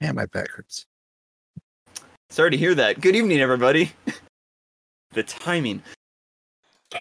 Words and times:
Yeah, 0.00 0.12
my 0.12 0.26
back 0.26 0.50
hurts. 0.50 0.86
Sorry 2.28 2.50
to 2.50 2.56
hear 2.56 2.74
that. 2.74 3.00
Good 3.00 3.16
evening, 3.16 3.40
everybody. 3.40 3.92
the 5.12 5.22
timing. 5.22 5.82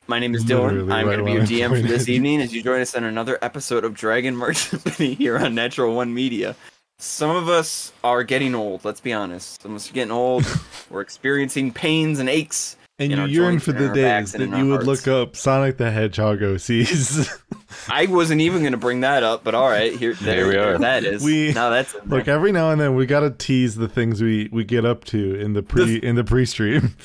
My 0.07 0.19
name 0.19 0.33
is 0.33 0.45
Dylan. 0.45 0.71
Literally 0.71 0.93
I'm 0.93 1.07
right 1.07 1.17
going 1.17 1.19
to 1.19 1.45
be 1.45 1.55
your 1.55 1.69
DM 1.69 1.81
for 1.81 1.87
this 1.87 2.09
evening 2.09 2.41
as 2.41 2.53
you 2.53 2.63
join 2.63 2.81
us 2.81 2.95
on 2.95 3.03
another 3.03 3.37
episode 3.41 3.83
of 3.83 3.93
Dragon 3.93 4.35
Marksman 4.35 4.93
here 5.15 5.37
on 5.37 5.53
Natural 5.53 5.93
One 5.93 6.13
Media. 6.13 6.55
Some 6.97 7.35
of 7.35 7.49
us 7.49 7.91
are 8.03 8.23
getting 8.23 8.55
old, 8.55 8.85
let's 8.85 9.01
be 9.01 9.11
honest. 9.11 9.61
Some 9.61 9.71
of 9.71 9.75
us 9.77 9.89
are 9.89 9.93
getting 9.93 10.11
old. 10.11 10.45
We're 10.89 11.01
experiencing 11.01 11.73
pains 11.73 12.19
and 12.19 12.29
aches. 12.29 12.77
And 12.97 13.11
in 13.11 13.17
you 13.17 13.23
our 13.23 13.27
yearn 13.27 13.59
for 13.59 13.73
the 13.73 13.89
days 13.93 14.31
that 14.31 14.39
you 14.39 14.69
would 14.69 14.85
hearts. 14.85 15.05
look 15.05 15.07
up 15.07 15.35
Sonic 15.35 15.77
the 15.77 15.91
Hedgehog 15.91 16.39
OCs. 16.39 17.29
I 17.89 18.05
wasn't 18.05 18.39
even 18.39 18.61
going 18.61 18.71
to 18.71 18.77
bring 18.77 19.01
that 19.01 19.21
up, 19.21 19.43
but 19.43 19.53
all 19.53 19.67
right, 19.69 19.93
here, 19.93 20.13
There 20.13 20.47
we 20.47 20.55
are. 20.55 20.77
That 20.77 21.03
is. 21.03 21.21
We- 21.21 21.51
now 21.51 21.69
that's 21.71 21.93
in. 21.93 22.01
Look, 22.09 22.29
every 22.29 22.53
now 22.53 22.71
and 22.71 22.79
then 22.79 22.95
we 22.95 23.05
gotta 23.05 23.31
tease 23.31 23.75
the 23.75 23.89
things 23.89 24.21
we 24.21 24.47
we 24.51 24.63
get 24.63 24.85
up 24.85 25.03
to 25.05 25.35
in 25.35 25.51
the 25.53 25.61
pre 25.61 25.97
in 25.97 26.15
the 26.15 26.23
pre-stream. 26.23 26.95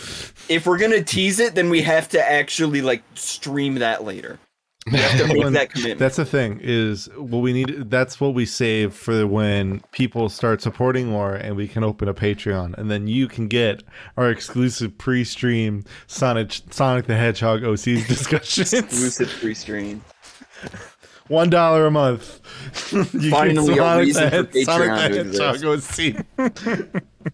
if 0.48 0.64
we're 0.64 0.78
gonna 0.78 1.02
tease 1.02 1.40
it, 1.40 1.56
then 1.56 1.70
we 1.70 1.82
have 1.82 2.08
to 2.10 2.20
actually 2.30 2.82
like 2.82 3.02
stream 3.16 3.74
that 3.76 4.04
later. 4.04 4.38
We 4.86 4.96
have 4.98 5.18
to 5.20 5.26
make 5.34 5.44
When- 5.44 5.52
that. 5.52 5.98
That's 5.98 6.16
the 6.16 6.24
thing 6.24 6.58
is 6.62 7.08
what 7.16 7.40
we 7.40 7.52
need. 7.52 7.90
That's 7.90 8.20
what 8.20 8.34
we 8.34 8.46
save 8.46 8.94
for 8.94 9.26
when 9.26 9.80
people 9.92 10.28
start 10.28 10.62
supporting 10.62 11.08
more, 11.08 11.34
and 11.34 11.54
we 11.56 11.68
can 11.68 11.84
open 11.84 12.08
a 12.08 12.14
Patreon, 12.14 12.76
and 12.78 12.90
then 12.90 13.06
you 13.06 13.28
can 13.28 13.46
get 13.48 13.82
our 14.16 14.30
exclusive 14.30 14.96
pre-stream 14.96 15.84
Sonic 16.06 16.52
Sonic 16.70 17.06
the 17.06 17.14
Hedgehog 17.16 17.60
OCs 17.62 18.06
discussions. 18.08 18.72
exclusive 18.72 19.30
free 19.30 19.54
stream. 19.54 20.02
One 21.28 21.48
dollar 21.50 21.86
a 21.86 21.90
month. 21.92 22.40
You 22.92 23.30
Finally, 23.30 23.74
a 23.74 23.76
Sonic 23.76 24.06
reason 24.06 24.24
the 24.24 24.30
for 24.30 24.36
Hed- 24.36 24.64
Sonic 24.64 24.90
Patreon 24.90 25.32
the 25.32 25.44
Hedgehog 25.44 26.84
OC. 26.84 27.30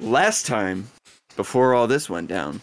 Last 0.00 0.46
time, 0.46 0.88
before 1.36 1.74
all 1.74 1.86
this 1.86 2.08
went 2.08 2.28
down, 2.28 2.62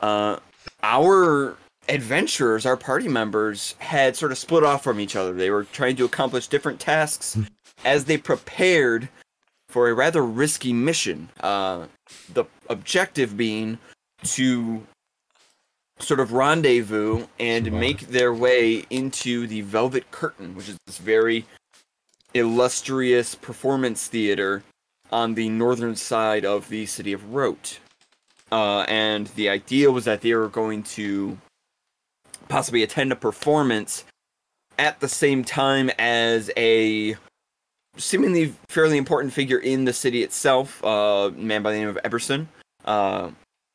uh, 0.00 0.38
our 0.82 1.56
adventurers, 1.88 2.66
our 2.66 2.76
party 2.76 3.08
members, 3.08 3.74
had 3.78 4.16
sort 4.16 4.32
of 4.32 4.38
split 4.38 4.64
off 4.64 4.82
from 4.84 5.00
each 5.00 5.16
other. 5.16 5.32
They 5.32 5.50
were 5.50 5.64
trying 5.64 5.96
to 5.96 6.04
accomplish 6.04 6.46
different 6.46 6.80
tasks 6.80 7.38
as 7.84 8.04
they 8.04 8.16
prepared 8.16 9.08
for 9.68 9.88
a 9.88 9.94
rather 9.94 10.24
risky 10.24 10.72
mission. 10.72 11.28
Uh, 11.40 11.86
the 12.32 12.44
objective 12.68 13.36
being 13.36 13.78
to 14.24 14.86
sort 15.98 16.20
of 16.20 16.32
rendezvous 16.32 17.26
and 17.38 17.72
make 17.72 18.00
their 18.08 18.34
way 18.34 18.84
into 18.90 19.46
the 19.46 19.60
Velvet 19.62 20.10
Curtain, 20.10 20.54
which 20.54 20.68
is 20.68 20.76
this 20.86 20.98
very 20.98 21.46
illustrious 22.34 23.34
performance 23.34 24.08
theater 24.08 24.62
on 25.12 25.34
the 25.34 25.48
northern 25.48 25.94
side 25.94 26.44
of 26.44 26.68
the 26.68 26.86
city 26.86 27.12
of 27.12 27.34
Rote. 27.34 27.78
Uh, 28.50 28.80
and 28.88 29.28
the 29.28 29.48
idea 29.48 29.90
was 29.90 30.04
that 30.06 30.22
they 30.22 30.34
were 30.34 30.48
going 30.48 30.82
to 30.82 31.38
possibly 32.48 32.82
attend 32.82 33.12
a 33.12 33.16
performance 33.16 34.04
at 34.78 35.00
the 35.00 35.08
same 35.08 35.44
time 35.44 35.90
as 35.98 36.50
a 36.56 37.16
seemingly 37.96 38.54
fairly 38.68 38.96
important 38.96 39.32
figure 39.32 39.58
in 39.58 39.84
the 39.84 39.92
city 39.92 40.22
itself, 40.22 40.82
uh, 40.84 41.28
a 41.28 41.30
man 41.30 41.62
by 41.62 41.72
the 41.72 41.78
name 41.78 41.88
of 41.88 41.98
Eberson. 42.04 42.46
Uh, 42.84 43.30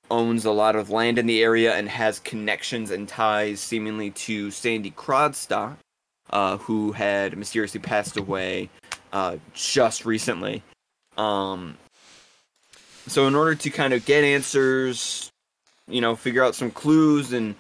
owns 0.10 0.46
a 0.46 0.52
lot 0.52 0.76
of 0.76 0.90
land 0.90 1.18
in 1.18 1.26
the 1.26 1.44
area 1.44 1.76
and 1.76 1.90
has 1.90 2.20
connections 2.20 2.92
and 2.92 3.08
ties 3.08 3.60
seemingly 3.60 4.10
to 4.12 4.52
Sandy 4.52 4.92
Crodstock, 4.92 5.76
uh, 6.30 6.58
who 6.58 6.92
had 6.94 7.38
mysteriously 7.38 7.80
passed 7.80 8.18
away 8.18 8.70
uh, 9.12 9.38
just 9.54 10.06
recently. 10.06 10.64
Um, 11.18 11.78
so 13.08 13.28
in 13.28 13.36
order 13.36 13.56
to 13.56 13.70
kind 13.70 13.94
of 13.94 14.06
get 14.06 14.24
answers, 14.24 15.32
you 15.88 16.02
know, 16.02 16.16
figure 16.16 16.44
out 16.44 16.56
some 16.56 16.72
clues 16.72 17.34
and 17.34 17.56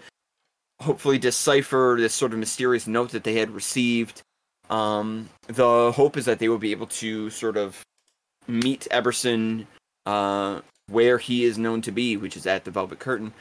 hopefully 0.81 1.18
decipher 1.18 1.96
this 2.00 2.13
sort 2.13 2.34
of 2.34 2.40
mysterious 2.40 2.88
note 2.88 3.12
that 3.12 3.23
they 3.23 3.35
had 3.35 3.50
received, 3.50 4.22
um, 4.69 5.29
the 5.47 5.91
hope 5.94 6.17
is 6.17 6.25
that 6.25 6.40
they 6.40 6.50
will 6.50 6.57
be 6.57 6.72
able 6.72 6.88
to 6.88 7.29
sort 7.29 7.57
of 7.57 7.81
meet 8.47 8.88
Eberson 8.91 9.66
uh, 10.06 10.62
where 10.90 11.17
he 11.17 11.46
is 11.46 11.57
known 11.57 11.81
to 11.81 11.91
be, 11.91 12.17
which 12.17 12.38
is 12.38 12.46
at 12.46 12.66
the 12.66 12.72
Velvet 12.72 13.00
Curtain. 13.00 13.34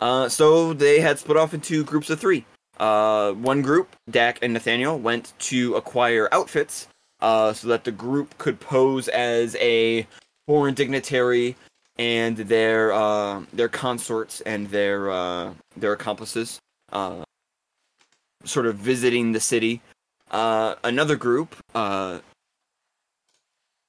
Uh, 0.00 0.28
so 0.28 0.72
they 0.72 1.00
had 1.00 1.18
split 1.18 1.36
off 1.36 1.54
into 1.54 1.84
groups 1.84 2.10
of 2.10 2.20
three. 2.20 2.44
Uh, 2.78 3.32
one 3.32 3.62
group, 3.62 3.88
Dak 4.08 4.38
and 4.42 4.52
Nathaniel, 4.52 4.98
went 4.98 5.32
to 5.40 5.74
acquire 5.74 6.28
outfits 6.30 6.86
uh, 7.20 7.52
so 7.52 7.68
that 7.68 7.84
the 7.84 7.92
group 7.92 8.36
could 8.38 8.60
pose 8.60 9.08
as 9.08 9.56
a 9.56 10.06
foreign 10.46 10.74
dignitary 10.74 11.56
and 11.98 12.36
their 12.36 12.92
uh, 12.92 13.42
their 13.52 13.68
consorts 13.68 14.40
and 14.42 14.68
their 14.68 15.10
uh, 15.10 15.52
their 15.76 15.92
accomplices, 15.92 16.60
uh, 16.92 17.24
sort 18.44 18.66
of 18.66 18.76
visiting 18.76 19.32
the 19.32 19.40
city. 19.40 19.80
Uh, 20.30 20.74
another 20.84 21.16
group, 21.16 21.56
uh, 21.74 22.20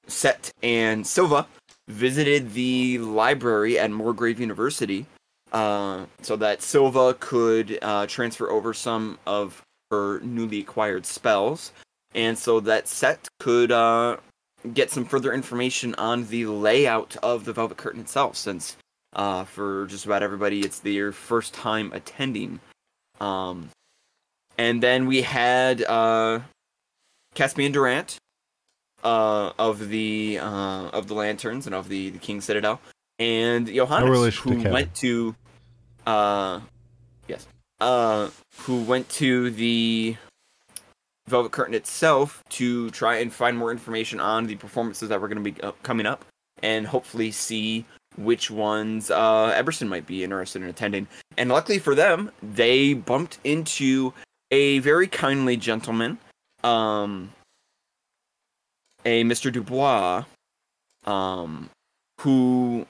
Set 0.06 0.50
and 0.62 1.06
Silva, 1.06 1.46
visited 1.88 2.52
the 2.54 2.98
library 2.98 3.78
at 3.78 3.90
Moorgrave 3.90 4.38
University, 4.38 5.06
so 5.52 6.36
that 6.36 6.62
Silva 6.62 7.14
could 7.20 7.78
transfer 8.08 8.50
over 8.50 8.74
some 8.74 9.18
of 9.26 9.62
her 9.90 10.20
newly 10.20 10.60
acquired 10.60 11.04
spells, 11.04 11.72
and 12.14 12.38
so 12.38 12.60
that 12.60 12.88
Set 12.88 13.28
could 13.38 13.70
uh, 13.72 14.16
get 14.74 14.90
some 14.90 15.04
further 15.04 15.32
information 15.32 15.94
on 15.96 16.26
the 16.26 16.46
layout 16.46 17.16
of 17.22 17.44
the 17.44 17.52
Velvet 17.52 17.76
Curtain 17.76 18.00
itself, 18.00 18.36
since 18.36 18.76
uh, 19.14 19.44
for 19.44 19.86
just 19.86 20.06
about 20.06 20.22
everybody, 20.22 20.60
it's 20.60 20.80
their 20.80 21.12
first 21.12 21.54
time 21.54 21.90
attending. 21.92 22.60
Um, 23.20 23.70
and 24.58 24.82
then 24.82 25.06
we 25.06 25.22
had 25.22 25.82
uh, 25.82 26.40
Caspian 27.34 27.72
Durant 27.72 28.18
uh, 29.02 29.52
of 29.58 29.88
the 29.88 30.38
uh, 30.40 30.88
of 30.88 31.08
the 31.08 31.14
Lanterns 31.14 31.66
and 31.66 31.74
of 31.74 31.88
the, 31.88 32.10
the 32.10 32.18
King 32.18 32.40
Citadel, 32.40 32.80
and 33.18 33.66
Johannes, 33.66 34.34
to 34.34 34.40
who 34.42 34.56
Kevin. 34.56 34.72
went 34.72 34.94
to 34.96 35.34
uh, 36.06 36.60
yes, 37.28 37.46
uh, 37.80 38.28
who 38.58 38.82
went 38.82 39.08
to 39.10 39.50
the 39.50 40.16
Velvet 41.30 41.52
Curtain 41.52 41.74
itself 41.74 42.42
to 42.50 42.90
try 42.90 43.16
and 43.16 43.32
find 43.32 43.56
more 43.56 43.70
information 43.70 44.20
on 44.20 44.46
the 44.46 44.56
performances 44.56 45.08
that 45.08 45.20
were 45.20 45.28
going 45.28 45.42
to 45.42 45.52
be 45.52 45.60
uh, 45.62 45.72
coming 45.82 46.06
up, 46.06 46.24
and 46.62 46.86
hopefully 46.86 47.30
see 47.30 47.84
which 48.16 48.50
ones 48.50 49.10
uh, 49.10 49.52
Eberson 49.52 49.88
might 49.88 50.06
be 50.06 50.24
interested 50.24 50.62
in 50.62 50.68
attending. 50.68 51.06
And 51.36 51.48
luckily 51.48 51.78
for 51.78 51.94
them, 51.94 52.30
they 52.42 52.94
bumped 52.94 53.38
into 53.44 54.12
a 54.50 54.80
very 54.80 55.06
kindly 55.06 55.56
gentleman, 55.56 56.18
um, 56.64 57.32
a 59.04 59.24
Mr. 59.24 59.52
Dubois, 59.52 60.24
um, 61.06 61.70
who 62.20 62.86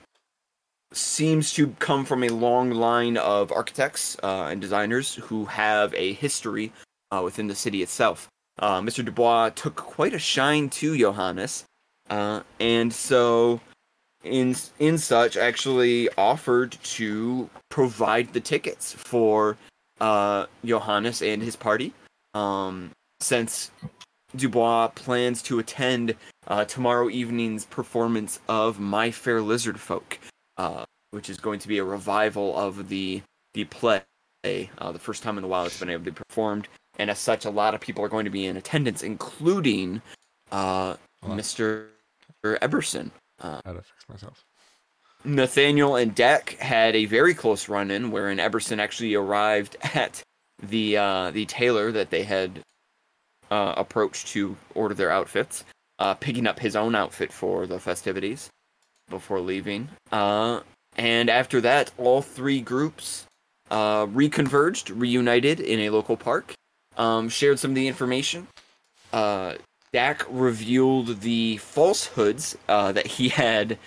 seems 0.92 1.52
to 1.52 1.68
come 1.78 2.04
from 2.04 2.24
a 2.24 2.28
long 2.28 2.70
line 2.70 3.16
of 3.16 3.52
architects 3.52 4.16
uh, 4.22 4.48
and 4.50 4.60
designers 4.60 5.14
who 5.14 5.44
have 5.44 5.94
a 5.94 6.14
history 6.14 6.72
uh, 7.10 7.20
within 7.22 7.46
the 7.46 7.54
city 7.54 7.82
itself. 7.82 8.28
Uh, 8.58 8.80
Mr. 8.80 9.04
Dubois 9.04 9.50
took 9.50 9.76
quite 9.76 10.14
a 10.14 10.18
shine 10.18 10.68
to 10.70 10.96
Johannes, 10.96 11.64
uh, 12.10 12.42
and 12.58 12.92
so 12.92 13.60
in 14.22 14.54
in 14.78 14.98
such 14.98 15.36
actually 15.36 16.08
offered 16.18 16.72
to 16.82 17.48
provide 17.70 18.32
the 18.32 18.40
tickets 18.40 18.92
for 18.92 19.56
uh, 20.00 20.46
Johannes 20.64 21.22
and 21.22 21.42
his 21.42 21.56
party, 21.56 21.92
um, 22.34 22.90
since 23.20 23.70
Dubois 24.36 24.88
plans 24.88 25.42
to 25.42 25.58
attend 25.58 26.14
uh, 26.46 26.64
tomorrow 26.64 27.08
evening's 27.08 27.64
performance 27.64 28.40
of 28.48 28.78
My 28.78 29.10
Fair 29.10 29.40
Lizard 29.40 29.80
Folk, 29.80 30.18
uh, 30.56 30.84
which 31.10 31.30
is 31.30 31.38
going 31.38 31.58
to 31.60 31.68
be 31.68 31.78
a 31.78 31.84
revival 31.84 32.56
of 32.56 32.88
the 32.88 33.22
the 33.54 33.64
play, 33.64 34.02
uh, 34.44 34.92
the 34.92 34.98
first 34.98 35.22
time 35.22 35.38
in 35.38 35.44
a 35.44 35.48
while 35.48 35.64
it's 35.64 35.80
been 35.80 35.90
able 35.90 36.04
to 36.04 36.12
be 36.12 36.22
performed, 36.28 36.68
and 36.98 37.10
as 37.10 37.18
such, 37.18 37.44
a 37.44 37.50
lot 37.50 37.74
of 37.74 37.80
people 37.80 38.04
are 38.04 38.08
going 38.08 38.24
to 38.24 38.30
be 38.30 38.46
in 38.46 38.56
attendance, 38.56 39.02
including 39.02 40.02
uh, 40.52 40.96
Mr. 41.24 41.86
Eberson. 42.44 43.10
Uh, 43.40 43.60
How 43.64 43.72
to 43.72 43.82
fix 43.82 44.08
myself. 44.08 44.44
Nathaniel 45.24 45.96
and 45.96 46.14
Deck 46.14 46.56
had 46.60 46.96
a 46.96 47.04
very 47.04 47.34
close 47.34 47.68
run-in, 47.68 48.10
wherein 48.10 48.38
Eberson 48.38 48.78
actually 48.78 49.14
arrived 49.14 49.76
at 49.94 50.22
the 50.62 50.96
uh, 50.96 51.30
the 51.30 51.46
tailor 51.46 51.90
that 51.92 52.10
they 52.10 52.22
had 52.22 52.60
uh, 53.50 53.74
approached 53.76 54.28
to 54.28 54.56
order 54.74 54.94
their 54.94 55.10
outfits, 55.10 55.64
uh, 55.98 56.14
picking 56.14 56.46
up 56.46 56.58
his 56.58 56.76
own 56.76 56.94
outfit 56.94 57.32
for 57.32 57.66
the 57.66 57.78
festivities 57.78 58.50
before 59.08 59.40
leaving. 59.40 59.88
Uh, 60.12 60.60
and 60.96 61.30
after 61.30 61.60
that, 61.60 61.90
all 61.98 62.22
three 62.22 62.60
groups 62.60 63.26
uh, 63.70 64.06
reconverged, 64.06 64.92
reunited 64.94 65.60
in 65.60 65.80
a 65.80 65.90
local 65.90 66.16
park, 66.16 66.54
um, 67.00 67.30
shared 67.30 67.58
some 67.58 67.70
of 67.70 67.74
the 67.74 67.88
information. 67.88 68.46
Uh, 69.12 69.54
Dak 69.92 70.24
revealed 70.28 71.20
the 71.22 71.56
falsehoods 71.56 72.56
uh, 72.68 72.92
that 72.92 73.06
he 73.06 73.30
had 73.30 73.78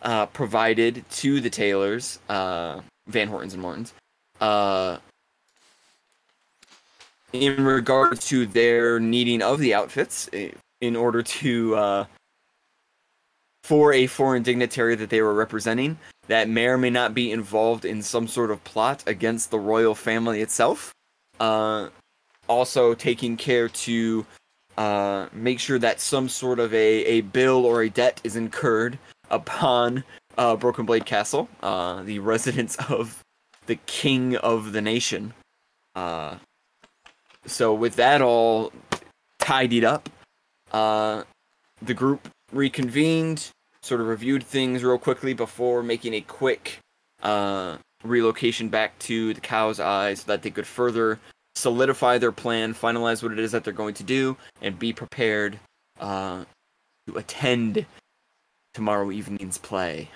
uh, 0.00 0.26
provided 0.26 1.04
to 1.10 1.40
the 1.40 1.50
tailors, 1.50 2.20
uh, 2.28 2.80
Van 3.08 3.28
Hortons 3.28 3.52
and 3.52 3.60
Mortons, 3.60 3.92
uh, 4.40 4.98
in 7.32 7.64
regards 7.64 8.28
to 8.28 8.46
their 8.46 9.00
needing 9.00 9.42
of 9.42 9.58
the 9.58 9.74
outfits 9.74 10.30
in 10.80 10.96
order 10.96 11.22
to 11.22 11.74
uh, 11.76 12.04
for 13.64 13.92
a 13.92 14.06
foreign 14.06 14.42
dignitary 14.42 14.94
that 14.94 15.10
they 15.10 15.20
were 15.20 15.34
representing 15.34 15.98
that 16.28 16.48
may 16.48 16.66
or 16.66 16.78
may 16.78 16.90
not 16.90 17.14
be 17.14 17.32
involved 17.32 17.84
in 17.84 18.02
some 18.02 18.28
sort 18.28 18.50
of 18.50 18.62
plot 18.64 19.02
against 19.06 19.50
the 19.50 19.58
royal 19.58 19.94
family 19.94 20.40
itself. 20.40 20.92
Uh, 21.40 21.88
also, 22.52 22.94
taking 22.94 23.36
care 23.36 23.68
to 23.68 24.26
uh, 24.76 25.26
make 25.32 25.58
sure 25.58 25.78
that 25.78 26.00
some 26.00 26.28
sort 26.28 26.58
of 26.60 26.72
a, 26.74 27.04
a 27.04 27.20
bill 27.22 27.64
or 27.64 27.82
a 27.82 27.90
debt 27.90 28.20
is 28.24 28.36
incurred 28.36 28.98
upon 29.30 30.04
uh, 30.38 30.56
Broken 30.56 30.86
Blade 30.86 31.06
Castle, 31.06 31.48
uh, 31.62 32.02
the 32.02 32.18
residence 32.32 32.76
of 32.90 33.22
the 33.66 33.76
king 33.86 34.36
of 34.36 34.72
the 34.72 34.80
nation. 34.80 35.34
Uh, 35.94 36.36
so, 37.46 37.74
with 37.74 37.96
that 37.96 38.22
all 38.22 38.72
tidied 39.38 39.84
up, 39.84 40.08
uh, 40.72 41.24
the 41.80 41.94
group 41.94 42.28
reconvened, 42.52 43.50
sort 43.82 44.00
of 44.00 44.06
reviewed 44.06 44.42
things 44.42 44.84
real 44.84 44.98
quickly 44.98 45.34
before 45.34 45.82
making 45.82 46.14
a 46.14 46.20
quick 46.20 46.78
uh, 47.22 47.76
relocation 48.04 48.68
back 48.68 48.98
to 49.00 49.34
the 49.34 49.40
Cow's 49.40 49.80
Eye 49.80 50.14
so 50.14 50.24
that 50.26 50.42
they 50.42 50.50
could 50.50 50.66
further 50.66 51.18
solidify 51.54 52.18
their 52.18 52.32
plan, 52.32 52.74
finalize 52.74 53.22
what 53.22 53.32
it 53.32 53.38
is 53.38 53.52
that 53.52 53.64
they're 53.64 53.72
going 53.72 53.94
to 53.94 54.02
do, 54.02 54.36
and 54.60 54.78
be 54.78 54.92
prepared 54.92 55.58
uh, 56.00 56.44
to 57.06 57.16
attend 57.16 57.86
tomorrow 58.74 59.10
evening's 59.10 59.58
play. 59.58 60.08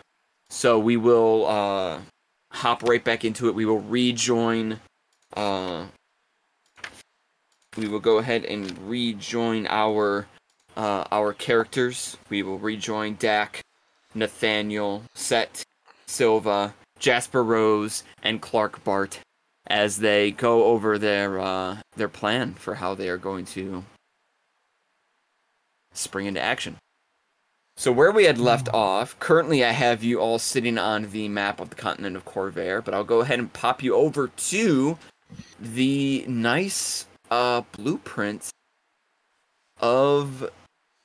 So 0.50 0.78
we 0.78 0.96
will 0.96 1.46
uh, 1.46 2.00
hop 2.52 2.82
right 2.82 3.02
back 3.02 3.24
into 3.24 3.48
it. 3.48 3.54
We 3.54 3.66
will 3.66 3.80
rejoin. 3.80 4.80
Uh, 5.36 5.86
we 7.76 7.88
will 7.88 8.00
go 8.00 8.18
ahead 8.18 8.44
and 8.44 8.76
rejoin 8.88 9.66
our 9.68 10.26
uh, 10.76 11.04
our 11.10 11.32
characters. 11.32 12.16
We 12.28 12.42
will 12.42 12.58
rejoin 12.58 13.16
Dak, 13.16 13.62
Nathaniel, 14.14 15.02
Set, 15.14 15.64
Silva, 16.06 16.74
Jasper 16.98 17.42
Rose, 17.42 18.04
and 18.22 18.40
Clark 18.40 18.84
Bart 18.84 19.20
as 19.66 19.98
they 19.98 20.30
go 20.30 20.64
over 20.64 20.98
their 20.98 21.38
uh, 21.40 21.78
their 21.96 22.08
plan 22.08 22.54
for 22.54 22.76
how 22.76 22.94
they 22.94 23.08
are 23.08 23.18
going 23.18 23.44
to 23.46 23.84
spring 25.92 26.26
into 26.26 26.40
action. 26.40 26.76
So 27.78 27.92
where 27.92 28.10
we 28.10 28.24
had 28.24 28.38
left 28.38 28.70
off, 28.72 29.18
currently 29.18 29.62
I 29.62 29.72
have 29.72 30.02
you 30.02 30.18
all 30.18 30.38
sitting 30.38 30.78
on 30.78 31.10
the 31.10 31.28
map 31.28 31.60
of 31.60 31.68
the 31.68 31.76
continent 31.76 32.16
of 32.16 32.24
Corvair, 32.24 32.82
but 32.82 32.94
I'll 32.94 33.04
go 33.04 33.20
ahead 33.20 33.38
and 33.38 33.52
pop 33.52 33.82
you 33.82 33.94
over 33.94 34.28
to 34.28 34.98
the 35.60 36.24
nice 36.26 37.06
uh, 37.30 37.62
blueprints 37.72 38.50
of 39.78 40.50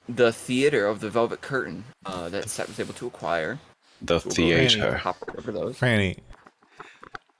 the 0.07 0.31
theater 0.31 0.87
of 0.87 1.01
the 1.01 1.09
Velvet 1.09 1.41
Curtain 1.41 1.83
uh, 2.05 2.29
that 2.29 2.49
Seth 2.49 2.69
was 2.69 2.79
able 2.79 2.93
to 2.93 3.07
acquire. 3.07 3.59
The 4.01 4.19
So 4.19 4.29
we'll 4.29 4.35
go 4.35 4.43
ahead 4.43 4.61
and 4.61 4.71
theater. 4.71 4.97
Hop 4.97 5.17
right 5.27 5.37
over 5.37 5.51
those. 5.51 5.77
Franny, 5.77 6.19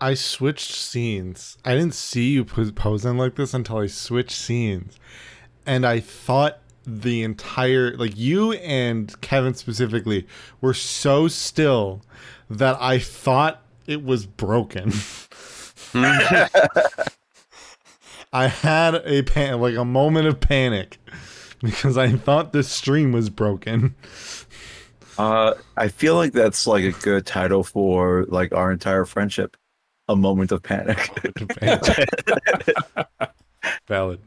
I 0.01 0.15
switched 0.15 0.71
scenes. 0.71 1.59
I 1.63 1.75
didn't 1.75 1.93
see 1.93 2.31
you 2.31 2.43
posing 2.43 3.17
like 3.17 3.35
this 3.35 3.53
until 3.53 3.77
I 3.77 3.85
switched 3.85 4.31
scenes, 4.31 4.97
and 5.63 5.85
I 5.85 5.99
thought 5.99 6.57
the 6.87 7.21
entire 7.21 7.95
like 7.95 8.17
you 8.17 8.53
and 8.53 9.21
Kevin 9.21 9.53
specifically 9.53 10.25
were 10.59 10.73
so 10.73 11.27
still 11.27 12.01
that 12.49 12.75
I 12.81 12.97
thought 12.97 13.61
it 13.85 14.03
was 14.03 14.25
broken. 14.25 14.91
I 18.33 18.47
had 18.47 18.95
a 19.05 19.21
pan 19.21 19.61
like 19.61 19.75
a 19.75 19.85
moment 19.85 20.25
of 20.25 20.39
panic 20.39 20.97
because 21.61 21.95
I 21.95 22.13
thought 22.13 22.53
the 22.53 22.63
stream 22.63 23.11
was 23.11 23.29
broken. 23.29 23.93
Uh, 25.17 25.53
I 25.77 25.89
feel 25.89 26.15
like 26.15 26.31
that's 26.31 26.65
like 26.65 26.85
a 26.85 26.91
good 26.91 27.27
title 27.27 27.63
for 27.63 28.25
like 28.29 28.51
our 28.51 28.71
entire 28.71 29.05
friendship. 29.05 29.57
A 30.07 30.15
moment 30.15 30.51
of 30.51 30.61
panic. 30.63 31.09
Valid. 33.87 34.19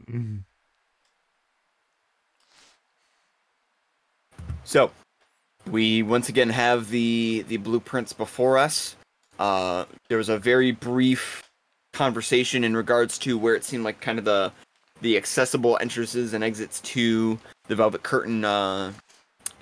So, 4.63 4.91
we 5.69 6.03
once 6.03 6.29
again 6.29 6.49
have 6.49 6.89
the 6.89 7.45
the 7.47 7.57
blueprints 7.57 8.13
before 8.13 8.57
us. 8.57 8.95
Uh, 9.37 9.85
there 10.07 10.17
was 10.17 10.29
a 10.29 10.37
very 10.37 10.71
brief 10.71 11.49
conversation 11.93 12.63
in 12.63 12.75
regards 12.75 13.17
to 13.19 13.37
where 13.37 13.55
it 13.55 13.63
seemed 13.63 13.83
like 13.83 13.99
kind 14.01 14.19
of 14.19 14.25
the 14.25 14.51
the 15.01 15.17
accessible 15.17 15.77
entrances 15.81 16.33
and 16.33 16.43
exits 16.43 16.79
to 16.81 17.37
the 17.67 17.75
Velvet 17.75 18.03
Curtain 18.03 18.45
uh, 18.45 18.93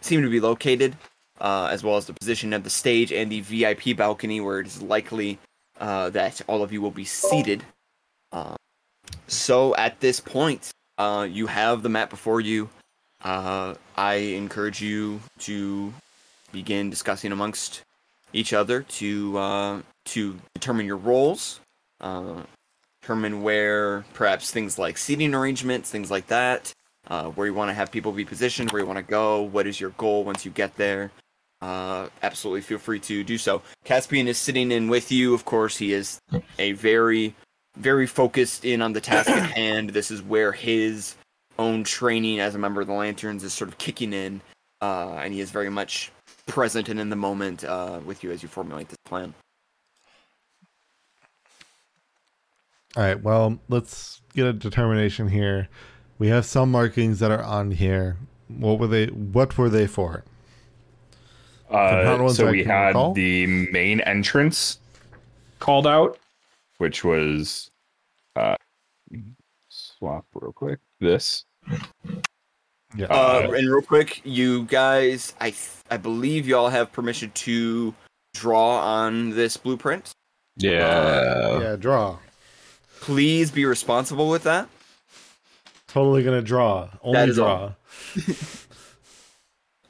seem 0.01 0.21
to 0.21 0.29
be 0.29 0.39
located, 0.39 0.95
uh, 1.41 1.69
as 1.71 1.83
well 1.83 1.97
as 1.97 2.05
the 2.05 2.13
position 2.13 2.53
of 2.53 2.63
the 2.63 2.69
stage 2.69 3.11
and 3.11 3.31
the 3.31 3.41
VIP 3.41 3.97
balcony 3.97 4.41
where 4.41 4.59
it 4.59 4.67
is 4.67 4.81
likely 4.81 5.39
uh, 5.79 6.09
that 6.11 6.41
all 6.47 6.63
of 6.63 6.71
you 6.71 6.81
will 6.81 6.91
be 6.91 7.05
seated. 7.05 7.63
Uh, 8.31 8.55
so 9.27 9.75
at 9.75 9.99
this 9.99 10.19
point, 10.19 10.71
uh, 10.97 11.27
you 11.29 11.47
have 11.47 11.83
the 11.83 11.89
map 11.89 12.09
before 12.09 12.41
you. 12.41 12.69
Uh, 13.23 13.75
I 13.97 14.15
encourage 14.15 14.81
you 14.81 15.21
to 15.39 15.93
begin 16.51 16.89
discussing 16.89 17.31
amongst 17.31 17.83
each 18.33 18.53
other 18.53 18.83
to 18.83 19.37
uh, 19.37 19.81
to 20.05 20.39
determine 20.53 20.85
your 20.85 20.97
roles, 20.97 21.59
uh, 22.01 22.41
determine 23.01 23.41
where 23.41 24.03
perhaps 24.13 24.51
things 24.51 24.77
like 24.77 24.97
seating 24.97 25.33
arrangements, 25.33 25.89
things 25.89 26.11
like 26.11 26.27
that, 26.27 26.73
uh, 27.07 27.25
where 27.29 27.47
you 27.47 27.53
want 27.53 27.69
to 27.69 27.73
have 27.73 27.91
people 27.91 28.11
be 28.11 28.25
positioned, 28.25 28.71
where 28.71 28.81
you 28.81 28.87
want 28.87 28.97
to 28.97 29.03
go, 29.03 29.41
what 29.41 29.67
is 29.67 29.79
your 29.79 29.91
goal 29.91 30.23
once 30.23 30.45
you 30.45 30.51
get 30.51 30.75
there. 30.75 31.11
Uh, 31.63 32.09
absolutely 32.23 32.59
feel 32.59 32.77
free 32.77 32.99
to 32.99 33.23
do 33.23 33.37
so. 33.37 33.61
Caspian 33.85 34.27
is 34.27 34.37
sitting 34.37 34.69
in 34.69 34.89
with 34.89 35.13
you. 35.13 35.33
Of 35.33 35.45
course, 35.45 35.77
he 35.77 35.93
is 35.93 36.19
a 36.59 36.73
very, 36.73 37.33
very 37.77 38.05
focused 38.05 38.65
in 38.65 38.81
on 38.81 38.91
the 38.91 38.99
task 38.99 39.29
at 39.29 39.49
hand. 39.55 39.91
This 39.91 40.11
is 40.11 40.21
where 40.21 40.51
his 40.51 41.15
own 41.57 41.85
training 41.85 42.41
as 42.41 42.53
a 42.53 42.57
member 42.57 42.81
of 42.81 42.87
the 42.87 42.93
Lanterns 42.93 43.45
is 43.45 43.53
sort 43.53 43.69
of 43.69 43.77
kicking 43.77 44.11
in, 44.11 44.41
uh, 44.81 45.13
and 45.13 45.33
he 45.33 45.39
is 45.39 45.51
very 45.51 45.69
much 45.69 46.11
present 46.47 46.89
and 46.89 46.99
in 46.99 47.09
the 47.09 47.15
moment 47.15 47.63
uh, 47.63 48.01
with 48.03 48.25
you 48.25 48.31
as 48.33 48.43
you 48.43 48.49
formulate 48.49 48.89
this 48.89 48.97
plan. 49.05 49.33
All 52.97 53.03
right, 53.03 53.23
well, 53.23 53.57
let's 53.69 54.21
get 54.35 54.47
a 54.47 54.51
determination 54.51 55.29
here. 55.29 55.69
We 56.19 56.27
have 56.27 56.45
some 56.45 56.71
markings 56.71 57.19
that 57.19 57.31
are 57.31 57.41
on 57.41 57.71
here. 57.71 58.17
What 58.49 58.79
were 58.79 58.87
they? 58.87 59.05
What 59.05 59.57
were 59.57 59.69
they 59.69 59.87
for? 59.87 60.25
Not 61.71 62.21
Uh, 62.21 62.29
so 62.29 62.49
we 62.51 62.63
had 62.63 62.87
recall. 62.89 63.13
the 63.13 63.45
main 63.71 63.99
entrance 64.01 64.79
called 65.59 65.87
out, 65.87 66.17
which 66.77 67.03
was 67.03 67.71
uh, 68.35 68.55
swap 69.69 70.25
real 70.33 70.51
quick. 70.51 70.79
This 70.99 71.45
Yeah. 72.95 73.07
Uh, 73.07 73.51
and 73.55 73.69
real 73.69 73.81
quick, 73.81 74.21
you 74.23 74.63
guys, 74.65 75.33
I 75.39 75.49
th- 75.51 75.69
I 75.89 75.97
believe 75.97 76.47
y'all 76.47 76.69
have 76.69 76.91
permission 76.91 77.31
to 77.35 77.93
draw 78.33 78.77
on 78.79 79.31
this 79.31 79.57
blueprint. 79.57 80.11
Yeah. 80.57 81.59
yeah, 81.59 81.75
draw. 81.75 82.17
Please 83.01 83.49
be 83.51 83.65
responsible 83.65 84.29
with 84.29 84.43
that. 84.43 84.69
Totally 85.87 86.23
gonna 86.23 86.41
draw. 86.41 86.89
Only 87.01 87.17
That 87.19 87.29
is 87.29 87.35
draw. 87.35 87.73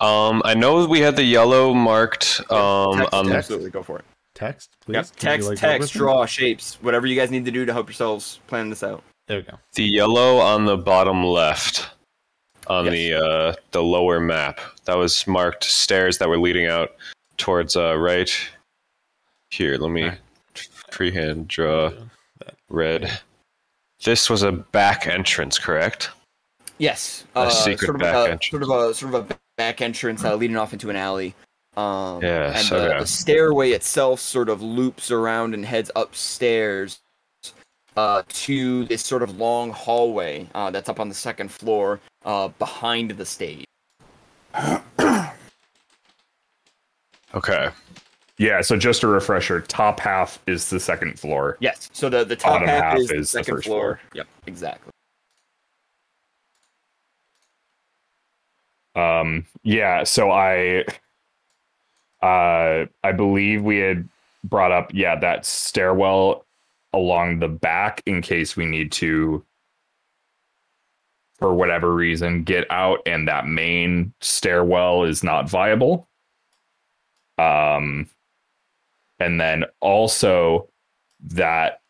Um, 0.03 0.41
I 0.45 0.53
know 0.53 0.85
we 0.85 0.99
had 0.99 1.15
the 1.15 1.23
yellow 1.23 1.73
marked 1.73 2.41
um 2.51 2.97
text, 2.97 3.13
on 3.13 3.25
the 3.27 3.35
absolutely 3.35 3.69
go 3.69 3.81
for 3.83 3.99
it. 3.99 4.05
Text, 4.35 4.71
please. 4.83 4.95
Yep. 4.95 5.05
Can 5.05 5.13
you, 5.13 5.31
Text, 5.31 5.49
like, 5.49 5.57
text, 5.59 5.89
overthink? 5.93 5.97
draw, 5.97 6.25
shapes, 6.25 6.77
whatever 6.81 7.07
you 7.07 7.15
guys 7.15 7.31
need 7.31 7.45
to 7.45 7.51
do 7.51 7.65
to 7.65 7.71
help 7.73 7.87
yourselves 7.87 8.39
plan 8.47 8.69
this 8.69 8.83
out. 8.83 9.03
There 9.27 9.37
we 9.37 9.43
go. 9.43 9.57
the 9.75 9.83
yellow 9.85 10.37
on 10.37 10.65
the 10.65 10.75
bottom 10.77 11.23
left 11.23 11.89
on 12.67 12.85
Yes. 12.85 12.93
the 12.93 13.13
uh 13.13 13.53
the 13.71 13.81
lower 13.83 14.19
map. 14.19 14.59
That 14.85 14.97
was 14.97 15.25
marked 15.27 15.63
stairs 15.63 16.17
that 16.17 16.27
were 16.27 16.37
leading 16.39 16.65
out 16.65 16.89
towards 17.37 17.75
uh 17.77 17.97
right 17.97 18.29
here. 19.51 19.77
Let 19.77 19.91
me 19.91 20.11
freehand 20.91 21.47
draw 21.47 21.91
red. 22.69 23.19
This 24.03 24.29
was 24.29 24.43
a 24.43 24.51
back 24.51 25.07
entrance, 25.07 25.57
correct? 25.57 26.09
Yes, 26.77 27.23
A 27.35 27.39
uh, 27.39 27.49
secret 27.49 27.85
sort 27.85 27.95
of 27.95 28.01
back 28.01 28.15
a, 28.15 28.31
entrance. 28.31 28.49
sort 28.49 28.63
of 28.63 28.69
a 28.69 28.93
sort 28.93 29.13
of 29.15 29.31
a 29.31 29.39
back 29.57 29.81
entrance 29.81 30.23
uh, 30.23 30.35
leading 30.35 30.57
off 30.57 30.73
into 30.73 30.89
an 30.89 30.95
alley. 30.95 31.35
Um, 31.75 32.21
Yes, 32.21 32.71
and 32.71 32.79
the, 32.79 32.89
okay. 32.91 32.99
the 32.99 33.07
stairway 33.07 33.71
itself 33.71 34.19
sort 34.19 34.49
of 34.49 34.61
loops 34.61 35.09
around 35.11 35.53
and 35.53 35.65
heads 35.65 35.89
upstairs 35.95 36.99
uh, 37.97 38.23
to 38.27 38.85
this 38.85 39.03
sort 39.03 39.23
of 39.23 39.37
long 39.37 39.71
hallway 39.71 40.47
uh, 40.53 40.69
that's 40.71 40.89
up 40.89 40.99
on 40.99 41.09
the 41.09 41.15
second 41.15 41.51
floor 41.51 41.99
uh, 42.25 42.47
behind 42.59 43.11
the 43.11 43.25
stage. 43.25 43.65
Okay. 47.35 47.69
Yeah, 48.37 48.61
so 48.61 48.77
just 48.77 49.01
a 49.01 49.07
refresher, 49.07 49.61
top 49.61 49.99
half 49.99 50.39
is 50.45 50.69
the 50.69 50.79
second 50.79 51.19
floor. 51.19 51.57
Yes. 51.61 51.89
So 51.91 52.07
the 52.07 52.23
the 52.23 52.35
top 52.35 52.53
Bottom 52.53 52.67
half, 52.67 52.83
half 52.83 52.99
is, 52.99 53.07
the 53.07 53.15
is 53.15 53.31
the 53.31 53.39
second 53.39 53.55
first 53.55 53.65
floor. 53.67 53.81
floor. 53.81 53.99
Yep. 54.13 54.27
Exactly. 54.45 54.92
Um 58.95 59.45
yeah, 59.63 60.03
so 60.03 60.31
I 60.31 60.85
uh 62.21 62.85
I 63.03 63.11
believe 63.15 63.63
we 63.63 63.79
had 63.79 64.07
brought 64.43 64.71
up 64.71 64.91
yeah, 64.93 65.15
that 65.19 65.45
stairwell 65.45 66.45
along 66.93 67.39
the 67.39 67.47
back 67.47 68.01
in 68.05 68.21
case 68.21 68.55
we 68.55 68.65
need 68.65 68.91
to 68.93 69.43
for 71.39 71.53
whatever 71.53 71.93
reason 71.93 72.43
get 72.43 72.69
out 72.71 72.99
and 73.05 73.27
that 73.27 73.47
main 73.47 74.13
stairwell 74.21 75.03
is 75.03 75.23
not 75.23 75.49
viable. 75.49 76.07
Um 77.37 78.07
and 79.19 79.39
then 79.41 79.65
also 79.79 80.69
that 81.21 81.81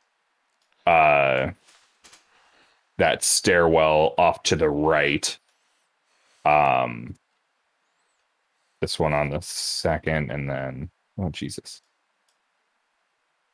uh 0.87 1.51
that 2.97 3.23
stairwell 3.23 4.13
off 4.17 4.43
to 4.43 4.55
the 4.55 4.69
right 4.69 5.37
um 6.45 7.15
this 8.81 8.99
one 8.99 9.13
on 9.13 9.29
the 9.29 9.41
second 9.41 10.31
and 10.31 10.49
then 10.49 10.89
oh 11.17 11.29
jesus. 11.29 11.81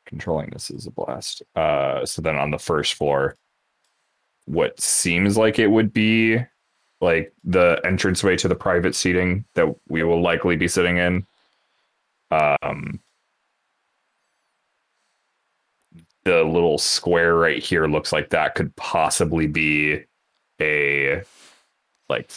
Controlling 0.06 0.50
this 0.50 0.70
is 0.70 0.86
a 0.86 0.90
blast. 0.90 1.42
Uh 1.54 2.04
so 2.04 2.20
then 2.22 2.36
on 2.36 2.50
the 2.50 2.58
first 2.58 2.94
floor 2.94 3.36
what 4.46 4.80
seems 4.80 5.36
like 5.36 5.58
it 5.58 5.68
would 5.68 5.92
be 5.92 6.38
like 7.00 7.32
the 7.44 7.80
entranceway 7.84 8.36
to 8.36 8.48
the 8.48 8.54
private 8.54 8.94
seating 8.94 9.44
that 9.54 9.68
we 9.88 10.02
will 10.02 10.20
likely 10.20 10.56
be 10.56 10.68
sitting 10.68 10.96
in. 10.98 11.26
Um 12.30 13.00
the 16.24 16.44
little 16.44 16.78
square 16.78 17.34
right 17.34 17.62
here 17.62 17.86
looks 17.86 18.12
like 18.12 18.30
that 18.30 18.54
could 18.54 18.74
possibly 18.76 19.46
be 19.46 20.04
a 20.60 21.22
like 22.08 22.30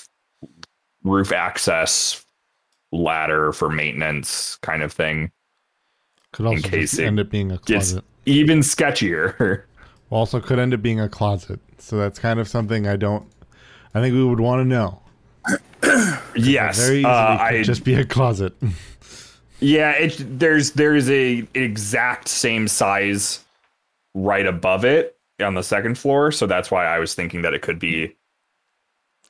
roof 1.03 1.31
access 1.31 2.25
ladder 2.91 3.51
for 3.51 3.69
maintenance 3.69 4.57
kind 4.57 4.83
of 4.83 4.93
thing. 4.93 5.31
Could 6.31 6.45
also 6.45 6.67
case 6.67 6.91
just 6.91 7.01
it 7.01 7.05
end 7.05 7.19
up 7.19 7.29
being 7.29 7.51
a 7.51 7.57
closet. 7.57 8.03
even 8.25 8.59
sketchier. 8.59 9.63
Also, 10.09 10.39
could 10.39 10.59
end 10.59 10.75
up 10.75 10.81
being 10.83 10.99
a 10.99 11.09
closet. 11.09 11.59
So 11.79 11.97
that's 11.97 12.19
kind 12.19 12.39
of 12.39 12.47
something 12.47 12.87
I 12.87 12.97
don't. 12.97 13.25
I 13.95 14.01
think 14.01 14.13
we 14.13 14.23
would 14.23 14.39
want 14.39 14.59
to 14.59 14.65
know. 14.65 15.01
yes, 16.35 16.77
Very 16.77 16.99
easily 16.99 17.05
uh, 17.05 17.37
could 17.47 17.55
I 17.55 17.63
just 17.63 17.83
be 17.83 17.95
a 17.95 18.05
closet. 18.05 18.53
yeah. 19.59 19.93
It 19.93 20.39
there's 20.39 20.73
there's 20.73 21.09
a 21.09 21.47
exact 21.55 22.27
same 22.27 22.67
size 22.67 23.43
right 24.13 24.45
above 24.45 24.85
it 24.85 25.17
on 25.41 25.55
the 25.55 25.63
second 25.63 25.97
floor, 25.97 26.31
so 26.31 26.45
that's 26.45 26.69
why 26.69 26.85
I 26.85 26.99
was 26.99 27.15
thinking 27.15 27.41
that 27.41 27.55
it 27.55 27.63
could 27.63 27.79
be. 27.79 28.15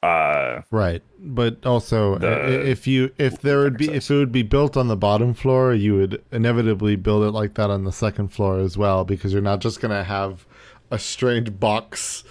Uh, 0.04 0.62
Right, 0.70 1.02
but 1.20 1.66
also 1.66 2.18
The 2.18 2.70
if 2.70 2.86
you 2.88 3.12
if 3.18 3.40
there 3.42 3.60
would 3.60 3.78
be 3.78 3.90
if 3.92 4.10
it 4.12 4.16
would 4.16 4.32
be 4.32 4.44
built 4.44 4.76
on 4.76 4.88
the 4.90 4.98
bottom 4.98 5.34
floor, 5.34 5.74
you 5.74 5.96
would 5.96 6.22
inevitably 6.32 6.96
build 6.98 7.24
it 7.24 7.32
like 7.32 7.54
that 7.56 7.70
on 7.70 7.86
the 7.86 7.92
second 7.92 8.28
floor 8.30 8.60
as 8.60 8.78
well 8.78 9.06
because 9.06 9.32
you're 9.32 9.42
not 9.42 9.60
just 9.62 9.80
gonna 9.80 10.04
have 10.04 10.46
a 10.92 11.00
strange 11.00 11.58
box 11.60 12.24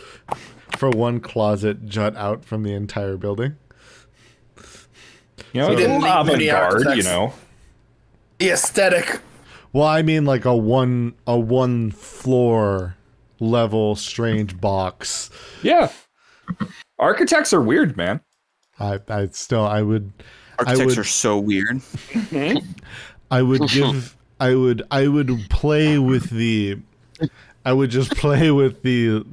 for 0.76 0.90
one 0.90 1.18
closet 1.20 1.86
jut 1.86 2.14
out 2.16 2.44
from 2.44 2.62
the 2.62 2.74
entire 2.74 3.16
building. 3.16 3.56
you 5.52 5.60
know, 5.60 5.66
So- 5.68 5.72
it's 5.72 5.78
We 5.80 5.84
a 5.84 5.88
didn't 5.88 6.00
little 6.02 6.16
leave 6.18 6.26
many 6.26 6.48
avant-garde, 6.48 6.96
you 6.96 7.02
know. 7.04 7.32
The 8.38 8.50
aesthetic. 8.50 9.20
Well, 9.72 9.86
I 9.86 10.02
mean 10.02 10.24
like 10.26 10.44
a 10.44 10.54
one 10.54 11.14
a 11.26 11.38
one 11.38 11.90
floor 11.92 12.96
level 13.40 13.96
strange 13.96 14.60
box. 14.60 15.30
Yeah, 15.62 15.90
architects 17.02 17.52
are 17.52 17.60
weird, 17.60 17.96
man. 17.96 18.20
I 18.80 19.00
I 19.08 19.26
still 19.32 19.64
I 19.66 19.82
would 19.82 20.12
Architects 20.58 20.86
would- 20.96 20.98
are 20.98 21.04
so 21.04 21.38
weird. 21.38 21.80
I 23.30 23.42
would 23.42 23.62
give 23.68 24.16
I 24.40 24.54
would 24.54 24.82
I 24.90 25.08
would 25.08 25.30
play 25.50 25.98
with 25.98 26.30
the 26.30 26.78
I 27.64 27.72
would 27.72 27.90
just 27.90 28.16
play 28.16 28.50
with 28.50 28.82
the 28.82 29.24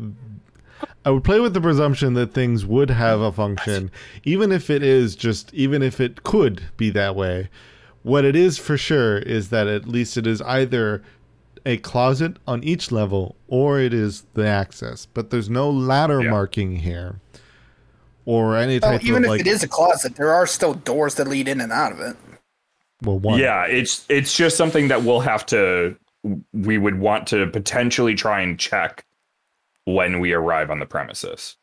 I 1.06 1.12
would 1.12 1.24
play 1.24 1.40
with 1.40 1.54
the 1.54 1.62
presumption 1.62 2.14
that 2.16 2.34
things 2.34 2.66
would 2.66 2.90
have 2.90 3.20
a 3.22 3.32
function 3.32 3.92
even 4.24 4.52
if 4.52 4.70
it 4.70 4.84
is 4.84 5.16
just 5.16 5.54
even 5.54 5.82
if 5.82 6.00
it 6.00 6.24
could 6.24 6.64
be 6.78 6.90
that 6.92 7.16
way. 7.16 7.50
What 8.04 8.24
it 8.26 8.36
is 8.36 8.58
for 8.58 8.78
sure 8.78 9.18
is 9.18 9.50
that 9.50 9.68
at 9.68 9.88
least 9.88 10.16
it 10.18 10.26
is 10.26 10.42
either 10.44 11.04
a 11.66 11.78
closet 11.78 12.38
on 12.48 12.64
each 12.64 12.92
level 12.92 13.36
or 13.50 13.80
it 13.80 13.94
is 13.94 14.24
the 14.34 14.48
access, 14.48 15.06
but 15.14 15.30
there's 15.30 15.50
no 15.50 15.70
ladder 15.70 16.22
Yeah. 16.24 16.30
marking 16.30 16.78
here 16.78 17.20
or 18.30 18.56
any 18.58 18.78
Well, 18.80 19.00
type 19.00 19.04
even 19.04 19.24
of 19.24 19.24
if 19.26 19.30
like 19.30 19.42
it 19.42 19.48
is 19.48 19.64
a 19.64 19.68
closet, 19.68 20.16
there 20.16 20.32
are 20.32 20.46
still 20.46 20.76
doors 20.76 21.16
that 21.16 21.28
lead 21.28 21.48
in 21.48 21.60
and 21.62 21.72
out 21.72 21.92
of 21.92 22.00
it. 22.00 22.16
well 23.02 23.18
one 23.20 23.40
Yeah, 23.40 23.66
it's 23.66 24.06
it's 24.10 24.36
just 24.36 24.56
something 24.56 24.88
that 24.90 25.04
we'll 25.04 25.22
have 25.22 25.46
to 25.48 25.98
we 26.54 26.78
would 26.78 27.00
want 27.00 27.26
to 27.28 27.48
potentially 27.48 28.14
try 28.14 28.42
and 28.42 28.60
check 28.60 29.06
when 29.86 30.20
we 30.20 30.34
arrive 30.34 30.70
on 30.70 30.80
the 30.80 30.86
premises. 30.86 31.56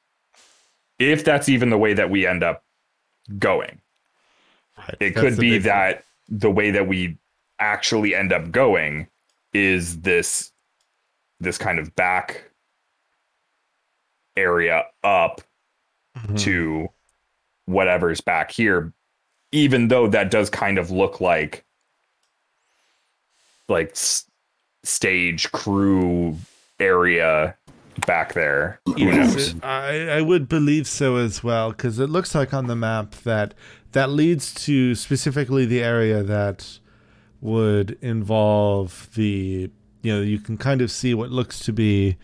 If 0.99 1.25
that's 1.25 1.49
even 1.49 1.70
the 1.70 1.78
way 1.78 1.94
that 1.94 2.11
we 2.11 2.26
end 2.26 2.42
up 2.42 2.64
going. 3.38 3.80
Right. 4.78 4.96
It 5.00 5.14
That's 5.14 5.20
could 5.20 5.37
be 5.38 5.50
big 5.52 5.62
thing. 5.62 5.70
that 5.70 6.04
the 6.28 6.50
way 6.50 6.70
that 6.73 6.88
we 6.88 7.18
actually 7.61 8.14
end 8.14 8.32
up 8.32 8.50
going 8.50 9.06
is 9.52 10.00
this 10.00 10.52
this 11.38 11.58
kind 11.58 11.78
of 11.78 11.94
back 11.96 12.50
area 14.37 14.85
up 15.04 15.42
Mhm. 16.16 16.38
to 16.40 16.88
whatever's 17.66 18.20
back 18.20 18.50
here 18.50 18.92
even 19.52 19.88
though 19.88 20.08
that 20.08 20.30
does 20.30 20.49
kind 20.50 20.78
of 20.78 20.90
look 20.90 21.20
like 21.20 21.64
like 23.68 23.90
s- 23.90 24.25
stage 24.85 25.50
crew 25.52 26.37
area 26.78 27.56
back 28.06 28.35
there 28.35 28.80
Yes, 28.96 29.54
I, 29.62 30.08
I 30.08 30.20
would 30.20 30.49
believe 30.49 30.87
so 30.87 31.16
as 31.16 31.42
well 31.42 31.70
because 31.70 31.99
it 31.99 32.08
looks 32.11 32.35
like 32.35 32.52
on 32.54 32.66
the 32.66 32.76
map 32.76 33.12
that 33.25 33.54
that 33.92 34.11
leads 34.11 34.52
to 34.66 34.94
specifically 34.94 35.64
the 35.64 35.82
area 35.82 36.23
that 36.23 36.78
would 37.40 37.96
involve 38.00 39.08
the 39.14 39.70
you 40.02 40.12
know 40.14 40.20
you 40.20 40.38
can 40.38 40.56
kind 40.56 40.80
of 40.82 40.90
see 40.90 41.14
what 41.14 41.30
looks 41.30 41.58
to 41.61 41.73
be 41.73 42.16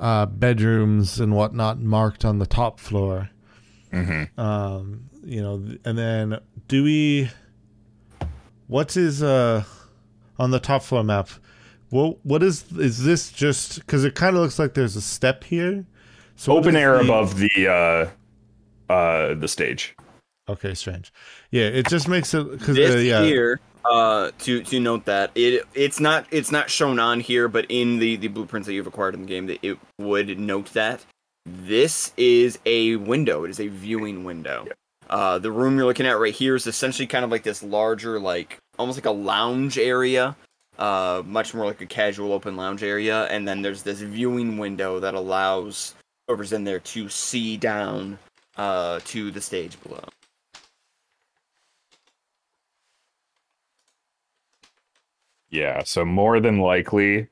uh, 0.00 0.26
bedrooms 0.26 1.20
and 1.20 1.34
whatnot 1.36 1.78
marked 1.80 2.24
on 2.24 2.38
the 2.40 2.46
top 2.46 2.80
floor. 2.80 3.30
Mhm. 3.92 4.36
Um, 4.38 5.10
you 5.24 5.40
know, 5.42 5.62
and 5.84 5.96
then 5.98 6.38
do 6.68 6.82
we? 6.84 7.30
What 8.66 8.96
is 8.96 9.22
uh 9.22 9.64
on 10.38 10.50
the 10.52 10.60
top 10.60 10.82
floor 10.82 11.02
map? 11.04 11.28
What 11.90 12.24
what 12.24 12.42
is 12.42 12.64
is 12.78 13.02
this 13.04 13.30
just 13.32 13.80
because 13.80 14.04
it 14.04 14.14
kind 14.14 14.36
of 14.36 14.42
looks 14.42 14.58
like 14.58 14.74
there's 14.74 14.96
a 14.96 15.00
step 15.00 15.44
here? 15.44 15.84
So 16.36 16.56
open 16.56 16.76
air 16.76 16.94
the- 16.98 17.04
above 17.04 17.38
the 17.38 17.68
uh 17.68 18.92
uh 18.92 19.34
the 19.34 19.48
stage 19.48 19.94
Okay, 20.48 20.74
strange. 20.74 21.12
Yeah, 21.52 21.64
it 21.66 21.86
just 21.88 22.08
makes 22.08 22.32
it 22.34 22.50
because 22.50 22.74
This 22.76 22.94
uh, 22.94 22.98
yeah. 22.98 23.22
here, 23.22 23.60
uh, 23.84 24.30
to 24.40 24.62
to 24.62 24.80
note 24.80 25.04
that 25.06 25.30
it 25.34 25.64
it's 25.74 26.00
not 26.00 26.26
it's 26.30 26.50
not 26.50 26.70
shown 26.70 26.98
on 26.98 27.20
here, 27.20 27.48
but 27.48 27.66
in 27.68 27.98
the 27.98 28.16
the 28.16 28.28
blueprints 28.28 28.66
that 28.66 28.74
you've 28.74 28.86
acquired 28.86 29.14
in 29.14 29.22
the 29.22 29.26
game, 29.26 29.46
that 29.46 29.58
it 29.62 29.78
would 29.98 30.38
note 30.38 30.72
that 30.72 31.04
this 31.46 32.12
is 32.16 32.58
a 32.66 32.96
window. 32.96 33.44
It 33.44 33.50
is 33.50 33.60
a 33.60 33.68
viewing 33.68 34.24
window. 34.24 34.66
Uh, 35.08 35.38
the 35.38 35.50
room 35.50 35.76
you're 35.76 35.86
looking 35.86 36.06
at 36.06 36.18
right 36.18 36.34
here 36.34 36.54
is 36.54 36.66
essentially 36.66 37.06
kind 37.06 37.24
of 37.24 37.30
like 37.30 37.42
this 37.42 37.62
larger, 37.62 38.20
like 38.20 38.58
almost 38.78 38.98
like 38.98 39.06
a 39.06 39.10
lounge 39.10 39.78
area. 39.78 40.36
Uh, 40.78 41.22
much 41.26 41.52
more 41.52 41.66
like 41.66 41.82
a 41.82 41.86
casual 41.86 42.32
open 42.32 42.56
lounge 42.56 42.82
area, 42.82 43.24
and 43.24 43.46
then 43.46 43.60
there's 43.60 43.82
this 43.82 44.00
viewing 44.00 44.56
window 44.56 44.98
that 44.98 45.12
allows 45.12 45.94
whoever's 46.26 46.52
in 46.54 46.64
there 46.64 46.78
to 46.78 47.08
see 47.08 47.58
down 47.58 48.18
uh, 48.56 49.00
to 49.04 49.30
the 49.30 49.40
stage 49.40 49.76
below. 49.82 50.04
Yeah, 55.50 55.82
so 55.84 56.04
more 56.04 56.40
than 56.40 56.58
likely 56.58 57.28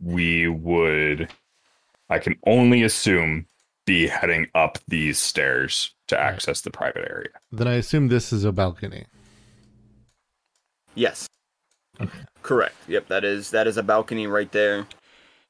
we 0.00 0.48
would 0.48 1.28
I 2.10 2.18
can 2.18 2.36
only 2.46 2.82
assume 2.82 3.46
be 3.86 4.06
heading 4.06 4.46
up 4.54 4.78
these 4.88 5.18
stairs 5.18 5.94
to 6.08 6.18
access 6.18 6.60
the 6.60 6.70
private 6.70 7.06
area. 7.10 7.30
Then 7.52 7.66
I 7.68 7.74
assume 7.74 8.08
this 8.08 8.32
is 8.32 8.44
a 8.44 8.52
balcony. 8.52 9.06
Yes. 10.94 11.26
Correct. 12.42 12.74
Yep, 12.88 13.08
that 13.08 13.24
is 13.24 13.50
that 13.50 13.66
is 13.66 13.76
a 13.76 13.82
balcony 13.82 14.26
right 14.26 14.50
there. 14.52 14.86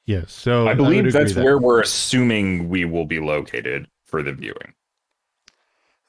Yes. 0.06 0.32
So 0.32 0.68
I 0.68 0.74
believe 0.74 1.00
agree 1.00 1.10
that's 1.12 1.34
that- 1.34 1.44
where 1.44 1.58
we're 1.58 1.80
assuming 1.80 2.68
we 2.68 2.84
will 2.84 3.06
be 3.06 3.20
located 3.20 3.88
for 4.04 4.22
the 4.22 4.32
viewing. 4.32 4.74
At 5.46 5.54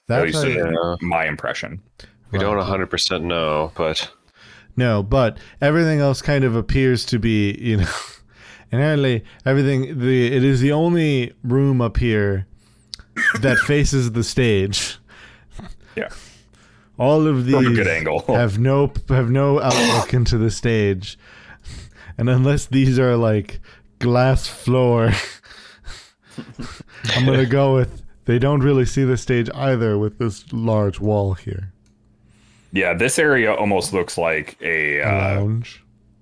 that's 0.07 0.25
least 0.35 0.43
a- 0.45 0.67
in 1.01 1.07
my 1.07 1.25
impression. 1.25 1.81
We 2.31 2.39
don't 2.39 2.55
Right. 2.57 2.65
100% 2.65 3.23
know, 3.23 3.71
but 3.75 4.11
No, 4.77 5.01
but 5.01 5.37
everything 5.61 5.99
else 5.99 6.21
kind 6.21 6.43
of 6.43 6.55
appears 6.55 7.05
to 7.05 7.19
be, 7.19 7.57
you 7.59 7.77
know, 7.77 7.89
inherently 8.71 9.23
everything. 9.45 9.99
The 9.99 10.35
it 10.35 10.43
is 10.43 10.59
the 10.59 10.71
only 10.71 11.33
room 11.43 11.81
up 11.81 11.97
here 11.97 12.45
that 13.39 13.57
faces 13.65 14.11
the 14.11 14.23
stage. 14.23 14.97
Yeah. 15.95 16.09
All 16.97 17.27
of 17.27 17.45
From 17.45 17.55
a 17.55 17.69
these 17.69 17.77
good 17.77 17.87
angle. 17.87 18.19
have 18.27 18.59
no 18.59 18.91
have 19.09 19.29
no 19.29 19.61
outlook 19.61 20.13
into 20.13 20.37
the 20.37 20.51
stage, 20.51 21.17
and 22.17 22.29
unless 22.29 22.65
these 22.65 22.99
are 22.99 23.15
like 23.15 23.59
glass 23.99 24.47
floor, 24.47 25.11
I'm 27.15 27.25
gonna 27.25 27.45
go 27.45 27.75
with 27.75 28.01
they 28.25 28.39
don't 28.39 28.61
really 28.61 28.85
see 28.85 29.03
the 29.03 29.17
stage 29.17 29.49
either 29.53 29.97
with 29.97 30.17
this 30.17 30.51
large 30.51 30.99
wall 30.99 31.33
here. 31.35 31.71
Yeah, 32.75 32.93
this 32.93 33.17
area 33.17 33.53
almost 33.53 33.93
looks 33.93 34.17
like 34.17 34.57
a 34.61 34.99
A 34.99 35.05
uh, 35.41 35.47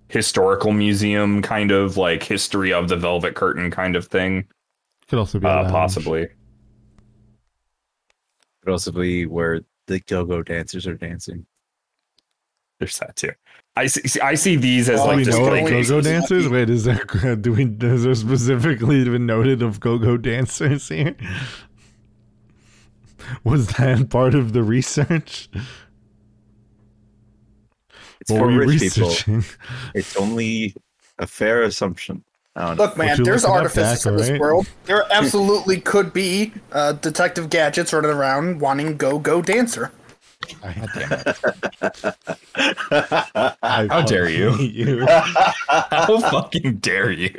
historical 0.09 0.71
museum, 0.71 1.41
kind 1.41 1.71
of 1.71 1.97
like 1.97 2.21
history 2.23 2.71
of 2.71 2.87
the 2.89 2.95
Velvet 2.95 3.33
Curtain 3.35 3.71
kind 3.71 3.95
of 3.95 4.05
thing. 4.07 4.45
Could 5.09 5.17
also 5.19 5.39
be 5.39 5.47
a 5.47 5.49
Uh, 5.49 5.55
lounge. 5.63 5.71
possibly. 5.71 6.27
Could 8.63 8.71
also 8.71 8.91
be 8.91 9.25
where 9.25 9.61
the 9.87 9.99
go-go 10.01 10.43
dancers 10.43 10.85
are 10.87 10.93
dancing. 10.93 11.45
There's 12.79 12.97
that 12.99 13.15
too. 13.15 13.31
I 13.75 13.87
see. 13.87 14.07
see- 14.07 14.21
I 14.21 14.35
see 14.35 14.55
these 14.55 14.89
as 14.89 14.99
Oh, 14.99 15.07
like 15.07 15.17
we 15.17 15.23
just 15.25 15.37
know 15.39 15.49
display 15.49 15.81
go-go 15.81 16.01
dancers? 16.01 16.47
Wait, 16.47 16.69
is 16.69 16.83
there 16.83 17.03
do 17.41 17.51
we 17.53 17.65
is 17.65 18.03
there 18.03 18.13
specifically 18.15 18.97
even 18.99 19.25
noted 19.25 19.63
of 19.63 19.79
go-go 19.79 20.17
dancers 20.31 20.87
here? 20.87 21.15
Was 23.43 23.67
that 23.77 24.09
part 24.09 24.35
of 24.35 24.53
the 24.53 24.61
research? 24.63 25.49
It's 28.21 28.31
What 28.31 28.39
for 28.39 28.45
were 28.47 28.51
you 28.51 28.59
rich 28.59 28.79
people. 28.79 29.15
It's 29.95 30.15
only 30.17 30.75
a 31.19 31.27
fair 31.27 31.63
assumption. 31.63 32.23
I 32.55 32.67
don't 32.67 32.77
know. 32.77 32.83
Look, 32.85 32.97
man, 32.97 33.17
you 33.17 33.23
there's 33.25 33.45
artifices 33.45 34.03
Dak, 34.03 34.11
in 34.11 34.17
this 34.17 34.27
alright? 34.27 34.41
world. 34.41 34.67
There 34.85 35.05
absolutely 35.11 35.81
could 35.81 36.13
be 36.13 36.53
uh, 36.71 36.93
detective 36.93 37.49
gadgets 37.49 37.93
running 37.93 38.11
around 38.11 38.59
wanting 38.59 38.95
go 38.97 39.17
go 39.19 39.41
dancer. 39.41 39.91
I 40.61 40.71
had 40.71 40.93
to. 40.93 42.15
I 43.63 43.87
How 43.89 44.01
dare 44.01 44.29
you. 44.29 44.55
you? 44.57 45.05
How 45.07 46.19
fucking 46.19 46.77
dare 46.77 47.11
you? 47.11 47.29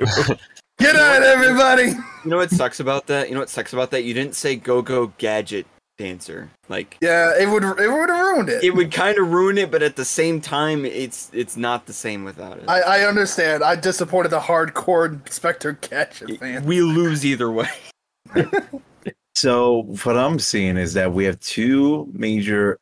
Get 0.78 0.96
on, 0.96 1.22
everybody! 1.22 1.90
You 2.24 2.30
know 2.30 2.38
what 2.38 2.50
sucks 2.50 2.80
about 2.80 3.06
that? 3.06 3.28
You 3.28 3.34
know 3.34 3.40
what 3.40 3.50
sucks 3.50 3.72
about 3.72 3.90
that? 3.92 4.04
You 4.04 4.14
didn't 4.14 4.34
say 4.34 4.56
go 4.56 4.82
go 4.82 5.08
gadget 5.18 5.66
dancer. 5.96 6.50
Like 6.68 6.96
Yeah, 7.00 7.32
it 7.38 7.48
would 7.48 7.62
it 7.64 7.88
would 7.90 8.08
have 8.08 8.26
ruined 8.26 8.48
it. 8.48 8.64
it 8.64 8.74
would 8.74 8.92
kind 8.92 9.18
of 9.18 9.30
ruin 9.30 9.58
it, 9.58 9.70
but 9.70 9.82
at 9.82 9.96
the 9.96 10.04
same 10.04 10.40
time, 10.40 10.84
it's 10.84 11.30
it's 11.32 11.56
not 11.56 11.86
the 11.86 11.92
same 11.92 12.24
without 12.24 12.58
it. 12.58 12.64
I, 12.68 12.80
I 12.80 13.00
understand. 13.06 13.62
I 13.62 13.76
disappointed 13.76 14.30
the 14.30 14.40
hardcore 14.40 15.06
Inspector 15.26 15.72
Gadget 15.72 16.38
fan. 16.40 16.64
we 16.64 16.80
lose 16.80 17.24
either 17.24 17.50
way. 17.50 17.68
So 19.36 19.82
what 20.04 20.16
I'm 20.16 20.38
seeing 20.38 20.76
is 20.76 20.94
that 20.94 21.12
we 21.12 21.24
have 21.24 21.40
two 21.40 22.08
major, 22.12 22.78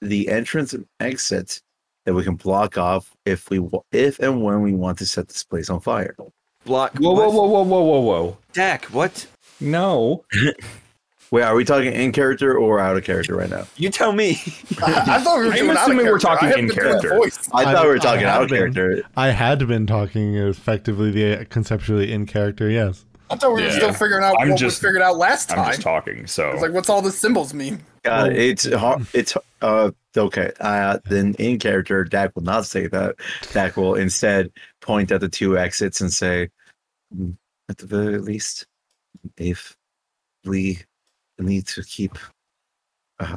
the 0.00 0.28
entrance 0.28 0.72
and 0.72 0.84
exit 0.98 1.62
that 2.04 2.12
we 2.12 2.24
can 2.24 2.34
block 2.34 2.76
off 2.76 3.12
if 3.24 3.48
we 3.50 3.60
if 3.92 4.18
and 4.18 4.42
when 4.42 4.62
we 4.62 4.74
want 4.74 4.98
to 4.98 5.06
set 5.06 5.28
this 5.28 5.44
place 5.44 5.70
on 5.70 5.80
fire. 5.80 6.16
Block. 6.64 6.92
Whoa, 6.98 7.12
whoa, 7.12 7.30
whoa, 7.30 7.46
whoa, 7.46 7.62
whoa, 7.62 7.82
whoa, 7.82 8.00
whoa! 8.00 8.38
Dak, 8.52 8.86
what? 8.86 9.26
No, 9.60 10.24
Wait, 11.32 11.42
are 11.42 11.54
we 11.54 11.64
talking 11.64 11.92
in 11.94 12.12
character 12.12 12.56
or 12.58 12.78
out 12.78 12.94
of 12.96 13.04
character 13.04 13.34
right 13.34 13.48
now? 13.48 13.66
You 13.76 13.88
tell 13.88 14.12
me. 14.12 14.32
I, 14.82 15.16
I 15.16 15.20
thought 15.20 15.38
we 15.40 15.46
were 15.46 15.52
I'm 15.52 15.56
doing 15.58 15.70
out 15.70 15.76
of 15.76 15.82
assuming 15.82 16.06
we're 16.06 16.18
talking 16.18 16.48
I 16.50 16.58
in 16.58 16.68
character. 16.68 17.08
voice. 17.16 17.48
I, 17.54 17.64
I- 17.64 17.72
thought 17.72 17.84
we 17.84 17.88
were 17.88 17.98
talking 17.98 18.24
out 18.24 18.42
of 18.42 18.48
been. 18.50 18.72
character. 18.74 19.02
I 19.16 19.28
had 19.28 19.66
been 19.66 19.86
talking 19.86 20.34
effectively 20.36 21.10
the 21.10 21.46
conceptually 21.46 22.12
in 22.12 22.26
character. 22.26 22.68
Yes. 22.68 23.06
I 23.30 23.36
thought 23.36 23.54
we 23.54 23.62
were 23.62 23.68
Yeah. 23.68 23.76
still 23.76 23.92
figuring 23.94 24.22
out 24.22 24.36
I'm 24.40 24.50
what 24.50 24.58
just- 24.58 24.76
was 24.76 24.78
figured 24.78 25.00
out 25.00 25.16
last 25.16 25.48
time. 25.48 25.60
I'm 25.60 25.70
just 25.70 25.80
talking. 25.80 26.26
So 26.26 26.50
It's 26.50 26.60
like, 26.60 26.72
what's 26.72 26.90
all 26.90 27.00
the 27.00 27.10
symbols 27.10 27.54
mean? 27.54 27.80
God, 28.04 28.32
it's 28.34 28.70
hard. 28.70 29.06
It's 29.14 29.34
uh 29.62 29.90
okay. 30.14 30.52
Uh, 30.60 30.98
then 31.06 31.34
in 31.38 31.58
character, 31.58 32.04
Dak 32.04 32.34
will 32.34 32.42
not 32.42 32.66
say 32.66 32.88
that. 32.88 33.14
Dak 33.54 33.78
will 33.78 33.94
instead 33.94 34.50
point 34.82 35.10
at 35.10 35.20
the 35.22 35.30
two 35.30 35.56
exits 35.56 36.02
and 36.02 36.12
say, 36.12 36.50
"Mm, 37.16 37.36
at 37.70 37.78
the 37.78 37.86
very 37.86 38.18
least, 38.18 38.66
if 39.38 39.76
we 41.42 41.54
need 41.54 41.66
to 41.66 41.82
keep 41.82 42.16
uh, 43.18 43.36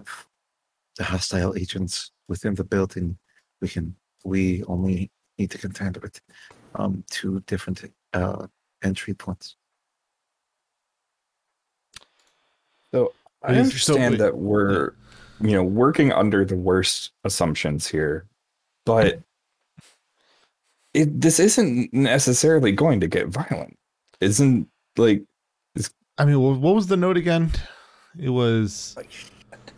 the 0.98 1.04
hostile 1.04 1.56
agents 1.56 2.12
within 2.28 2.56
the 2.56 2.64
building, 2.64 3.18
we 3.62 3.68
can. 3.68 3.96
We 4.24 4.64
only 4.64 5.12
need 5.38 5.52
to 5.52 5.58
contend 5.58 5.98
with 5.98 6.20
um 6.74 7.04
two 7.12 7.42
different 7.42 7.84
uh 8.14 8.48
entry 8.84 9.14
points. 9.14 9.56
So 12.92 13.14
I 13.44 13.56
understand 13.56 14.18
that 14.20 14.38
we're, 14.38 14.94
you 15.42 15.52
know, 15.52 15.64
working 15.64 16.12
under 16.12 16.44
the 16.44 16.56
worst 16.56 17.12
assumptions 17.24 17.88
here, 17.88 18.26
but 18.86 19.20
it 20.94 21.22
this 21.22 21.40
isn't 21.40 21.94
necessarily 21.94 22.72
going 22.72 23.00
to 23.02 23.08
get 23.08 23.28
violent. 23.28 23.78
Isn't 24.22 24.68
like 24.98 25.24
I 26.18 26.26
mean, 26.26 26.40
what 26.40 26.76
was 26.76 26.88
the 26.88 26.98
note 26.98 27.18
again? 27.18 27.52
It 28.20 28.30
was 28.30 28.96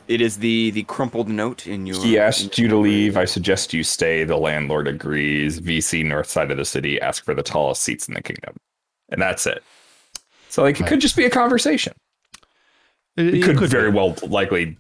It 0.07 0.21
is 0.21 0.37
the 0.37 0.71
the 0.71 0.83
crumpled 0.83 1.27
note 1.29 1.67
in 1.67 1.85
your. 1.85 2.01
he 2.03 2.17
asked 2.17 2.57
you 2.57 2.67
to 2.67 2.77
leave. 2.77 3.17
I 3.17 3.25
suggest 3.25 3.73
you 3.73 3.83
stay. 3.83 4.23
The 4.23 4.37
landlord 4.37 4.87
agrees. 4.87 5.59
VC 5.59 6.05
north 6.05 6.29
side 6.29 6.51
of 6.51 6.57
the 6.57 6.65
city. 6.65 6.99
Ask 7.01 7.25
for 7.25 7.33
the 7.33 7.43
tallest 7.43 7.81
seats 7.83 8.07
in 8.07 8.13
the 8.13 8.21
kingdom, 8.21 8.55
and 9.09 9.21
that's 9.21 9.45
it. 9.45 9.63
So 10.49 10.63
like, 10.63 10.77
it 10.79 10.83
Right. 10.83 10.89
could 10.89 11.01
just 11.01 11.15
be 11.17 11.25
a 11.25 11.29
conversation. 11.29 11.93
it, 13.17 13.33
It, 13.35 13.43
could 13.43 13.59
be. 13.59 13.65
very 13.67 13.89
well 13.89 14.15
likely. 14.27 14.77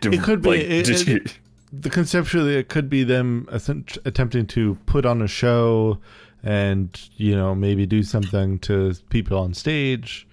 do- 0.00 0.10
It 0.12 0.22
could 0.22 0.40
be- 0.42 0.48
like, 0.48 0.60
it- 0.60 0.84
just- 0.86 1.06
it- 1.06 1.38
the 1.70 1.90
conceptually 1.90 2.56
it 2.56 2.68
could 2.68 2.88
be 2.88 3.04
them 3.04 3.46
atten- 3.52 3.84
attempting 4.04 4.46
to 4.46 4.76
put 4.86 5.04
on 5.04 5.20
a 5.20 5.26
show 5.28 5.98
and 6.42 6.98
you 7.16 7.34
know 7.36 7.54
maybe 7.54 7.84
do 7.86 8.02
something 8.02 8.58
to 8.60 8.94
people 9.10 9.36
on 9.38 9.52
stage 9.54 10.26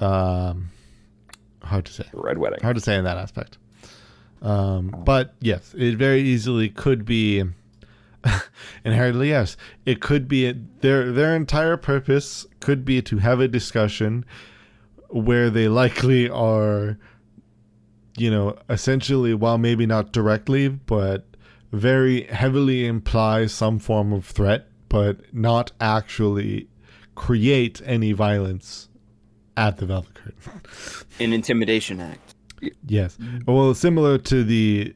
um 0.00 0.68
hard 1.66 1.84
to 1.86 1.92
say. 1.92 2.04
Red 2.12 2.38
wedding. 2.38 2.60
hard 2.62 2.76
to 2.76 2.82
say 2.82 2.96
in 2.96 3.04
that 3.04 3.18
aspect. 3.18 3.58
Um 4.42 5.02
but 5.04 5.34
yes 5.40 5.74
it 5.76 5.96
very 5.96 6.20
easily 6.20 6.68
could 6.68 7.04
be 7.04 7.42
inherently 8.84 9.28
yes 9.30 9.56
it 9.84 10.00
could 10.00 10.28
be 10.28 10.52
their 10.80 11.10
their 11.12 11.34
entire 11.34 11.76
purpose 11.76 12.46
could 12.60 12.84
be 12.84 13.00
to 13.02 13.18
have 13.18 13.40
a 13.40 13.48
discussion 13.48 14.24
where 15.08 15.48
they 15.48 15.68
likely 15.68 16.28
are 16.28 16.98
you 18.16 18.30
know 18.30 18.56
essentially 18.68 19.32
while 19.34 19.58
maybe 19.58 19.86
not 19.86 20.12
directly 20.12 20.68
but 20.68 21.24
very 21.72 22.22
heavily 22.24 22.86
imply 22.86 23.46
some 23.46 23.78
form 23.78 24.12
of 24.12 24.24
threat 24.26 24.68
but 24.88 25.32
not 25.34 25.72
actually 25.80 26.68
create 27.14 27.80
any 27.84 28.12
violence 28.12 28.88
at 29.56 29.78
the 29.78 29.86
velvet 29.86 30.14
curtain 30.14 30.60
An 31.20 31.32
intimidation 31.32 32.00
act. 32.00 32.34
Yes. 32.86 33.18
Well, 33.46 33.74
similar 33.74 34.18
to 34.18 34.44
the 34.44 34.94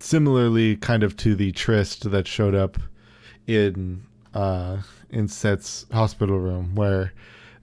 similarly 0.00 0.76
kind 0.76 1.02
of 1.02 1.16
to 1.16 1.34
the 1.34 1.52
tryst 1.52 2.10
that 2.10 2.26
showed 2.26 2.54
up 2.54 2.78
in 3.46 4.02
uh 4.34 4.78
in 5.10 5.26
Set's 5.26 5.86
hospital 5.92 6.38
room 6.38 6.74
where 6.74 7.12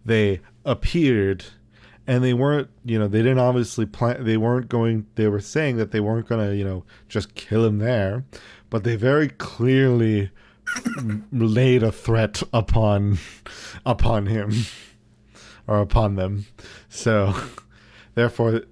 they 0.04 0.42
appeared 0.66 1.46
and 2.08 2.24
they 2.24 2.34
weren't, 2.34 2.70
you 2.84 3.00
know, 3.00 3.08
they 3.08 3.20
didn't 3.20 3.40
obviously 3.40 3.86
plan 3.86 4.24
they 4.24 4.38
weren't 4.38 4.70
going 4.70 5.06
they 5.16 5.28
were 5.28 5.40
saying 5.40 5.78
that 5.78 5.92
they 5.92 6.00
weren't 6.00 6.28
going 6.28 6.50
to, 6.50 6.56
you 6.56 6.64
know, 6.64 6.84
just 7.08 7.36
kill 7.36 7.66
him 7.66 7.80
there, 7.80 8.26
but 8.70 8.84
they 8.84 8.96
very 8.96 9.30
clearly 9.30 10.32
laid 11.32 11.84
a 11.84 11.92
threat 11.92 12.42
upon 12.54 13.18
upon 13.86 14.28
him 14.28 14.52
or 15.68 15.80
upon 15.80 16.16
them. 16.16 16.46
So 16.90 17.34
therefore 18.16 18.64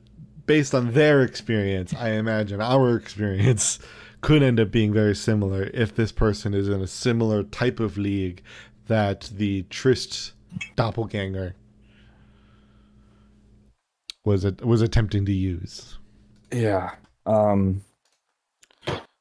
based 0.45 0.73
on 0.75 0.91
their 0.93 1.21
experience, 1.21 1.93
I 1.93 2.09
imagine 2.11 2.59
our 2.61 2.95
experience 2.97 3.79
could 4.21 4.43
end 4.43 4.59
up 4.59 4.71
being 4.71 4.91
very 4.93 5.15
similar 5.15 5.69
if 5.73 5.95
this 5.95 6.11
person 6.11 6.53
is 6.53 6.67
in 6.67 6.81
a 6.81 6.87
similar 6.87 7.43
type 7.43 7.79
of 7.79 7.97
league 7.97 8.41
that 8.87 9.29
the 9.35 9.63
Trist 9.63 10.33
doppelganger 10.75 11.55
was 14.25 14.45
it 14.45 14.63
was 14.65 14.81
attempting 14.81 15.25
to 15.25 15.33
use. 15.33 15.97
Yeah. 16.51 16.91
Um 17.25 17.81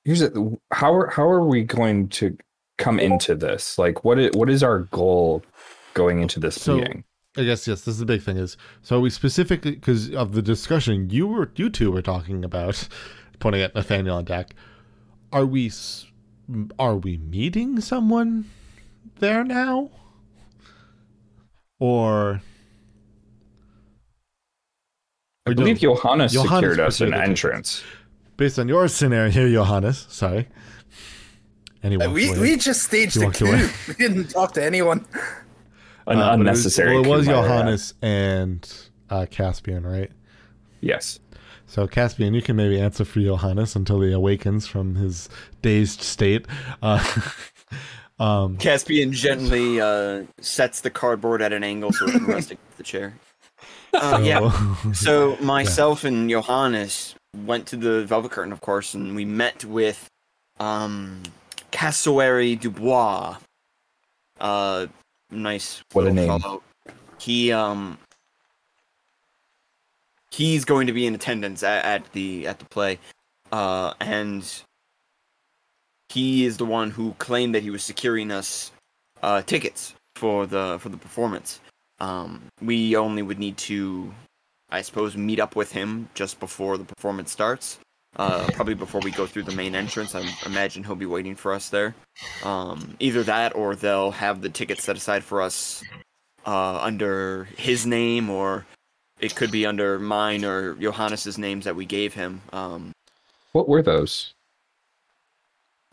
here's 0.05 0.21
it 0.23 0.33
how 0.73 0.95
are 0.95 1.09
how 1.11 1.29
are 1.29 1.45
we 1.45 1.63
going 1.65 2.09
to 2.09 2.37
come 2.79 2.99
into 3.01 3.35
this? 3.35 3.79
Like 3.79 4.05
what 4.05 4.19
is, 4.19 4.31
what 4.35 4.51
is 4.51 4.63
our 4.63 4.81
goal 4.81 5.43
going 5.95 6.21
into 6.21 6.41
this 6.41 6.61
So- 6.61 6.77
meeting. 6.77 7.05
I 7.37 7.45
guess 7.45 7.67
yes. 7.67 7.81
This 7.83 7.95
is 7.95 7.99
the 7.99 8.07
big 8.07 8.23
thing. 8.23 8.37
Is 8.37 8.57
so 8.83 9.01
we 9.01 9.09
specifically 9.11 9.73
because 9.73 10.11
of 10.15 10.33
the 10.33 10.43
discussion 10.43 11.09
you 11.11 11.27
were 11.27 11.51
you 11.57 11.71
two 11.71 11.91
were 11.91 12.03
talking 12.03 12.45
about, 12.45 12.89
pointing 13.39 13.63
at 13.63 13.75
Nathaniel 13.75 14.19
and 14.19 14.27
Dak. 14.27 14.55
Are 15.33 15.47
we 15.47 15.71
are 16.79 16.97
we 16.97 17.17
meeting 17.17 17.81
someone 17.81 18.51
there 19.21 19.45
now, 19.45 19.91
or? 21.79 22.43
I 25.47 25.55
believe 25.55 25.81
Johannes, 25.81 26.33
Johannes 26.35 26.53
secured 26.53 26.81
us 26.81 27.01
an 27.01 27.15
entrance. 27.15 27.83
based 28.37 28.59
on 28.61 28.69
your 28.69 28.87
scenario 28.87 29.31
here, 29.31 29.49
Johannes. 29.49 30.07
Sorry. 30.09 30.47
Anyway, 31.83 32.05
Uh, 32.05 32.13
we 32.13 32.39
we 32.39 32.57
just 32.57 32.83
staged 32.85 33.17
He 33.17 33.25
a 33.25 33.31
coup. 33.31 33.47
We 33.89 33.95
didn't 33.95 34.29
talk 34.29 34.53
to 34.55 34.63
anyone. 34.65 35.05
An 36.07 36.19
Uh, 36.19 36.33
unnecessary. 36.35 36.95
Well, 37.01 37.05
it 37.05 37.09
was 37.09 37.27
coup, 37.27 37.33
might 37.33 37.39
I 37.39 37.43
add. 37.45 37.49
Johannes 37.49 37.95
and 38.03 38.75
uh, 39.11 39.27
Caspian, 39.31 39.87
right? 39.87 40.11
Yes. 40.81 41.21
So 41.67 41.87
Caspian, 41.87 42.35
you 42.35 42.43
can 42.43 42.57
maybe 42.57 42.79
answer 42.81 43.05
for 43.05 43.21
Johannes 43.21 43.77
until 43.77 44.01
he 44.01 44.13
awakens 44.13 44.67
from 44.67 44.95
his 44.97 45.29
dazed 45.63 46.03
state. 46.03 46.47
Uh, 46.83 47.03
um, 48.19 48.57
Caspian 48.59 49.13
gently 49.13 49.81
uh, 49.81 50.25
sets 50.41 50.81
the 50.83 50.91
cardboard 50.91 51.41
at 51.41 51.53
an 51.53 51.65
angle 51.65 51.93
so 51.93 52.07
it 52.07 52.13
can 52.13 52.27
rest 52.27 52.51
against 52.51 52.77
the 52.77 52.83
chair. 52.83 53.15
Uh, 53.95 54.17
so- 54.19 54.23
yeah. 54.23 54.93
So 54.93 55.37
myself 55.41 56.05
and 56.05 56.29
Johannes 56.29 57.15
went 57.47 57.67
to 57.69 57.77
the 57.77 58.05
Velvet 58.05 58.31
Curtain, 58.33 58.53
of 58.53 58.61
course, 58.61 58.93
and 58.93 59.15
we 59.17 59.25
met 59.25 59.65
with 59.65 60.09
um, 60.61 61.23
Cassowary 61.71 62.57
Dubois. 62.57 63.37
Nice. 65.33 65.83
What 65.93 66.07
a 66.07 66.13
name. 66.13 66.27
fellow. 66.41 66.63
He 67.19 67.53
um. 67.53 67.99
He's 70.31 70.65
going 70.65 70.87
to 70.87 70.93
be 70.93 71.07
in 71.07 71.15
attendance 71.15 71.63
at, 71.63 71.85
at 71.85 72.13
the 72.13 72.47
at 72.47 72.59
the 72.59 72.65
play, 72.67 72.99
uh, 73.51 73.93
and 74.01 74.45
he 76.09 76.45
is 76.45 76.57
the 76.57 76.65
one 76.65 76.91
who 76.91 77.15
claimed 77.19 77.55
that 77.55 77.63
he 77.63 77.71
was 77.71 77.83
securing 77.83 78.31
us 78.31 78.71
uh, 79.23 79.43
tickets 79.43 79.95
for 80.17 80.47
the 80.47 80.79
for 80.81 80.89
the 80.89 80.97
performance. 80.97 81.61
Um, 82.01 82.43
we 82.61 82.97
only 82.97 83.23
would 83.23 83.39
need 83.39 83.57
to, 83.59 84.13
I 84.71 84.83
suppose, 84.83 85.17
meet 85.17 85.39
up 85.39 85.55
with 85.55 85.73
him 85.73 86.09
just 86.15 86.41
before 86.41 86.77
the 86.77 86.85
performance 86.85 87.31
starts. 87.31 87.79
Uh, 88.17 88.47
probably 88.53 88.75
before 88.75 89.01
we 89.01 89.11
go 89.11 89.27
through 89.27 89.43
the 89.43 89.55
main 89.57 89.75
entrance. 89.75 90.15
I 90.15 90.23
imagine 90.45 90.85
he'll 90.85 90.95
be 90.95 91.07
waiting 91.07 91.35
for 91.35 91.55
us 91.55 91.71
there. 91.71 91.95
Um, 92.45 92.95
either 93.01 93.23
that, 93.23 93.57
or 93.57 93.75
they'll 93.75 94.11
have 94.11 94.43
the 94.43 94.51
tickets 94.51 94.85
set 94.85 94.97
aside 94.99 95.25
for 95.25 95.41
us 95.41 95.83
uh, 96.47 96.79
under 96.83 97.45
his 97.57 97.87
name, 97.87 98.29
or 98.29 98.67
it 99.19 99.35
could 99.35 99.51
be 99.51 99.65
under 99.65 99.99
mine 99.99 100.45
or 100.45 100.75
Johannes's 100.75 101.39
names 101.39 101.65
that 101.65 101.75
we 101.75 101.87
gave 101.87 102.13
him. 102.13 102.43
Um, 102.53 102.93
What 103.53 103.67
were 103.69 103.81
those? 103.83 104.35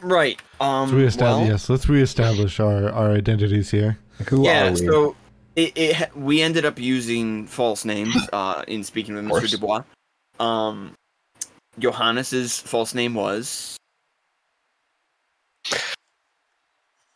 right. 0.01 0.41
Um, 0.59 0.81
let's 0.81 0.93
reestablish. 0.93 1.41
well- 1.41 1.47
yes, 1.47 1.69
let's 1.69 1.87
reestablish 1.87 2.59
our, 2.59 2.89
our 2.89 3.11
identities 3.11 3.71
here. 3.71 3.97
Who 4.27 4.43
yeah, 4.43 4.67
are 4.67 4.71
we? 4.71 4.77
so 4.77 5.15
it, 5.55 5.77
it 5.77 6.15
we 6.17 6.41
ended 6.41 6.65
up 6.65 6.79
using 6.79 7.47
false 7.47 7.85
names 7.85 8.15
uh, 8.33 8.63
in 8.67 8.83
speaking 8.83 9.15
with 9.15 9.25
Mr. 9.25 9.51
Dubois. 9.51 9.83
Um, 10.39 10.93
Johannes's 11.79 12.59
false 12.59 12.93
name 12.93 13.13
was 13.15 13.77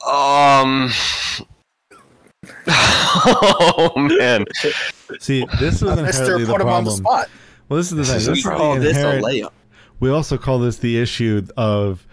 Um. 0.05 0.91
oh 2.67 3.93
man. 3.95 4.45
See, 5.19 5.45
this 5.59 5.75
is 5.75 5.81
inherently 5.83 6.03
Mister 6.03 6.39
the 6.39 6.45
put 6.51 6.61
him 6.61 6.67
on 6.67 6.83
the 6.83 6.89
problem. 6.91 6.95
spot. 6.97 7.29
Well, 7.69 7.77
this 7.77 7.91
is 7.91 7.97
the 7.97 8.03
thing. 8.05 8.15
is 8.17 8.25
This 8.25 8.27
a 8.27 8.31
is 8.31 8.37
we 8.45 8.51
the 8.51 8.57
call 8.57 8.75
this 8.75 8.97
a 8.97 8.99
inherent- 8.99 9.25
layup. 9.25 9.51
We 9.99 10.09
also 10.09 10.37
call 10.37 10.59
this 10.59 10.77
the 10.77 10.99
issue 10.99 11.47
of 11.55 12.05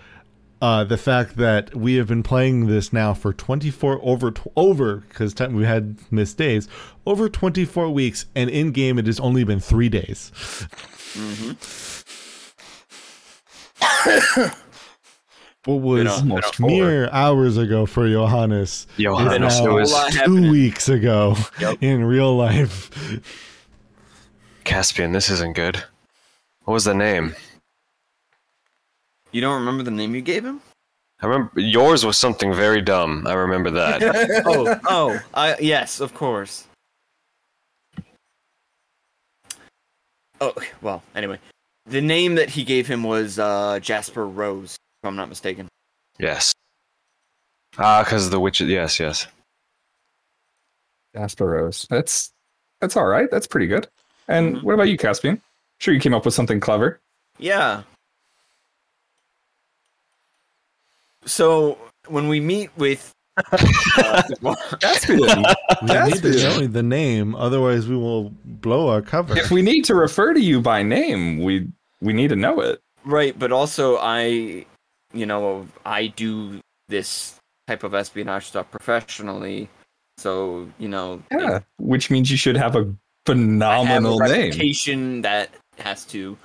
uh, 0.63 0.85
the 0.85 0.97
fact 0.99 1.37
that 1.39 1.75
we 1.75 1.95
have 1.95 2.07
been 2.07 2.23
playing 2.23 2.67
this 2.69 2.93
now 2.93 3.15
for 3.15 3.33
24 3.33 3.99
over 4.03 4.33
over 4.55 4.97
because 5.09 5.35
we 5.51 5.65
had 5.65 5.97
missed 6.13 6.37
days 6.39 6.69
over 7.07 7.29
24 7.29 7.91
weeks, 7.91 8.27
and 8.37 8.49
in 8.51 8.71
game 8.71 8.99
it 9.01 9.07
has 9.07 9.19
only 9.19 9.43
been 9.43 9.59
three 9.59 9.89
days. 9.89 10.31
hmm 11.15 11.53
What 15.67 15.75
was 15.83 16.07
Almost 16.21 16.55
four. 16.55 16.71
mere 16.71 17.11
hours 17.11 17.59
ago 17.59 17.85
for 17.85 18.09
Johannes 18.09 18.87
Johannes 18.99 19.55
is 19.55 19.61
now 19.61 19.75
was 19.75 19.91
two 20.11 20.17
happening. 20.19 20.51
weeks 20.51 20.89
ago 20.89 21.37
Yep. 21.61 21.83
in 21.83 22.03
real 22.05 22.35
life. 22.35 22.91
Caspian. 24.65 25.13
This 25.13 25.29
isn't 25.29 25.53
good. 25.55 25.77
What 26.65 26.73
was 26.75 26.85
the 26.85 26.95
name? 26.95 27.35
You 29.33 29.43
don't 29.43 29.59
remember 29.61 29.83
the 29.83 29.91
name 29.91 30.15
you 30.15 30.23
gave 30.23 30.45
him? 30.47 30.63
I 31.21 31.27
remember 31.27 31.61
yours 31.61 32.07
was 32.07 32.17
something 32.17 32.55
very 32.55 32.81
dumb. 32.81 33.27
I 33.27 33.35
remember 33.35 33.69
that. 33.71 34.03
oh, 34.47 34.81
oh, 34.87 35.21
I, 35.35 35.57
yes, 35.61 36.01
of 36.01 36.15
course. 36.15 36.67
Oh, 40.41 40.55
well, 40.81 41.03
anyway. 41.15 41.39
The 41.91 42.01
name 42.01 42.37
that 42.37 42.49
he 42.51 42.65
gave 42.65 42.87
him 42.87 43.03
was 43.03 43.39
uh, 43.39 43.79
Jasper 43.81 44.27
Rose, 44.27 44.77
if 45.03 45.09
I'm 45.09 45.17
not 45.17 45.29
mistaken. 45.29 45.69
yes. 46.19 46.53
Ah, 47.79 48.03
because 48.03 48.31
the 48.31 48.41
witch. 48.41 48.61
Yes, 48.61 48.99
yes. 48.99 49.27
Jasper 51.15 51.47
Rose. 51.47 51.87
That's 51.89 52.31
that's 52.81 52.97
all 52.97 53.07
right. 53.07 53.31
That's 53.31 53.47
pretty 53.47 53.67
good. 53.69 53.87
And 54.29 54.57
Mhm. 54.57 54.63
what 54.63 54.75
about 54.75 54.89
you, 54.89 54.97
Caspian? 54.97 55.41
Sure, 55.79 55.95
you 55.95 56.01
came 56.01 56.13
up 56.15 56.25
with 56.25 56.35
something 56.35 56.61
clever. 56.61 57.01
Yeah. 57.39 57.83
So, 61.27 61.79
when 62.09 62.29
we 62.29 62.41
meet 62.41 62.71
with. 62.77 63.13
Uh, 63.37 64.23
Caspian, 64.81 65.21
We 65.83 65.89
That's 65.89 66.11
need 66.15 66.23
to 66.23 66.31
good. 66.33 66.43
know 66.43 66.67
the 66.67 66.83
name, 66.83 67.35
otherwise 67.35 67.87
we 67.89 67.97
will 67.97 68.31
blow 68.45 68.89
our 68.89 69.01
cover. 69.01 69.39
if 69.39 69.51
we 69.51 69.63
need 69.63 69.85
to 69.87 69.95
refer 69.95 70.35
to 70.35 70.41
you 70.41 70.61
by 70.61 70.83
name, 70.83 71.39
we 71.43 71.69
we 72.01 72.13
need 72.13 72.29
to 72.29 72.37
know 72.37 72.61
it. 72.61 72.81
Right, 73.05 73.39
but 73.39 73.53
also 73.53 73.97
I, 73.99 74.67
you 75.13 75.27
know, 75.27 75.67
I 75.87 76.09
do 76.09 76.61
this 76.89 77.37
type 77.67 77.83
of 77.85 77.95
espionage 77.95 78.47
stuff 78.47 78.71
professionally, 78.71 79.69
so 80.19 80.69
you 80.79 80.89
know, 80.89 81.23
Yeah, 81.31 81.61
which 81.79 82.11
means 82.11 82.31
you 82.31 82.37
should 82.37 82.57
have 82.57 82.77
a 82.77 82.79
I 82.79 82.83
have 82.83 82.89
a 82.89 82.97
phenomenal 83.27 84.19
name. 84.19 84.31
reputation 84.51 85.23
that 85.23 85.51
has 85.79 86.05
to, 86.07 86.37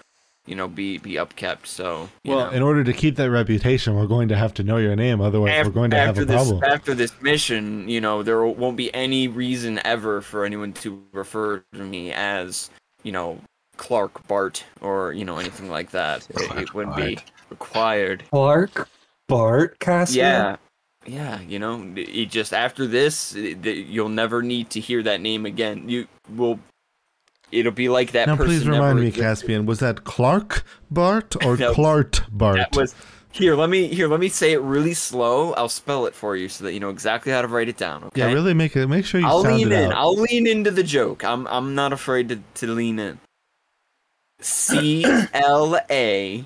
you 0.45 0.55
know, 0.55 0.67
be 0.67 0.97
be 0.97 1.13
upkept. 1.13 1.65
So, 1.65 2.09
you 2.23 2.35
Well, 2.35 2.45
know. 2.47 2.51
in 2.51 2.61
order 2.61 2.83
to 2.83 2.93
keep 2.93 3.15
that 3.15 3.31
reputation, 3.31 3.95
we're 3.95 4.07
going 4.07 4.27
to 4.29 4.35
have 4.37 4.53
to 4.55 4.63
know 4.63 4.77
your 4.77 4.95
name. 4.95 5.19
Otherwise, 5.19 5.65
we're 5.65 5.71
going 5.71 5.91
to 5.91 5.97
have 5.97 6.09
after 6.09 6.21
a 6.21 6.25
this 6.25 6.35
problem. 6.35 6.63
after 6.63 6.93
this 6.93 7.11
mission, 7.21 7.89
you 7.89 7.99
know, 7.99 8.23
there 8.23 8.45
won't 8.45 8.77
be 8.77 8.93
any 8.93 9.27
reason 9.27 9.79
ever 9.83 10.21
for 10.21 10.45
anyone 10.45 10.73
to 10.73 11.01
refer 11.11 11.63
to 11.73 11.83
me 11.83 12.11
as, 12.13 12.69
you 13.03 13.11
know, 13.11 13.39
Clark 13.77 14.27
Bart 14.27 14.63
or 14.81 15.13
you 15.13 15.25
know 15.25 15.38
anything 15.38 15.69
like 15.69 15.91
that. 15.91 16.27
It, 16.29 16.57
it 16.57 16.73
wouldn't 16.73 16.95
be 16.95 17.17
required. 17.49 18.23
Clark 18.31 18.88
Bart 19.27 19.79
Cassian. 19.79 20.17
Yeah, 20.19 20.55
yeah. 21.05 21.41
You 21.41 21.59
know, 21.59 21.93
it 21.95 22.29
just 22.29 22.53
after 22.53 22.85
this, 22.88 23.35
it, 23.35 23.61
the- 23.61 23.73
you'll 23.73 24.09
never 24.09 24.41
need 24.41 24.69
to 24.71 24.79
hear 24.79 25.03
that 25.03 25.21
name 25.21 25.45
again. 25.45 25.89
You 25.89 26.07
will. 26.29 26.59
It'll 27.51 27.71
be 27.71 27.89
like 27.89 28.11
that. 28.13 28.27
now, 28.27 28.35
person 28.35 28.47
please 28.53 28.67
remind 28.67 28.81
never 28.97 28.99
me, 29.01 29.07
existed. 29.07 29.23
Caspian, 29.23 29.65
was 29.65 29.79
that 29.79 30.03
Clark 30.03 30.63
Bart 30.89 31.35
or 31.45 31.55
No, 31.57 31.73
Clart 31.73 32.23
Bart? 32.31 32.57
That 32.57 32.75
was 32.75 32.95
here. 33.31 33.55
Let 33.55 33.69
me 33.69 33.88
here. 33.88 34.07
Let 34.07 34.19
me 34.19 34.29
say 34.29 34.51
it 34.53 34.61
really 34.61 34.95
slow. 34.95 35.53
I'll 35.53 35.69
spell 35.69 36.07
it 36.07 36.15
for 36.15 36.35
you 36.35 36.49
so 36.49 36.63
that 36.63 36.73
you 36.73 36.79
know 36.79 36.89
exactly 36.89 37.31
how 37.31 37.41
to 37.43 37.47
write 37.47 37.69
it 37.69 37.77
down. 37.77 38.03
Okay. 38.05 38.21
Yeah, 38.21 38.33
really 38.33 38.53
make 38.55 38.75
it. 38.75 38.88
Make 38.88 39.05
sure 39.05 39.21
you 39.21 39.27
I'll 39.27 39.43
sound 39.43 39.57
lean 39.57 39.71
it 39.71 39.79
in. 39.79 39.91
out. 39.91 39.97
I'll 39.97 40.15
lean 40.15 40.47
into 40.47 40.71
the 40.71 40.83
joke. 40.83 41.23
I'm 41.23 41.45
I'm 41.47 41.75
not 41.75 41.93
afraid 41.93 42.29
to, 42.29 42.39
to 42.55 42.67
lean 42.73 42.97
in. 42.99 43.19
C 44.39 45.06
L 45.34 45.80
A 45.89 46.45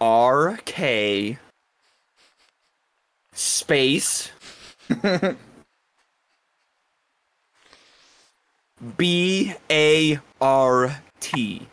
R 0.00 0.58
K 0.64 1.38
space 3.32 4.30
B 8.96 9.52
A 9.70 10.18
R 10.40 11.02
T. 11.20 11.68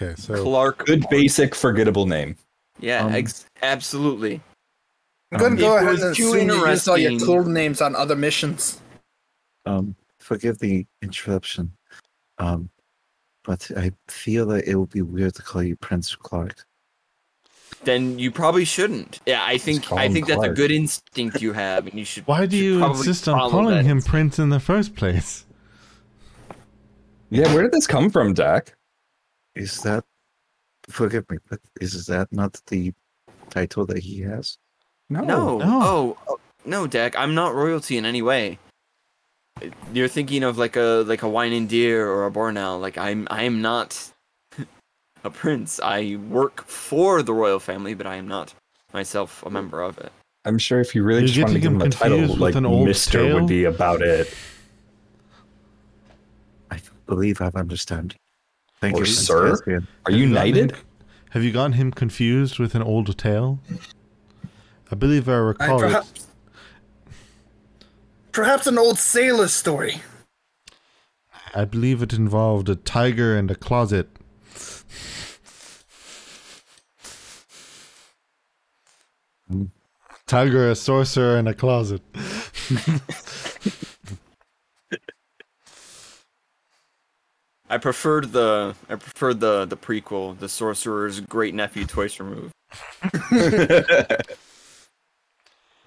Okay, 0.00 0.14
so 0.16 0.42
Clark. 0.42 0.86
Good, 0.86 1.06
basic, 1.10 1.54
forgettable 1.54 2.06
name. 2.06 2.36
Yeah, 2.80 3.04
Um, 3.06 3.14
ex- 3.14 3.46
absolutely. 3.62 4.40
I'm 5.32 5.38
gonna 5.40 5.50
Um, 5.50 5.56
go 5.56 5.76
it 5.76 5.80
ahead 5.82 5.90
was 5.92 6.02
and 6.02 6.16
too 6.16 6.28
assume 6.34 6.48
you 6.48 6.66
used 6.68 6.88
all 6.88 6.96
your 6.96 7.10
interesting- 7.12 7.34
cool 7.42 7.44
names 7.44 7.80
on 7.80 7.96
other 7.96 8.14
missions. 8.16 8.80
Um, 9.66 9.96
forgive 10.28 10.58
the 10.58 10.86
interruption. 11.00 11.72
Um, 12.36 12.68
but 13.44 13.70
I 13.76 13.90
feel 14.08 14.44
that 14.48 14.68
it 14.68 14.74
would 14.74 14.90
be 14.90 15.02
weird 15.02 15.34
to 15.36 15.42
call 15.42 15.62
you 15.62 15.74
Prince 15.74 16.14
Clark. 16.14 16.66
then 17.84 18.18
you 18.18 18.30
probably 18.30 18.64
shouldn't. 18.64 19.20
Yeah, 19.24 19.42
I 19.44 19.56
think 19.56 19.90
I 19.90 20.06
him 20.06 20.12
think 20.12 20.26
that's 20.26 20.44
a 20.44 20.50
good 20.50 20.70
instinct 20.70 21.40
you 21.40 21.52
have, 21.54 21.86
and 21.86 21.98
you 21.98 22.04
should. 22.04 22.26
Why 22.26 22.44
do 22.46 22.56
should 22.56 22.64
you 22.64 22.84
insist 22.84 23.26
on 23.28 23.50
calling 23.50 23.84
him 23.84 23.98
instinct. 23.98 24.08
Prince 24.08 24.38
in 24.38 24.50
the 24.50 24.60
first 24.60 24.94
place? 24.94 25.46
Yeah, 27.30 27.52
where 27.54 27.62
did 27.62 27.72
this 27.72 27.86
come 27.86 28.10
from, 28.10 28.34
Dak? 28.34 28.76
Is 29.54 29.80
that 29.82 30.04
forgive 30.88 31.28
me, 31.30 31.38
but 31.48 31.60
is 31.80 32.06
that 32.06 32.28
not 32.30 32.60
the 32.66 32.92
title 33.50 33.86
that 33.86 33.98
he 33.98 34.20
has? 34.20 34.58
No. 35.08 35.22
No. 35.22 35.60
Oh, 35.62 36.16
oh, 36.28 36.38
no, 36.64 36.86
Dak. 36.86 37.16
I'm 37.16 37.34
not 37.34 37.54
royalty 37.54 37.96
in 37.96 38.04
any 38.04 38.22
way. 38.22 38.58
You're 39.92 40.08
thinking 40.08 40.42
of 40.44 40.58
like 40.58 40.76
a 40.76 41.04
like 41.06 41.22
a 41.22 41.28
wine 41.28 41.52
and 41.52 41.68
deer 41.68 42.08
or 42.08 42.26
a 42.26 42.30
Bornell. 42.30 42.80
Like 42.80 42.96
I'm 42.98 43.26
I 43.30 43.44
am 43.44 43.60
not 43.62 44.12
a 45.24 45.30
prince. 45.30 45.80
I 45.82 46.16
work 46.28 46.64
for 46.66 47.22
the 47.22 47.32
royal 47.32 47.58
family, 47.60 47.94
but 47.94 48.06
I 48.06 48.16
am 48.16 48.28
not 48.28 48.54
myself 48.92 49.42
a 49.44 49.50
member 49.50 49.80
of 49.82 49.98
it. 49.98 50.12
I'm 50.44 50.58
sure 50.58 50.80
if 50.80 50.94
you 50.94 51.02
really 51.02 51.20
You're 51.20 51.28
just 51.28 51.40
wanted 51.40 51.54
to 51.54 51.60
give 51.60 51.72
him 51.72 51.82
a 51.82 51.90
title, 51.90 52.36
like 52.36 52.54
an 52.54 52.64
old 52.64 52.86
Mister 52.86 53.18
tale? 53.24 53.34
would 53.40 53.48
be 53.48 53.64
about 53.64 54.00
it. 54.02 54.32
I 56.70 56.78
believe 57.06 57.40
I've 57.40 57.56
understood. 57.56 58.14
Thank 58.80 58.96
Or 58.96 59.00
you, 59.00 59.06
sir? 59.06 59.52
Are 59.52 59.52
Have 59.52 59.60
you 59.70 59.82
gotten 60.06 60.20
him- 60.22 60.32
knighted? 60.32 60.76
have 61.30 61.42
you 61.44 61.52
gotten 61.52 61.72
him 61.72 61.90
confused 61.90 62.58
with 62.58 62.74
an 62.74 62.82
old 62.82 63.16
tale? 63.18 63.58
I 64.90 64.94
believe 64.94 65.28
I 65.28 65.32
I, 65.32 65.36
recall 65.36 65.82
it. 65.84 66.26
Perhaps, 68.32 68.64
perhaps 68.64 68.66
an 68.66 68.78
old 68.78 68.98
sailor 68.98 69.48
story. 69.48 70.02
I 71.54 71.64
believe 71.64 72.02
it 72.02 72.12
involved 72.12 72.68
a 72.68 72.76
tiger 72.76 73.36
and 73.36 73.50
a 73.50 73.54
closet. 73.54 74.08
Tiger, 80.26 80.70
a 80.70 80.76
sorcerer, 80.76 81.36
and 81.38 81.48
a 81.48 81.54
closet. 81.54 82.02
I 87.70 87.76
preferred 87.76 88.32
the 88.32 88.74
I 88.88 88.94
preferred 88.96 89.40
the 89.40 89.66
the 89.66 89.76
prequel, 89.76 90.38
the 90.38 90.48
sorcerer's 90.48 91.20
great 91.20 91.54
nephew 91.54 91.84
twice 91.84 92.18
removed. 92.20 92.52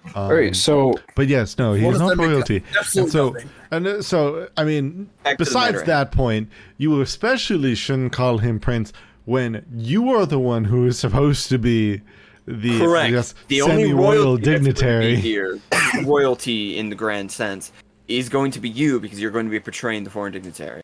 Um, 0.04 0.12
All 0.16 0.34
right, 0.34 0.54
so 0.54 0.94
But 1.14 1.28
yes, 1.28 1.58
no, 1.58 1.70
What 1.70 1.80
he's 1.80 1.98
not 1.98 2.16
royalty. 2.18 2.62
And 2.96 3.10
so, 3.10 3.30
nothing. 3.30 3.50
and 3.70 3.86
uh, 3.86 4.02
so, 4.02 4.48
I 4.56 4.64
mean, 4.64 5.08
Back 5.22 5.38
besides 5.38 5.74
matter. 5.74 5.86
that 5.86 6.12
point, 6.12 6.48
you 6.78 7.00
especially 7.00 7.74
shouldn't 7.74 8.12
call 8.12 8.38
him 8.38 8.58
prince 8.58 8.92
when 9.24 9.64
you 9.74 10.10
are 10.10 10.26
the 10.26 10.38
one 10.40 10.64
who 10.64 10.86
is 10.86 10.98
supposed 10.98 11.48
to 11.50 11.58
be 11.58 12.00
the 12.46 12.78
Correct. 12.80 13.12
yes, 13.12 13.34
the 13.48 13.62
only 13.62 13.84
semi-royal 13.84 14.24
royalty 14.36 14.42
that's 14.42 14.62
going 14.64 14.64
to 14.64 14.70
be 14.70 14.72
dignitary. 14.74 15.16
here, 15.16 15.60
royalty 16.04 16.76
in 16.76 16.88
the 16.88 16.96
grand 16.96 17.30
sense, 17.30 17.70
is 18.08 18.28
going 18.28 18.50
to 18.50 18.58
be 18.60 18.68
you 18.68 18.98
because 18.98 19.20
you're 19.20 19.30
going 19.30 19.46
to 19.46 19.50
be 19.50 19.60
portraying 19.60 20.02
the 20.02 20.10
foreign 20.10 20.32
dignitary. 20.32 20.82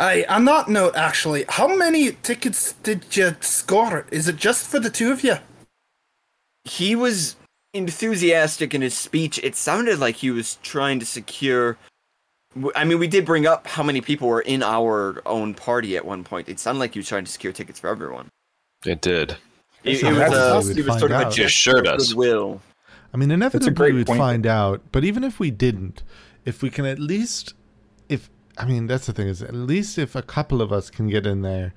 I 0.00 0.24
on 0.28 0.44
that 0.46 0.68
note, 0.68 0.96
actually, 0.96 1.44
how 1.48 1.68
many 1.76 2.12
tickets 2.22 2.72
did 2.82 3.16
you 3.16 3.36
score? 3.40 4.06
Is 4.10 4.26
it 4.26 4.36
just 4.36 4.66
for 4.66 4.80
the 4.80 4.90
two 4.90 5.12
of 5.12 5.22
you? 5.22 5.36
He 6.64 6.96
was 6.96 7.36
enthusiastic 7.72 8.74
in 8.74 8.82
his 8.82 8.94
speech. 8.94 9.38
It 9.42 9.56
sounded 9.56 9.98
like 9.98 10.16
he 10.16 10.30
was 10.30 10.56
trying 10.62 10.98
to 11.00 11.06
secure. 11.06 11.76
I 12.74 12.84
mean, 12.84 12.98
we 12.98 13.06
did 13.06 13.24
bring 13.24 13.46
up 13.46 13.66
how 13.66 13.82
many 13.82 14.00
people 14.00 14.28
were 14.28 14.40
in 14.40 14.62
our 14.62 15.22
own 15.26 15.54
party 15.54 15.96
at 15.96 16.04
one 16.04 16.24
point. 16.24 16.48
It 16.48 16.58
sounded 16.58 16.80
like 16.80 16.94
he 16.94 16.98
was 16.98 17.08
trying 17.08 17.24
to 17.24 17.30
secure 17.30 17.52
tickets 17.52 17.78
for 17.78 17.88
everyone. 17.88 18.28
It 18.84 19.00
did. 19.00 19.36
It, 19.84 19.98
So 19.98 20.08
it 20.08 20.10
was, 20.10 20.18
that's 20.18 20.68
a, 20.68 20.80
it 20.80 20.86
was 20.86 20.98
sort 20.98 21.12
of 21.12 21.22
find 21.22 21.32
a 21.32 21.36
gesture 21.36 21.78
of 21.78 21.86
us. 21.86 22.08
goodwill. 22.08 22.60
I 23.14 23.16
mean, 23.16 23.30
inevitably 23.30 23.92
we'd 23.92 24.06
point. 24.06 24.18
find 24.18 24.46
out. 24.46 24.82
But 24.92 25.04
even 25.04 25.22
if 25.24 25.38
we 25.38 25.50
didn't, 25.50 26.02
if 26.44 26.62
we 26.62 26.70
can 26.70 26.86
at 26.86 26.98
least, 26.98 27.54
if 28.08 28.28
I 28.58 28.66
mean, 28.66 28.86
that's 28.88 29.06
the 29.06 29.12
thing 29.12 29.28
is, 29.28 29.42
at 29.42 29.54
least 29.54 29.96
if 29.98 30.14
a 30.16 30.22
couple 30.22 30.60
of 30.60 30.72
us 30.72 30.90
can 30.90 31.08
get 31.08 31.26
in 31.26 31.42
there, 31.42 31.72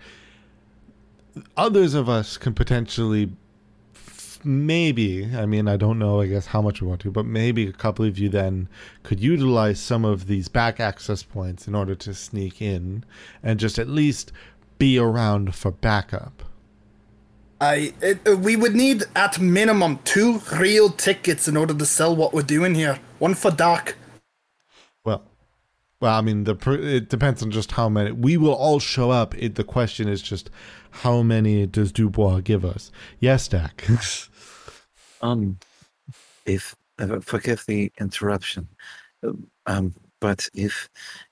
others 1.55 1.93
of 1.93 2.09
us 2.09 2.37
can 2.37 2.53
potentially, 2.53 3.23
f- 3.23 3.29
maybe. 4.45 5.29
I 5.35 5.45
mean, 5.45 5.67
I 5.67 5.77
don't 5.77 5.99
know. 5.99 6.21
I 6.21 6.27
guess 6.27 6.47
how 6.47 6.61
much 6.61 6.81
we 6.81 6.87
want 6.87 7.01
to, 7.01 7.11
but 7.11 7.25
maybe 7.25 7.67
a 7.67 7.73
couple 7.73 8.05
of 8.05 8.17
you 8.17 8.29
then 8.29 8.67
could 9.03 9.19
utilize 9.19 9.79
some 9.79 10.05
of 10.05 10.27
these 10.27 10.47
back 10.47 10.79
access 10.79 11.23
points 11.23 11.67
in 11.67 11.75
order 11.75 11.95
to 11.95 12.13
sneak 12.13 12.61
in 12.61 13.03
and 13.41 13.59
just 13.59 13.79
at 13.79 13.87
least 13.87 14.31
be 14.77 14.97
around 14.97 15.55
for 15.55 15.71
backup. 15.71 16.43
I 17.61 17.93
it, 18.01 18.27
uh, 18.27 18.35
we 18.35 18.55
would 18.55 18.75
need 18.75 19.03
at 19.15 19.39
minimum 19.39 19.99
two 20.03 20.41
real 20.51 20.89
tickets 20.89 21.47
in 21.47 21.55
order 21.55 21.73
to 21.73 21.85
sell 21.85 22.15
what 22.15 22.33
we're 22.33 22.41
doing 22.41 22.75
here. 22.75 22.99
One 23.19 23.35
for 23.35 23.51
Doc. 23.51 23.95
Well, 25.05 25.23
well, 26.01 26.17
I 26.17 26.21
mean, 26.21 26.43
the 26.43 26.55
it 26.73 27.07
depends 27.07 27.41
on 27.41 27.51
just 27.51 27.71
how 27.71 27.87
many. 27.87 28.11
We 28.11 28.35
will 28.35 28.53
all 28.53 28.79
show 28.79 29.11
up. 29.11 29.33
It, 29.41 29.55
the 29.55 29.63
question 29.63 30.09
is 30.09 30.21
just 30.21 30.49
how 30.91 31.21
many 31.21 31.65
does 31.65 31.93
Dubois 31.93 32.41
give 32.41 32.65
us? 32.65 32.91
Yes, 33.19 33.47
Dak. 33.47 33.87
Um, 35.23 35.57
if 36.45 36.75
uh, 36.99 37.19
forgive 37.21 37.63
the 37.65 37.91
interruption, 37.99 38.67
um, 39.23 39.47
um, 39.65 39.93
but 40.19 40.49
if 40.53 40.89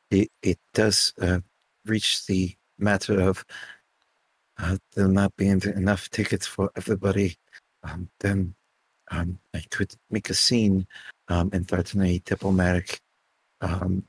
it, 0.09 0.29
it 0.41 0.57
does 0.73 1.13
uh, 1.21 1.39
reach 1.85 2.25
the 2.25 2.55
matter 2.79 3.19
of 3.19 3.43
uh, 4.57 4.77
there 4.95 5.09
not 5.09 5.35
being 5.35 5.61
enough 5.75 6.09
tickets 6.09 6.47
for 6.47 6.71
everybody, 6.77 7.35
um, 7.83 8.07
then 8.21 8.55
um, 9.11 9.37
I 9.53 9.61
could 9.71 9.93
make 10.09 10.29
a 10.29 10.33
scene 10.33 10.87
um, 11.27 11.49
and 11.51 11.67
threaten 11.67 12.01
a 12.01 12.19
diplomatic, 12.19 13.01
um, 13.59 14.05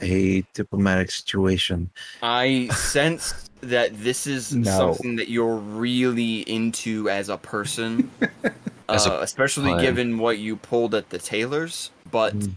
a 0.00 0.44
diplomatic 0.54 1.10
situation. 1.10 1.90
I 2.22 2.68
sense 2.68 3.50
that 3.60 3.96
this 3.98 4.26
is 4.26 4.52
No. 4.52 4.78
something 4.78 5.16
that 5.16 5.28
you're 5.28 5.56
really 5.56 6.40
into 6.40 7.08
as 7.08 7.28
a 7.28 7.38
person, 7.38 8.10
As 8.88 9.06
uh, 9.06 9.20
especially 9.22 9.70
plan. 9.72 9.82
given 9.82 10.18
what 10.18 10.38
you 10.38 10.56
pulled 10.56 10.94
at 10.94 11.10
the 11.10 11.18
tailors. 11.18 11.90
But 12.10 12.34
Mm. 12.34 12.54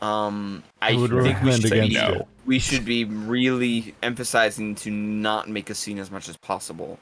um, 0.00 0.62
I, 0.80 0.92
I 0.92 0.96
would 0.96 1.10
think 1.22 1.42
we 1.42 1.52
should, 1.52 1.70
be, 1.70 1.78
against 1.78 2.24
we 2.46 2.58
should 2.58 2.84
be 2.84 3.04
really 3.04 3.94
emphasizing 4.02 4.74
to 4.76 4.90
not 4.90 5.48
make 5.48 5.70
a 5.70 5.74
scene 5.74 5.98
as 5.98 6.10
much 6.10 6.28
as 6.28 6.36
possible. 6.36 6.98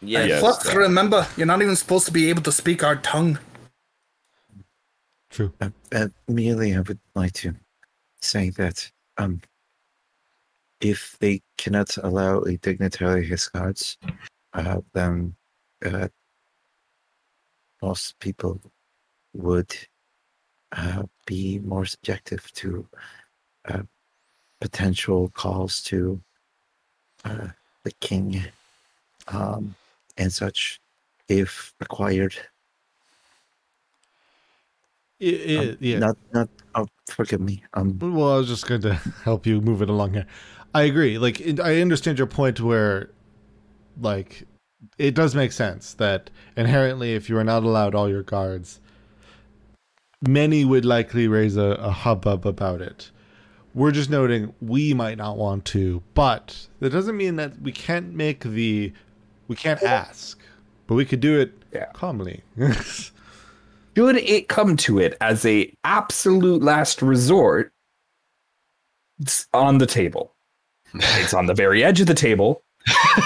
Yes. 0.00 0.28
Yes. 0.28 0.40
Plus, 0.40 0.74
remember, 0.74 1.26
you're 1.36 1.46
not 1.46 1.60
even 1.60 1.76
supposed 1.76 2.06
to 2.06 2.12
be 2.12 2.30
able 2.30 2.42
to 2.42 2.52
speak 2.52 2.82
our 2.82 2.96
tongue. 2.96 3.38
True. 5.30 5.52
Uh, 5.60 5.70
uh, 5.92 6.08
merely, 6.28 6.74
I 6.74 6.80
would 6.80 7.00
like 7.14 7.32
to 7.34 7.54
say 8.22 8.50
that 8.50 8.90
um, 9.18 9.40
if 10.80 11.16
they 11.18 11.42
cannot 11.58 11.96
allow 11.98 12.40
a 12.42 12.56
dignitary 12.58 13.26
his 13.26 13.48
cards, 13.48 13.98
uh, 14.54 14.80
then 14.92 15.34
uh, 15.84 16.08
most 17.84 18.18
people 18.18 18.60
would 19.34 19.72
uh, 20.72 21.02
be 21.26 21.58
more 21.60 21.84
subjective 21.84 22.50
to 22.52 22.86
uh, 23.68 23.82
potential 24.60 25.30
calls 25.34 25.82
to 25.82 26.20
uh, 27.24 27.48
the 27.84 27.92
king 28.00 28.42
um, 29.28 29.74
and 30.16 30.32
such, 30.32 30.80
if 31.28 31.74
required. 31.80 32.34
I- 35.20 35.44
I- 35.48 35.56
Um, 35.58 35.76
yeah. 35.80 35.98
Not, 35.98 36.16
not. 36.32 36.48
Oh, 36.74 36.86
forgive 37.08 37.40
me. 37.40 37.62
Um, 37.74 37.98
Well, 37.98 38.32
I 38.34 38.36
was 38.38 38.48
just 38.48 38.66
going 38.66 38.82
to 38.82 38.94
help 39.24 39.46
you 39.46 39.60
move 39.60 39.80
it 39.82 39.88
along 39.90 40.14
here. 40.14 40.26
I 40.74 40.82
agree. 40.82 41.18
Like, 41.18 41.40
I 41.60 41.80
understand 41.80 42.18
your 42.18 42.26
point 42.26 42.60
where, 42.60 43.10
like, 44.00 44.42
it 44.98 45.14
does 45.14 45.34
make 45.34 45.52
sense 45.52 45.94
that 45.94 46.30
inherently, 46.56 47.14
if 47.14 47.28
you 47.28 47.36
are 47.38 47.44
not 47.44 47.62
allowed 47.64 47.94
all 47.94 48.08
your 48.08 48.22
guards, 48.22 48.80
many 50.26 50.64
would 50.64 50.84
likely 50.84 51.28
raise 51.28 51.56
a, 51.56 51.72
a 51.80 51.90
hubbub 51.90 52.46
about 52.46 52.80
it. 52.80 53.10
We're 53.74 53.90
just 53.90 54.10
noting 54.10 54.54
we 54.60 54.94
might 54.94 55.18
not 55.18 55.36
want 55.36 55.64
to, 55.66 56.02
but 56.14 56.68
that 56.80 56.90
doesn't 56.90 57.16
mean 57.16 57.36
that 57.36 57.60
we 57.60 57.72
can't 57.72 58.14
make 58.14 58.40
the, 58.44 58.92
we 59.48 59.56
can't 59.56 59.82
ask, 59.82 60.40
but 60.86 60.94
we 60.94 61.04
could 61.04 61.20
do 61.20 61.40
it 61.40 61.52
Yeah. 61.72 61.86
calmly. 61.92 62.42
should 63.96 64.16
it 64.16 64.48
come 64.48 64.76
to 64.76 64.98
it 64.98 65.16
as 65.20 65.44
a 65.44 65.72
absolute 65.84 66.62
last 66.62 67.02
resort, 67.02 67.72
it's 69.20 69.46
on 69.52 69.78
the 69.78 69.86
table. 69.86 70.32
It's 70.94 71.34
on 71.34 71.46
the 71.46 71.54
very 71.54 71.82
edge 71.82 72.00
of 72.00 72.06
the 72.06 72.14
table, 72.14 72.62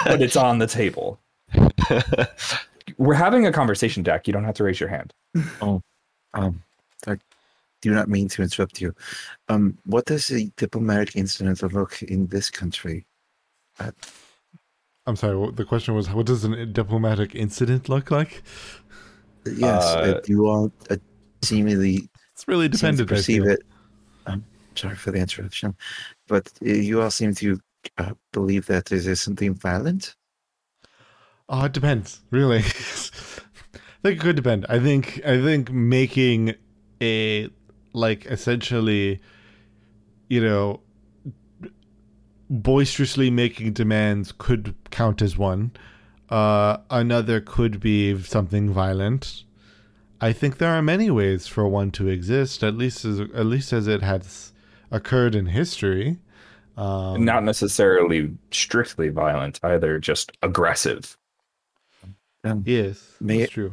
but 0.04 0.22
it's 0.22 0.36
on 0.36 0.58
the 0.58 0.66
table. 0.66 1.20
We're 2.98 3.14
having 3.14 3.46
a 3.46 3.52
conversation, 3.52 4.02
Dak. 4.02 4.26
You 4.26 4.32
don't 4.32 4.44
have 4.44 4.54
to 4.56 4.64
raise 4.64 4.80
your 4.80 4.88
hand. 4.88 5.12
Oh, 5.60 5.82
um, 6.34 6.62
I 7.06 7.16
do 7.82 7.92
not 7.94 8.08
mean 8.08 8.28
to 8.28 8.42
interrupt 8.42 8.80
you. 8.80 8.94
Um, 9.48 9.78
what 9.84 10.04
does 10.06 10.30
a 10.30 10.46
diplomatic 10.56 11.16
incident 11.16 11.62
look 11.72 12.02
in 12.02 12.26
this 12.26 12.50
country? 12.50 13.06
I'm 15.06 15.16
sorry. 15.16 15.52
The 15.52 15.64
question 15.64 15.94
was, 15.94 16.10
what 16.10 16.26
does 16.26 16.44
a 16.44 16.66
diplomatic 16.66 17.34
incident 17.34 17.88
look 17.88 18.10
like? 18.10 18.42
Yes, 19.46 19.82
Uh, 19.94 19.98
uh, 19.98 20.20
you 20.26 20.46
all 20.48 20.72
uh, 20.90 20.96
seemingly 21.42 22.08
It's 22.34 22.46
really 22.48 22.66
seem 22.72 22.96
to 22.96 23.04
dependent. 23.04 23.12
I 23.12 23.14
perceive 23.14 23.42
feel. 23.44 23.52
it. 23.52 23.62
I'm 24.26 24.44
sorry 24.74 24.96
for 24.96 25.10
the 25.12 25.18
interruption, 25.18 25.74
but 26.26 26.50
uh, 26.62 26.66
you 26.68 27.00
all 27.00 27.10
seem 27.10 27.34
to 27.36 27.58
uh, 27.98 28.12
believe 28.32 28.66
that 28.66 28.86
there 28.86 28.98
is 28.98 29.20
something 29.20 29.54
violent. 29.54 30.14
Oh, 31.48 31.64
it 31.64 31.72
depends, 31.72 32.20
really. 32.30 32.58
I 32.58 32.62
think 34.02 34.18
it 34.18 34.20
could 34.20 34.36
depend. 34.36 34.66
I 34.68 34.78
think 34.78 35.20
I 35.24 35.42
think 35.42 35.70
making 35.72 36.54
a 37.00 37.48
like 37.92 38.26
essentially, 38.26 39.20
you 40.28 40.40
know, 40.40 40.80
boisterously 42.48 43.30
making 43.30 43.72
demands 43.72 44.32
could 44.32 44.74
count 44.90 45.20
as 45.22 45.36
one. 45.36 45.72
Uh, 46.28 46.78
another 46.90 47.40
could 47.40 47.80
be 47.80 48.20
something 48.22 48.70
violent. 48.70 49.44
I 50.20 50.32
think 50.32 50.58
there 50.58 50.74
are 50.74 50.82
many 50.82 51.10
ways 51.10 51.46
for 51.46 51.66
one 51.66 51.90
to 51.92 52.08
exist, 52.08 52.62
at 52.62 52.76
least 52.76 53.04
as 53.04 53.20
at 53.20 53.46
least 53.46 53.72
as 53.72 53.86
it 53.88 54.02
has 54.02 54.52
occurred 54.90 55.34
in 55.34 55.46
history. 55.46 56.18
Um, 56.76 57.24
Not 57.24 57.42
necessarily 57.42 58.32
strictly 58.52 59.08
violent 59.08 59.58
either, 59.64 59.98
just 59.98 60.30
aggressive. 60.42 61.17
Um, 62.44 62.62
yes, 62.66 63.16
May- 63.20 63.40
that's 63.40 63.52
true. 63.52 63.72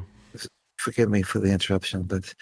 forgive 0.78 1.10
me 1.10 1.22
for 1.22 1.40
the 1.40 1.52
interruption, 1.52 2.04
but 2.04 2.34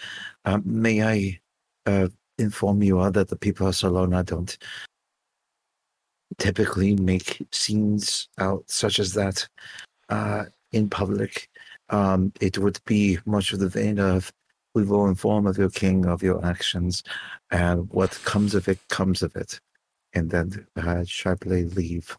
um, 0.44 0.62
may 0.64 1.02
I 1.02 1.40
uh, 1.86 2.08
inform 2.38 2.82
you 2.82 2.98
all 2.98 3.10
that 3.10 3.28
the 3.28 3.36
people 3.36 3.66
of 3.66 3.74
Sarlona 3.74 4.24
don't 4.24 4.56
typically 6.38 6.96
make 6.96 7.46
scenes 7.52 8.28
out 8.38 8.64
such 8.66 8.98
as 8.98 9.12
that 9.14 9.46
uh, 10.08 10.44
in 10.72 10.90
public. 10.90 11.48
Um, 11.90 12.32
it 12.40 12.58
would 12.58 12.80
be 12.86 13.18
much 13.26 13.52
of 13.52 13.60
the 13.60 13.68
vein 13.68 13.98
of 13.98 14.32
we 14.74 14.84
will 14.84 15.06
inform 15.06 15.46
of 15.46 15.56
your 15.56 15.70
king 15.70 16.06
of 16.06 16.22
your 16.22 16.44
actions, 16.44 17.02
and 17.50 17.88
what 17.90 18.18
comes 18.24 18.54
of 18.54 18.68
it 18.68 18.78
comes 18.88 19.22
of 19.22 19.36
it, 19.36 19.60
and 20.14 20.30
then 20.30 20.66
uh, 20.76 21.04
sharply 21.06 21.64
leave. 21.64 22.16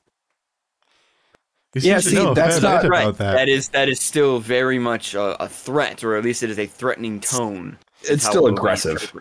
You 1.76 1.82
Yeah, 1.92 2.00
see, 2.00 2.16
know 2.16 2.34
that's 2.34 2.62
not 2.62 2.86
right. 2.88 3.14
that. 3.18 3.34
That 3.34 3.50
is 3.50 3.70
that 3.70 3.90
is 3.90 4.00
still 4.00 4.40
very 4.40 4.80
much 4.80 5.14
a, 5.14 5.42
a 5.44 5.48
threat, 5.50 6.04
or 6.04 6.16
at 6.16 6.24
least 6.24 6.42
it 6.42 6.50
is 6.50 6.58
a 6.58 6.66
threatening 6.68 7.20
tone. 7.20 7.78
It's 8.04 8.24
still 8.26 8.48
it 8.48 8.52
will 8.52 8.56
be 8.56 8.60
aggressive. 8.60 9.14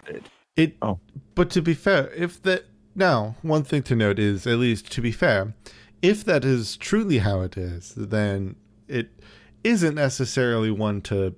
It, 0.57 0.77
Oh. 0.81 1.01
but 1.35 1.51
to 1.51 1.61
be 1.63 1.75
fair, 1.75 2.13
if 2.15 2.41
that 2.43 2.67
now 2.95 3.35
one 3.43 3.65
thing 3.65 3.83
to 3.85 3.97
note 3.97 4.21
is 4.21 4.47
at 4.47 4.59
least 4.59 4.91
to 4.93 5.01
be 5.01 5.11
fair, 5.11 5.53
if 6.01 6.25
that 6.25 6.45
is 6.45 6.77
truly 6.77 7.19
how 7.19 7.41
it 7.41 7.57
is, 7.57 7.93
then 7.97 8.55
it 8.87 9.11
isn't 9.65 9.97
necessarily 9.97 10.71
one 10.71 11.01
to 11.03 11.35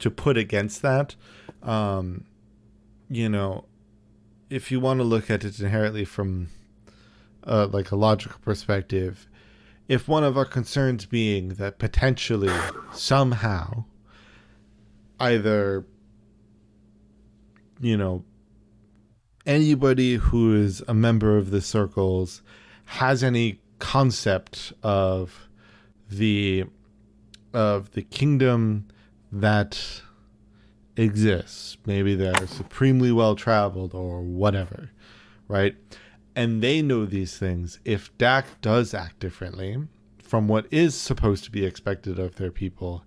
to 0.00 0.10
put 0.10 0.36
against 0.36 0.82
that. 0.82 1.14
Um, 1.62 2.24
you 3.08 3.30
know, 3.30 3.64
if 4.50 4.70
you 4.70 4.80
want 4.80 5.00
to 5.00 5.04
look 5.04 5.30
at 5.30 5.44
it 5.44 5.58
inherently 5.60 6.04
from 6.04 6.48
uh, 7.44 7.68
like 7.72 7.90
a 7.90 7.96
logical 7.96 8.38
perspective, 8.42 9.26
if 9.88 10.08
one 10.08 10.24
of 10.24 10.36
our 10.36 10.44
concerns 10.44 11.06
being 11.06 11.50
that 11.50 11.78
potentially 11.78 12.52
somehow 12.92 13.84
either 15.20 15.84
you 17.80 17.96
know 17.96 18.24
anybody 19.46 20.16
who 20.16 20.54
is 20.54 20.82
a 20.88 20.94
member 20.94 21.36
of 21.36 21.50
the 21.50 21.60
circles 21.60 22.42
has 22.86 23.22
any 23.22 23.60
concept 23.78 24.72
of 24.82 25.48
the 26.10 26.64
of 27.52 27.92
the 27.92 28.02
kingdom 28.02 28.86
that 29.32 30.02
exists. 30.96 31.76
Maybe 31.86 32.14
they're 32.14 32.46
supremely 32.46 33.12
well 33.12 33.34
traveled 33.34 33.94
or 33.94 34.22
whatever 34.22 34.90
right 35.48 35.76
and 36.36 36.62
they 36.62 36.80
know 36.82 37.04
these 37.04 37.36
things 37.36 37.80
if 37.84 38.16
dak 38.18 38.60
does 38.60 38.94
act 38.94 39.18
differently 39.18 39.76
from 40.18 40.46
what 40.46 40.66
is 40.70 40.94
supposed 40.94 41.42
to 41.42 41.50
be 41.50 41.64
expected 41.64 42.18
of 42.18 42.36
their 42.36 42.52
people 42.52 43.04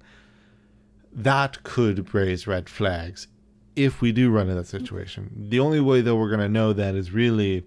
that 1.11 1.63
could 1.63 2.13
raise 2.13 2.47
red 2.47 2.69
flags 2.69 3.27
if 3.75 4.01
we 4.01 4.11
do 4.11 4.29
run 4.29 4.49
into 4.49 4.55
that 4.55 4.67
situation. 4.67 5.31
The 5.49 5.59
only 5.59 5.79
way 5.79 6.01
that 6.01 6.15
we're 6.15 6.27
going 6.29 6.41
to 6.41 6.49
know 6.49 6.73
that 6.73 6.95
is 6.95 7.11
really 7.11 7.65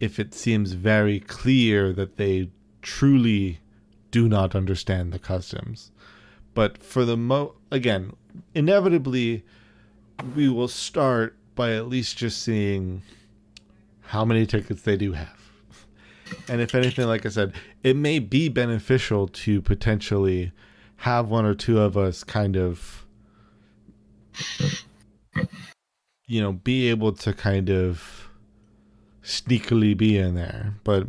if 0.00 0.18
it 0.18 0.34
seems 0.34 0.72
very 0.72 1.20
clear 1.20 1.92
that 1.92 2.16
they 2.16 2.50
truly 2.82 3.60
do 4.10 4.28
not 4.28 4.54
understand 4.54 5.12
the 5.12 5.18
customs. 5.18 5.90
But 6.54 6.82
for 6.82 7.04
the 7.04 7.16
mo 7.16 7.54
again, 7.70 8.14
inevitably 8.54 9.44
we 10.34 10.48
will 10.48 10.68
start 10.68 11.36
by 11.54 11.72
at 11.74 11.88
least 11.88 12.16
just 12.16 12.42
seeing 12.42 13.02
how 14.06 14.24
many 14.24 14.46
tickets 14.46 14.82
they 14.82 14.96
do 14.96 15.12
have. 15.12 15.36
And 16.48 16.60
if 16.60 16.74
anything, 16.74 17.06
like 17.06 17.24
I 17.24 17.28
said, 17.28 17.52
it 17.82 17.96
may 17.96 18.18
be 18.18 18.48
beneficial 18.48 19.28
to 19.28 19.62
potentially 19.62 20.52
have 20.96 21.28
one 21.28 21.44
or 21.44 21.54
two 21.54 21.80
of 21.80 21.96
us 21.96 22.24
kind 22.24 22.56
of 22.56 23.06
you 26.26 26.40
know 26.40 26.52
be 26.52 26.88
able 26.88 27.12
to 27.12 27.32
kind 27.32 27.70
of 27.70 28.28
sneakily 29.22 29.96
be 29.96 30.16
in 30.16 30.34
there. 30.34 30.74
But 30.84 31.08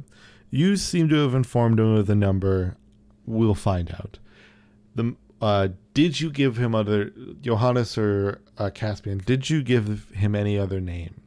you 0.50 0.76
seem 0.76 1.10
to 1.10 1.16
have 1.16 1.34
informed 1.34 1.80
him 1.80 1.96
of 1.96 2.08
the 2.08 2.16
number. 2.16 2.78
We'll 3.26 3.56
find 3.56 3.92
out. 3.92 4.20
The 4.96 5.16
uh 5.42 5.70
did 5.94 6.20
you 6.20 6.32
give 6.32 6.58
him 6.58 6.74
other 6.74 7.12
johannes 7.42 7.98
or 7.98 8.42
uh, 8.58 8.72
caspian 8.74 9.20
did 9.20 9.50
you 9.50 9.62
give 9.62 10.10
him 10.10 10.34
any 10.34 10.58
other 10.58 10.82
names 10.82 11.27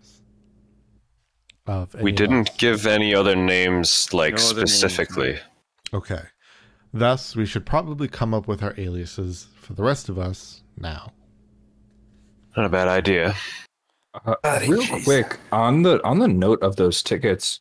of 1.70 1.94
We 2.02 2.12
didn't 2.12 2.48
else? 2.48 2.56
give 2.58 2.86
any 2.86 3.14
other 3.14 3.36
names, 3.36 4.12
like 4.12 4.34
No 4.36 4.44
other 4.46 4.54
names, 4.56 4.72
specifically. 4.74 5.38
okay 5.94 6.22
thus 6.92 7.36
we 7.36 7.46
should 7.46 7.64
probably 7.64 8.08
come 8.08 8.34
up 8.34 8.48
with 8.48 8.62
our 8.64 8.74
aliases 8.76 9.46
for 9.54 9.74
the 9.74 9.82
rest 9.82 10.08
of 10.08 10.18
us 10.18 10.62
now 10.76 11.12
Not 12.56 12.66
a 12.66 12.68
bad 12.68 12.88
idea. 12.88 13.34
Uh, 14.24 14.34
real 14.68 14.84
quick 15.04 15.38
on 15.52 15.82
the 15.82 16.02
on 16.04 16.18
the 16.18 16.26
note 16.26 16.60
of 16.62 16.74
those 16.74 17.00
tickets, 17.00 17.60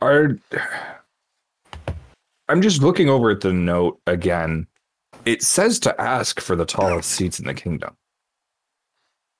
are 0.00 0.36
I'm 2.48 2.60
just 2.60 2.82
looking 2.82 3.08
over 3.08 3.30
at 3.30 3.40
the 3.40 3.52
note 3.52 4.00
again. 4.08 4.66
It 5.24 5.42
says 5.42 5.78
to 5.80 6.00
ask 6.00 6.40
for 6.40 6.56
the 6.56 6.64
tallest 6.64 7.10
seats 7.10 7.38
in 7.38 7.46
the 7.46 7.54
kingdom. 7.54 7.96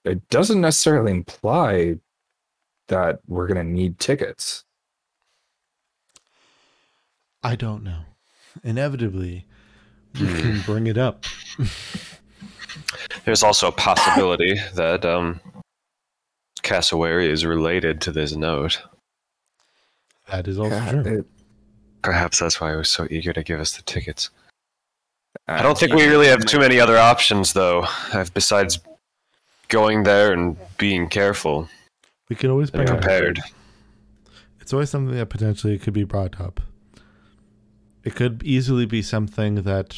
It 0.04 0.28
doesn't 0.28 0.60
necessarily 0.60 1.10
imply 1.10 1.96
that 2.88 3.20
we're 3.26 3.46
gonna 3.46 3.64
need 3.64 3.98
tickets. 3.98 4.64
I 7.42 7.56
don't 7.56 7.82
know. 7.84 8.00
Inevitably, 8.64 9.46
we 10.14 10.26
can 10.26 10.60
bring 10.66 10.86
it 10.86 10.98
up. 10.98 11.24
There's 13.24 13.42
also 13.42 13.68
a 13.68 13.72
possibility 13.72 14.60
that 14.74 15.04
um, 15.04 15.40
Cassowary 16.62 17.30
is 17.30 17.44
related 17.44 18.00
to 18.02 18.12
this 18.12 18.34
note. 18.34 18.80
That 20.30 20.48
is 20.48 20.58
also 20.58 20.70
God, 20.78 20.90
true. 21.04 21.18
it- 21.20 21.26
Perhaps 22.02 22.38
that's 22.38 22.60
why 22.60 22.70
he 22.70 22.76
was 22.76 22.88
so 22.88 23.08
eager 23.10 23.32
to 23.32 23.42
give 23.42 23.58
us 23.58 23.76
the 23.76 23.82
tickets. 23.82 24.30
I 25.48 25.60
don't 25.60 25.76
think 25.76 25.92
we 25.92 26.06
really 26.06 26.28
have 26.28 26.44
too 26.44 26.60
many 26.60 26.78
other 26.78 26.96
options, 26.98 27.52
though, 27.52 27.84
uh, 28.12 28.24
besides 28.32 28.78
going 29.68 30.04
there 30.04 30.32
and 30.32 30.56
being 30.78 31.08
careful 31.08 31.68
We 32.28 32.36
could 32.36 32.50
always 32.50 32.70
bring 32.70 32.88
and 32.88 32.90
it 32.90 32.94
up. 32.96 33.00
prepared. 33.02 33.40
It's 34.60 34.72
always 34.72 34.90
something 34.90 35.16
that 35.16 35.28
potentially 35.28 35.78
could 35.78 35.94
be 35.94 36.04
brought 36.04 36.40
up. 36.40 36.60
It 38.02 38.14
could 38.14 38.42
easily 38.44 38.86
be 38.86 39.02
something 39.02 39.62
that 39.62 39.96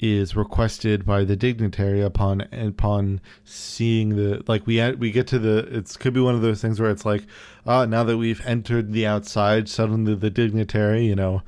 is 0.00 0.34
requested 0.36 1.06
by 1.06 1.24
the 1.24 1.36
dignitary 1.36 2.02
upon 2.02 2.42
upon 2.52 3.20
seeing 3.44 4.16
the 4.16 4.42
like 4.46 4.66
we 4.66 4.92
we 4.92 5.10
get 5.10 5.26
to 5.26 5.38
the 5.38 5.58
it 5.74 5.96
could 5.98 6.12
be 6.12 6.20
one 6.20 6.34
of 6.34 6.42
those 6.42 6.60
things 6.60 6.80
where 6.80 6.90
it's 6.90 7.06
like 7.06 7.22
ah 7.64 7.84
now 7.84 8.02
that 8.02 8.18
we've 8.18 8.44
entered 8.44 8.92
the 8.92 9.06
outside 9.06 9.68
suddenly 9.68 10.14
the 10.14 10.30
dignitary 10.30 11.06
you 11.06 11.14
know 11.14 11.42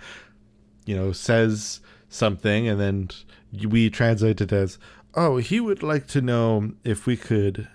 you 0.87 0.97
know 0.97 1.11
says 1.12 1.81
something 2.09 2.69
and 2.69 2.81
then 2.81 3.09
we 3.69 3.91
translate 3.91 4.41
it 4.41 4.53
as 4.53 4.79
oh 5.14 5.39
he 5.39 5.59
would 5.59 5.83
like 5.83 6.07
to 6.07 6.21
know 6.21 6.73
if 6.85 7.05
we 7.05 7.17
could 7.17 7.69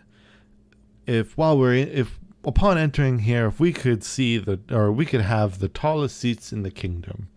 if 1.05 1.37
while 1.37 1.57
we're 1.57 1.75
in, 1.75 1.89
if 1.89 2.17
upon 2.45 2.77
entering 2.77 3.19
here 3.19 3.45
if 3.47 3.59
we 3.59 3.71
could 3.71 4.03
see 4.03 4.37
the 4.37 4.59
or 4.71 4.91
we 4.91 5.05
could 5.05 5.21
have 5.21 5.59
the 5.59 5.67
tallest 5.67 6.17
seats 6.17 6.51
in 6.51 6.63
the 6.63 6.71
kingdom 6.71 7.27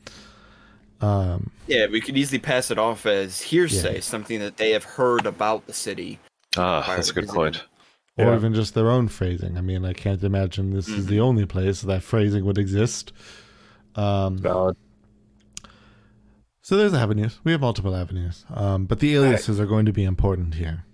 um 1.00 1.50
Yeah, 1.66 1.86
we 1.88 2.00
could 2.00 2.16
easily 2.16 2.38
pass 2.38 2.70
it 2.70 2.78
off 2.78 3.04
as 3.06 3.42
hearsay, 3.42 3.94
Yeah. 3.96 4.00
something 4.00 4.38
that 4.40 4.56
they 4.56 4.70
have 4.70 4.84
heard 4.84 5.26
about 5.26 5.66
the 5.66 5.72
city. 5.72 6.18
Ah, 6.56 6.84
that's 6.86 7.10
a 7.10 7.12
good 7.14 7.22
visiting. 7.24 7.34
point. 7.40 7.64
or 8.16 8.26
Yeah. 8.26 8.36
even 8.36 8.54
just 8.54 8.74
their 8.74 8.88
own 8.90 9.08
phrasing 9.08 9.58
i 9.58 9.60
mean 9.60 9.84
i 9.84 9.92
can't 9.92 10.22
imagine 10.22 10.70
this 10.72 10.88
is 10.88 11.06
the 11.06 11.18
only 11.20 11.44
place 11.44 11.82
that 11.82 12.02
phrasing 12.02 12.44
would 12.44 12.58
exist 12.58 13.12
um 13.96 14.38
valid. 14.38 14.76
So 16.62 16.78
there's 16.78 16.94
avenues. 16.94 17.40
We 17.44 17.52
have 17.52 17.60
multiple 17.60 17.94
avenues, 17.94 18.46
um, 18.54 18.86
but 18.86 19.00
the 19.00 19.14
aliases 19.16 19.60
are 19.60 19.66
going 19.66 19.84
to 19.84 19.92
be 19.92 20.02
important 20.04 20.54
here. 20.54 20.84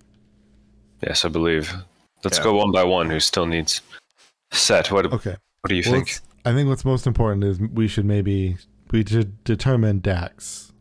Yes, 1.01 1.25
I 1.25 1.29
believe. 1.29 1.73
Let's 2.25 2.39
Yeah. 2.39 2.43
go 2.45 2.55
one 2.57 2.73
by 2.73 2.83
one. 2.83 3.09
Who 3.09 3.21
still 3.21 3.47
needs 3.47 3.81
set? 4.51 4.91
What? 4.91 5.07
Okay. 5.13 5.37
What 5.63 5.69
do 5.69 5.75
you 5.75 5.83
Well, 5.85 5.93
think? 5.95 6.19
I 6.45 6.53
think 6.53 6.69
what's 6.69 6.85
most 6.85 7.07
important 7.07 7.45
is 7.45 7.61
we 7.61 7.87
should 7.89 8.05
maybe 8.07 8.57
we 8.91 9.05
should 9.05 9.43
determine 9.45 10.01
Dax. 10.01 10.73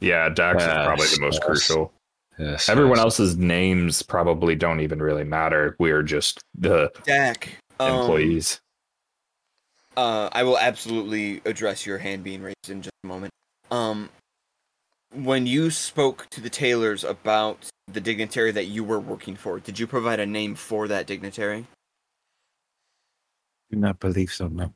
Yeah, 0.00 0.28
Dax 0.30 0.62
Yes, 0.62 0.68
is 0.68 0.86
probably 0.86 1.06
the 1.06 1.20
most 1.20 1.34
yes. 1.34 1.44
crucial. 1.44 1.92
Yes. 2.38 2.68
Everyone 2.70 2.96
yes. 2.96 3.04
else's 3.04 3.36
names 3.36 4.02
probably 4.02 4.54
don't 4.56 4.80
even 4.80 5.02
really 5.02 5.24
matter. 5.24 5.76
We're 5.78 6.02
just 6.02 6.40
the 6.56 6.90
Dak. 7.04 7.50
um, 7.78 8.00
employees. 8.00 8.60
Uh, 9.96 10.30
I 10.32 10.42
will 10.44 10.56
absolutely 10.58 11.42
address 11.44 11.84
your 11.84 11.98
hand 11.98 12.24
being 12.24 12.40
raised 12.42 12.70
in 12.70 12.80
just 12.80 12.94
a 13.04 13.06
moment. 13.06 13.32
Um, 13.70 14.08
when 15.12 15.46
you 15.46 15.70
spoke 15.70 16.28
to 16.30 16.40
the 16.40 16.48
tailors 16.48 17.04
about 17.04 17.66
the 17.92 18.00
dignitary 18.00 18.52
that 18.52 18.66
you 18.66 18.84
were 18.84 19.00
working 19.00 19.36
for, 19.36 19.60
did 19.60 19.78
you 19.78 19.86
provide 19.86 20.18
a 20.20 20.24
name 20.26 20.54
for 20.54 20.88
that 20.88 21.06
dignitary? 21.06 21.66
Do 23.70 23.76
not 23.78 24.00
believe 24.00 24.32
so. 24.32 24.48
No. 24.48 24.74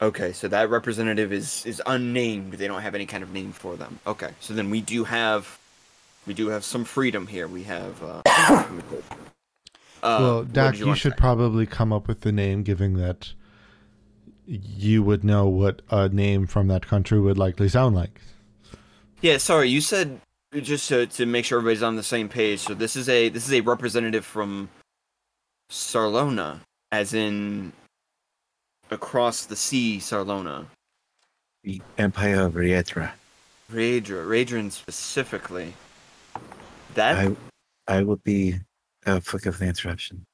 Okay, 0.00 0.32
so 0.32 0.48
that 0.48 0.70
representative 0.70 1.32
is 1.32 1.64
is 1.66 1.82
unnamed. 1.86 2.54
They 2.54 2.66
don't 2.66 2.82
have 2.82 2.94
any 2.94 3.06
kind 3.06 3.22
of 3.22 3.32
name 3.32 3.52
for 3.52 3.76
them. 3.76 3.98
Okay, 4.06 4.30
so 4.40 4.54
then 4.54 4.70
we 4.70 4.80
do 4.80 5.04
have 5.04 5.58
we 6.26 6.34
do 6.34 6.48
have 6.48 6.64
some 6.64 6.84
freedom 6.84 7.26
here. 7.26 7.46
We 7.48 7.64
have 7.64 8.02
uh, 8.02 8.22
uh 8.26 8.64
well, 10.02 10.38
what 10.38 10.52
Dak, 10.52 10.74
did 10.74 10.86
you, 10.86 10.94
should 10.94 11.16
probably 11.16 11.66
come 11.66 11.92
up 11.92 12.08
with 12.08 12.20
the 12.22 12.32
name, 12.32 12.62
given 12.62 12.94
that 12.94 13.32
you 14.46 15.02
would 15.02 15.24
know 15.24 15.46
what 15.46 15.82
a 15.90 16.08
name 16.08 16.46
from 16.46 16.68
that 16.68 16.86
country 16.86 17.20
would 17.20 17.38
likely 17.38 17.68
sound 17.68 17.94
like. 17.94 18.20
Yeah, 19.20 19.38
sorry, 19.38 19.68
you 19.68 19.80
said 19.80 20.20
just 20.60 20.88
to, 20.88 21.06
to 21.06 21.26
make 21.26 21.44
sure 21.44 21.58
everybody's 21.58 21.82
on 21.82 21.96
the 21.96 22.02
same 22.02 22.28
page. 22.28 22.60
So 22.60 22.74
this 22.74 22.96
is 22.96 23.08
a 23.08 23.28
this 23.28 23.46
is 23.46 23.52
a 23.52 23.60
representative 23.60 24.24
from 24.24 24.68
Sarlona, 25.70 26.60
as 26.92 27.14
in 27.14 27.72
across 28.90 29.46
the 29.46 29.56
sea, 29.56 29.98
Sarlona. 29.98 30.66
The 31.64 31.80
Empire 31.96 32.42
of 32.42 32.52
Riedra. 32.54 33.12
Raedra, 33.72 34.26
Riedran 34.26 34.70
specifically. 34.70 35.74
That 36.94 37.16
I 37.16 37.36
I 37.88 38.02
would 38.02 38.22
be 38.22 38.60
uh, 39.06 39.20
forgive 39.20 39.58
the 39.58 39.66
interruption. 39.66 40.26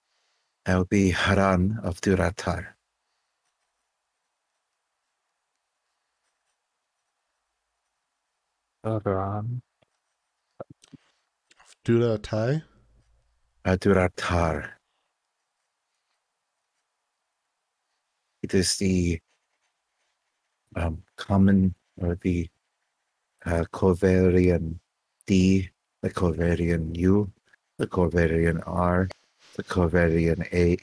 I 0.67 0.77
will 0.77 0.85
be 0.85 1.11
Haran 1.11 1.79
of 1.83 2.01
Duratar. 2.01 2.67
Duda 11.85 12.23
Tai? 12.23 12.63
Uh, 13.65 13.77
Duratar. 13.77 14.78
It 18.43 18.55
is 18.55 18.77
the 18.77 19.21
um, 20.77 21.03
common 21.17 21.75
or 22.01 22.17
the 22.23 22.49
uh, 23.45 23.65
Khorvairian 23.73 24.79
D, 25.27 25.71
the 26.03 26.11
Khorvairian 26.11 26.97
U, 26.97 27.31
the 27.79 27.87
Khorvairian 27.87 28.63
R, 28.67 29.09
the 29.57 29.65
Khorvairian 29.65 30.47
A, 30.53 30.77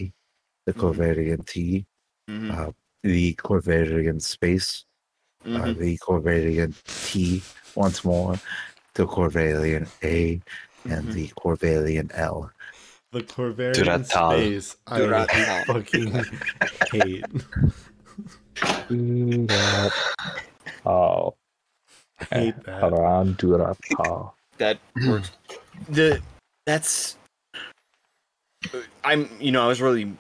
the. 0.66 0.74
Khorvairian 0.74 1.45
T, 1.45 1.86
Mhm, 2.30 2.51
uh, 2.51 2.72
the 3.03 3.36
Khorvairian 3.36 4.20
space, 4.20 4.86
uh, 5.45 5.47
mhm. 5.47 5.78
the 5.78 5.97
Khorvairian 5.99 6.74
T 7.12 7.43
once 7.76 8.03
more, 8.03 8.39
the 8.95 9.06
Khorvairian 9.06 9.88
A, 10.03 10.41
and 10.86 11.08
Mhm. 11.08 11.14
the 11.14 11.28
Khorvairian 11.39 12.10
L. 12.16 12.51
The 13.12 13.22
Khorvairian 13.22 13.74
Duratal. 13.76 14.32
space 14.34 14.76
I 14.88 14.99
Duratal. 14.99 15.66
fucking 15.66 16.26
hate. 16.91 17.26
Oh, 20.86 21.36
hate 22.32 22.62
that. 22.64 22.82
Haran 22.82 23.34
Durata. 23.36 24.32
that 24.58 24.80
works. 25.08 25.32
The 25.89 26.22
that's 26.66 27.18
I'm 29.03 29.30
you 29.39 29.51
know 29.51 29.64
I 29.64 29.68
was 29.68 29.82
really 29.82 30.12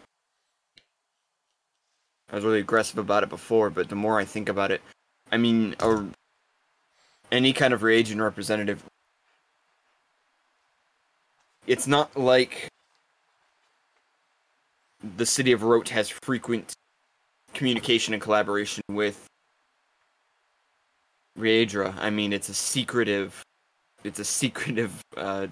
I 2.31 2.35
was 2.35 2.43
really 2.43 2.59
aggressive 2.59 2.97
about 2.97 3.23
it 3.23 3.29
before, 3.29 3.69
but 3.69 3.89
the 3.89 3.95
more 3.95 4.19
I 4.19 4.25
think 4.25 4.49
about 4.49 4.71
it, 4.71 4.81
I 5.31 5.37
mean, 5.37 5.75
or 5.81 6.07
any 7.31 7.53
kind 7.53 7.73
of 7.73 7.81
Riedran 7.81 8.21
representative, 8.21 8.83
it's 11.67 11.87
not 11.87 12.15
like 12.17 12.67
the 15.17 15.25
city 15.25 15.51
of 15.51 15.63
Rote 15.63 15.89
has 15.89 16.09
frequent 16.23 16.73
communication 17.53 18.13
and 18.13 18.21
collaboration 18.21 18.83
with 18.89 19.27
Riedra. 21.37 21.95
I 21.97 22.09
mean, 22.09 22.33
it's 22.33 22.49
a 22.49 22.53
secretive, 22.53 23.43
it's 24.03 24.19
a 24.19 24.25
secretive 24.25 25.01
uh, 25.17 25.47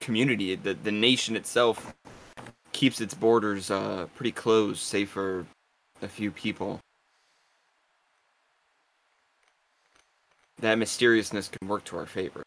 community. 0.00 0.54
The 0.54 0.74
the 0.74 0.92
nation 0.92 1.36
itself 1.36 1.94
keeps 2.72 3.00
its 3.00 3.14
borders 3.14 3.70
uh, 3.70 4.06
pretty 4.14 4.32
closed, 4.32 4.80
save 4.80 5.10
for 5.10 5.46
a 6.02 6.08
few 6.08 6.30
people. 6.30 6.80
That 10.60 10.78
mysteriousness 10.78 11.48
can 11.48 11.68
work 11.68 11.84
to 11.84 11.98
our 11.98 12.06
favor. 12.06 12.42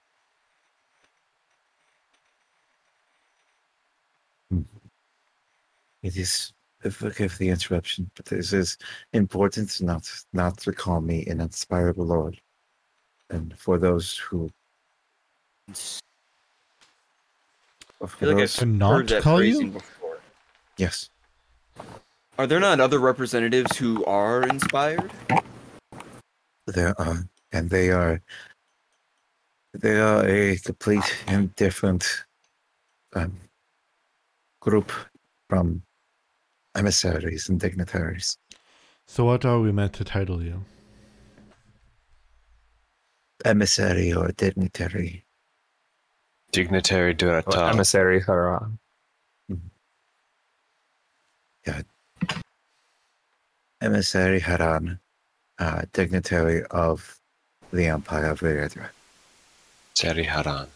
It 6.04 6.16
is 6.18 6.54
forgive 6.90 7.38
the 7.38 7.50
interruption, 7.50 8.10
but 8.16 8.32
it 8.32 8.54
is 8.54 8.78
important 9.14 9.82
not 9.82 10.10
not 10.34 10.58
to 10.60 10.72
call 10.72 11.02
me 11.02 11.26
an 11.26 11.42
inspirable 11.42 12.06
lord. 12.06 12.40
And 13.30 13.58
for 13.60 13.78
those 13.78 14.16
who 14.18 14.50
for 18.00 18.06
I 18.06 18.08
feel 18.08 18.30
like 18.30 18.38
those, 18.38 18.56
I've 18.56 18.60
To 18.60 18.66
not 18.66 18.92
heard 18.94 19.08
that 19.10 19.24
call 19.24 19.44
you? 19.44 19.72
before. 19.72 20.20
yes, 20.78 21.10
Are 22.38 22.48
there 22.48 22.60
not 22.62 22.80
other 22.80 23.00
representatives 23.00 23.76
who 23.78 24.06
are 24.06 24.44
inspired? 24.44 25.12
there 26.66 26.94
are, 27.02 27.28
and 27.52 27.70
they 27.70 27.90
are 27.90 28.22
they 29.74 30.00
are 30.00 30.26
a 30.26 30.58
complete 30.58 31.04
and 31.28 31.54
different 31.56 32.26
um, 33.16 33.36
group 34.62 34.92
from 35.50 35.82
emissaries 36.76 37.50
and 37.50 37.60
dignitaries. 37.60 38.38
So 39.08 39.26
what 39.26 39.46
are 39.46 39.60
we 39.60 39.72
meant 39.72 39.94
to 39.94 40.04
title 40.04 40.44
you? 40.44 40.64
Emissary 43.46 44.14
or 44.14 44.32
dignitary. 44.32 45.26
Dignitary 46.52 47.14
Durata. 47.14 47.70
Emissary 47.70 48.22
Haran. 48.22 48.80
Yeah. 51.66 51.82
Emissary 53.82 54.40
Haran, 54.40 55.00
uh, 55.60 55.84
dignitary 55.94 56.64
of 56.72 57.20
the 57.72 57.86
Empire 57.86 58.32
of 58.32 58.42
Viredra. 58.42 58.90
Seri 59.94 60.24
Haran. 60.24 60.68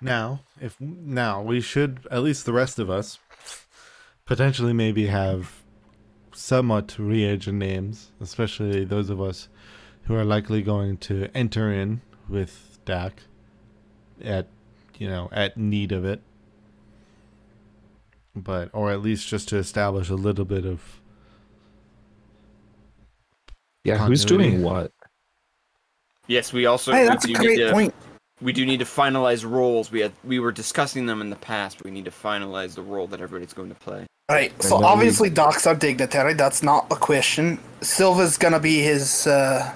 Now, 0.00 0.40
if 0.60 0.80
now 0.80 1.42
we 1.42 1.60
should 1.60 2.06
at 2.10 2.22
least 2.22 2.46
the 2.46 2.52
rest 2.52 2.78
of 2.78 2.88
us 2.88 3.18
potentially 4.24 4.72
maybe 4.72 5.06
have 5.06 5.62
somewhat 6.32 6.88
Riedran 6.98 7.54
names, 7.54 8.12
especially 8.20 8.84
those 8.84 9.10
of 9.10 9.20
us 9.20 9.48
who 10.04 10.14
are 10.14 10.24
likely 10.24 10.62
going 10.62 10.96
to 10.98 11.28
enter 11.34 11.70
in 11.70 12.00
with 12.28 12.78
Dak 12.84 13.24
at 14.24 14.46
you 14.98 15.08
know 15.08 15.28
at 15.32 15.56
need 15.56 15.92
of 15.92 16.04
it. 16.04 16.22
But 18.34 18.70
or 18.72 18.90
at 18.90 19.02
least 19.02 19.28
just 19.28 19.48
to 19.50 19.56
establish 19.56 20.08
a 20.08 20.14
little 20.14 20.44
bit 20.44 20.64
of 20.64 21.00
Yeah, 23.84 23.98
who's 23.98 24.24
doing 24.24 24.62
what? 24.62 24.92
Yes, 26.26 26.52
we 26.52 26.64
also 26.66 26.92
Hey, 26.92 27.02
we 27.02 27.08
that's 27.08 27.24
a 27.24 27.32
great 27.32 27.58
need 27.58 27.66
to, 27.66 27.72
point. 27.72 27.94
We 28.42 28.52
do 28.52 28.64
need 28.64 28.78
to 28.78 28.84
finalize 28.86 29.48
roles. 29.48 29.90
We 29.92 30.00
had 30.00 30.12
we 30.24 30.38
were 30.40 30.52
discussing 30.52 31.06
them 31.06 31.20
in 31.20 31.30
the 31.30 31.36
past, 31.36 31.78
but 31.78 31.84
we 31.84 31.90
need 31.90 32.06
to 32.06 32.10
finalize 32.10 32.74
the 32.74 32.82
role 32.82 33.06
that 33.08 33.20
everybody's 33.20 33.52
going 33.52 33.68
to 33.68 33.74
play. 33.74 34.06
Right, 34.30 34.50
so 34.62 34.76
And 34.76 34.84
then 34.84 34.90
we- 34.90 34.94
obviously 34.94 35.28
Doc's 35.30 35.66
our 35.66 35.74
dignitary, 35.74 36.34
that's 36.34 36.62
not 36.62 36.86
a 36.90 36.96
question. 36.96 37.58
Silva's 37.80 38.38
gonna 38.38 38.60
be 38.60 38.80
his 38.80 39.26
uh, 39.26 39.72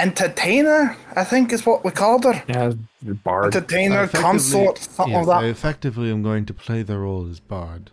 entertainer, 0.00 0.96
I 1.16 1.24
think 1.24 1.52
is 1.52 1.64
what 1.64 1.84
we 1.84 1.90
called 1.92 2.24
her. 2.24 2.42
Yeah, 2.48 2.72
Bard. 3.02 3.54
Entertainer, 3.54 4.08
consort, 4.08 4.78
something 4.78 5.12
Yes, 5.14 5.26
like 5.26 5.38
I 5.38 5.42
that. 5.42 5.48
effectively 5.50 6.10
am 6.10 6.22
going 6.22 6.44
to 6.46 6.54
play 6.54 6.82
the 6.82 6.98
role 6.98 7.28
as 7.30 7.40
bard. 7.40 7.90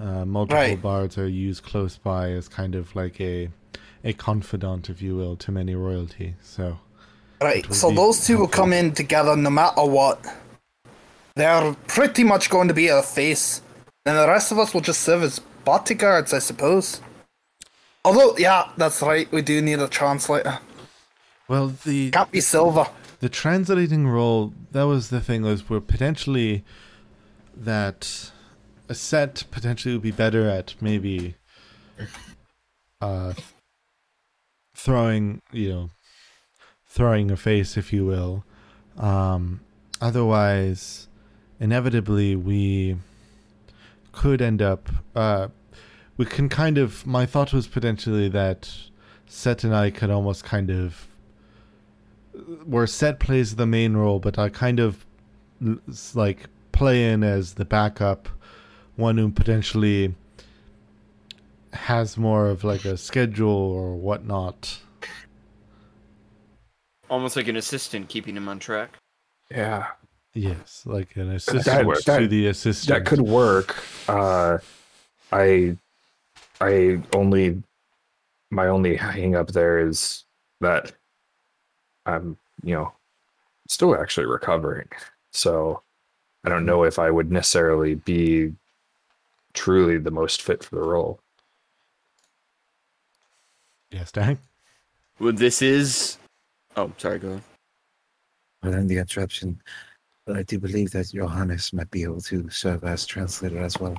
Uh, 0.00 0.24
multiple 0.24 0.56
Right. 0.62 0.80
bards 0.80 1.18
are 1.18 1.28
used 1.28 1.62
close 1.62 1.96
by 1.98 2.30
as 2.30 2.48
kind 2.48 2.74
of 2.74 2.94
like 2.96 3.20
a 3.20 3.50
a 4.04 4.12
confidant, 4.12 4.88
if 4.88 5.02
you 5.02 5.16
will, 5.16 5.34
to 5.36 5.50
many 5.50 5.74
royalty. 5.74 6.36
So 6.40 6.78
Right, 7.40 7.72
so 7.72 7.90
those 7.92 8.26
two 8.26 8.38
will 8.38 8.48
come 8.48 8.72
in 8.72 8.92
together 8.92 9.36
no 9.36 9.50
matter 9.50 9.84
what. 9.84 10.24
They're 11.36 11.72
pretty 11.86 12.24
much 12.24 12.50
going 12.50 12.66
to 12.68 12.74
be 12.74 12.88
a 12.88 13.00
face. 13.02 13.62
And 14.04 14.16
the 14.18 14.26
rest 14.26 14.50
of 14.50 14.58
us 14.58 14.74
will 14.74 14.80
just 14.80 15.02
serve 15.02 15.22
as 15.22 15.38
bodyguards, 15.64 16.32
I 16.34 16.40
suppose. 16.40 17.00
Although, 18.04 18.36
yeah, 18.38 18.70
that's 18.76 19.02
right, 19.02 19.30
we 19.30 19.42
do 19.42 19.62
need 19.62 19.78
a 19.78 19.86
translator. 19.88 20.58
well, 21.46 21.68
the 21.84 22.10
Can't 22.10 22.30
be 22.32 22.40
Silver. 22.40 22.86
the 23.20 23.28
translating 23.28 24.08
role 24.08 24.52
that 24.72 24.84
was 24.84 25.10
the 25.10 25.20
thing 25.20 25.42
was 25.42 25.68
we're 25.68 25.80
potentially 25.80 26.64
that 27.56 28.30
a 28.88 28.94
set 28.94 29.44
potentially 29.50 29.94
would 29.94 30.02
be 30.02 30.10
better 30.12 30.48
at 30.48 30.74
maybe 30.80 31.34
uh 33.00 33.32
throwing 34.74 35.42
you 35.52 35.68
know 35.68 35.90
throwing 36.88 37.30
a 37.30 37.36
face 37.36 37.76
if 37.76 37.92
you 37.92 38.04
will 38.04 38.44
um 38.96 39.60
otherwise 40.00 41.08
inevitably 41.60 42.34
we 42.34 42.96
could 44.12 44.40
end 44.42 44.60
up 44.60 44.88
uh 45.14 45.48
we 46.16 46.24
can 46.24 46.48
kind 46.48 46.78
of 46.78 47.06
my 47.06 47.24
thought 47.24 47.52
was 47.52 47.66
potentially 47.66 48.28
that 48.28 48.74
Set 49.30 49.62
and 49.62 49.76
I 49.76 49.90
could 49.90 50.10
almost 50.10 50.42
kind 50.42 50.70
of 50.70 51.06
where 52.64 52.86
set 52.86 53.20
plays 53.20 53.56
the 53.56 53.66
main 53.66 53.94
role, 53.94 54.18
but 54.18 54.38
I 54.38 54.48
kind 54.48 54.80
of 54.80 55.04
like 56.14 56.48
play 56.72 57.12
in 57.12 57.22
as 57.22 57.54
the 57.54 57.66
backup, 57.66 58.28
one 58.96 59.18
who 59.18 59.30
potentially 59.30 60.14
has 61.74 62.16
more 62.16 62.48
of 62.48 62.64
like 62.64 62.86
a 62.86 62.96
schedule 62.96 63.50
or 63.50 63.96
whatnot. 63.96 64.78
Almost 67.10 67.36
like 67.36 67.48
an 67.48 67.56
assistant 67.56 68.08
keeping 68.08 68.36
him 68.36 68.48
on 68.48 68.58
track. 68.58 68.90
Yeah, 69.50 69.86
Yes, 70.34 70.82
like 70.84 71.16
an 71.16 71.30
assistant 71.30 71.86
works. 71.86 72.04
to 72.04 72.28
the 72.28 72.46
assistant. 72.48 72.98
that 73.04 73.08
could 73.08 73.22
work. 73.22 73.76
Uh, 74.06 74.58
I, 75.32 75.76
I 76.60 77.00
only, 77.14 77.62
my 78.50 78.68
only 78.68 78.94
hang 78.96 79.34
up 79.34 79.48
there 79.48 79.80
is 79.80 80.24
that 80.60 80.92
I'm, 82.06 82.36
you 82.62 82.74
know, 82.74 82.92
still 83.68 83.98
actually 84.00 84.26
recovering. 84.26 84.88
So 85.32 85.82
I 86.44 86.50
don't 86.50 86.66
know 86.66 86.84
if 86.84 86.98
I 86.98 87.10
would 87.10 87.32
necessarily 87.32 87.94
be 87.96 88.54
truly 89.54 89.98
the 89.98 90.10
most 90.10 90.42
fit 90.42 90.62
for 90.62 90.76
the 90.76 90.82
role. 90.82 91.20
Yes, 93.90 94.12
Dang. 94.12 94.38
Well, 95.18 95.32
this 95.32 95.62
is. 95.62 96.18
Oh, 96.78 96.92
sorry. 96.96 97.18
Go 97.18 97.32
on. 97.32 97.42
Pardon 98.62 98.86
the 98.86 98.98
interruption, 98.98 99.60
but 100.24 100.36
I 100.36 100.44
do 100.44 100.60
believe 100.60 100.92
that 100.92 101.10
Johannes 101.12 101.72
might 101.72 101.90
be 101.90 102.04
able 102.04 102.20
to 102.20 102.48
serve 102.50 102.84
as 102.84 103.04
translator 103.04 103.58
as 103.58 103.80
well. 103.80 103.96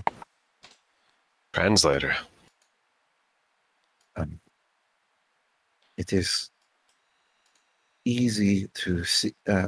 Translator. 1.52 2.16
Um, 4.16 4.40
it 5.98 6.14
is 6.14 6.52
easy 8.06 8.70
to 8.76 9.04
see. 9.04 9.34
Uh, 9.46 9.68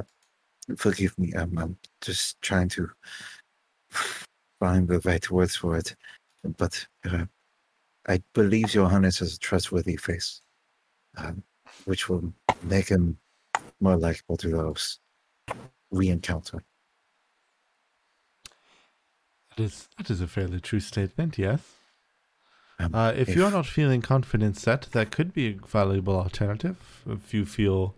forgive 0.78 1.18
me, 1.18 1.34
I'm, 1.36 1.58
I'm 1.58 1.76
just 2.00 2.40
trying 2.40 2.70
to 2.70 2.88
find 4.58 4.88
the 4.88 5.00
right 5.00 5.30
words 5.30 5.54
for 5.54 5.76
it. 5.76 5.94
But 6.56 6.86
uh, 7.10 7.26
I 8.08 8.22
believe 8.32 8.68
Johannes 8.68 9.18
has 9.18 9.34
a 9.34 9.38
trustworthy 9.38 9.96
face, 9.96 10.40
um, 11.18 11.42
which 11.84 12.08
will 12.08 12.32
make 12.64 12.88
him 12.88 13.18
more 13.80 13.96
likable 13.96 14.36
to 14.38 14.48
those 14.48 14.98
we 15.90 16.08
encounter. 16.08 16.62
That 19.56 19.64
is 19.64 19.88
that 19.98 20.10
is 20.10 20.20
a 20.20 20.26
fairly 20.26 20.60
true 20.60 20.80
statement. 20.80 21.38
Yes. 21.38 21.60
Um, 22.78 22.94
Uh, 22.94 23.12
if, 23.16 23.28
you're 23.28 23.50
not 23.50 23.66
feeling 23.66 24.00
confident 24.00 24.56
set, 24.56 24.88
that 24.92 25.10
could 25.10 25.32
be 25.32 25.48
a 25.48 25.66
valuable 25.66 26.16
alternative. 26.16 27.02
If 27.06 27.34
you 27.34 27.44
feel, 27.44 27.94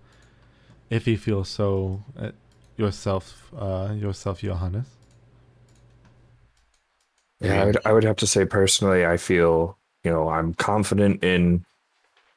if 0.90 1.06
you 1.06 1.16
feel 1.16 1.44
so 1.44 2.02
uh, 2.18 2.32
yourself, 2.76 3.52
uh, 3.56 3.94
yourself, 3.96 4.40
Johannes. 4.40 4.86
Yeah, 7.40 7.62
I 7.62 7.64
would, 7.66 7.78
I 7.84 7.92
would 7.92 8.04
have 8.04 8.16
to 8.16 8.26
say 8.26 8.44
personally, 8.46 9.06
I 9.06 9.16
feel 9.16 9.78
you 10.02 10.10
know 10.10 10.28
I'm 10.28 10.54
confident 10.54 11.22
in 11.22 11.64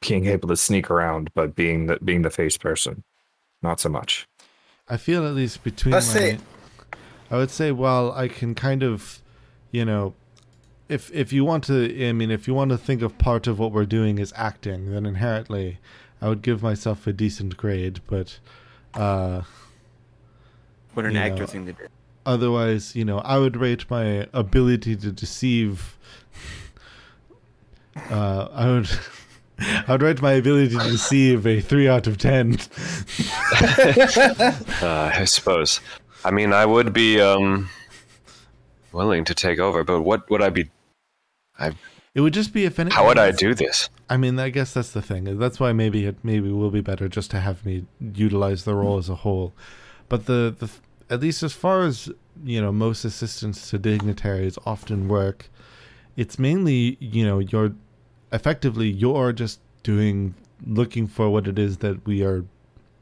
being 0.00 0.26
able 0.26 0.48
to 0.48 0.56
sneak 0.56 0.90
around, 0.90 1.30
but 1.34 1.54
being 1.54 1.86
the 1.86 1.98
being 2.04 2.22
the 2.22 2.30
face 2.30 2.56
person, 2.56 3.02
not 3.62 3.80
so 3.80 3.88
much. 3.88 4.26
I 4.88 4.96
feel 4.96 5.26
at 5.26 5.34
least 5.34 5.62
between 5.64 5.92
Let's 5.92 6.08
my, 6.08 6.20
say- 6.20 6.38
I 7.30 7.36
would 7.36 7.50
say, 7.50 7.72
well, 7.72 8.12
I 8.12 8.28
can 8.28 8.54
kind 8.54 8.82
of, 8.82 9.20
you 9.70 9.84
know, 9.84 10.14
if 10.88 11.12
if 11.12 11.32
you 11.32 11.44
want 11.44 11.64
to, 11.64 12.08
I 12.08 12.12
mean, 12.12 12.30
if 12.30 12.48
you 12.48 12.54
want 12.54 12.70
to 12.70 12.78
think 12.78 13.02
of 13.02 13.18
part 13.18 13.46
of 13.46 13.58
what 13.58 13.72
we're 13.72 13.84
doing 13.84 14.18
as 14.18 14.32
acting, 14.36 14.90
then 14.92 15.04
inherently, 15.04 15.78
I 16.22 16.28
would 16.28 16.40
give 16.42 16.62
myself 16.62 17.06
a 17.06 17.12
decent 17.12 17.56
grade. 17.58 18.00
But 18.06 18.38
uh, 18.94 19.42
What 20.94 21.04
an 21.04 21.16
actor 21.16 21.40
know, 21.40 21.46
thing 21.46 21.66
to 21.66 21.72
do. 21.74 21.86
otherwise, 22.24 22.96
you 22.96 23.04
know, 23.04 23.18
I 23.18 23.36
would 23.38 23.56
rate 23.58 23.90
my 23.90 24.26
ability 24.32 24.96
to 24.96 25.12
deceive. 25.12 25.96
Uh, 28.10 28.46
I 28.52 28.66
would. 28.70 28.88
I 29.88 29.92
would 29.92 30.02
rate 30.02 30.22
my 30.22 30.32
ability 30.32 30.76
to 30.76 30.84
deceive 30.84 31.46
a 31.46 31.60
three 31.60 31.88
out 31.88 32.06
of 32.06 32.18
ten. 32.18 32.58
Uh, 34.80 35.10
I 35.12 35.24
suppose. 35.24 35.80
I 36.24 36.30
mean, 36.30 36.52
I 36.52 36.64
would 36.64 36.92
be 36.92 37.20
um, 37.20 37.68
willing 38.92 39.24
to 39.24 39.34
take 39.34 39.58
over, 39.58 39.82
but 39.82 40.02
what 40.02 40.28
would 40.30 40.42
I 40.42 40.50
be? 40.50 40.70
I. 41.58 41.72
It 42.14 42.20
would 42.20 42.34
just 42.34 42.52
be 42.52 42.64
if 42.64 42.78
any. 42.78 42.90
How 42.92 43.06
would 43.06 43.18
I 43.18 43.32
do 43.32 43.54
this? 43.54 43.88
I 44.08 44.16
mean, 44.16 44.38
I 44.38 44.50
guess 44.50 44.74
that's 44.74 44.92
the 44.92 45.02
thing. 45.02 45.38
That's 45.38 45.60
why 45.60 45.72
maybe 45.72 46.06
it 46.06 46.16
maybe 46.22 46.50
will 46.50 46.70
be 46.70 46.80
better 46.80 47.08
just 47.08 47.30
to 47.32 47.40
have 47.40 47.64
me 47.66 47.86
utilize 48.14 48.64
the 48.64 48.74
role 48.74 48.98
as 48.98 49.08
a 49.08 49.16
whole. 49.16 49.52
But 50.08 50.26
the 50.26 50.54
the 50.56 50.70
at 51.10 51.20
least 51.20 51.42
as 51.42 51.52
far 51.52 51.82
as 51.82 52.10
you 52.44 52.60
know, 52.60 52.72
most 52.72 53.04
assistants 53.04 53.70
to 53.70 53.78
dignitaries 53.78 54.58
often 54.64 55.08
work. 55.08 55.50
It's 56.16 56.38
mainly 56.38 56.96
you 57.00 57.24
know 57.24 57.38
you're 57.40 57.74
effectively 58.32 58.88
you're 58.88 59.32
just 59.32 59.60
doing 59.82 60.34
looking 60.66 61.06
for 61.06 61.30
what 61.30 61.46
it 61.46 61.58
is 61.58 61.78
that 61.78 62.04
we 62.06 62.22
are. 62.22 62.44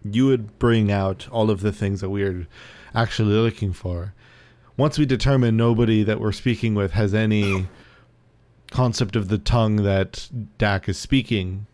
You 0.05 0.27
would 0.27 0.59
bring 0.59 0.93
out 0.93 1.29
all 1.31 1.51
of 1.51 1.61
the 1.61 1.73
things 1.73 2.01
that 2.01 2.11
we 2.11 2.23
are 2.23 2.47
actually 2.95 3.35
looking 3.35 3.73
for. 3.73 4.15
Once 4.77 4.99
we 4.99 5.07
determine 5.07 5.57
nobody 5.57 6.03
that 6.03 6.21
we're 6.21 6.33
speaking 6.33 6.75
with 6.75 6.93
has 6.93 7.15
any 7.15 7.67
concept 8.71 9.17
of 9.17 9.29
the 9.29 9.39
tongue 9.39 9.77
that 9.77 10.29
Dak 10.59 10.89
is 10.89 10.99
speaking, 10.99 11.67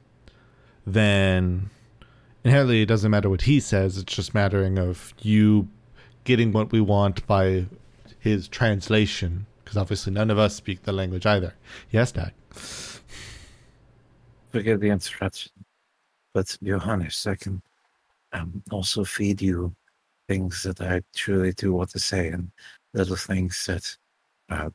then 0.87 1.71
inherently 2.45 2.83
it 2.83 2.87
doesn't 2.87 3.11
matter 3.11 3.29
what 3.29 3.43
he 3.43 3.61
says. 3.61 3.99
It's 3.99 4.15
just 4.15 4.35
mattering 4.35 4.79
of 4.79 5.13
you 5.21 5.69
getting 6.25 6.53
what 6.53 6.71
we 6.71 6.81
want 6.81 7.27
by 7.27 7.67
his 8.19 8.47
translation. 8.49 9.47
Because 9.65 9.77
obviously 9.77 10.13
none 10.13 10.31
of 10.31 10.39
us 10.39 10.55
speak 10.55 10.83
the 10.83 10.93
language 10.93 11.27
either. 11.27 11.55
Yes, 11.91 12.13
Dak. 12.13 12.35
Forgive 14.53 14.81
the 14.81 14.91
interruption, 14.91 15.51
but 16.35 16.59
Johannes, 16.63 17.27
I 17.27 17.37
can 17.37 17.63
um, 18.35 18.63
also 18.71 19.03
feed 19.03 19.41
you 19.41 19.75
things 20.29 20.63
that 20.65 20.81
I 20.81 21.01
truly 21.15 21.53
do 21.53 21.73
want 21.73 21.91
to 21.91 21.99
say 21.99 22.29
and 22.29 22.51
little 22.93 23.17
things 23.17 23.65
that 23.67 23.97
uh, 24.51 24.69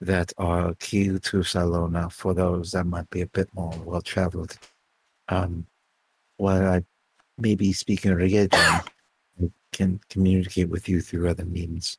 that 0.00 0.32
are 0.38 0.74
key 0.78 1.06
to 1.06 1.38
Sarlona 1.38 2.10
for 2.10 2.32
those 2.32 2.70
that 2.72 2.86
might 2.86 3.10
be 3.10 3.22
a 3.22 3.26
bit 3.26 3.48
more 3.52 3.74
well 3.84 4.00
traveled. 4.00 4.56
Um, 5.28 5.66
while 6.36 6.66
I 6.66 6.84
may 7.36 7.56
be 7.56 7.72
speaking 7.72 8.14
religion, 8.14 8.48
I 8.52 8.82
can 9.72 10.00
communicate 10.08 10.68
with 10.68 10.88
you 10.88 11.00
through 11.00 11.28
other 11.28 11.44
means. 11.44 11.98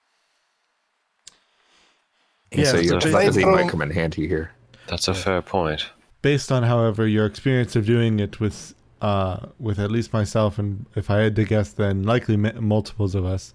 Yeah, 2.51 2.63
so 2.63 2.77
Yeah, 2.77 2.83
your 2.83 3.01
so 3.01 3.51
might 3.51 3.69
come 3.69 3.81
in 3.81 3.91
handy 3.91 4.27
here. 4.27 4.51
That's 4.87 5.07
a 5.09 5.13
fair 5.13 5.41
point. 5.41 5.89
Based 6.21 6.51
on, 6.51 6.63
however, 6.63 7.07
your 7.07 7.25
experience 7.25 7.75
of 7.75 7.85
doing 7.85 8.19
it 8.19 8.39
with 8.39 8.75
uh, 9.01 9.47
with 9.59 9.79
at 9.79 9.91
least 9.91 10.13
myself, 10.13 10.59
and 10.59 10.85
if 10.95 11.09
I 11.09 11.17
had 11.17 11.35
to 11.37 11.43
guess, 11.43 11.73
then 11.73 12.03
likely 12.03 12.35
m- 12.35 12.63
multiples 12.63 13.15
of 13.15 13.25
us. 13.25 13.53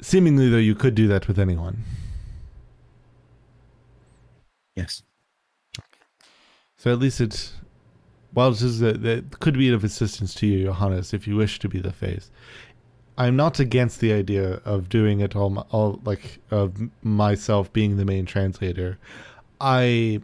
Seemingly, 0.00 0.48
though, 0.48 0.56
you 0.56 0.74
could 0.74 0.96
do 0.96 1.06
that 1.08 1.28
with 1.28 1.38
anyone. 1.38 1.84
Yes. 4.74 5.02
So 6.76 6.90
at 6.92 6.98
least 6.98 7.20
it's 7.20 7.52
while 8.32 8.50
it 8.50 8.62
is 8.62 8.80
that 8.80 9.38
could 9.40 9.54
be 9.54 9.68
of 9.70 9.84
assistance 9.84 10.34
to 10.36 10.46
you, 10.46 10.64
Johannes, 10.64 11.12
if 11.12 11.26
you 11.26 11.36
wish 11.36 11.58
to 11.58 11.68
be 11.68 11.80
the 11.80 11.92
face. 11.92 12.30
I'm 13.18 13.36
not 13.36 13.60
against 13.60 14.00
the 14.00 14.12
idea 14.12 14.62
of 14.64 14.88
doing 14.88 15.20
it 15.20 15.36
all, 15.36 15.66
all 15.70 16.00
like 16.04 16.38
of 16.50 16.74
myself 17.02 17.70
being 17.72 17.96
the 17.96 18.04
main 18.04 18.24
translator. 18.24 18.98
I 19.60 20.22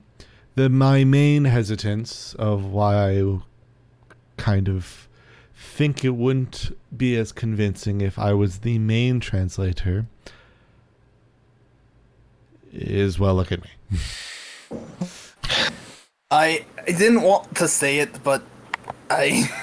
the 0.57 0.69
my 0.69 1.05
main 1.05 1.45
hesitance 1.45 2.35
of 2.35 2.65
why 2.65 3.11
I 3.11 3.39
kind 4.37 4.69
of 4.69 5.07
think 5.55 6.05
it 6.05 6.11
wouldn't 6.17 6.77
be 6.97 7.17
as 7.17 7.31
convincing 7.33 8.01
if 8.01 8.19
I 8.19 8.33
was 8.33 8.59
the 8.59 8.79
main 8.79 9.21
translator 9.21 10.07
is 12.73 13.19
well 13.19 13.35
look 13.35 13.53
at 13.53 13.61
me. 13.63 13.71
I, 16.31 16.65
I 16.87 16.91
didn't 16.93 17.23
want 17.23 17.55
to 17.57 17.69
say 17.69 17.99
it, 18.01 18.23
but 18.25 18.43
I. 19.11 19.49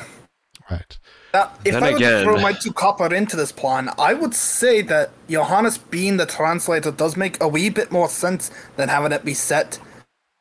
Right. 0.72 0.98
That, 1.34 1.60
if 1.66 1.74
Then 1.74 1.84
I 1.84 1.90
were 1.92 1.98
again- 1.98 2.20
to 2.20 2.24
throw 2.24 2.40
my 2.40 2.54
two 2.54 2.72
copper 2.72 3.14
into 3.14 3.36
this 3.36 3.52
plan, 3.52 3.90
I 4.00 4.14
would 4.14 4.34
say 4.34 4.82
that 4.84 5.12
Johannes 5.30 5.78
being 5.78 6.16
the 6.16 6.26
translator 6.26 6.90
does 6.90 7.18
make 7.18 7.40
a 7.44 7.50
wee 7.50 7.70
bit 7.70 7.92
more 7.92 8.08
sense 8.08 8.50
than 8.78 8.88
having 8.88 9.12
it 9.12 9.26
be 9.26 9.34
set. 9.34 9.78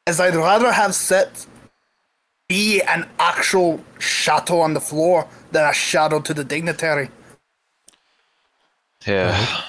As 0.07 0.19
I'd 0.19 0.35
rather 0.35 0.73
have 0.73 0.95
set 0.95 1.47
be 2.49 2.83
an 2.83 3.09
actual 3.19 3.83
shadow 3.99 4.61
on 4.61 4.75
the 4.75 4.81
floor 4.81 5.29
than 5.53 5.69
a 5.69 5.73
shadow 5.73 6.21
to 6.21 6.35
the 6.35 6.45
dignitary. 6.45 7.09
Yeah. 9.07 9.63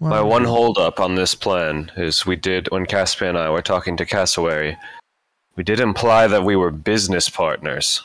My 0.00 0.10
Well, 0.10 0.28
one 0.28 0.44
holdup 0.44 1.00
on 1.00 1.16
this 1.16 1.34
plan 1.34 1.90
is 1.96 2.24
we 2.24 2.36
did, 2.36 2.70
when 2.70 2.86
Caspian 2.86 3.36
and 3.36 3.38
I 3.38 3.50
were 3.50 3.62
talking 3.62 3.96
to 3.96 4.06
Cassowary, 4.06 4.76
we 5.56 5.64
did 5.64 5.80
imply 5.80 6.26
that 6.28 6.44
we 6.44 6.56
were 6.56 6.70
business 6.70 7.28
partners. 7.28 8.02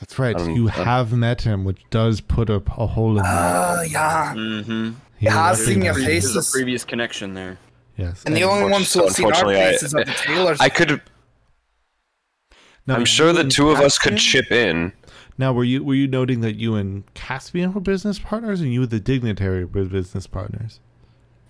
That's 0.00 0.18
right. 0.18 0.36
Um, 0.36 0.50
you 0.50 0.64
um, 0.64 0.84
have 0.84 1.12
met 1.12 1.42
him, 1.42 1.64
which 1.64 1.80
does 1.90 2.20
put 2.20 2.50
a, 2.50 2.62
a 2.76 2.86
hole 2.86 3.16
in 3.16 3.22
that. 3.22 3.78
Uh, 3.78 3.82
yeah. 3.82 4.34
Mm-hmm. 4.34 4.90
He 5.18 5.26
has 5.26 5.58
will 5.58 5.66
seen 5.66 5.82
your 5.82 5.94
recognize 5.94 6.06
face. 6.06 6.24
There's 6.24 6.34
Faces. 6.34 6.54
a 6.54 6.56
previous 6.56 6.84
connection 6.84 7.34
there. 7.34 7.58
Yes. 7.98 8.22
And 8.24 8.34
the 8.34 8.44
only 8.44 8.70
ones 8.70 8.92
who 8.94 9.02
have 9.02 9.12
seen 9.12 9.26
our 9.26 9.32
Unfortunately, 9.32 9.60
I- 9.62 9.70
faces 9.72 9.94
are 9.94 10.04
the 10.04 10.12
tailors. 10.12 10.58
I 10.60 10.68
could. 10.70 11.02
Now, 12.86 12.94
I'm 12.94 13.04
sure 13.04 13.32
the 13.34 13.40
and 13.40 13.50
two 13.50 13.70
of 13.70 13.80
us 13.80 13.98
could 13.98 14.16
chip 14.16 14.50
in. 14.50 14.92
Now, 15.36 15.52
were 15.52 15.64
you 15.64 15.84
were 15.84 15.94
you 15.94 16.06
noting 16.08 16.40
that 16.40 16.54
you 16.56 16.74
and 16.74 17.04
Caspian 17.14 17.72
were 17.74 17.80
business 17.80 18.18
partners, 18.18 18.60
and 18.60 18.72
you 18.72 18.82
and 18.82 18.90
the 18.90 19.00
dignitary 19.00 19.64
were 19.64 19.84
business 19.84 20.26
partners? 20.26 20.80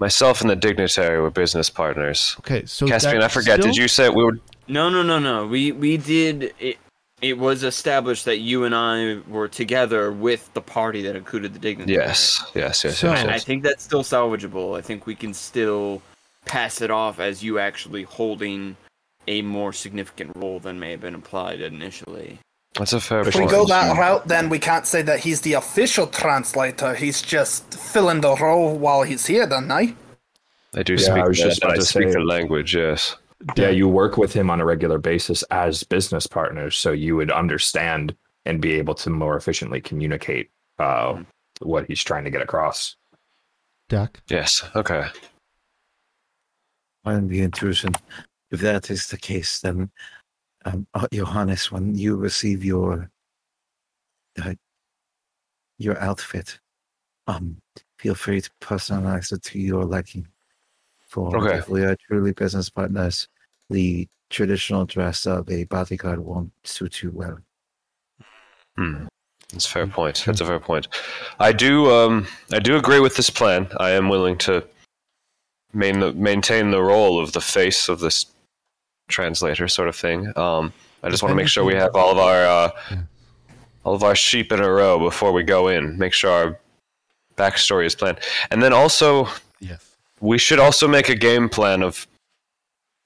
Myself 0.01 0.41
and 0.41 0.51
the 0.51 0.57
dignitary 0.57 1.21
were 1.21 1.31
business 1.31 1.71
partners. 1.71 2.35
Okay, 2.41 2.65
so 2.67 2.87
Caspian, 2.89 3.23
I 3.23 3.29
forget. 3.29 3.61
still- 3.61 3.73
Did 3.73 3.77
you 3.81 3.89
say 3.89 4.09
we 4.09 4.25
were? 4.25 4.39
No, 4.69 4.89
no, 4.91 5.03
no, 5.03 5.19
no. 5.19 5.47
We 5.47 5.73
we 5.73 5.97
did 5.97 6.55
it. 6.59 6.79
It 7.21 7.37
was 7.37 7.65
established 7.65 8.25
that 8.27 8.39
you 8.39 8.63
and 8.65 8.75
I 8.75 9.19
were 9.29 9.49
together 9.49 10.13
with 10.13 10.51
the 10.55 10.61
party 10.61 11.03
that 11.03 11.17
included 11.17 11.53
the 11.53 11.59
dignitary. 11.59 11.97
Yes, 11.99 12.41
yes, 12.55 12.85
yes, 12.85 12.99
So- 12.99 13.11
yes. 13.11 13.23
And 13.23 13.31
I 13.31 13.39
think 13.39 13.65
that's 13.65 13.83
still 13.83 14.03
salvageable. 14.05 14.79
I 14.79 14.83
think 14.83 15.05
we 15.07 15.15
can 15.17 15.35
still 15.35 16.01
pass 16.47 16.81
it 16.81 16.91
off 16.91 17.21
as 17.21 17.43
you 17.43 17.59
actually 17.59 18.05
holding 18.05 18.77
a 19.27 19.43
more 19.43 19.73
significant 19.73 20.33
role 20.37 20.59
than 20.59 20.81
may 20.81 20.93
have 20.93 21.01
been 21.01 21.15
implied 21.15 21.61
initially. 21.61 22.39
That's 22.75 22.93
a 22.93 23.01
fair 23.01 23.25
point. 23.25 23.35
If 23.35 23.41
we 23.41 23.47
go 23.47 23.67
that 23.67 23.99
route, 23.99 24.27
then 24.29 24.49
we 24.49 24.59
can't 24.59 24.87
say 24.87 25.03
that 25.03 25.21
he's 25.21 25.41
the 25.41 25.55
official 25.55 26.07
translator. 26.07 26.95
He's 26.95 27.21
just 27.21 27.75
filling 27.75 28.21
the 28.21 28.37
role 28.37 28.77
while 28.77 29.03
he's 29.03 29.27
here, 29.27 29.47
then, 29.47 29.71
eh? 29.71 29.93
I 30.75 30.83
do 30.83 30.95
Yeah, 30.95 30.99
speak. 30.99 31.15
I 31.25 31.29
was 31.29 31.39
just 31.39 31.63
about 31.63 31.77
to 31.77 31.83
speak 31.83 32.09
say- 32.09 32.15
the 32.15 32.21
language. 32.21 32.75
Yes. 32.75 33.17
Yeah, 33.57 33.71
you 33.71 33.89
work 33.89 34.17
with 34.17 34.33
him 34.33 34.51
on 34.51 34.61
a 34.61 34.65
regular 34.65 34.99
basis 34.99 35.45
as 35.45 35.85
business 35.85 36.27
partners, 36.27 36.77
so 36.77 36.91
you 36.91 37.15
would 37.17 37.31
understand 37.31 38.17
and 38.45 38.61
be 38.61 38.73
able 38.75 38.95
to 38.97 39.11
more 39.11 39.37
efficiently 39.37 39.81
communicate 39.81 40.51
uh, 40.79 41.23
what 41.61 41.87
he's 41.87 42.03
trying 42.03 42.25
to 42.25 42.31
get 42.31 42.43
across. 42.43 42.97
Dak? 43.89 44.21
Yes. 44.29 44.65
Okay. 44.75 45.07
On 47.05 47.29
the 47.29 47.41
intrusion. 47.43 47.95
If 48.51 48.61
that 48.61 48.91
is 48.91 49.09
the 49.09 49.17
case, 49.19 49.61
then 49.61 49.91
um, 50.65 50.87
uh, 50.95 51.07
Johannes, 51.13 51.71
when 51.71 51.95
you 51.95 52.17
receive 52.17 52.65
your 52.65 53.11
uh, 54.43 54.55
your 55.79 55.99
outfit, 56.01 56.59
um, 57.27 57.57
feel 57.99 58.15
free 58.15 58.41
to 58.41 58.51
personalize 58.61 59.33
it 59.33 59.43
to 59.45 59.59
your 59.59 59.85
liking. 59.85 60.27
For 61.09 61.37
Okay. 61.37 61.59
if 61.59 61.69
we 61.69 61.85
are 61.85 61.97
truly 62.07 62.33
business 62.33 62.69
partners, 62.69 63.29
the 63.71 64.09
traditional 64.31 64.85
dress 64.85 65.27
of 65.27 65.49
a 65.51 65.65
bodyguard 65.65 66.19
won't 66.21 66.53
suit 66.65 67.03
you 67.03 67.11
well. 67.13 67.39
Hmm. 68.77 69.07
That's 69.53 69.67
a 69.67 69.71
fair 69.71 69.87
point. 69.87 70.25
That's 70.27 70.43
a 70.43 70.45
fair 70.45 70.61
point. 70.61 70.89
I 71.41 71.53
do. 71.53 71.91
Um. 71.91 72.27
I 72.53 72.59
do 72.59 72.77
agree 72.77 73.01
with 73.01 73.17
this 73.17 73.31
plan. 73.31 73.69
I 73.79 73.91
am 73.91 74.09
willing 74.09 74.37
to 74.39 74.63
main 75.73 76.21
maintain 76.21 76.71
the 76.71 76.83
role 76.83 77.21
of 77.21 77.33
the 77.33 77.41
face 77.41 77.89
of 77.89 78.01
this 78.01 78.27
translator, 79.09 79.69
sort 79.69 79.89
of 79.89 79.97
thing. 79.97 80.33
Um. 80.37 80.73
I 81.01 81.11
just 81.11 81.23
want 81.23 81.31
to 81.31 81.37
make 81.37 81.47
sure 81.47 81.65
we 81.65 81.77
have 81.77 81.95
all 81.95 82.11
of 82.11 82.19
our 82.19 82.43
uh, 82.45 82.71
Yeah. 82.91 83.03
all 83.85 83.95
of 83.95 84.03
our 84.03 84.17
sheep 84.17 84.51
in 84.51 84.59
a 84.61 84.69
row 84.69 84.99
before 84.99 85.31
we 85.33 85.45
go 85.45 85.69
in. 85.69 85.97
Make 85.97 86.13
sure 86.13 86.31
our 86.33 86.59
backstory 87.37 87.87
is 87.87 87.95
planned, 87.95 88.19
and 88.51 88.61
then 88.61 88.73
also 88.73 89.29
Yes. 89.61 89.95
we 90.21 90.39
should 90.39 90.59
also 90.59 90.89
make 90.89 91.09
a 91.09 91.15
game 91.15 91.49
plan 91.49 91.85
of 91.85 92.09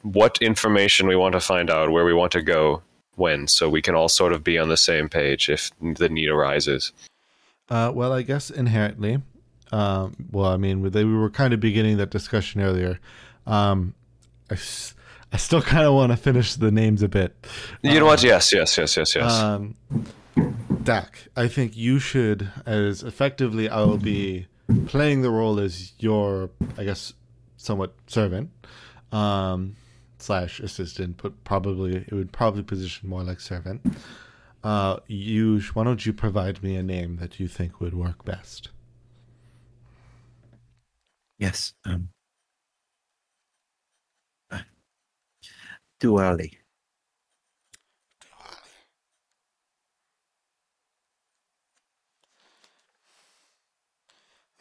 what 0.00 0.38
information 0.40 1.06
we 1.06 1.16
want 1.16 1.34
to 1.34 1.40
find 1.40 1.68
out, 1.70 1.90
where 1.92 2.06
we 2.06 2.14
want 2.14 2.32
to 2.32 2.40
go, 2.42 2.80
when, 3.16 3.46
so 3.46 3.68
we 3.68 3.82
can 3.82 3.94
all 3.94 4.08
sort 4.08 4.32
of 4.32 4.42
be 4.42 4.58
on 4.58 4.70
the 4.70 4.76
same 4.78 5.10
page 5.10 5.50
if 5.50 5.70
the 5.80 6.08
need 6.08 6.30
arises. 6.30 6.92
Uh, 7.68 7.92
well, 7.94 8.12
I 8.14 8.22
guess 8.22 8.48
inherently. 8.48 9.20
Um, 9.72 10.14
well, 10.30 10.50
I 10.50 10.58
mean, 10.58 10.82
they, 10.90 11.04
we 11.04 11.14
were 11.14 11.30
kind 11.30 11.54
of 11.54 11.60
beginning 11.60 11.96
that 11.96 12.10
discussion 12.10 12.60
earlier. 12.60 13.00
Um, 13.46 13.94
I, 14.50 14.54
I 15.32 15.38
still 15.38 15.62
kind 15.62 15.86
of 15.86 15.94
want 15.94 16.12
to 16.12 16.16
finish 16.16 16.54
the 16.54 16.70
names 16.70 17.02
a 17.02 17.08
bit. 17.08 17.34
You 17.82 17.98
know 17.98 18.06
what? 18.06 18.22
Yes, 18.22 18.52
yes, 18.52 18.76
yes, 18.76 18.96
yes, 18.96 19.14
yes. 19.14 19.32
Um, 19.32 19.76
Dak, 20.82 21.28
I 21.36 21.48
think 21.48 21.76
you 21.76 21.98
should, 21.98 22.50
as 22.66 23.02
effectively, 23.02 23.68
I 23.68 23.82
will 23.82 23.98
be 23.98 24.46
playing 24.86 25.22
the 25.22 25.30
role 25.30 25.58
as 25.58 25.92
your, 25.98 26.50
I 26.76 26.84
guess, 26.84 27.14
somewhat 27.56 27.94
servant, 28.06 28.50
um, 29.10 29.76
slash 30.18 30.60
assistant, 30.60 31.20
but 31.22 31.44
probably 31.44 31.96
it 31.96 32.12
would 32.12 32.32
probably 32.32 32.62
position 32.62 33.08
more 33.08 33.22
like 33.22 33.40
servant. 33.40 33.80
Uh, 34.62 34.98
you, 35.06 35.60
why 35.72 35.84
don't 35.84 36.04
you 36.04 36.12
provide 36.12 36.62
me 36.62 36.76
a 36.76 36.82
name 36.82 37.16
that 37.16 37.40
you 37.40 37.48
think 37.48 37.80
would 37.80 37.94
work 37.94 38.24
best? 38.24 38.68
Yes. 41.43 41.74
Um, 41.84 42.09
uh, 44.49 44.61
Duali. 46.01 46.53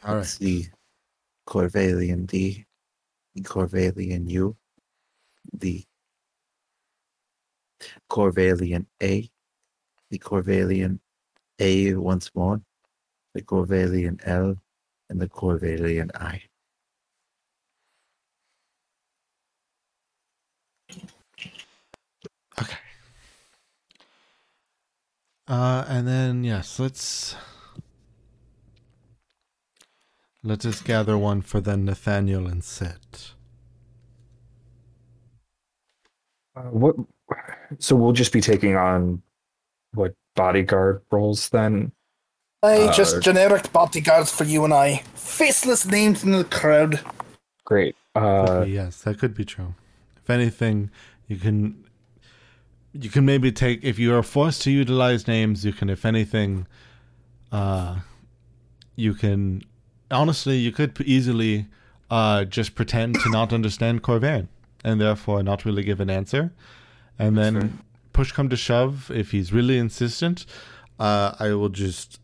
All 0.02 0.18
It's 0.18 0.38
the 0.38 0.66
Corvalian 1.46 2.26
D, 2.26 2.66
the 3.36 3.42
Corvalian 3.42 4.28
U, 4.28 4.56
the 5.52 5.84
Corvalian 8.08 8.88
A, 9.00 9.30
the 10.10 10.18
Corvalian 10.18 10.98
A 11.60 11.94
once 11.94 12.34
more, 12.34 12.60
the 13.34 13.42
Corvalian 13.42 14.18
L, 14.24 14.56
and 15.08 15.20
the 15.20 15.28
Corvalian 15.28 16.10
I. 16.16 16.42
Uh, 25.52 25.84
and 25.86 26.08
then 26.08 26.44
yes, 26.44 26.80
let's 26.80 27.36
let 30.42 30.64
us 30.64 30.80
gather 30.80 31.18
one 31.18 31.42
for 31.42 31.60
then 31.60 31.84
Nathaniel 31.84 32.46
and 32.46 32.64
Set. 32.64 33.32
Uh, 36.56 36.62
what? 36.62 36.96
So 37.80 37.94
we'll 37.96 38.12
just 38.12 38.32
be 38.32 38.40
taking 38.40 38.76
on 38.76 39.20
what 39.92 40.14
bodyguard 40.36 41.02
roles 41.10 41.50
then? 41.50 41.92
Hey, 42.62 42.88
Uh, 42.88 42.92
just 42.94 43.20
generic 43.20 43.70
bodyguards 43.74 44.32
for 44.32 44.44
you 44.44 44.64
and 44.64 44.72
I. 44.72 45.02
Faceless 45.14 45.84
names 45.84 46.24
in 46.24 46.30
the 46.30 46.44
crowd. 46.44 47.00
Great. 47.66 47.94
Uh, 48.14 48.62
be, 48.62 48.70
yes, 48.70 49.02
that 49.02 49.18
could 49.18 49.34
be 49.34 49.44
true. 49.44 49.74
If 50.16 50.30
anything, 50.30 50.90
you 51.28 51.36
can 51.36 51.81
you 52.92 53.10
can 53.10 53.24
maybe 53.24 53.50
take 53.50 53.82
if 53.82 53.98
you 53.98 54.14
are 54.14 54.22
forced 54.22 54.62
to 54.62 54.70
utilize 54.70 55.26
names, 55.26 55.64
you 55.64 55.72
can 55.72 55.88
if 55.88 56.04
anything 56.04 56.66
uh 57.50 57.96
you 58.96 59.14
can 59.14 59.62
honestly 60.10 60.56
you 60.56 60.72
could 60.72 60.98
easily 61.00 61.66
uh 62.10 62.44
just 62.44 62.74
pretend 62.74 63.14
to 63.20 63.30
not 63.30 63.52
understand 63.52 64.02
Khorvaire 64.02 64.48
and 64.84 65.00
therefore 65.00 65.42
not 65.42 65.64
really 65.64 65.82
give 65.82 66.00
an 66.00 66.10
answer. 66.10 66.52
And 67.18 67.38
then 67.38 67.78
push 68.12 68.32
come 68.32 68.48
to 68.48 68.56
shove 68.56 69.10
if 69.10 69.30
he's 69.30 69.52
really 69.52 69.78
insistent, 69.78 70.44
uh 70.98 71.34
I 71.38 71.54
will 71.54 71.70
just 71.70 72.20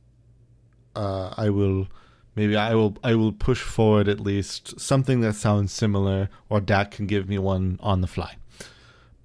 uh 0.97 1.33
I 1.37 1.49
will 1.51 1.89
maybe 2.35 2.57
I 2.57 2.75
will 2.75 2.97
I 3.03 3.15
will 3.15 3.33
push 3.33 3.61
forward 3.63 4.09
at 4.09 4.21
least 4.21 4.79
something 4.81 5.21
that 5.21 5.35
sounds 5.35 5.73
similar, 5.73 6.29
or 6.49 6.61
Dak 6.61 6.91
can 6.91 7.07
give 7.07 7.29
me 7.29 7.39
one 7.39 7.79
on 7.83 8.01
the 8.01 8.07
fly. 8.07 8.37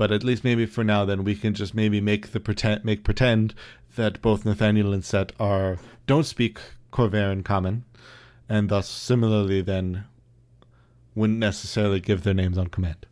But 0.03 0.11
at 0.11 0.25
least 0.25 0.43
maybe 0.43 0.65
for 0.65 0.83
now, 0.83 1.05
then 1.05 1.23
we 1.23 1.33
can 1.33 1.53
just 1.53 1.73
maybe 1.73 2.01
make 2.01 2.33
the 2.33 2.41
pretend 2.41 2.83
make 2.83 3.05
pretend 3.05 3.53
that 3.95 4.21
both 4.21 4.43
Nathaniel 4.43 4.91
and 4.91 5.01
Set 5.01 5.31
are 5.39 5.77
don't 6.07 6.25
speak 6.25 6.59
Khorvaire 6.91 7.41
common, 7.45 7.85
and 8.49 8.67
thus 8.67 8.89
similarly 8.89 9.61
then 9.61 10.03
wouldn't 11.15 11.39
necessarily 11.39 12.01
give 12.01 12.23
their 12.23 12.33
names 12.33 12.57
on 12.57 12.67
command. 12.67 13.05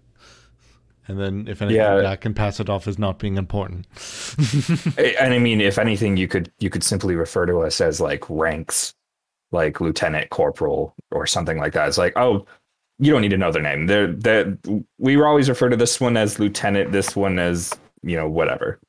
And 1.08 1.18
then, 1.18 1.48
if 1.48 1.62
anything, 1.62 1.78
Yeah. 1.78 2.02
that 2.02 2.20
can 2.20 2.34
pass 2.34 2.60
it 2.60 2.70
off 2.70 2.90
as 2.90 3.00
not 3.00 3.20
being 3.20 3.38
important. 3.38 3.88
and 4.98 5.34
I 5.34 5.40
mean, 5.40 5.62
if 5.62 5.80
anything, 5.80 6.18
you 6.18 6.28
could 6.28 6.52
you 6.60 6.70
could 6.70 6.84
simply 6.84 7.16
refer 7.16 7.46
to 7.46 7.60
us 7.60 7.80
as 7.80 8.02
like 8.02 8.30
ranks, 8.30 8.94
like 9.54 9.80
lieutenant, 9.80 10.30
corporal, 10.30 10.94
or 11.10 11.26
something 11.26 11.58
like 11.58 11.72
that. 11.72 11.88
It's 11.88 11.98
like, 11.98 12.18
oh, 12.18 12.46
you 13.02 13.12
don't 13.12 13.22
need 13.22 13.30
to 13.30 13.38
know 13.38 13.52
their 13.52 13.64
name. 13.64 13.88
They're 13.88 14.14
they 14.14 14.46
we 15.00 15.18
were 15.18 15.28
always 15.28 15.50
refer 15.50 15.70
to 15.70 15.76
this 15.76 16.00
one 16.00 16.16
as 16.16 16.40
lieutenant, 16.40 16.92
this 16.92 17.16
one 17.16 17.40
as 17.40 17.74
you 18.04 18.16
know 18.16 18.30
whatever. 18.30 18.80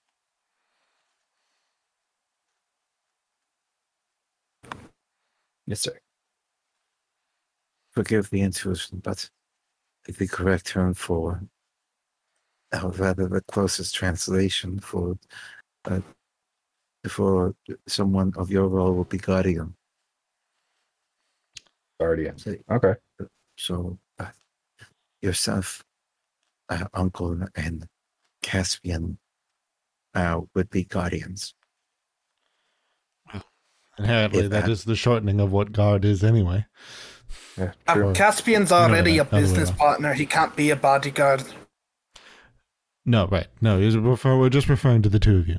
Yes, 5.66 5.80
sir. 5.80 5.98
Forgive 7.92 8.28
the 8.30 8.42
intrusion, 8.42 9.00
but 9.02 9.30
the 10.04 10.26
correct 10.26 10.66
term 10.66 10.92
for, 10.92 11.40
or 12.82 12.90
rather, 12.90 13.28
the 13.28 13.40
closest 13.42 13.94
translation 13.94 14.78
for, 14.80 15.16
uh, 15.86 16.00
for 17.08 17.54
someone 17.86 18.32
of 18.36 18.50
your 18.50 18.68
role 18.68 18.94
would 18.94 19.08
be 19.08 19.18
guardian. 19.18 19.74
Guardian. 22.00 22.36
So, 22.38 22.56
Okay. 22.70 22.94
so 23.56 23.98
yourself, 25.22 25.84
uh, 26.68 26.84
uncle, 26.92 27.40
and 27.54 27.86
Caspian 28.42 29.18
uh, 30.14 30.40
would 30.54 30.68
be 30.68 30.84
guardians. 30.84 31.54
Inherently, 33.98 34.40
If 34.44 34.50
that 34.50 34.62
that- 34.62 34.70
is 34.70 34.84
the 34.84 34.96
shortening 34.96 35.38
of 35.40 35.52
what 35.52 35.72
guard 35.72 36.04
is 36.04 36.24
anyway. 36.24 36.66
Yeah, 37.56 37.72
Uh. 37.86 38.12
Caspian's 38.14 38.72
already 38.72 39.16
no, 39.16 39.22
a 39.22 39.26
other 39.26 39.36
way 39.36 39.42
business 39.42 39.70
partner. 39.70 40.14
He 40.14 40.26
can't 40.26 40.56
be 40.56 40.70
a 40.70 40.76
bodyguard. 40.76 41.44
No, 43.04 43.26
right. 43.26 43.48
No, 43.60 43.78
refer- 43.78 44.38
we're 44.38 44.48
just 44.48 44.68
referring 44.68 45.02
to 45.02 45.08
the 45.08 45.18
two 45.18 45.38
of 45.38 45.48
you. 45.48 45.58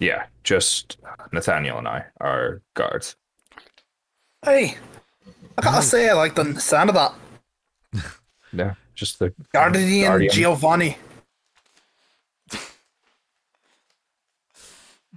Yeah, 0.00 0.26
just 0.44 0.98
Nathaniel 1.32 1.78
and 1.78 1.88
I 1.88 2.04
are 2.20 2.60
guards. 2.74 3.16
Hey, 4.44 4.76
I 5.56 5.62
gotta 5.62 5.82
say, 5.82 6.10
I 6.10 6.12
like 6.12 6.34
the 6.34 6.58
sound 6.60 6.90
of 6.90 6.94
that. 6.96 7.14
Yeah, 8.52 8.74
just 8.94 9.18
the 9.18 9.32
Guardian, 9.52 10.06
Guardian. 10.06 10.32
Giovanni. 10.32 10.98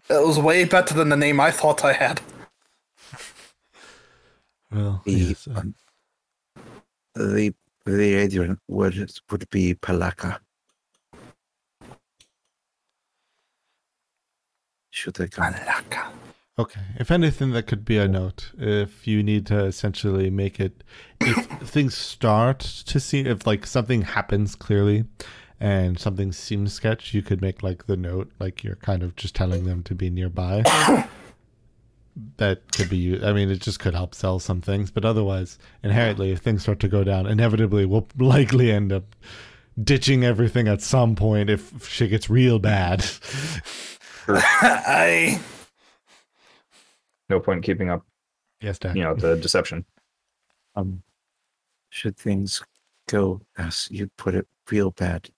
It 0.07 0.25
was 0.25 0.38
way 0.39 0.65
better 0.65 0.93
than 0.93 1.09
the 1.09 1.17
name 1.17 1.39
I 1.39 1.49
thought 1.51 1.83
I 1.83 1.93
had. 1.93 2.21
Well, 4.71 5.01
The, 5.05 5.11
yes, 5.11 5.47
uh, 5.47 5.59
um, 5.59 5.75
the, 7.15 7.53
the 7.86 8.13
Adrian 8.13 8.59
would, 8.67 9.11
would 9.31 9.49
be 9.49 9.73
Palaka. 9.75 10.39
Should 14.91 15.19
I 15.19 15.27
come? 15.27 15.53
Malaka. 15.53 16.11
Okay. 16.58 16.82
If 16.97 17.12
anything, 17.12 17.51
that 17.51 17.68
could 17.68 17.84
be 17.84 17.97
a 17.97 18.08
note. 18.08 18.51
If 18.58 19.06
you 19.08 19.22
need 19.24 19.45
to 19.47 19.66
essentially 19.66 20.30
make 20.30 20.60
it, 20.60 20.84
if 21.20 21.45
things 21.62 21.95
start 21.95 22.60
to 22.60 22.99
see, 22.99 23.22
if 23.22 23.45
like 23.45 23.66
something 23.66 24.03
happens 24.03 24.56
clearly 24.56 25.03
and 25.60 25.99
something 25.99 26.32
seems 26.32 26.72
sketch, 26.72 27.14
you 27.14 27.22
could 27.22 27.41
make 27.41 27.62
like 27.62 27.88
the 27.88 27.97
note, 27.97 28.32
like 28.39 28.64
you're 28.64 28.78
kind 28.78 29.03
of 29.03 29.18
just 29.18 29.36
telling 29.36 29.66
them 29.66 29.84
to 29.84 29.93
be 29.93 30.10
nearby. 30.10 30.64
that 32.38 32.72
could 32.72 32.89
be, 32.89 33.22
I 33.22 33.34
mean, 33.34 33.49
it 33.49 33.60
just 33.60 33.82
could 33.82 33.93
help 33.93 34.16
sell 34.16 34.39
some 34.39 34.62
things, 34.62 34.91
but 34.91 35.03
otherwise, 35.03 35.60
inherently, 35.84 36.32
if 36.32 36.39
things 36.39 36.62
start 36.62 36.80
to 36.80 36.88
go 36.88 37.03
down, 37.03 37.26
inevitably 37.26 37.86
we'll 37.86 38.08
likely 38.18 38.72
end 38.72 38.93
up 38.93 39.14
ditching 39.84 40.24
everything 40.24 40.70
at 40.70 40.82
some 40.82 41.18
point 41.18 41.49
if 41.49 41.86
shit 41.86 42.12
gets 42.12 42.30
real 42.30 42.60
bad. 42.60 43.06
I 44.28 45.41
no 47.30 47.39
point 47.39 47.63
keeping 47.63 47.89
up, 47.89 48.05
yes, 48.61 48.80
Dan. 48.80 48.95
you 48.95 49.03
know, 49.03 49.15
the 49.15 49.36
deception. 49.38 49.86
Um, 50.76 51.03
should 51.89 52.17
things 52.17 52.61
go 53.07 53.41
as 53.57 53.88
you 53.91 54.09
put 54.17 54.36
it, 54.36 54.47
real 54.69 54.91
bad? 54.91 55.30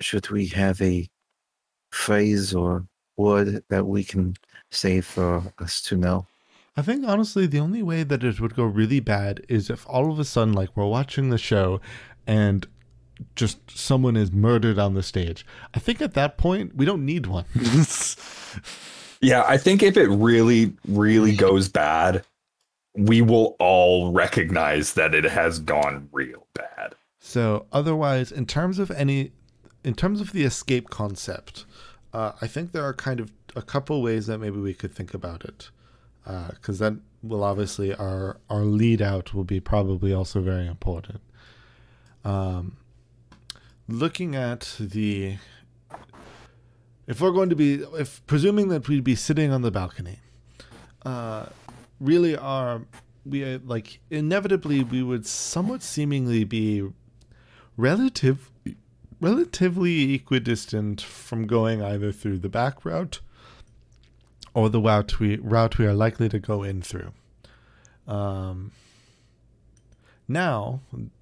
Should 0.00 0.30
we 0.30 0.46
have 0.48 0.80
a 0.80 1.08
phrase 1.90 2.54
or 2.54 2.86
word 3.16 3.62
that 3.68 3.86
we 3.86 4.04
can 4.04 4.34
say 4.70 5.00
for 5.00 5.52
us 5.58 5.80
to 5.82 5.96
know? 5.96 6.26
I 6.76 6.82
think 6.82 7.06
honestly, 7.06 7.46
the 7.46 7.60
only 7.60 7.82
way 7.82 8.02
that 8.02 8.24
it 8.24 8.40
would 8.40 8.56
go 8.56 8.64
really 8.64 9.00
bad 9.00 9.44
is 9.48 9.68
if 9.68 9.86
all 9.88 10.10
of 10.10 10.18
a 10.18 10.24
sudden, 10.24 10.54
like 10.54 10.74
we're 10.74 10.86
watching 10.86 11.28
the 11.28 11.38
show, 11.38 11.80
and 12.26 12.66
just 13.36 13.58
someone 13.70 14.16
is 14.16 14.32
murdered 14.32 14.78
on 14.78 14.94
the 14.94 15.02
stage. 15.02 15.44
I 15.74 15.78
think 15.78 16.00
at 16.00 16.14
that 16.14 16.38
point 16.38 16.74
we 16.74 16.86
don't 16.86 17.04
need 17.04 17.26
one. 17.26 17.44
Yeah, 19.22 19.44
I 19.46 19.56
think 19.56 19.84
if 19.84 19.96
it 19.96 20.08
really, 20.08 20.74
really 20.86 21.34
goes 21.36 21.68
bad, 21.68 22.24
we 22.94 23.22
will 23.22 23.56
all 23.60 24.12
recognize 24.12 24.94
that 24.94 25.14
it 25.14 25.24
has 25.24 25.60
gone 25.60 26.08
real 26.12 26.46
bad. 26.54 26.94
so 27.20 27.66
otherwise, 27.72 28.32
in 28.32 28.46
terms 28.46 28.80
of 28.80 28.90
any, 28.90 29.30
in 29.84 29.94
terms 29.94 30.20
of 30.20 30.32
the 30.32 30.42
escape 30.42 30.90
concept, 30.90 31.64
uh, 32.12 32.32
I 32.42 32.48
think 32.48 32.72
there 32.72 32.84
are 32.84 32.92
kind 32.92 33.20
of 33.20 33.32
a 33.54 33.62
couple 33.62 34.02
ways 34.02 34.26
that 34.26 34.38
maybe 34.38 34.58
we 34.58 34.74
could 34.74 34.92
think 34.92 35.14
about 35.14 35.44
it, 35.44 35.70
because 36.24 36.80
that 36.80 36.94
will 37.22 37.44
obviously 37.44 37.94
our 37.94 38.38
our 38.50 38.64
lead 38.64 39.00
out 39.00 39.32
will 39.32 39.44
be 39.44 39.60
probably 39.60 40.12
also 40.12 40.40
very 40.40 40.66
important. 40.66 41.20
Um, 42.24 42.76
looking 43.88 44.34
at 44.34 44.76
the 44.80 45.36
if 47.06 47.20
we're 47.20 47.30
going 47.32 47.48
to 47.50 47.56
be 47.56 47.84
if 47.94 48.24
presuming 48.26 48.68
that 48.68 48.88
we'd 48.88 49.04
be 49.04 49.14
sitting 49.14 49.50
on 49.52 49.62
the 49.62 49.70
balcony 49.70 50.18
uh 51.04 51.46
really 52.00 52.36
are 52.36 52.82
we 53.24 53.44
are, 53.44 53.58
like 53.58 54.00
inevitably 54.10 54.82
we 54.82 55.02
would 55.02 55.26
somewhat 55.26 55.82
seemingly 55.82 56.44
be 56.44 56.88
relative 57.76 58.50
relatively 59.20 60.14
equidistant 60.14 61.00
from 61.00 61.46
going 61.46 61.82
either 61.82 62.12
through 62.12 62.38
the 62.38 62.48
back 62.48 62.84
route 62.84 63.20
or 64.54 64.68
the 64.68 64.80
route 64.80 65.18
we 65.20 65.36
route 65.36 65.78
we 65.78 65.86
are 65.86 65.94
likely 65.94 66.28
to 66.28 66.38
go 66.38 66.62
in 66.62 66.82
through 66.82 67.12
um 68.06 68.72
now 70.28 70.80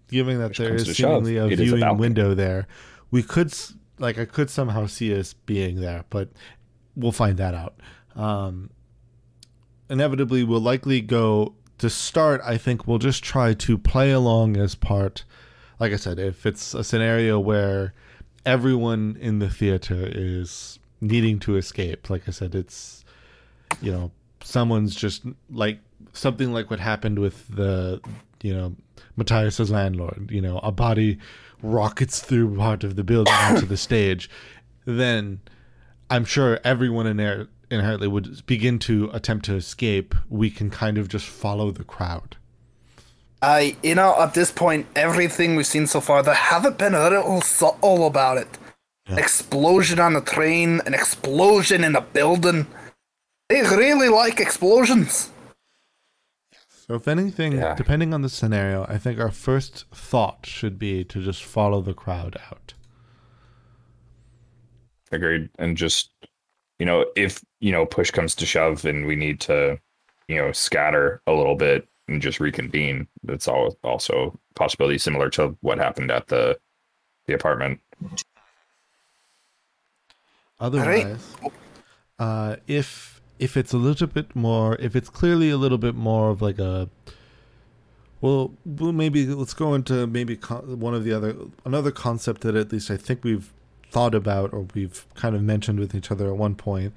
given 0.08 0.38
that 0.38 0.48
Push 0.48 0.58
there 0.58 0.74
is 0.74 0.84
to 0.84 0.94
shove, 0.94 1.24
seemingly 1.24 1.36
a 1.36 1.44
a 1.44 1.56
viewing 1.56 1.80
balcony. 1.80 2.00
window 2.00 2.34
there 2.34 2.66
we 3.10 3.22
could 3.22 3.52
like 4.01 4.18
i 4.18 4.24
could 4.24 4.51
somehow 4.51 4.86
see 4.86 5.16
us 5.16 5.34
being 5.34 5.80
there 5.80 6.05
but 6.11 6.28
we'll 6.96 7.12
find 7.12 7.38
that 7.38 7.55
out. 7.55 7.74
Um 8.16 8.70
inevitably 9.88 10.44
we'll 10.44 10.61
likely 10.61 11.01
go 11.01 11.55
to 11.78 11.90
start 11.90 12.40
i 12.44 12.57
think 12.57 12.86
we'll 12.86 12.98
just 12.98 13.24
try 13.24 13.53
to 13.55 13.76
play 13.76 14.12
along 14.12 14.57
as 14.57 14.74
part 14.74 15.24
like 15.80 15.92
i 15.92 15.96
said 15.96 16.18
if 16.18 16.46
it's 16.46 16.74
a 16.74 16.84
scenario 16.84 17.40
where 17.40 17.92
everyone 18.46 19.16
in 19.20 19.40
the 19.40 19.51
theater 19.51 20.09
is 20.09 20.78
needing 21.01 21.38
to 21.40 21.57
escape 21.57 22.09
like 22.09 22.28
i 22.28 22.30
said 22.30 22.55
it's 22.55 23.05
you 23.80 23.90
know 23.90 24.11
someone's 24.42 24.94
just 24.94 25.24
like 25.51 25.80
something 26.12 26.53
like 26.53 26.70
what 26.70 26.80
happened 26.80 27.18
with 27.18 27.48
the 27.48 28.01
you 28.42 28.55
know 28.55 28.74
matthias's 29.16 29.70
landlord 29.70 30.28
you 30.30 30.40
know 30.40 30.59
a 30.59 30.70
body 30.70 31.18
rockets 31.62 32.20
through 32.20 32.56
part 32.56 32.84
of 32.84 32.96
the 32.96 33.04
building 33.04 33.34
onto 33.34 33.66
the 33.66 33.76
stage 33.88 34.28
then 34.84 35.40
i'm 36.08 36.24
sure 36.24 36.58
everyone 36.64 37.06
in 37.06 37.16
there 37.16 37.48
inherently 37.70 38.08
would 38.08 38.44
begin 38.46 38.78
to 38.78 39.11
attempt 39.12 39.44
to 39.44 39.54
escape 39.54 40.14
we 40.28 40.50
can 40.50 40.70
kind 40.70 40.98
of 40.98 41.08
just 41.08 41.26
follow 41.26 41.70
the 41.70 41.84
crowd 41.84 42.36
I, 43.42 43.76
you 43.82 43.94
know, 43.94 44.20
at 44.20 44.34
this 44.34 44.50
point, 44.50 44.86
everything 44.94 45.56
we've 45.56 45.66
seen 45.66 45.86
so 45.86 46.00
far, 46.00 46.22
they 46.22 46.34
haven't 46.34 46.76
been 46.76 46.94
a 46.94 47.08
little 47.08 47.40
subtle 47.40 48.06
about 48.06 48.36
it. 48.36 48.58
Yeah. 49.08 49.16
Explosion 49.16 49.98
on 49.98 50.12
the 50.12 50.20
train, 50.20 50.82
an 50.84 50.92
explosion 50.92 51.82
in 51.82 51.96
a 51.96 52.02
building. 52.02 52.66
They 53.48 53.62
really 53.62 54.08
like 54.08 54.40
explosions. 54.40 55.30
So 56.91 56.97
if 56.97 57.07
anything 57.07 57.53
Yeah. 57.53 57.74
depending 57.76 58.12
on 58.12 58.22
the 58.22 58.28
scenario 58.28 58.84
i 58.88 58.99
think 58.99 59.20
our 59.20 59.30
first 59.30 59.84
thought 59.95 60.45
should 60.45 60.76
be 60.76 61.05
to 61.05 61.22
just 61.22 61.45
follow 61.45 61.80
the 61.80 61.95
crowd 61.95 62.36
out 62.51 62.74
Agreed. 65.12 65.51
And 65.59 65.76
just, 65.76 66.11
you 66.78 66.86
know, 66.86 67.05
if, 67.16 67.45
you 67.59 67.72
know, 67.72 67.84
push 67.84 68.11
comes 68.12 68.34
to 68.36 68.47
shove 68.47 68.84
and 68.84 69.07
we 69.07 69.16
need 69.16 69.41
to, 69.41 69.76
you 70.28 70.36
know, 70.36 70.53
scatter 70.53 71.20
a 71.26 71.32
little 71.32 71.57
bit 71.57 71.88
and 72.07 72.22
just 72.22 72.38
reconvene, 72.38 73.09
that's 73.24 73.49
all 73.49 73.76
also 73.82 74.38
a 74.55 74.55
possibility 74.55 74.99
similar 74.99 75.28
to 75.30 75.57
what 75.62 75.78
happened 75.78 76.12
at 76.12 76.28
the 76.28 76.59
the 77.26 77.34
apartment. 77.34 77.80
Otherwise, 80.61 81.34
uh, 82.20 82.55
if 82.68 83.19
if 83.41 83.57
it's 83.57 83.72
a 83.72 83.78
little 83.78 84.07
bit 84.07 84.36
more, 84.36 84.76
if 84.76 84.95
it's 84.95 85.09
clearly 85.09 85.49
a 85.49 85.57
little 85.57 85.78
bit 85.78 85.95
more 85.95 86.28
of 86.28 86.43
like 86.43 86.59
a, 86.59 86.91
well, 88.20 88.53
well 88.64 88.93
maybe 88.93 89.26
let's 89.26 89.55
go 89.55 89.72
into 89.72 90.07
maybe 90.07 90.36
con- 90.36 90.78
one 90.78 90.95
of 90.95 91.05
the 91.05 91.12
other 91.12 91.34
another 91.64 91.91
concept 91.91 92.43
that 92.43 92.55
at 92.55 92.70
least 92.70 92.91
I 92.91 92.99
think 92.99 93.24
we've 93.24 93.51
thought 93.91 94.14
about 94.14 94.53
or 94.53 94.66
we've 94.74 95.07
kind 95.14 95.34
of 95.34 95.43
mentioned 95.43 95.80
with 95.80 95.95
each 95.95 96.11
other 96.11 96.28
at 96.28 96.36
one 96.36 96.55
point. 96.55 96.93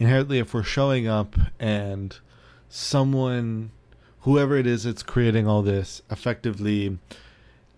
Inherently, 0.00 0.40
if 0.40 0.52
we're 0.52 0.64
showing 0.64 1.06
up 1.06 1.36
and 1.60 2.18
someone, 2.68 3.70
whoever 4.22 4.56
it 4.56 4.66
is 4.66 4.82
that's 4.82 5.04
creating 5.04 5.46
all 5.46 5.62
this, 5.62 6.02
effectively 6.10 6.98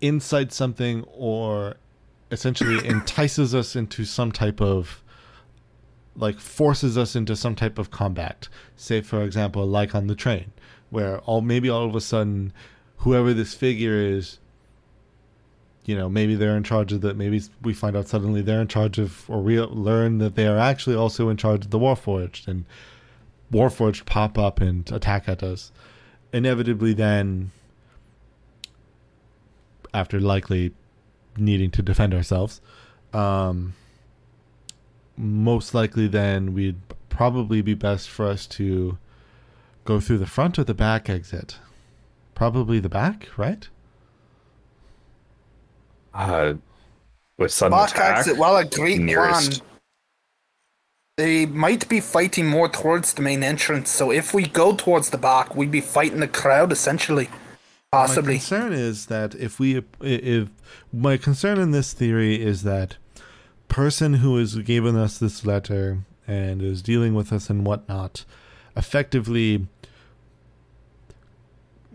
incites 0.01 0.55
something 0.55 1.05
or 1.13 1.75
essentially 2.31 2.77
entices 2.87 3.53
us 3.53 3.75
into 3.75 4.05
some 4.05 4.31
type 4.31 4.59
of 4.59 5.03
like 6.17 6.39
forces 6.39 6.97
us 6.97 7.15
into 7.15 7.35
some 7.35 7.55
type 7.55 7.77
of 7.77 7.91
combat. 7.91 8.49
Say, 8.75 9.01
for 9.01 9.23
example, 9.23 9.65
like 9.65 9.93
on 9.93 10.07
the 10.07 10.15
train, 10.15 10.51
where 10.89 11.19
all 11.19 11.41
maybe 11.41 11.69
all 11.69 11.85
of 11.85 11.95
a 11.95 12.01
sudden, 12.01 12.51
whoever 12.97 13.33
this 13.33 13.53
figure 13.53 13.95
is, 13.95 14.39
you 15.85 15.95
know, 15.95 16.09
maybe 16.09 16.35
they're 16.35 16.57
in 16.57 16.63
charge 16.63 16.91
of 16.91 17.01
that. 17.01 17.15
Maybe 17.15 17.41
we 17.61 17.73
find 17.73 17.95
out 17.95 18.07
suddenly 18.07 18.41
they're 18.41 18.61
in 18.61 18.67
charge 18.67 18.97
of, 18.97 19.29
or 19.29 19.41
we 19.41 19.59
learn 19.61 20.17
that 20.17 20.35
they 20.35 20.47
are 20.47 20.57
actually 20.57 20.95
also 20.95 21.29
in 21.29 21.37
charge 21.37 21.65
of 21.65 21.71
the 21.71 21.79
Warforged, 21.79 22.47
and 22.47 22.65
Warforged 23.53 24.05
pop 24.05 24.37
up 24.37 24.59
and 24.59 24.91
attack 24.91 25.29
at 25.29 25.43
us. 25.43 25.71
Inevitably, 26.33 26.93
then, 26.93 27.51
after 29.93 30.19
likely 30.19 30.73
needing 31.37 31.71
to 31.71 31.81
defend 31.81 32.13
ourselves, 32.13 32.59
um, 33.13 33.73
most 35.17 35.73
likely 35.73 36.07
then 36.07 36.53
we'd 36.53 36.79
probably 37.09 37.61
be 37.61 37.73
best 37.73 38.09
for 38.09 38.27
us 38.27 38.45
to 38.47 38.97
go 39.85 39.99
through 39.99 40.19
the 40.19 40.25
front 40.27 40.59
or 40.59 40.63
the 40.63 40.73
back 40.73 41.09
exit. 41.09 41.57
Probably 42.35 42.79
the 42.79 42.89
back, 42.89 43.27
right? 43.37 43.67
Uh, 46.13 46.53
with 47.37 47.51
sudden 47.51 47.77
Back 47.77 47.91
attack. 47.91 48.17
exit, 48.19 48.37
well, 48.37 48.57
a 48.57 48.65
great 48.65 48.99
nearest. 48.99 49.59
plan. 49.61 49.69
They 51.17 51.45
might 51.47 51.89
be 51.89 51.99
fighting 51.99 52.45
more 52.47 52.69
towards 52.69 53.13
the 53.13 53.23
main 53.23 53.41
entrance, 53.43 53.89
so 53.89 54.11
if 54.11 54.33
we 54.35 54.45
go 54.47 54.75
towards 54.75 55.09
the 55.09 55.17
back, 55.17 55.55
we'd 55.55 55.71
be 55.71 55.81
fighting 55.81 56.19
the 56.19 56.27
crowd 56.27 56.71
essentially. 56.71 57.29
Possibly. 57.91 58.33
My 58.33 58.39
concern 58.39 58.73
is 58.73 59.05
that 59.07 59.33
if 59.35 59.59
we 59.59 59.81
if 60.01 60.49
my 60.93 61.17
concern 61.17 61.57
in 61.57 61.71
this 61.71 61.93
theory 61.93 62.39
is 62.41 62.63
that 62.63 62.97
person 63.67 64.15
who 64.15 64.37
has 64.37 64.55
given 64.55 64.95
us 64.95 65.17
this 65.17 65.45
letter 65.45 65.99
and 66.27 66.61
is 66.61 66.81
dealing 66.81 67.13
with 67.13 67.31
us 67.33 67.49
and 67.49 67.65
whatnot 67.65 68.25
effectively 68.75 69.67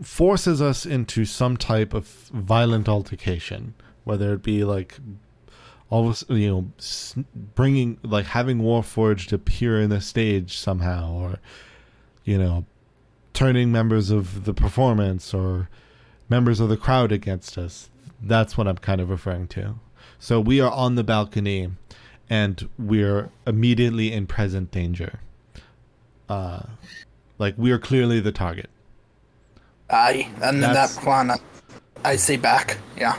forces 0.01 0.61
us 0.61 0.85
into 0.85 1.23
some 1.25 1.55
type 1.55 1.93
of 1.93 2.07
violent 2.33 2.89
altercation 2.89 3.73
whether 4.03 4.33
it 4.33 4.41
be 4.43 4.63
like 4.63 4.97
all 5.89 6.03
of 6.03 6.07
a 6.07 6.09
s- 6.11 6.25
you 6.29 6.49
know 6.49 6.71
bringing 7.55 7.97
like 8.03 8.25
having 8.25 8.59
warforged 8.59 9.31
appear 9.31 9.79
in 9.79 9.89
the 9.89 10.01
stage 10.01 10.57
somehow 10.57 11.13
or 11.13 11.39
you 12.23 12.37
know 12.37 12.65
turning 13.33 13.71
members 13.71 14.09
of 14.09 14.45
the 14.45 14.53
performance 14.53 15.33
or 15.33 15.69
members 16.29 16.59
of 16.59 16.69
the 16.69 16.77
crowd 16.77 17.11
against 17.11 17.57
us. 17.57 17.89
That's 18.21 18.55
what 18.57 18.67
I'm 18.67 18.77
kind 18.77 19.01
of 19.01 19.09
referring 19.09 19.47
to. 19.49 19.75
So 20.23 20.39
we 20.39 20.61
are 20.61 20.71
on 20.71 20.95
the 20.95 21.03
balcony 21.03 21.69
and 22.29 22.69
we're 22.79 23.29
immediately 23.45 24.13
in 24.13 24.25
present 24.25 24.71
danger. 24.71 25.19
Uh 26.29 26.61
like 27.37 27.55
we 27.57 27.71
are 27.73 27.77
clearly 27.77 28.21
the 28.21 28.31
target. 28.31 28.69
Aye, 29.89 30.29
and 30.41 30.55
in 30.55 30.61
that 30.61 30.91
plan, 30.91 31.31
I- 31.31 31.41
I 32.05 32.15
say 32.15 32.37
back. 32.37 32.77
Yeah. 32.95 33.17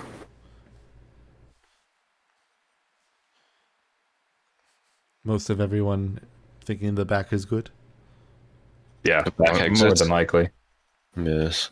Most 5.25 5.51
of 5.51 5.61
everyone 5.61 6.21
thinking 6.65 6.95
the 6.95 7.05
back 7.05 7.33
is 7.35 7.45
good. 7.45 7.71
Yeah, 9.05 9.23
The 9.23 9.31
back 9.33 9.53
more 9.55 9.63
exits. 9.63 10.01
than 10.01 10.09
likely. 10.09 10.49
Yes. 11.17 11.71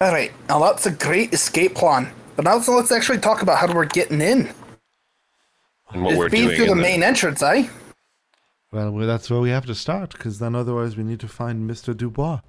All 0.00 0.10
right. 0.12 0.32
Now 0.48 0.58
that's 0.58 0.86
a 0.86 0.90
great 0.90 1.32
escape 1.32 1.76
plan. 1.76 2.12
But 2.36 2.44
now 2.44 2.56
let's 2.56 2.92
actually 2.92 3.18
talk 3.18 3.42
about 3.42 3.58
how 3.58 3.72
we're 3.72 3.84
getting 3.84 4.20
in. 4.20 4.52
And 5.90 6.02
what 6.02 6.12
It's 6.12 6.18
we're 6.18 6.28
being 6.28 6.46
doing. 6.46 6.56
through 6.56 6.66
the 6.66 6.72
in 6.72 6.80
main 6.80 7.02
entrance, 7.02 7.42
eh? 7.42 7.68
Well, 8.72 8.90
well 8.90 9.06
that's 9.06 9.30
where 9.30 9.40
we 9.40 9.50
have 9.50 9.66
to 9.66 9.74
start 9.74 10.10
because 10.12 10.38
then 10.40 10.54
otherwise 10.54 10.96
we 10.96 11.04
need 11.04 11.20
to 11.20 11.28
find 11.28 11.70
Mr. 11.70 11.96
Dubois. 11.96 12.40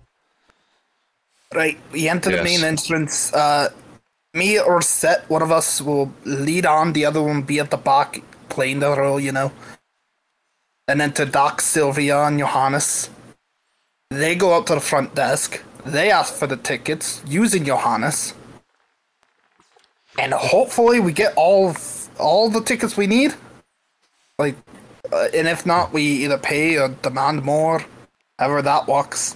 Right. 1.53 1.77
We 1.91 2.09
enter 2.09 2.36
the 2.36 2.43
main 2.43 2.63
entrance. 2.63 3.31
Uh, 3.33 3.69
me 4.33 4.59
or 4.59 4.81
Set, 4.81 5.29
one 5.29 5.41
of 5.41 5.51
us 5.51 5.81
will 5.81 6.11
lead 6.25 6.65
on. 6.65 6.93
The 6.93 7.05
other 7.05 7.21
one 7.21 7.43
be 7.43 7.59
at 7.59 7.69
the 7.71 7.77
back, 7.77 8.21
playing 8.49 8.79
the 8.79 8.89
role, 8.97 9.19
you 9.19 9.31
know. 9.31 9.51
And 10.88 10.99
then 10.99 11.13
to 11.13 11.25
Doc, 11.25 11.61
Sylvia, 11.61 12.23
and 12.23 12.38
Johannes. 12.39 13.09
They 14.09 14.36
go 14.36 14.57
up 14.57 14.65
to 14.67 14.75
the 14.75 14.81
front 14.81 15.15
desk. 15.15 15.61
They 15.86 16.11
ask 16.11 16.33
for 16.33 16.47
the 16.47 16.57
tickets 16.57 17.21
using 17.27 17.63
Johannes. 17.65 18.33
And 20.18 20.34
hopefully 20.34 20.99
we 20.99 21.11
get 21.11 21.34
all 21.36 21.70
of, 21.70 22.09
all 22.20 22.49
the 22.49 22.61
tickets 22.61 22.95
we 22.95 23.07
need. 23.07 23.34
Like, 24.39 24.55
uh, 25.11 25.28
and 25.34 25.47
if 25.47 25.66
not, 25.66 25.93
we 25.93 26.03
either 26.03 26.38
pay 26.38 26.78
or 26.78 26.89
demand 26.89 27.43
more. 27.43 27.84
However 28.39 28.61
that 28.61 28.88
works. 28.88 29.36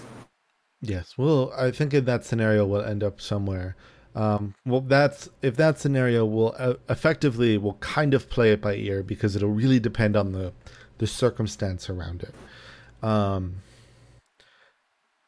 Yes, 0.82 1.18
well, 1.18 1.54
I 1.58 1.72
think 1.72 1.94
in 1.94 2.06
that 2.06 2.26
scenario 2.26 2.66
we'll 2.66 2.84
end 2.84 3.04
up 3.04 3.20
somewhere. 3.20 3.76
Um, 4.16 4.56
well, 4.66 4.82
that's 4.82 5.30
if 5.42 5.56
that 5.58 5.80
scenario 5.80 6.26
will 6.26 6.56
uh, 6.58 6.76
effectively 6.90 7.58
will 7.58 7.76
kind 7.76 8.14
of 8.14 8.30
play 8.30 8.52
it 8.52 8.62
by 8.62 8.76
ear 8.76 9.04
because 9.04 9.36
it'll 9.36 9.50
really 9.50 9.80
depend 9.80 10.16
on 10.18 10.32
the 10.32 10.52
the 10.98 11.08
circumstance 11.08 11.90
around 11.90 12.24
it. 12.24 13.06
Um, 13.06 13.58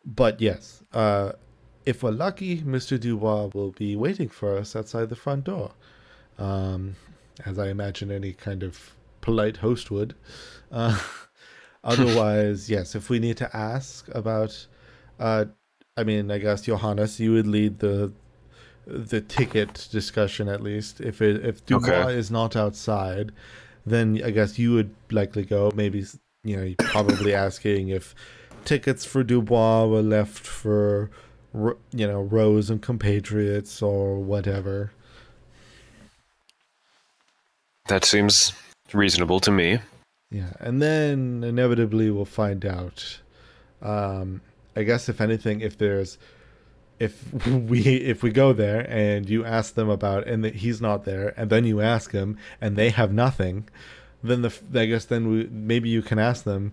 but 0.04 0.42
yes, 0.42 0.84
uh, 0.94 1.34
if 1.86 2.04
we're 2.04 2.12
lucky, 2.12 2.62
Mister 2.64 2.98
Dubois 2.98 3.50
will 3.54 3.72
be 3.72 3.96
waiting 3.96 4.30
for 4.30 4.58
us 4.58 4.76
outside 4.76 5.10
the 5.10 5.16
front 5.16 5.46
door, 5.46 5.72
um, 6.38 6.96
as 7.46 7.58
I 7.60 7.70
imagine 7.70 8.12
any 8.12 8.34
kind 8.34 8.64
of 8.64 8.96
polite 9.22 9.58
host 9.58 9.92
would. 9.92 10.16
Uh, 10.72 11.00
otherwise, 11.84 12.70
yes, 12.70 12.96
if 12.96 13.10
we 13.10 13.20
need 13.20 13.38
to 13.38 13.56
ask 13.56 14.08
about 14.14 14.68
uh, 15.20 15.46
I 15.98 16.04
mean, 16.04 16.32
I 16.32 16.38
guess 16.40 16.64
Johannes, 16.64 17.20
you 17.20 17.34
would 17.34 17.48
lead 17.48 17.80
the 17.80 18.12
the 18.88 19.22
ticket 19.22 19.88
discussion 19.92 20.48
at 20.48 20.62
least. 20.62 21.02
If 21.02 21.22
it 21.22 21.46
if 21.46 21.66
Dubois 21.66 22.08
Okay. 22.08 22.18
is 22.18 22.32
not 22.32 22.56
outside, 22.56 23.32
then 23.86 24.22
I 24.24 24.32
guess 24.32 24.58
you 24.58 24.74
would 24.74 24.96
likely 25.12 25.44
go. 25.46 25.72
Maybe 25.76 26.06
you 26.44 26.58
know, 26.58 26.76
probably 26.80 27.34
asking 27.36 27.90
if 27.90 28.16
tickets 28.66 29.06
for 29.06 29.24
Dubois 29.24 29.86
were 29.86 30.02
left 30.02 30.46
for 30.46 31.12
you 31.54 32.08
know 32.08 32.22
Rose 32.22 32.70
and 32.70 32.82
compatriots 32.82 33.82
or 33.82 34.20
whatever. 34.20 34.92
That 37.88 38.06
seems 38.06 38.54
reasonable 38.94 39.40
to 39.42 39.52
me. 39.52 39.80
Yeah, 40.30 40.54
and 40.60 40.82
then 40.82 41.44
inevitably 41.44 42.10
we'll 42.10 42.26
find 42.26 42.66
out. 42.66 43.20
Um, 43.82 44.42
I 44.76 44.84
guess 44.84 45.10
if 45.10 45.20
anything, 45.20 45.60
if 45.60 45.78
there's, 45.78 46.18
if 47.00 47.34
we 47.48 47.82
if 47.82 48.24
we 48.24 48.32
go 48.32 48.54
there 48.54 48.90
and 48.90 49.30
you 49.30 49.44
ask 49.44 49.74
them 49.74 49.90
about 49.90 50.28
and 50.28 50.44
that 50.46 50.56
he's 50.56 50.80
not 50.82 51.04
there, 51.04 51.34
and 51.38 51.50
then 51.50 51.66
you 51.66 51.82
ask 51.82 52.12
him 52.12 52.38
and 52.62 52.78
they 52.78 52.90
have 52.90 53.12
nothing, 53.12 53.68
then 54.24 54.42
the 54.42 54.54
I 54.74 54.86
guess 54.86 55.06
then 55.06 55.28
we 55.28 55.48
maybe 55.52 55.90
you 55.90 56.02
can 56.02 56.20
ask 56.20 56.46
them. 56.46 56.72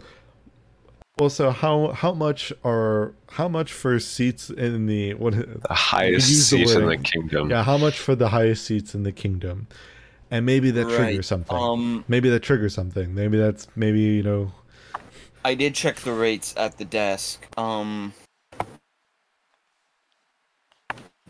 Also, 1.18 1.50
how 1.50 1.88
how 1.88 2.12
much 2.12 2.52
are 2.64 3.12
how 3.30 3.48
much 3.48 3.72
for 3.72 3.98
seats 3.98 4.50
in 4.50 4.86
the 4.86 5.14
what? 5.14 5.34
The 5.34 5.74
highest 5.74 6.48
seats 6.48 6.72
the 6.72 6.80
in 6.80 6.86
the 6.86 6.96
kingdom. 6.96 7.50
Yeah, 7.50 7.64
how 7.64 7.76
much 7.76 7.98
for 7.98 8.14
the 8.14 8.28
highest 8.28 8.64
seats 8.64 8.94
in 8.94 9.02
the 9.02 9.10
kingdom? 9.10 9.66
And 10.30 10.46
maybe 10.46 10.70
that 10.70 10.86
Right, 10.86 10.96
triggers 10.96 11.26
something. 11.26 11.56
um, 11.56 12.04
maybe 12.06 12.28
that 12.30 12.40
triggers 12.42 12.74
something. 12.74 13.14
Maybe 13.14 13.36
that's 13.36 13.66
maybe 13.74 14.00
you 14.00 14.22
know 14.22 14.52
I 15.44 15.54
did 15.54 15.74
check 15.74 15.96
the 15.96 16.12
rates 16.12 16.54
at 16.56 16.78
the 16.78 16.84
desk. 16.84 17.46
Um, 17.58 18.12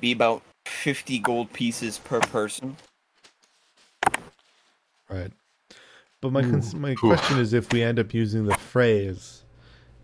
be 0.01 0.13
about 0.13 0.43
fifty 0.67 1.19
gold 1.19 1.53
pieces 1.53 1.99
per 1.99 2.21
person. 2.21 2.77
Right. 5.09 5.33
But 6.21 6.33
my 6.33 6.43
cons- 6.43 6.75
my 6.75 6.95
question 6.95 7.39
is 7.39 7.55
if 7.55 7.73
we 7.73 7.83
end 7.83 7.99
up 7.99 8.13
using 8.13 8.45
the 8.45 8.57
phrase, 8.57 9.45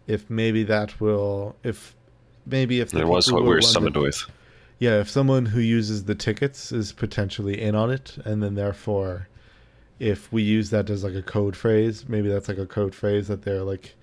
if 0.07 0.29
maybe 0.29 0.63
that 0.65 1.01
will 1.01 1.57
if 1.63 1.95
maybe 2.47 2.81
if 2.81 2.91
the 2.91 3.01
It 3.01 3.07
was 3.09 3.27
people 3.27 3.39
what 3.41 3.45
who 3.45 3.51
we 3.51 3.55
were 3.57 3.63
summoned 3.63 3.97
with. 3.97 4.23
Yeah, 4.79 5.01
if 5.01 5.09
someone 5.09 5.47
who 5.47 5.61
uses 5.61 6.05
the 6.05 6.15
tickets 6.15 6.73
is 6.73 6.93
potentially 6.93 7.61
in 7.61 7.75
on 7.75 7.91
it, 7.91 8.19
and 8.25 8.43
then 8.43 8.55
therefore, 8.55 9.29
if 9.99 10.31
we 10.33 10.43
use 10.43 10.71
that 10.71 10.91
as 10.91 11.05
like 11.05 11.15
a 11.15 11.23
code 11.23 11.57
phrase, 11.57 12.07
maybe 12.09 12.29
that's 12.29 12.49
like 12.49 12.59
a 12.59 12.67
code 12.67 12.95
phrase 12.95 13.29
that 13.29 13.43
they're 13.43 13.63
like 13.63 13.95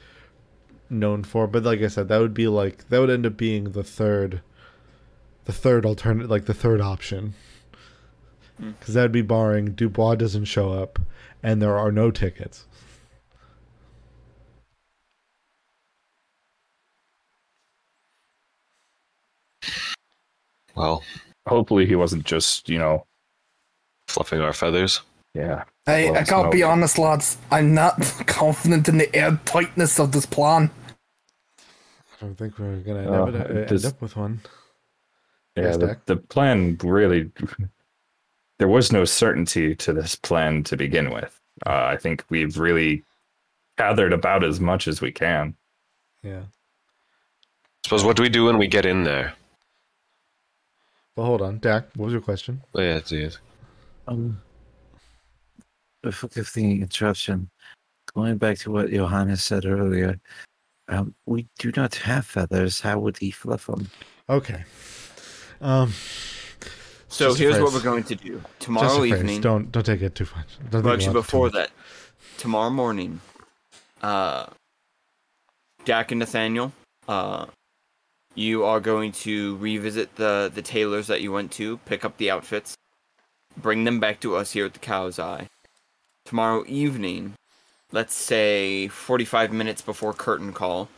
known 0.89 1.23
for. 1.23 1.45
But 1.45 1.63
like 1.63 1.81
I 1.81 1.87
said, 1.87 2.07
that 2.07 2.19
would 2.19 2.33
be 2.33 2.47
like 2.47 2.87
that 2.89 2.99
would 2.99 3.09
end 3.09 3.25
up 3.25 3.37
being 3.37 3.65
the 3.71 3.83
third, 3.83 4.41
the 5.45 5.51
third 5.53 5.85
alternate, 5.85 6.29
like 6.29 6.45
the 6.45 6.53
third 6.53 6.81
option, 6.81 7.33
Hmm. 8.57 8.71
because 8.79 8.93
that 8.95 9.03
would 9.03 9.11
be 9.11 9.21
barring 9.21 9.73
Dubois 9.73 10.15
doesn't 10.15 10.45
show 10.45 10.71
up, 10.71 10.99
and 11.43 11.61
there 11.61 11.77
are 11.77 11.91
no 11.91 12.11
tickets. 12.11 12.65
Well, 20.75 21.03
Hopefully, 21.47 21.85
he 21.87 21.95
wasn't 21.95 22.23
just 22.23 22.69
you 22.69 22.77
know. 22.77 23.05
fluffing 24.07 24.41
our 24.41 24.53
feathers. 24.53 25.01
Yeah. 25.33 25.63
Hey, 25.85 26.11
Well, 26.11 26.19
I 26.19 26.23
gotta 26.23 26.49
be 26.49 26.61
honest, 26.63 26.97
lads. 26.99 27.37
I'm 27.49 27.73
not 27.73 27.99
confident 28.27 28.87
in 28.89 28.97
the 28.97 29.07
airtightness 29.07 29.99
of 29.99 30.11
this 30.11 30.25
plan. 30.25 30.69
I 31.59 32.25
don't 32.25 32.35
think 32.37 32.59
we're 32.59 32.75
gonna 32.77 33.09
Uh, 33.11 33.25
end, 33.25 33.35
up- 33.37 33.71
end 33.71 33.85
up 33.85 34.01
with 34.01 34.15
one. 34.15 34.41
Yeah, 35.55 35.75
the, 35.77 35.97
the 36.05 36.15
plan 36.17 36.77
really 36.83 37.31
there 38.59 38.67
was 38.67 38.91
no 38.91 39.03
certainty 39.05 39.75
to 39.75 39.91
this 39.91 40.15
plan 40.15 40.63
to 40.65 40.77
begin 40.77 41.09
with. 41.11 41.37
Uh, 41.65 41.85
I 41.85 41.97
think 41.97 42.23
we've 42.29 42.57
really 42.59 43.03
gathered 43.77 44.13
about 44.13 44.43
as 44.43 44.59
much 44.59 44.87
as 44.87 45.01
we 45.01 45.11
can. 45.11 45.55
Yeah. 46.23 46.43
Suppose 47.85 48.03
what 48.05 48.15
do 48.15 48.21
we 48.23 48.29
do 48.29 48.45
when 48.45 48.57
we 48.59 48.67
get 48.67 48.85
in 48.85 49.03
there? 49.03 49.33
Well, 51.21 51.27
hold 51.27 51.43
on, 51.43 51.59
Dak. 51.59 51.85
What 51.97 52.05
was 52.05 52.13
your 52.13 52.21
question? 52.23 52.63
Oh, 52.73 52.81
yeah, 52.81 52.95
it's 52.95 53.11
it. 53.11 53.37
Um, 54.07 54.41
forgive 56.09 56.51
the 56.51 56.81
interruption. 56.81 57.47
Going 58.15 58.39
back 58.39 58.57
to 58.57 58.71
what 58.71 58.89
Johannes 58.89 59.43
said 59.43 59.65
earlier, 59.65 60.19
um, 60.87 61.13
we 61.27 61.47
do 61.59 61.71
not 61.77 61.93
have 61.93 62.25
feathers. 62.25 62.81
How 62.81 62.97
would 62.97 63.19
he 63.19 63.29
fluff 63.29 63.67
them? 63.67 63.87
Okay. 64.31 64.63
Um. 65.61 65.93
So 67.07 67.35
here's 67.35 67.59
what 67.59 67.71
we're 67.71 67.83
going 67.83 68.05
to 68.05 68.15
do. 68.15 68.37
Just 68.39 68.59
Tomorrow 68.59 69.03
a 69.03 69.05
evening. 69.05 69.41
Don't 69.41 69.71
don't 69.71 69.85
take 69.85 70.01
it 70.01 70.15
too 70.15 70.25
much. 70.35 70.47
Don't 70.71 70.83
Well, 70.83 70.95
actually, 70.95 71.09
off 71.09 71.13
too 71.13 71.21
before 71.21 71.49
that, 71.51 71.69
tomorrow 72.39 72.71
morning, 72.71 73.21
uh, 74.01 74.47
Jack 75.85 76.11
and 76.11 76.17
Nathaniel, 76.17 76.73
uh, 77.07 77.45
you 78.35 78.63
are 78.63 78.79
going 78.79 79.11
to 79.11 79.57
revisit 79.57 80.15
the 80.15 80.51
the 80.53 80.61
tailors 80.61 81.07
that 81.07 81.21
you 81.21 81.31
went 81.31 81.51
to, 81.53 81.77
pick 81.85 82.05
up 82.05 82.17
the 82.17 82.31
outfits, 82.31 82.75
bring 83.57 83.83
them 83.83 83.99
back 83.99 84.19
to 84.21 84.35
us 84.35 84.51
here 84.51 84.65
at 84.65 84.73
the 84.73 84.79
Cow's 84.79 85.19
Eye. 85.19 85.47
Tomorrow 86.25 86.63
evening, 86.67 87.33
let's 87.91 88.13
say 88.13 88.87
45 88.87 89.51
minutes 89.51 89.81
before 89.81 90.13
curtain 90.13 90.53
call, 90.53 90.89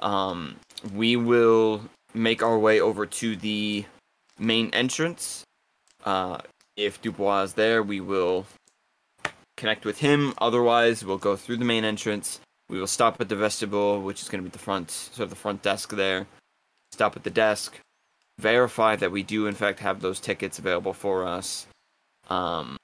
um, 0.00 0.56
we 0.94 1.16
will 1.16 1.82
make 2.14 2.42
our 2.42 2.58
way 2.58 2.80
over 2.80 3.04
to 3.06 3.36
the 3.36 3.84
main 4.38 4.70
entrance. 4.72 5.44
Uh, 6.04 6.38
if 6.76 7.02
Dubois 7.02 7.42
is 7.42 7.52
there, 7.54 7.82
we 7.82 8.00
will 8.00 8.46
connect 9.56 9.84
with 9.84 9.98
him. 9.98 10.32
Otherwise, 10.38 11.04
we'll 11.04 11.18
go 11.18 11.36
through 11.36 11.56
the 11.56 11.64
main 11.64 11.84
entrance. 11.84 12.40
We 12.68 12.78
will 12.78 12.86
stop 12.86 13.20
at 13.20 13.28
the 13.28 13.36
vestibule, 13.36 14.00
which 14.00 14.22
is 14.22 14.28
going 14.28 14.42
to 14.42 14.48
be 14.48 14.52
the 14.52 14.58
front, 14.58 14.90
sort 14.90 15.24
of 15.24 15.30
the 15.30 15.36
front 15.36 15.62
desk 15.62 15.90
there. 15.90 16.26
Stop 16.98 17.14
at 17.14 17.22
the 17.22 17.30
desk, 17.30 17.78
verify 18.40 18.96
that 18.96 19.12
we 19.12 19.22
do 19.22 19.46
in 19.46 19.54
fact 19.54 19.78
have 19.78 20.00
those 20.00 20.18
tickets 20.18 20.58
available 20.58 20.92
for 20.92 21.24
us. 21.24 21.68
Um, 22.28 22.76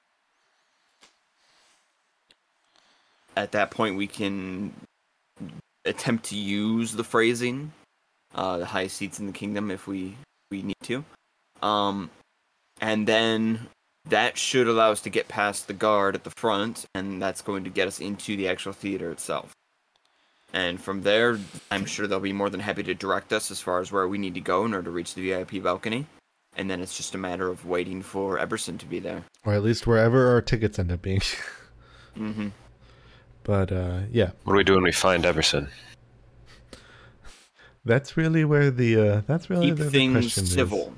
at 3.35 3.51
that 3.51 3.71
point, 3.71 3.97
we 3.97 4.07
can 4.07 4.73
attempt 5.83 6.27
to 6.27 6.37
use 6.37 6.93
the 6.93 7.03
phrasing, 7.03 7.73
uh, 8.33 8.59
the 8.59 8.65
highest 8.65 8.95
seats 8.95 9.19
in 9.19 9.25
the 9.25 9.33
kingdom, 9.33 9.69
if 9.69 9.85
we 9.85 10.15
we 10.49 10.61
need 10.61 10.79
to. 10.83 11.03
Um, 11.61 12.09
and 12.79 13.05
then 13.05 13.67
that 14.05 14.37
should 14.37 14.69
allow 14.69 14.91
us 14.91 15.01
to 15.01 15.09
get 15.09 15.27
past 15.27 15.67
the 15.67 15.73
guard 15.73 16.15
at 16.15 16.23
the 16.23 16.31
front, 16.37 16.85
and 16.95 17.21
that's 17.21 17.41
going 17.41 17.65
to 17.65 17.69
get 17.69 17.89
us 17.89 17.99
into 17.99 18.37
the 18.37 18.47
actual 18.47 18.71
theater 18.71 19.11
itself. 19.11 19.51
And 20.55 20.81
from 20.81 21.01
there, 21.03 21.37
I'm 21.69 21.83
sure 21.85 22.07
they'll 22.07 22.21
be 22.21 22.31
more 22.31 22.49
than 22.49 22.61
happy 22.61 22.81
to 22.83 22.93
direct 22.93 23.33
us 23.33 23.51
as 23.51 23.59
far 23.59 23.81
as 23.81 23.91
where 23.91 24.07
we 24.07 24.17
need 24.17 24.33
to 24.35 24.39
go 24.41 24.63
in 24.65 24.73
order 24.73 24.85
to 24.85 24.91
reach 24.91 25.13
the 25.13 25.21
VIP 25.29 25.61
balcony. 25.61 26.07
And 26.55 26.69
then 26.69 26.79
it's 26.79 26.95
just 26.95 27.13
a 27.13 27.17
matter 27.17 27.49
of 27.49 27.65
waiting 27.65 28.01
for 28.01 28.39
Eberson 28.39 28.79
to 28.79 28.85
be 28.85 28.99
there. 28.99 29.25
or 29.43 29.53
at 29.53 29.61
least 29.61 29.85
wherever 29.85 30.29
our 30.29 30.41
tickets 30.41 30.79
end 30.79 30.91
up 30.91 31.01
being. 31.03 31.21
Mm 32.17 32.33
hmm 32.33 32.47
but 33.43 33.71
uh, 33.73 33.99
yeah, 34.09 34.31
What 34.45 34.53
do 34.53 34.57
we 34.57 34.63
do 34.63 34.73
when 34.75 34.83
we 34.83 34.93
find 34.93 35.23
Eberson? 35.25 35.67
that's 37.83 38.17
really 38.17 38.45
where 38.45 38.71
the 38.71 38.97
uh, 38.97 39.21
that's 39.27 39.49
really 39.49 39.67
Keep 39.67 39.77
the, 39.77 39.83
the 39.83 39.91
things 39.91 40.13
question 40.13 40.43
is. 40.45 40.51
civil. 40.53 40.93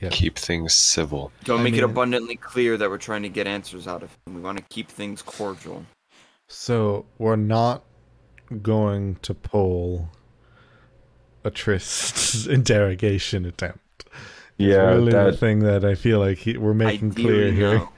Yeah. 0.00 0.08
Keep 0.10 0.38
things 0.38 0.72
civil. 0.74 1.32
Don't 1.44 1.60
I 1.60 1.62
make 1.64 1.74
it 1.74 1.82
abundantly 1.84 2.36
clear 2.36 2.76
that 2.76 2.88
we're 2.88 2.98
trying 2.98 3.22
to 3.22 3.28
get 3.28 3.46
answers 3.46 3.86
out 3.86 4.02
of 4.02 4.10
him. 4.26 4.34
We 4.36 4.40
want 4.40 4.58
to 4.58 4.64
keep 4.70 4.88
things 4.88 5.22
cordial. 5.22 5.84
So 6.48 7.04
we're 7.18 7.36
not 7.36 7.84
going 8.62 9.16
to 9.22 9.34
pull 9.34 10.10
a 11.44 11.50
tryst 11.50 12.46
interrogation 12.48 13.44
attempt. 13.44 13.80
Yeah, 14.56 14.76
really 14.90 15.06
the 15.12 15.30
that, 15.30 15.38
thing 15.38 15.60
that 15.60 15.84
I 15.84 15.94
feel 15.94 16.20
like 16.20 16.38
he, 16.38 16.56
we're 16.56 16.74
making 16.74 17.12
clear 17.14 17.48
Ideally, 17.48 17.52
here. 17.56 17.74
no. 17.78 17.88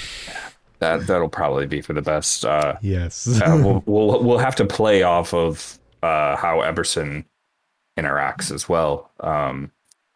that 0.78 1.06
that'll 1.06 1.28
probably 1.28 1.66
be 1.66 1.80
for 1.82 1.92
the 1.92 2.02
best. 2.02 2.44
Uh, 2.44 2.76
Yes. 2.80 3.28
uh, 3.40 3.60
we'll, 3.62 3.82
we'll 3.86 4.22
we'll 4.22 4.38
have 4.38 4.56
to 4.56 4.64
play 4.64 5.02
off 5.02 5.34
of 5.34 5.78
uh, 6.02 6.36
how 6.36 6.58
Eberson 6.60 7.24
interacts 7.98 8.50
as 8.50 8.68
well. 8.68 9.10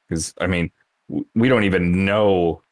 Because 0.08 0.32
I 0.40 0.46
mean, 0.46 0.70
we 1.34 1.48
don't 1.48 1.64
even 1.64 2.04
know 2.04 2.62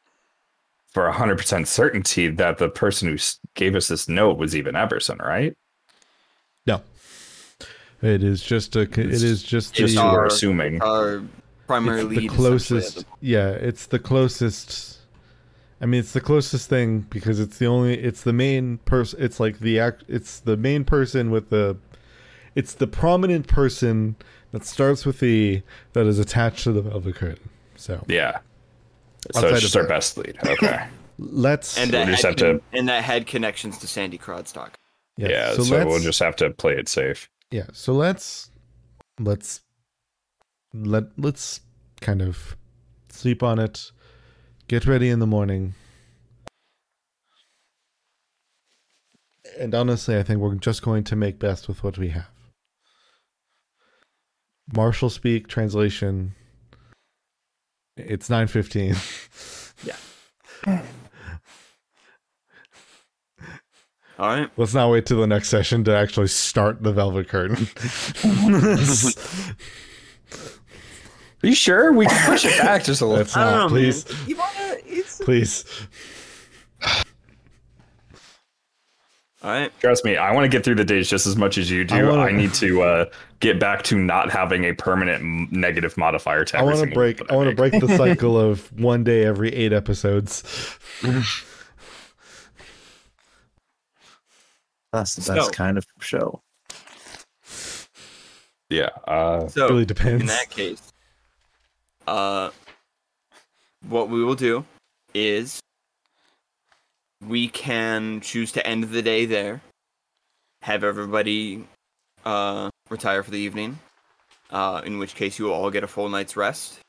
for 0.91 1.09
hundred 1.11 1.37
percent 1.37 1.67
certainty 1.67 2.27
that 2.29 2.57
the 2.57 2.69
person 2.69 3.07
who 3.09 3.17
gave 3.53 3.75
us 3.75 3.87
this 3.87 4.09
note 4.09 4.37
was 4.37 4.55
even 4.55 4.73
Eberson, 4.75 5.19
right? 5.19 5.55
No. 8.01 8.09
It 8.09 8.23
is 8.23 8.41
just 8.43 8.75
a. 8.75 8.81
It 8.81 8.97
is 8.97 9.43
just 9.43 9.73
Just 9.73 9.95
the, 9.95 10.01
who 10.01 10.07
we're 10.07 10.19
our- 10.19 10.25
assuming. 10.27 10.81
Our 10.81 11.23
primary 11.67 12.01
it's 12.01 12.09
lead. 12.09 12.19
the 12.29 12.35
closest. 12.35 13.05
Yeah, 13.21 13.49
it's 13.49 13.85
the 13.87 13.99
closest. 13.99 14.99
I 15.81 15.85
mean, 15.87 15.99
it's 15.99 16.13
the 16.13 16.21
closest 16.21 16.69
thing 16.69 17.01
because 17.09 17.39
it's 17.39 17.57
the 17.57 17.65
only. 17.67 17.97
It's 17.97 18.23
the 18.23 18.33
main 18.33 18.77
person. 18.79 19.21
It's 19.21 19.39
like 19.39 19.59
the 19.59 19.79
act. 19.79 20.03
It's 20.07 20.39
the 20.39 20.57
main 20.57 20.83
person 20.85 21.31
with 21.31 21.49
the. 21.49 21.77
It's 22.55 22.73
the 22.73 22.87
prominent 22.87 23.47
person 23.47 24.15
that 24.51 24.63
starts 24.65 25.05
with 25.05 25.19
the 25.19 25.61
that 25.93 26.05
is 26.05 26.19
attached 26.19 26.63
to 26.63 26.71
the 26.71 26.81
velvet 26.81 27.15
curtain. 27.15 27.49
So 27.75 28.03
Yeah. 28.07 28.37
So 29.33 29.47
it's 29.49 29.59
just 29.61 29.75
our 29.75 29.83
that. 29.83 29.89
best 29.89 30.17
lead. 30.17 30.37
Okay. 30.45 30.85
let's. 31.19 31.77
and 31.77 31.91
We'll 31.91 32.05
that 32.05 32.11
just 32.11 32.23
had 32.23 32.39
have 32.39 32.57
to- 32.61 32.61
and 32.77 32.87
that 32.87 33.03
had 33.03 33.27
connections 33.27 33.77
to 33.79 33.87
Sandy 33.87 34.17
Crodstock. 34.17 34.69
yeah. 35.17 35.53
So, 35.55 35.63
So, 35.63 35.85
we'll 35.85 35.99
just 35.99 36.19
have 36.19 36.35
to 36.37 36.51
play 36.51 36.73
it 36.77 36.87
safe. 36.87 37.27
Yeah. 37.51 37.67
So 37.73 37.93
let's. 37.93 38.49
Let's. 39.19 39.61
Let 40.73 41.05
let's 41.17 41.61
kind 42.01 42.21
of 42.21 42.57
sleep 43.09 43.41
on 43.41 43.59
it. 43.59 43.91
Get 44.67 44.85
ready 44.85 45.09
in 45.09 45.19
the 45.19 45.27
morning. 45.27 45.73
And 49.57 49.73
honestly, 49.73 50.17
I 50.17 50.23
think 50.23 50.39
we're 50.39 50.55
just 50.55 50.81
going 50.81 51.05
to 51.05 51.15
make 51.15 51.39
best 51.39 51.67
with 51.67 51.83
what 51.83 51.97
we 51.97 52.09
have. 52.09 52.27
Marshall 54.75 55.09
speak 55.09 55.47
translation. 55.47 56.35
It's 57.95 58.29
nine 58.29 58.47
fifteen. 58.47 58.95
All 64.17 64.27
right. 64.27 64.49
Let's 64.55 64.73
not 64.73 64.89
wait 64.91 65.05
till 65.05 65.19
the 65.19 65.27
next 65.27 65.49
session 65.49 65.83
to 65.85 65.95
actually 65.95 66.27
start 66.27 66.81
the 66.81 66.93
Velvet 66.93 67.27
Curtain. 67.27 67.67
Are 71.43 71.47
you 71.47 71.53
sure? 71.55 71.91
We 71.91 72.05
can 72.07 72.25
push 72.29 72.45
it 72.45 72.57
back 72.61 72.83
just 72.85 73.01
a 73.01 73.05
little. 73.05 73.19
Let's 73.19 73.33
don't 73.33 73.51
know, 73.51 73.67
please, 73.67 74.09
man. 74.09 74.17
You 74.27 74.37
wanna? 74.37 74.75
It's 74.85 75.17
please. 75.19 75.65
all 79.43 79.51
right. 79.51 79.71
Trust 79.79 80.05
me, 80.05 80.15
I 80.17 80.31
want 80.33 80.45
to 80.45 80.49
get 80.49 80.63
through 80.63 80.75
the 80.75 80.85
days 80.85 81.09
just 81.09 81.27
as 81.27 81.35
much 81.35 81.57
as 81.57 81.69
you 81.69 81.83
do. 81.83 81.95
I 81.95 81.99
I, 81.99 82.03
wanna- 82.17 82.31
need 82.31 82.53
to 82.55 82.81
uh, 82.81 83.05
get 83.41 83.59
back 83.59 83.83
to 83.83 83.97
not 83.97 84.31
having 84.31 84.63
a 84.63 84.73
permanent 84.73 85.51
negative 85.51 85.97
modifier 85.97 86.45
to 86.45 86.57
I 86.57 86.61
want 86.63 86.79
to 86.79 86.87
break. 86.87 87.19
move 87.19 87.27
that 87.27 87.33
I 87.33 87.37
want 87.37 87.49
to 87.49 87.55
break 87.55 87.73
the 87.79 87.87
cycle 87.97 88.39
of 88.39 88.71
one 88.79 89.03
day 89.03 89.25
every 89.25 89.53
eight 89.53 89.73
episodes. 89.73 90.41
That's 94.95 95.15
the 95.15 95.21
So- 95.23 95.35
best 95.35 95.51
kind 95.51 95.77
of 95.77 95.85
show. 95.99 96.41
Yeah. 98.69 98.89
Uh, 99.05 99.49
So 99.49 99.67
really 99.67 99.85
depends. 99.85 100.21
in 100.21 100.27
that 100.27 100.49
case, 100.49 100.81
uh, 102.07 102.49
what 103.81 104.07
we 104.09 104.23
will 104.23 104.35
do 104.35 104.65
is 105.13 105.59
we 107.21 107.49
can 107.49 108.21
choose 108.21 108.53
to 108.53 108.65
end 108.65 108.85
the 108.85 109.01
day 109.01 109.25
there, 109.25 109.61
have 110.61 110.83
everybody 110.85 111.67
uh, 112.23 112.69
retire 112.89 113.21
for 113.21 113.31
the 113.31 113.37
evening, 113.39 113.77
uh, 114.49 114.81
in 114.85 114.97
which 114.97 115.13
case 115.13 115.37
you 115.37 115.45
will 115.45 115.53
all 115.53 115.69
get 115.71 115.83
a 115.83 115.87
full 115.87 116.07
night's 116.07 116.37
rest, 116.37 116.79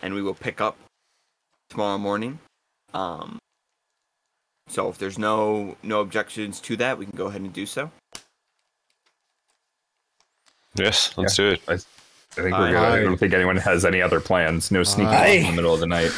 and 0.00 0.14
we 0.14 0.22
will 0.22 0.34
pick 0.34 0.60
up 0.60 0.78
tomorrow 1.70 1.98
morning. 1.98 2.38
Um, 2.94 3.38
so 4.68 4.88
if 4.88 4.98
there's 4.98 5.18
no 5.18 5.76
no 5.82 6.00
objections 6.00 6.60
to 6.62 6.76
that, 6.76 6.98
we 6.98 7.06
can 7.06 7.16
go 7.16 7.26
ahead 7.26 7.40
and 7.40 7.52
do 7.52 7.66
so. 7.66 7.90
Yes, 10.74 11.16
let's 11.16 11.34
do 11.36 11.48
it. 11.50 11.60
I, 11.66 11.72
I 11.74 11.76
think 11.76 12.56
we're 12.56 12.68
good. 12.68 12.76
I 12.76 12.98
Aye. 12.98 13.02
don't 13.02 13.16
think 13.16 13.32
anyone 13.34 13.56
has 13.56 13.84
any 13.84 14.00
other 14.00 14.20
plans. 14.20 14.70
No 14.70 14.82
sneaking 14.84 15.12
Aye. 15.14 15.26
in 15.28 15.46
the 15.46 15.52
middle 15.52 15.74
of 15.74 15.80
the 15.80 15.86
night. 15.86 16.12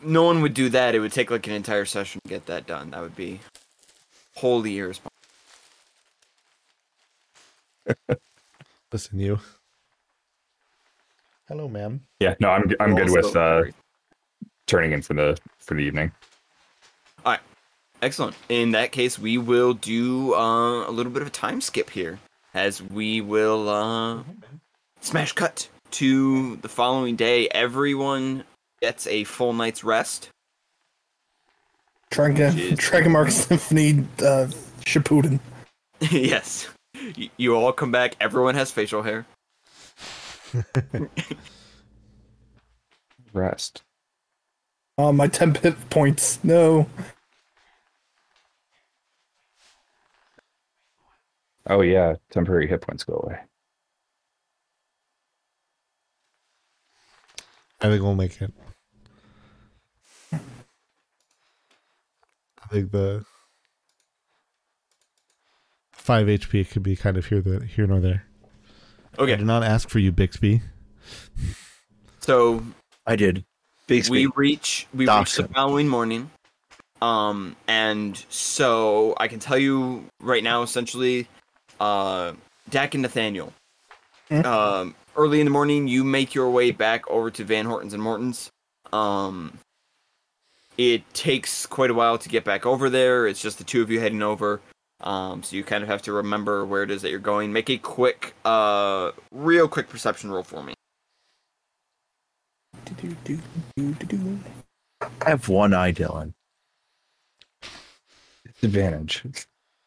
No 0.00 0.22
one 0.22 0.42
would 0.42 0.54
do 0.54 0.68
that. 0.68 0.94
It 0.94 1.00
would 1.00 1.10
take 1.12 1.30
like 1.30 1.46
an 1.48 1.54
entire 1.54 1.84
session 1.84 2.20
to 2.24 2.28
get 2.28 2.46
that 2.46 2.66
done. 2.66 2.90
That 2.90 3.00
would 3.02 3.16
be 3.16 3.40
wholly 4.36 4.78
irresponsible. 4.78 5.12
Listen, 8.92 9.18
you. 9.18 9.40
Hello, 11.48 11.68
ma'am. 11.68 12.02
Yeah, 12.20 12.34
no, 12.40 12.50
I'm 12.50 12.70
I'm 12.78 12.94
good 12.94 13.10
with 13.10 13.24
Also- 13.24 13.40
uh, 13.40 13.64
turning 14.68 14.92
in 14.92 15.02
for 15.02 15.14
the 15.14 15.36
for 15.58 15.74
the 15.74 15.80
evening. 15.80 16.12
All 17.26 17.32
right, 17.32 17.40
excellent. 18.00 18.36
In 18.48 18.70
that 18.72 18.92
case, 18.92 19.18
we 19.18 19.36
will 19.38 19.74
do 19.74 20.34
uh, 20.34 20.88
a 20.88 20.92
little 20.92 21.10
bit 21.10 21.22
of 21.22 21.28
a 21.28 21.32
time 21.32 21.60
skip 21.60 21.90
here, 21.90 22.20
as 22.54 22.80
we 22.80 23.20
will 23.20 23.68
uh, 23.68 24.22
smash 25.00 25.32
cut 25.32 25.68
to 25.92 26.54
the 26.56 26.68
following 26.68 27.16
day. 27.16 27.48
Everyone 27.48 28.44
gets 28.80 29.08
a 29.08 29.24
full 29.24 29.52
night's 29.52 29.82
rest. 29.82 30.28
Dragon, 32.10 32.52
Jeez. 32.54 33.10
Mark 33.10 33.30
Symphony, 33.30 34.06
uh, 34.20 34.46
Shippuden. 34.84 35.40
yes. 36.10 36.68
Y- 37.16 37.30
You 37.36 37.54
all 37.56 37.72
come 37.72 37.90
back. 37.92 38.14
Everyone 38.20 38.54
has 38.54 38.70
facial 38.70 39.02
hair. 39.02 39.26
Rest. 43.34 43.82
Oh, 44.98 45.12
my 45.12 45.28
10 45.32 45.54
hit 45.54 45.90
points. 45.90 46.42
No. 46.42 46.88
Oh 51.70 51.82
yeah, 51.82 52.14
temporary 52.30 52.66
hit 52.66 52.80
points 52.80 53.04
go 53.04 53.22
away. 53.22 53.38
I 57.80 57.88
think 57.88 58.02
we'll 58.02 58.14
make 58.14 58.40
it. 58.40 58.52
I 60.32 60.38
think 62.70 62.90
the 62.90 63.24
five 65.92 66.26
HP 66.26 66.70
could 66.70 66.82
be 66.82 66.96
kind 66.96 67.16
of 67.16 67.26
here, 67.26 67.40
the 67.40 67.64
here 67.64 67.86
nor 67.86 68.00
there. 68.00 68.24
Okay. 69.18 69.34
I 69.34 69.36
did 69.36 69.46
not 69.46 69.62
ask 69.62 69.88
for 69.88 69.98
you, 69.98 70.10
Bixby. 70.10 70.62
So 72.20 72.62
I 73.06 73.14
did. 73.16 73.44
Big 73.88 74.06
we 74.10 74.26
reach 74.36 74.86
we 74.92 75.08
reach 75.08 75.34
the 75.34 75.48
following 75.48 75.88
morning. 75.88 76.30
Um 77.00 77.56
and 77.66 78.22
so 78.28 79.14
i 79.18 79.28
can 79.28 79.38
tell 79.38 79.56
you 79.56 80.04
right 80.20 80.44
now 80.44 80.62
essentially 80.62 81.26
uh 81.80 82.34
dak 82.68 82.94
and 82.94 83.02
nathaniel. 83.02 83.52
Hmm? 84.28 84.44
um 84.44 84.94
early 85.16 85.40
in 85.40 85.46
the 85.46 85.50
morning 85.50 85.88
you 85.88 86.04
make 86.04 86.34
your 86.34 86.50
way 86.50 86.70
back 86.70 87.08
over 87.08 87.30
to 87.30 87.44
van 87.44 87.64
hortons 87.64 87.94
and 87.94 88.02
mortons 88.02 88.50
um 88.92 89.58
it 90.76 91.02
takes 91.14 91.64
quite 91.64 91.90
a 91.90 91.94
while 91.94 92.18
to 92.18 92.28
get 92.28 92.44
back 92.44 92.66
over 92.66 92.88
there. 92.90 93.26
It's 93.26 93.40
just 93.40 93.58
the 93.58 93.64
two 93.64 93.80
of 93.80 93.90
you 93.90 94.00
heading 94.00 94.22
over. 94.22 94.60
Um 95.00 95.42
so 95.42 95.56
you 95.56 95.64
kind 95.64 95.82
of 95.82 95.88
have 95.88 96.02
to 96.02 96.12
remember 96.12 96.66
where 96.66 96.82
it 96.82 96.90
is 96.90 97.00
that 97.02 97.10
you're 97.10 97.20
going. 97.20 97.54
Make 97.54 97.70
a 97.70 97.78
quick 97.78 98.34
uh 98.44 99.12
real 99.32 99.66
quick 99.66 99.88
perception 99.88 100.30
roll 100.30 100.42
for 100.42 100.62
me 100.62 100.74
I 105.00 105.30
have 105.30 105.48
one 105.48 105.74
eye, 105.74 105.92
Dylan. 105.92 106.32
Advantage. 108.62 109.24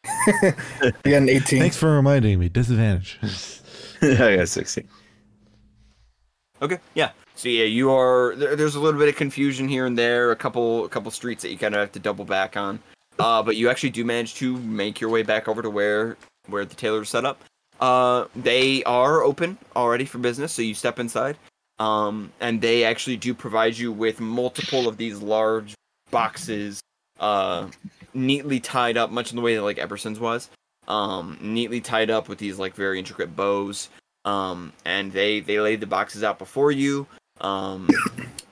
I 0.04 0.54
got 1.04 1.06
an 1.06 1.28
18. 1.28 1.60
Thanks 1.60 1.76
for 1.76 1.94
reminding 1.94 2.38
me. 2.38 2.48
Disadvantage. 2.48 3.18
I 4.02 4.36
got 4.36 4.48
16. 4.48 4.88
Okay, 6.62 6.78
yeah. 6.94 7.10
So 7.34 7.48
yeah, 7.48 7.64
you 7.64 7.90
are. 7.90 8.34
There, 8.36 8.56
there's 8.56 8.76
a 8.76 8.80
little 8.80 8.98
bit 8.98 9.08
of 9.08 9.16
confusion 9.16 9.68
here 9.68 9.86
and 9.86 9.98
there. 9.98 10.30
A 10.30 10.36
couple, 10.36 10.84
a 10.84 10.88
couple 10.88 11.10
streets 11.10 11.42
that 11.42 11.50
you 11.50 11.58
kind 11.58 11.74
of 11.74 11.80
have 11.80 11.92
to 11.92 11.98
double 11.98 12.24
back 12.24 12.56
on. 12.56 12.78
Uh, 13.18 13.42
but 13.42 13.56
you 13.56 13.68
actually 13.68 13.90
do 13.90 14.04
manage 14.04 14.34
to 14.36 14.56
make 14.58 15.00
your 15.00 15.10
way 15.10 15.22
back 15.22 15.48
over 15.48 15.60
to 15.60 15.70
where 15.70 16.16
where 16.46 16.64
the 16.64 16.74
tailor's 16.74 17.08
set 17.08 17.24
up. 17.24 17.42
Uh, 17.80 18.26
they 18.36 18.82
are 18.84 19.22
open 19.22 19.58
already 19.74 20.04
for 20.04 20.18
business, 20.18 20.52
so 20.52 20.62
you 20.62 20.74
step 20.74 20.98
inside. 20.98 21.36
Um, 21.78 22.32
and 22.40 22.60
they 22.60 22.84
actually 22.84 23.16
do 23.16 23.34
provide 23.34 23.76
you 23.76 23.92
with 23.92 24.20
multiple 24.20 24.86
of 24.88 24.96
these 24.96 25.20
large 25.20 25.74
boxes, 26.10 26.80
uh, 27.18 27.68
neatly 28.14 28.60
tied 28.60 28.96
up, 28.96 29.10
much 29.10 29.30
in 29.30 29.36
the 29.36 29.42
way 29.42 29.56
that 29.56 29.62
like 29.62 29.78
Eberson's 29.78 30.20
was. 30.20 30.50
Um, 30.88 31.38
neatly 31.40 31.80
tied 31.80 32.10
up 32.10 32.28
with 32.28 32.38
these 32.38 32.58
like 32.58 32.74
very 32.74 32.98
intricate 32.98 33.34
bows 33.36 33.88
um, 34.24 34.72
and 34.84 35.12
they 35.12 35.40
they 35.40 35.60
lay 35.60 35.76
the 35.76 35.86
boxes 35.86 36.22
out 36.22 36.38
before 36.38 36.72
you. 36.72 37.06
Um, 37.40 37.88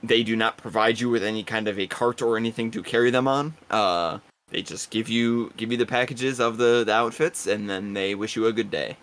they 0.03 0.23
do 0.23 0.37
not 0.37 0.57
provide 0.57 0.99
you 0.99 1.11
with 1.11 1.23
any 1.23 1.43
kind 1.43 1.69
of 1.69 1.79
a 1.79 1.87
cart 1.87 2.23
or 2.23 2.37
anything 2.37 2.71
to 2.73 2.83
carry 2.83 3.11
them 3.11 3.29
on. 3.29 3.55
Uh, 3.71 4.19
they 4.49 4.63
just 4.63 4.91
give 4.91 5.09
you 5.09 5.53
give 5.57 5.71
you 5.71 5.79
the 5.79 5.87
packages 5.87 6.41
of 6.41 6.57
the, 6.57 6.85
the 6.85 6.93
outfits, 6.93 7.47
and 7.47 7.71
then 7.71 7.93
they 7.93 8.15
wish 8.15 8.37
you 8.37 8.47
a 8.47 8.53
good 8.53 8.71
day. 8.71 8.97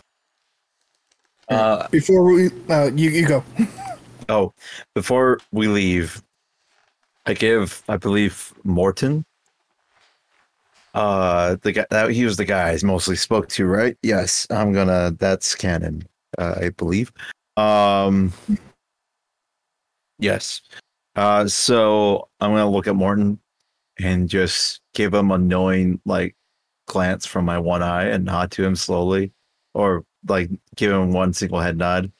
Uh, 1.49 1.87
Before 1.87 2.23
we, 2.23 2.49
uh, 2.69 2.91
you, 2.93 3.09
you 3.09 3.25
go. 3.25 3.43
oh, 4.29 4.53
before 4.93 5.39
we 5.51 5.67
leave, 5.67 6.21
I 7.25 7.33
give, 7.33 7.83
I 7.89 7.97
believe, 7.97 8.53
Morton. 8.63 9.25
Uh, 10.93 11.57
the 11.61 11.73
guy 11.73 11.85
that 11.91 12.09
he 12.09 12.25
was 12.25 12.37
the 12.37 12.45
guy 12.45 12.71
I 12.71 12.79
mostly 12.83 13.15
spoke 13.15 13.47
to, 13.49 13.65
right? 13.65 13.97
Yes, 14.01 14.47
I'm 14.49 14.73
gonna. 14.73 15.11
That's 15.19 15.53
canon, 15.53 16.07
uh, 16.37 16.55
I 16.61 16.69
believe. 16.69 17.11
Um, 17.55 18.33
yes. 20.17 20.61
Uh, 21.15 21.47
so 21.47 22.29
I'm 22.39 22.51
gonna 22.51 22.69
look 22.69 22.87
at 22.87 22.95
Morton 22.95 23.39
and 23.99 24.29
just 24.29 24.81
give 24.93 25.13
him 25.13 25.31
a 25.31 25.37
knowing 25.37 25.99
like 26.05 26.35
glance 26.87 27.25
from 27.25 27.45
my 27.45 27.59
one 27.59 27.83
eye 27.83 28.05
and 28.05 28.25
nod 28.25 28.51
to 28.51 28.63
him 28.63 28.75
slowly, 28.75 29.31
or 29.73 30.03
like 30.27 30.49
give 30.75 30.91
him 30.91 31.11
one 31.11 31.33
single 31.33 31.59
head 31.59 31.77
nod. 31.77 32.11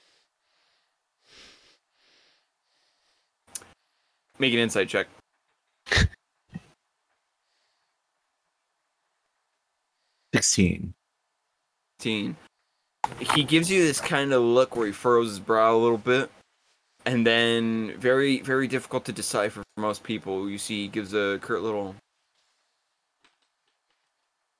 Make 4.40 4.54
an 4.54 4.60
insight 4.60 4.88
check. 4.90 5.08
Sixteen. 10.34 10.94
Teen. 12.00 12.36
He 13.20 13.44
gives 13.44 13.72
you 13.72 13.82
this 13.84 14.00
kind 14.02 14.34
of 14.34 14.42
look 14.44 14.76
where 14.76 14.88
he 14.88 14.92
furrows 14.92 15.30
his 15.30 15.40
brow 15.40 15.76
a 15.76 15.78
little 15.78 15.98
bit, 15.98 16.30
and 17.06 17.26
then 17.26 17.94
very 17.98 18.42
very 18.42 18.68
difficult 18.68 19.06
to 19.06 19.12
decipher 19.12 19.64
for 19.76 19.82
most 19.82 20.04
people. 20.04 20.50
You 20.50 20.58
see, 20.58 20.84
he 20.84 20.88
gives 20.88 21.14
a 21.14 21.40
curt 21.42 21.62
little. 21.62 21.96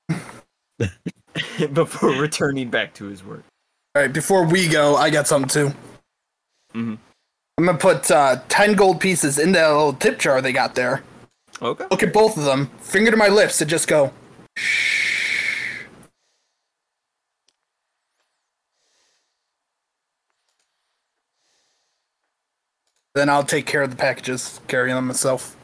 before 1.72 2.10
returning 2.10 2.70
back 2.70 2.94
to 2.94 3.04
his 3.06 3.24
work. 3.24 3.44
All 3.94 4.02
right, 4.02 4.12
before 4.12 4.44
we 4.44 4.68
go, 4.68 4.96
I 4.96 5.10
got 5.10 5.26
something 5.28 5.48
too. 5.48 5.74
Mhm. 6.74 6.98
I'm 7.58 7.64
gonna 7.64 7.76
put 7.76 8.08
uh, 8.08 8.40
10 8.48 8.74
gold 8.74 9.00
pieces 9.00 9.40
in 9.40 9.50
that 9.52 9.66
little 9.66 9.92
tip 9.92 10.20
jar 10.20 10.40
they 10.40 10.52
got 10.52 10.76
there. 10.76 11.02
Okay. 11.60 11.86
Look 11.90 12.04
at 12.04 12.12
both 12.12 12.36
of 12.36 12.44
them, 12.44 12.66
finger 12.78 13.10
to 13.10 13.16
my 13.16 13.26
lips, 13.26 13.60
and 13.60 13.68
just 13.68 13.88
go. 13.88 14.12
Then 23.16 23.28
I'll 23.28 23.42
take 23.42 23.66
care 23.66 23.82
of 23.82 23.90
the 23.90 23.96
packages, 23.96 24.60
carry 24.68 24.92
them 24.92 25.08
myself. 25.08 25.56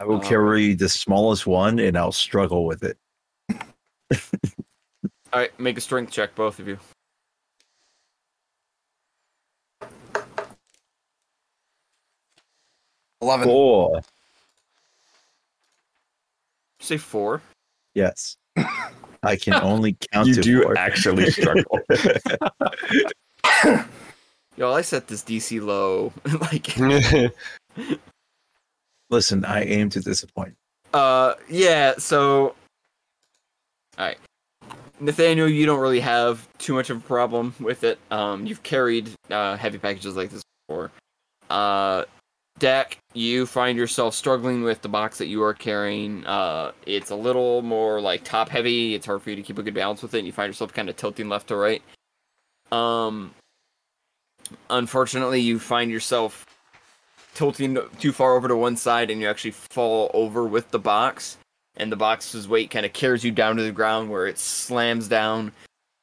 I 0.00 0.04
will 0.04 0.18
carry 0.18 0.74
the 0.74 0.88
smallest 0.88 1.46
one 1.46 1.78
and 1.78 1.96
I'll 1.96 2.10
struggle 2.10 2.66
with 2.66 2.82
it. 2.82 2.98
All 5.32 5.40
right, 5.40 5.60
make 5.60 5.78
a 5.78 5.80
strength 5.80 6.10
check, 6.10 6.34
both 6.34 6.58
of 6.58 6.66
you. 6.66 6.78
Eleven. 13.22 13.46
Four. 13.48 14.00
Say 16.80 16.98
four. 16.98 17.40
Yes. 17.94 18.36
I 19.22 19.36
can 19.36 19.54
only 19.62 19.96
count 20.12 20.28
You 20.28 20.34
to 20.34 20.40
do 20.40 20.62
four. 20.62 20.76
actually 20.78 21.30
struggle. 21.30 21.80
Yo, 24.56 24.72
I 24.72 24.80
set 24.82 25.06
this 25.08 25.22
DC 25.22 25.60
low. 25.62 26.12
like, 26.40 26.76
Listen, 29.10 29.44
I 29.44 29.62
aim 29.64 29.90
to 29.90 30.00
disappoint. 30.00 30.54
uh, 30.94 31.34
yeah. 31.48 31.94
So, 31.98 32.54
all 33.98 34.06
right, 34.06 34.18
Nathaniel, 35.00 35.48
you 35.48 35.66
don't 35.66 35.80
really 35.80 36.00
have 36.00 36.46
too 36.58 36.74
much 36.74 36.90
of 36.90 36.98
a 36.98 37.00
problem 37.00 37.54
with 37.60 37.84
it. 37.84 37.98
Um, 38.10 38.46
you've 38.46 38.62
carried 38.62 39.10
uh, 39.30 39.56
heavy 39.56 39.78
packages 39.78 40.16
like 40.16 40.30
this 40.30 40.42
before. 40.68 40.90
Uh, 41.50 42.04
Dak, 42.58 42.98
you 43.12 43.44
find 43.44 43.76
yourself 43.76 44.14
struggling 44.14 44.62
with 44.62 44.80
the 44.80 44.88
box 44.88 45.18
that 45.18 45.26
you 45.26 45.42
are 45.42 45.52
carrying. 45.52 46.24
Uh, 46.26 46.72
it's 46.86 47.10
a 47.10 47.16
little 47.16 47.60
more 47.60 48.00
like 48.00 48.24
top 48.24 48.48
heavy. 48.48 48.94
It's 48.94 49.04
hard 49.04 49.22
for 49.22 49.30
you 49.30 49.36
to 49.36 49.42
keep 49.42 49.58
a 49.58 49.62
good 49.62 49.74
balance 49.74 50.02
with 50.02 50.14
it. 50.14 50.18
And 50.18 50.26
you 50.26 50.32
find 50.32 50.48
yourself 50.48 50.72
kind 50.72 50.88
of 50.88 50.96
tilting 50.96 51.28
left 51.28 51.48
to 51.48 51.56
right. 51.56 51.82
Um, 52.72 53.34
unfortunately, 54.70 55.40
you 55.40 55.58
find 55.58 55.90
yourself 55.90 56.46
tilting 57.34 57.78
too 57.98 58.12
far 58.12 58.36
over 58.36 58.48
to 58.48 58.56
one 58.56 58.76
side, 58.76 59.10
and 59.10 59.20
you 59.20 59.28
actually 59.28 59.50
fall 59.50 60.10
over 60.14 60.44
with 60.44 60.70
the 60.70 60.78
box. 60.78 61.36
And 61.76 61.92
the 61.92 61.96
box's 61.96 62.48
weight 62.48 62.70
kind 62.70 62.86
of 62.86 62.94
carries 62.94 63.22
you 63.22 63.32
down 63.32 63.56
to 63.56 63.62
the 63.62 63.72
ground, 63.72 64.10
where 64.10 64.26
it 64.26 64.38
slams 64.38 65.08
down 65.08 65.52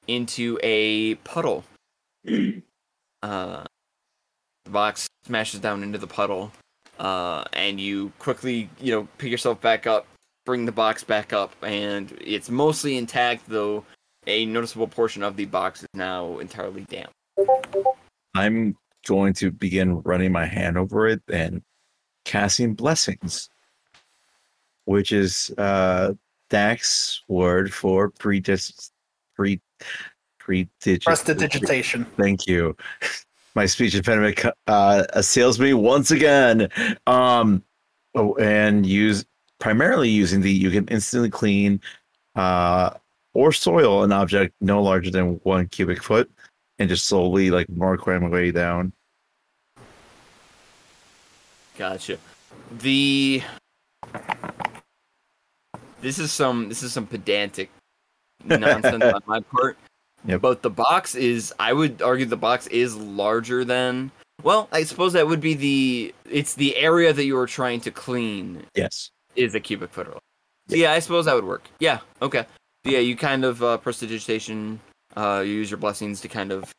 into 0.07 0.59
a 0.61 1.15
puddle. 1.15 1.63
uh, 3.23 3.63
the 4.65 4.72
box 4.72 5.07
smashes 5.26 5.60
down 5.60 5.84
into 5.84 5.98
the 5.98 6.07
puddle, 6.07 6.52
uh, 6.99 7.44
and 7.53 7.80
you 7.80 8.11
quickly, 8.19 8.69
you 8.80 8.91
know, 8.91 9.07
pick 9.18 9.31
yourself 9.31 9.60
back 9.61 9.88
up, 9.88 10.07
bring 10.45 10.65
the 10.65 10.72
box 10.72 11.03
back 11.03 11.34
up, 11.34 11.53
and 11.64 12.18
it's 12.22 12.49
mostly 12.49 12.98
intact, 12.98 13.44
though 13.48 13.85
a 14.27 14.45
noticeable 14.45 14.88
portion 14.88 15.23
of 15.23 15.35
the 15.35 15.45
box 15.45 15.81
is 15.81 15.90
now 15.94 16.38
entirely 16.40 16.85
damp. 16.90 17.11
I'm 18.35 18.76
going 19.06 19.34
to 19.34 19.52
begin 19.52 20.02
running 20.02 20.31
my 20.31 20.45
hand 20.45 20.77
over 20.77 21.07
it 21.07 21.22
and 21.31 21.61
casting 22.26 22.73
blessings, 22.73 23.49
which 24.85 25.11
is 25.11 25.53
uh 25.57 26.14
Dak's 26.49 27.22
word 27.27 27.73
for 27.73 28.11
predis 28.11 28.91
pre 29.35 29.60
predigit. 30.40 31.03
Prestidigitation. 31.03 32.06
Thank 32.18 32.48
you. 32.48 32.76
My 33.55 33.65
speech 33.65 33.93
impediment 33.95 34.43
uh, 34.67 35.05
assails 35.13 35.59
me 35.59 35.73
once 35.73 36.11
again. 36.11 36.69
Um, 37.05 37.63
oh, 38.15 38.35
and 38.35 38.85
use 38.85 39.25
primarily 39.59 40.09
using 40.09 40.41
the 40.41 40.51
you 40.51 40.71
can 40.71 40.88
instantly 40.88 41.30
clean 41.30 41.80
uh, 42.35 42.91
or 43.34 43.51
soil 43.51 44.03
an 44.03 44.11
object 44.11 44.53
no 44.61 44.81
larger 44.81 45.11
than 45.11 45.39
one 45.43 45.67
cubic 45.67 46.01
foot, 46.01 46.31
and 46.80 46.89
just 46.89 47.05
slowly 47.05 47.51
like 47.51 47.69
mark 47.69 48.05
my 48.07 48.27
way 48.27 48.51
down. 48.51 48.91
Gotcha. 51.77 52.17
The 52.80 53.41
this 56.01 56.19
is 56.19 56.31
some 56.31 56.69
this 56.69 56.84
is 56.84 56.91
some 56.91 57.07
pedantic 57.07 57.71
nonsense 58.45 59.03
on 59.03 59.21
my 59.25 59.39
part. 59.39 59.77
Yep. 60.25 60.41
But 60.41 60.61
the 60.61 60.69
box 60.69 61.15
is 61.15 61.53
I 61.59 61.73
would 61.73 62.01
argue 62.01 62.25
the 62.25 62.37
box 62.37 62.67
is 62.67 62.95
larger 62.95 63.65
than 63.65 64.11
well, 64.41 64.67
I 64.71 64.83
suppose 64.83 65.13
that 65.13 65.27
would 65.27 65.41
be 65.41 65.53
the 65.53 66.15
it's 66.29 66.53
the 66.55 66.75
area 66.77 67.13
that 67.13 67.23
you 67.25 67.35
were 67.35 67.47
trying 67.47 67.81
to 67.81 67.91
clean 67.91 68.65
Yes. 68.75 69.09
is 69.35 69.53
a 69.55 69.59
cubic 69.59 69.91
foot. 69.91 70.07
roll. 70.07 70.19
So 70.69 70.75
yeah, 70.75 70.93
I 70.93 70.99
suppose 70.99 71.25
that 71.25 71.35
would 71.35 71.45
work. 71.45 71.63
Yeah, 71.79 71.99
okay. 72.21 72.45
Yeah, 72.83 72.99
you 72.99 73.15
kind 73.15 73.45
of 73.45 73.61
uh, 73.63 73.77
prestidigitation. 73.77 74.79
Uh, 75.15 75.43
you 75.45 75.53
use 75.53 75.69
your 75.71 75.77
blessings 75.77 76.19
to 76.21 76.27
kind 76.27 76.51
of 76.51 76.71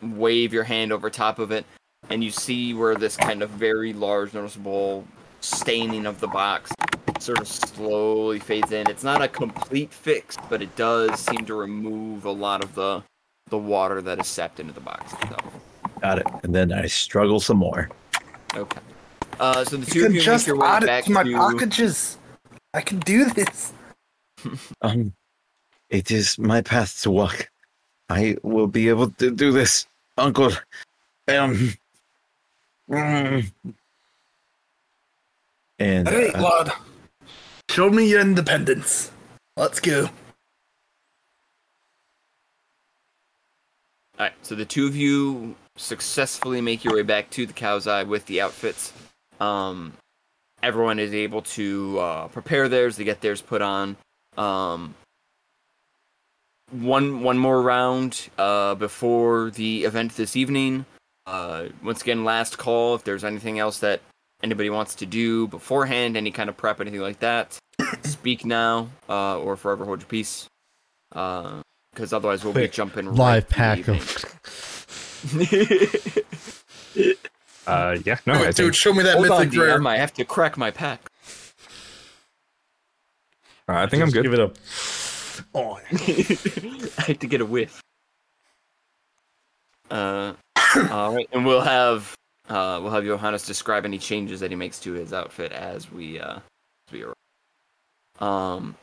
wave 0.00 0.52
your 0.52 0.64
hand 0.64 0.92
over 0.92 1.10
top 1.10 1.38
of 1.38 1.50
it, 1.52 1.64
and 2.10 2.24
you 2.24 2.30
see 2.30 2.72
where 2.74 2.94
this 2.96 3.16
kind 3.16 3.42
of 3.42 3.50
very 3.50 3.92
large, 3.92 4.32
noticeable 4.34 5.04
staining 5.40 6.06
of 6.06 6.18
the 6.20 6.28
box 6.28 6.72
sort 7.22 7.40
of 7.40 7.46
slowly 7.48 8.38
fades 8.40 8.72
in. 8.72 8.88
It's 8.90 9.04
not 9.04 9.22
a 9.22 9.28
complete 9.28 9.92
fix, 9.92 10.36
but 10.50 10.60
it 10.60 10.74
does 10.76 11.20
seem 11.20 11.44
to 11.46 11.54
remove 11.54 12.24
a 12.24 12.30
lot 12.32 12.62
of 12.64 12.74
the 12.74 13.02
the 13.48 13.58
water 13.58 14.00
that 14.00 14.18
is 14.18 14.26
seeped 14.26 14.60
into 14.60 14.72
the 14.72 14.80
box 14.80 15.12
itself. 15.12 15.54
Got 16.00 16.18
it. 16.18 16.26
And 16.42 16.54
then 16.54 16.72
I 16.72 16.86
struggle 16.86 17.38
some 17.38 17.58
more. 17.58 17.90
Okay. 18.54 18.80
Uh, 19.38 19.64
so 19.64 19.76
the 19.76 19.86
two 19.86 19.98
You 20.00 20.04
of 20.06 20.08
can 20.08 20.14
you 20.14 20.18
make 20.20 20.24
just 20.24 20.46
your 20.46 20.56
way 20.56 20.66
add 20.66 20.82
it 20.82 20.86
back 20.86 21.04
to 21.04 21.10
my 21.12 21.22
to. 21.22 21.32
packages. 21.36 22.18
I 22.74 22.80
can 22.80 22.98
do 23.00 23.26
this. 23.26 23.72
Um, 24.80 25.12
it 25.90 26.10
is 26.10 26.36
my 26.38 26.62
path 26.62 27.00
to 27.02 27.10
walk. 27.12 27.48
I 28.08 28.36
will 28.42 28.66
be 28.66 28.88
able 28.88 29.10
to 29.10 29.30
do 29.30 29.52
this, 29.52 29.86
Uncle. 30.18 30.50
Um. 31.28 31.72
mm. 32.90 33.52
And 35.78 36.08
All 36.08 36.14
right, 36.14 36.34
uh, 36.34 36.42
lad. 36.42 36.72
Show 37.72 37.88
me 37.88 38.06
your 38.06 38.20
independence. 38.20 39.10
Let's 39.56 39.80
go. 39.80 40.02
All 40.02 40.10
right, 44.18 44.34
so 44.42 44.54
the 44.54 44.66
two 44.66 44.86
of 44.86 44.94
you 44.94 45.54
successfully 45.76 46.60
make 46.60 46.84
your 46.84 46.94
way 46.94 47.02
back 47.02 47.30
to 47.30 47.46
the 47.46 47.54
Cow's 47.54 47.86
Eye 47.86 48.02
with 48.02 48.26
the 48.26 48.42
outfits. 48.42 48.92
Um, 49.40 49.94
everyone 50.62 50.98
is 50.98 51.14
able 51.14 51.40
to 51.42 51.98
uh, 51.98 52.28
prepare 52.28 52.68
theirs 52.68 52.96
to 52.96 53.04
get 53.04 53.22
theirs 53.22 53.40
put 53.40 53.62
on. 53.62 53.96
Um, 54.36 54.94
one 56.72 57.22
one 57.22 57.38
more 57.38 57.62
round 57.62 58.28
uh, 58.36 58.74
before 58.74 59.50
the 59.50 59.84
event 59.84 60.14
this 60.16 60.36
evening. 60.36 60.84
Uh, 61.26 61.68
once 61.82 62.02
again, 62.02 62.22
last 62.22 62.58
call. 62.58 62.96
If 62.96 63.04
there's 63.04 63.24
anything 63.24 63.58
else 63.58 63.78
that 63.78 64.02
anybody 64.42 64.68
wants 64.68 64.96
to 64.96 65.06
do 65.06 65.46
beforehand, 65.48 66.18
any 66.18 66.32
kind 66.32 66.50
of 66.50 66.56
prep, 66.58 66.78
anything 66.78 67.00
like 67.00 67.20
that, 67.20 67.58
speak 68.02 68.44
now 68.44 68.88
uh, 69.08 69.38
or 69.38 69.56
forever 69.56 69.84
hold 69.84 70.00
your 70.00 70.08
peace. 70.08 70.48
Because 71.10 72.12
otherwise, 72.12 72.42
we'll 72.44 72.52
be 72.54 72.68
jumping 72.68 73.14
Live 73.14 73.44
to 73.48 73.48
the 73.50 73.54
pack 73.54 73.88
of 73.88 74.24
Uh, 77.64 77.96
yeah, 78.04 78.18
no, 78.26 78.32
Oh, 78.34 78.38
I 78.38 78.46
dude, 78.46 78.56
think 78.56 78.74
show 78.74 78.92
me 78.92 79.04
that 79.04 79.14
Hold 79.18 79.28
mythic 79.28 79.56
rare. 79.58 79.78
DM. 79.78 79.86
I 79.88 79.96
have 79.96 80.12
to 80.14 80.24
crack 80.24 80.56
my 80.58 80.72
pack. 80.72 81.00
uh, 83.68 83.74
I 83.74 83.86
think 83.86 84.02
I'm 84.02 84.10
good. 84.10 84.24
Give 84.24 84.34
it 84.34 84.40
a. 84.40 84.52
Oh, 85.54 85.74
I 85.92 87.02
have 87.06 87.18
to 87.20 87.26
get 87.28 87.40
a 87.40 87.46
whiff. 87.46 87.80
Uh, 89.90 90.32
all 90.90 91.14
right, 91.14 91.28
and 91.32 91.46
we'll 91.46 91.60
have 91.60 92.12
uh, 92.48 92.80
we'll 92.82 92.90
have 92.90 93.04
Johannes 93.04 93.46
describe 93.46 93.84
any 93.84 93.98
changes 93.98 94.40
that 94.40 94.50
he 94.50 94.56
makes 94.56 94.80
to 94.80 94.92
his 94.94 95.12
outfit 95.12 95.52
as 95.52 95.90
we 95.92 96.18
uh, 96.18 96.36
as 96.88 96.92
we 96.92 97.02
arrive. 97.04 97.14
Um. 98.22 98.76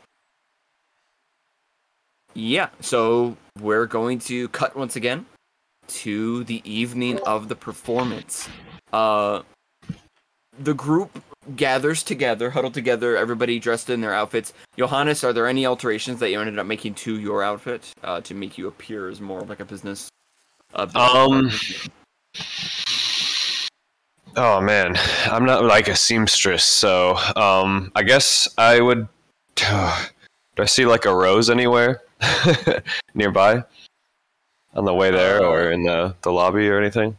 Yeah, 2.35 2.69
so 2.79 3.37
we're 3.59 3.87
going 3.87 4.19
to 4.19 4.47
cut 4.49 4.75
once 4.75 4.95
again 4.95 5.25
to 5.87 6.43
the 6.43 6.61
evening 6.63 7.19
of 7.25 7.49
the 7.49 7.55
performance. 7.55 8.47
Uh, 8.93 9.41
the 10.59 10.73
group 10.73 11.23
gathers 11.55 12.03
together, 12.03 12.51
huddled 12.51 12.75
together, 12.75 13.17
everybody 13.17 13.59
dressed 13.59 13.89
in 13.89 14.01
their 14.01 14.13
outfits. 14.13 14.53
Johannes, 14.77 15.23
are 15.23 15.33
there 15.33 15.47
any 15.47 15.65
alterations 15.65 16.19
that 16.19 16.29
you 16.29 16.39
ended 16.39 16.59
up 16.59 16.67
making 16.67 16.93
to 16.95 17.19
your 17.19 17.41
outfit 17.41 17.91
uh, 18.03 18.21
to 18.21 18.35
make 18.35 18.57
you 18.57 18.67
appear 18.67 19.09
as 19.09 19.19
more 19.19 19.39
of 19.39 19.49
like 19.49 19.59
a 19.59 19.65
business? 19.65 20.09
Uh, 20.73 20.87
Um, 20.93 21.49
Oh 24.35 24.61
man, 24.61 24.95
I'm 25.25 25.43
not 25.43 25.63
like 25.63 25.87
a 25.87 25.95
seamstress, 25.95 26.63
so 26.63 27.15
um, 27.35 27.91
I 27.95 28.03
guess 28.03 28.47
I 28.57 28.79
would. 28.79 29.07
Do 29.59 30.63
I 30.63 30.65
see 30.65 30.85
like 30.85 31.05
a 31.05 31.13
rose 31.15 31.49
anywhere 31.49 32.01
nearby 33.13 33.63
on 34.73 34.85
the 34.85 34.93
way 34.93 35.11
there, 35.11 35.43
or 35.43 35.71
in 35.71 35.83
the 35.83 36.15
the 36.21 36.31
lobby 36.31 36.67
or 36.69 36.77
anything? 36.79 37.17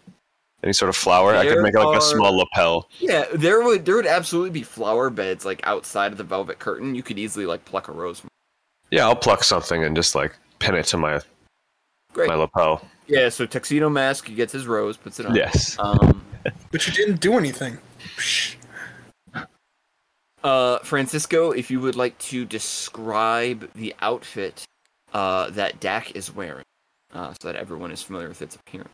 Any 0.62 0.74
sort 0.74 0.90
of 0.90 0.96
flower? 0.96 1.34
I 1.34 1.44
could 1.44 1.54
There 1.54 1.62
make 1.62 1.74
like 1.74 1.86
are- 1.86 1.96
a 1.98 2.00
small 2.02 2.36
lapel. 2.36 2.88
yeah, 2.98 3.24
there 3.32 3.62
would 3.62 3.84
there 3.86 3.96
would 3.96 4.06
absolutely 4.06 4.50
be 4.50 4.62
flower 4.62 5.08
beds 5.10 5.44
like 5.44 5.60
outside 5.66 6.12
of 6.12 6.18
the 6.18 6.24
velvet 6.24 6.58
curtain. 6.58 6.94
You 6.94 7.02
could 7.02 7.18
easily 7.18 7.46
like 7.46 7.64
pluck 7.64 7.88
a 7.88 7.92
rose. 7.92 8.20
From. 8.20 8.28
Yeah, 8.90 9.04
I'll 9.06 9.16
pluck 9.16 9.42
something 9.44 9.84
and 9.84 9.96
just 9.96 10.14
like 10.14 10.36
pin 10.58 10.74
it 10.74 10.84
to 10.86 10.98
my 10.98 11.20
Great. 12.12 12.28
my 12.28 12.34
lapel. 12.34 12.84
Yeah, 13.06 13.28
so 13.30 13.46
tuxedo 13.46 13.88
mask, 13.88 14.28
he 14.28 14.34
gets 14.34 14.52
his 14.52 14.66
rose, 14.66 14.96
puts 14.96 15.18
it 15.18 15.26
on. 15.26 15.34
Yes. 15.34 15.76
Um, 15.78 16.22
But 16.72 16.86
you 16.86 16.92
didn't 16.92 17.20
do 17.20 17.36
anything. 17.38 17.76
Psh. 20.42 20.48
Uh, 20.48 20.78
Francisco, 20.80 21.50
if 21.50 21.70
you 21.70 21.80
would 21.80 21.96
like 21.96 22.16
to 22.18 22.44
describe 22.44 23.70
the 23.74 23.94
outfit 24.00 24.64
uh, 25.12 25.50
that 25.50 25.80
Dak 25.80 26.14
is 26.16 26.34
wearing, 26.34 26.64
uh, 27.14 27.34
so 27.40 27.48
that 27.48 27.56
everyone 27.56 27.90
is 27.90 28.02
familiar 28.02 28.28
with 28.28 28.42
its 28.42 28.56
appearance. 28.56 28.90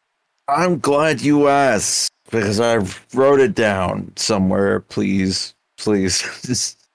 I'm 0.49 0.79
glad 0.79 1.21
you 1.21 1.49
asked 1.49 2.11
because 2.31 2.61
I 2.61 2.77
wrote 3.15 3.41
it 3.41 3.55
down 3.55 4.13
somewhere. 4.17 4.81
Please, 4.81 5.55
please. 5.79 6.77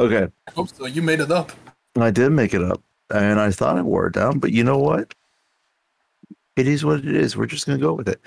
Okay, 0.00 0.28
I 0.46 0.50
hope 0.52 0.68
so. 0.68 0.86
You 0.86 1.02
made 1.02 1.18
it 1.18 1.32
up. 1.32 1.50
I 1.96 2.12
did 2.12 2.30
make 2.30 2.54
it 2.54 2.62
up, 2.62 2.80
and 3.10 3.40
I 3.40 3.50
thought 3.50 3.76
I 3.76 3.82
wore 3.82 4.06
it 4.06 4.12
down. 4.12 4.38
But 4.38 4.52
you 4.52 4.62
know 4.62 4.78
what? 4.78 5.12
it 6.58 6.66
is 6.66 6.84
what 6.84 6.98
it 6.98 7.14
is. 7.14 7.36
We're 7.36 7.46
just 7.46 7.66
gonna 7.66 7.78
go 7.78 7.94
with 7.94 8.08
it. 8.08 8.20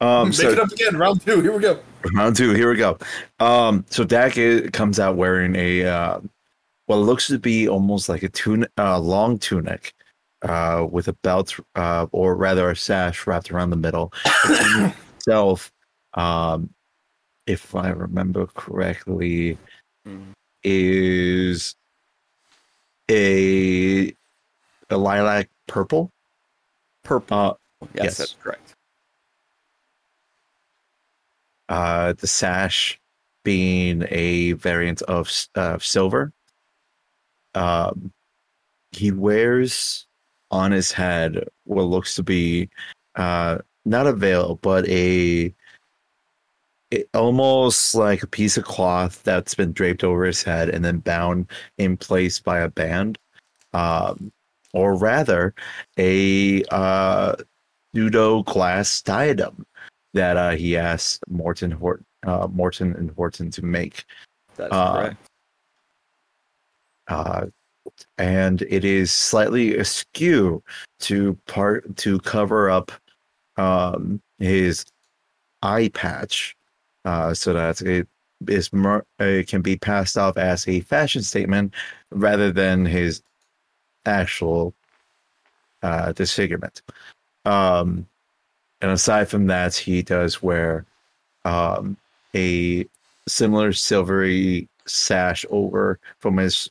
Um, 0.00 0.28
Make 0.28 0.36
so 0.36 0.50
it 0.50 0.58
up 0.60 0.70
again. 0.70 0.96
Round 0.96 1.20
two. 1.20 1.40
Here 1.40 1.52
we 1.52 1.60
go. 1.60 1.80
round 2.14 2.36
two, 2.36 2.52
here 2.54 2.70
we 2.70 2.76
go. 2.76 2.98
Um, 3.40 3.84
so 3.90 4.04
Dak 4.04 4.38
i- 4.38 4.68
comes 4.72 5.00
out 5.00 5.16
wearing 5.16 5.56
a 5.56 5.84
uh, 5.84 6.20
what 6.86 6.96
looks 6.96 7.26
to 7.28 7.38
be 7.38 7.68
almost 7.68 8.08
like 8.08 8.22
a 8.22 8.28
tun- 8.28 8.68
uh, 8.78 8.98
long 9.00 9.38
tunic, 9.38 9.92
uh, 10.42 10.86
with 10.88 11.08
a 11.08 11.12
belt, 11.14 11.58
uh, 11.74 12.06
or 12.12 12.36
rather 12.36 12.70
a 12.70 12.76
sash 12.76 13.26
wrapped 13.26 13.50
around 13.50 13.70
the 13.70 13.76
middle. 13.76 14.12
The 14.46 14.94
itself, 15.16 15.72
um, 16.14 16.70
if 17.46 17.74
I 17.74 17.90
remember 17.90 18.46
correctly, 18.46 19.58
Mhm. 20.06 20.32
is 20.62 21.74
a 23.10 24.14
a 24.90 24.96
lilac 24.96 25.48
purple. 25.66 26.10
Purple. 27.02 27.36
Uh, 27.36 27.54
yes, 27.94 28.04
yes. 28.04 28.16
that's 28.18 28.36
correct. 28.42 28.74
Uh, 31.68 32.14
the 32.14 32.26
sash 32.26 33.00
being 33.44 34.04
a 34.10 34.52
variant 34.52 35.02
of 35.02 35.30
uh, 35.54 35.78
silver. 35.78 36.32
Um, 37.54 38.12
he 38.92 39.10
wears 39.10 40.06
on 40.50 40.72
his 40.72 40.92
head 40.92 41.44
what 41.64 41.84
looks 41.84 42.14
to 42.14 42.22
be 42.22 42.68
uh, 43.16 43.58
not 43.84 44.06
a 44.06 44.12
veil, 44.12 44.58
but 44.62 44.86
a 44.88 45.54
it, 46.90 47.08
almost 47.14 47.94
like 47.94 48.22
a 48.22 48.26
piece 48.26 48.56
of 48.56 48.64
cloth 48.64 49.22
that's 49.22 49.54
been 49.54 49.72
draped 49.72 50.04
over 50.04 50.24
his 50.24 50.42
head 50.42 50.68
and 50.68 50.84
then 50.84 50.98
bound 50.98 51.50
in 51.76 51.96
place 51.96 52.38
by 52.38 52.60
a 52.60 52.68
band, 52.68 53.18
um, 53.74 54.32
or 54.72 54.96
rather, 54.96 55.54
a 55.98 56.62
uh, 56.70 57.34
pseudo 57.94 58.42
glass 58.44 59.02
diadem 59.02 59.66
that 60.14 60.36
uh, 60.36 60.50
he 60.50 60.76
asked 60.76 61.22
Morton 61.28 61.70
Hort, 61.70 62.04
uh, 62.26 62.48
Morton 62.50 62.94
and 62.96 63.10
Horton 63.12 63.50
to 63.52 63.64
make. 63.64 64.04
That's 64.56 64.72
Uh, 64.72 64.92
correct. 64.92 65.16
uh, 67.08 67.46
and 68.18 68.62
it 68.62 68.84
is 68.84 69.12
slightly 69.12 69.76
askew 69.76 70.62
to 71.00 71.38
part 71.46 71.96
to 71.96 72.18
cover 72.20 72.70
up 72.70 72.92
um, 73.56 74.20
his 74.38 74.84
eye 75.62 75.90
patch, 75.94 76.56
uh, 77.04 77.34
so 77.34 77.52
that 77.52 77.80
it 77.82 78.06
is 78.46 78.72
mer- 78.72 79.04
it 79.18 79.48
can 79.48 79.62
be 79.62 79.76
passed 79.76 80.16
off 80.16 80.36
as 80.36 80.68
a 80.68 80.80
fashion 80.80 81.22
statement 81.22 81.74
rather 82.10 82.52
than 82.52 82.84
his 82.84 83.22
actual 84.06 84.74
uh, 85.82 86.12
disfigurement. 86.12 86.82
Um, 87.44 88.06
and 88.80 88.90
aside 88.90 89.28
from 89.28 89.46
that, 89.46 89.74
he 89.74 90.02
does 90.02 90.42
wear 90.42 90.84
um, 91.44 91.96
a 92.34 92.86
similar 93.26 93.72
silvery 93.72 94.68
sash 94.86 95.44
over 95.50 95.98
from 96.18 96.36
his 96.36 96.70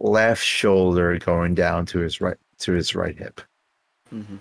left 0.00 0.42
shoulder 0.42 1.18
going 1.18 1.54
down 1.54 1.84
to 1.86 1.98
his 1.98 2.20
right 2.20 2.36
to 2.58 2.72
his 2.72 2.94
right 2.94 3.16
hip. 3.16 3.40
hmm 4.10 4.36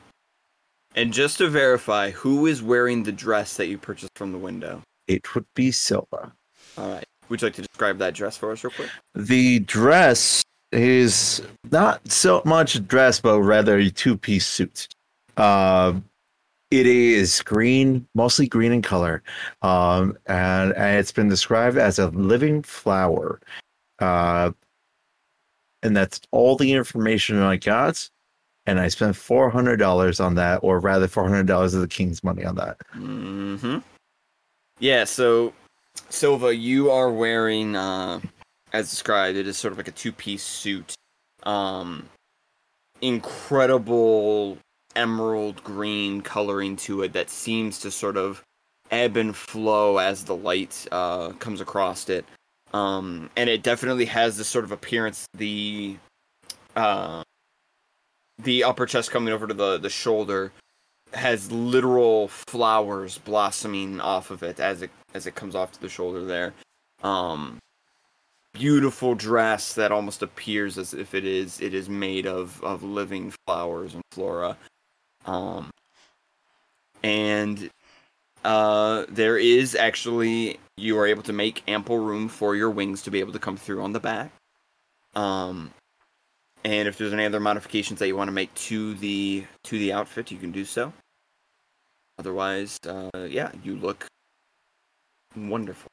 And 0.95 1.13
just 1.13 1.37
to 1.39 1.49
verify, 1.49 2.11
who 2.11 2.45
is 2.45 2.61
wearing 2.61 3.03
the 3.03 3.11
dress 3.11 3.57
that 3.57 3.67
you 3.67 3.77
purchased 3.77 4.11
from 4.15 4.31
the 4.31 4.37
window? 4.37 4.81
It 5.07 5.35
would 5.35 5.45
be 5.55 5.71
Silva. 5.71 6.33
All 6.77 6.91
right. 6.91 7.05
Would 7.29 7.41
you 7.41 7.47
like 7.47 7.55
to 7.55 7.61
describe 7.61 7.97
that 7.97 8.13
dress 8.13 8.37
for 8.37 8.51
us 8.51 8.63
real 8.63 8.71
quick? 8.71 8.89
The 9.15 9.59
dress 9.59 10.43
is 10.71 11.41
not 11.71 12.09
so 12.11 12.41
much 12.45 12.75
a 12.75 12.79
dress, 12.79 13.19
but 13.19 13.39
rather 13.41 13.77
a 13.77 13.89
two-piece 13.89 14.45
suit. 14.45 14.87
Uh, 15.35 15.93
it 16.69 16.85
is 16.85 17.41
green, 17.43 18.07
mostly 18.13 18.47
green 18.47 18.71
in 18.71 18.81
color, 18.81 19.23
um, 19.61 20.17
and, 20.25 20.73
and 20.73 20.99
it's 20.99 21.11
been 21.11 21.29
described 21.29 21.77
as 21.77 21.99
a 21.99 22.07
living 22.09 22.61
flower. 22.61 23.39
Uh, 23.99 24.51
and 25.83 25.95
that's 25.95 26.19
all 26.31 26.55
the 26.55 26.73
information 26.73 27.41
I 27.41 27.57
got. 27.57 28.09
And 28.65 28.81
I 28.81 28.89
spent 28.89 29.15
four 29.15 29.49
hundred 29.49 29.77
dollars 29.77 30.19
on 30.19 30.35
that, 30.35 30.59
or 30.61 30.79
rather, 30.79 31.07
four 31.07 31.23
hundred 31.23 31.47
dollars 31.47 31.73
of 31.73 31.79
the 31.79 31.87
king's 31.87 32.21
money 32.21 32.43
on 32.43 32.55
that. 32.55 32.77
Mm-hmm. 32.95 33.77
Yeah, 34.79 35.05
so 35.05 35.53
Silva, 36.09 36.53
you 36.53 36.91
are 36.91 37.09
wearing 37.09 37.77
uh 37.77 38.19
as 38.73 38.89
described, 38.89 39.37
it 39.37 39.47
is 39.47 39.57
sort 39.57 39.71
of 39.71 39.77
like 39.77 39.87
a 39.87 39.91
two 39.91 40.11
piece 40.11 40.43
suit. 40.43 40.95
Um 41.43 42.09
incredible 43.01 44.57
emerald 44.97 45.63
green 45.63 46.19
coloring 46.21 46.75
to 46.75 47.03
it 47.03 47.13
that 47.13 47.29
seems 47.29 47.79
to 47.79 47.91
sort 47.91 48.17
of 48.17 48.43
ebb 48.91 49.15
and 49.15 49.35
flow 49.35 49.97
as 49.97 50.25
the 50.25 50.35
light 50.35 50.87
uh 50.91 51.29
comes 51.33 51.61
across 51.61 52.09
it. 52.09 52.25
Um 52.73 53.29
and 53.37 53.49
it 53.49 53.63
definitely 53.63 54.05
has 54.05 54.37
this 54.37 54.47
sort 54.47 54.65
of 54.65 54.71
appearance 54.71 55.27
the 55.33 55.97
uh 56.75 57.23
the 58.43 58.63
upper 58.63 58.85
chest 58.85 59.11
coming 59.11 59.33
over 59.33 59.47
to 59.47 59.53
the 59.53 59.77
the 59.77 59.89
shoulder 59.89 60.51
has 61.13 61.51
literal 61.51 62.27
flowers 62.27 63.17
blossoming 63.19 64.01
off 64.01 64.31
of 64.31 64.43
it 64.43 64.59
as 64.59 64.81
it 64.81 64.91
as 65.13 65.27
it 65.27 65.35
comes 65.35 65.55
off 65.55 65.71
to 65.73 65.81
the 65.81 65.89
shoulder 65.89 66.25
there. 66.25 66.53
Um 67.03 67.59
beautiful 68.53 69.13
dress 69.13 69.73
that 69.73 69.91
almost 69.91 70.23
appears 70.23 70.77
as 70.79 70.93
if 70.93 71.13
it 71.13 71.23
is 71.25 71.61
it 71.61 71.73
is 71.73 71.87
made 71.89 72.25
of 72.25 72.61
of 72.63 72.83
living 72.83 73.31
flowers 73.45 73.93
and 73.93 74.03
flora. 74.11 74.57
Um 75.27 75.69
and 77.03 77.69
uh 78.43 79.05
there 79.09 79.37
is 79.37 79.75
actually 79.75 80.59
you 80.77 80.97
are 80.97 81.05
able 81.05 81.23
to 81.23 81.33
make 81.33 81.63
ample 81.67 81.99
room 81.99 82.27
for 82.27 82.55
your 82.55 82.71
wings 82.71 83.01
to 83.03 83.11
be 83.11 83.19
able 83.19 83.33
to 83.33 83.39
come 83.39 83.57
through 83.57 83.83
on 83.83 83.93
the 83.93 83.99
back. 83.99 84.31
Um 85.15 85.71
and 86.63 86.87
if 86.87 86.97
there's 86.97 87.13
any 87.13 87.25
other 87.25 87.39
modifications 87.39 87.99
that 87.99 88.07
you 88.07 88.15
want 88.15 88.27
to 88.27 88.33
make 88.33 88.53
to 88.55 88.95
the 88.95 89.45
to 89.63 89.77
the 89.77 89.93
outfit, 89.93 90.31
you 90.31 90.37
can 90.37 90.51
do 90.51 90.65
so. 90.65 90.91
Otherwise, 92.19 92.79
uh, 92.87 93.27
yeah, 93.29 93.51
you 93.63 93.75
look 93.75 94.07
wonderful. 95.35 95.89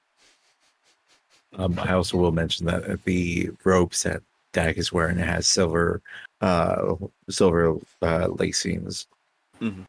Um, 1.57 1.79
I 1.79 1.93
also 1.93 2.17
will 2.17 2.33
mention 2.33 2.67
that 2.67 3.05
the 3.05 3.51
robes 3.63 4.03
that 4.03 4.23
Dak 4.53 4.77
is 4.77 4.93
wearing 4.93 5.19
has 5.19 5.47
silver, 5.47 6.01
uh, 6.41 6.95
silver 7.29 7.77
uh, 8.03 8.29
lacings. 8.29 9.07
Mhm. 9.61 9.85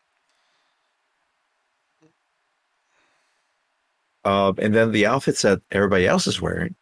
Um, 4.24 4.56
and 4.60 4.74
then 4.74 4.92
the 4.92 5.06
outfits 5.06 5.44
that 5.44 5.62
everybody 5.72 6.08
else 6.08 6.26
is 6.28 6.42
wearing 6.42 6.76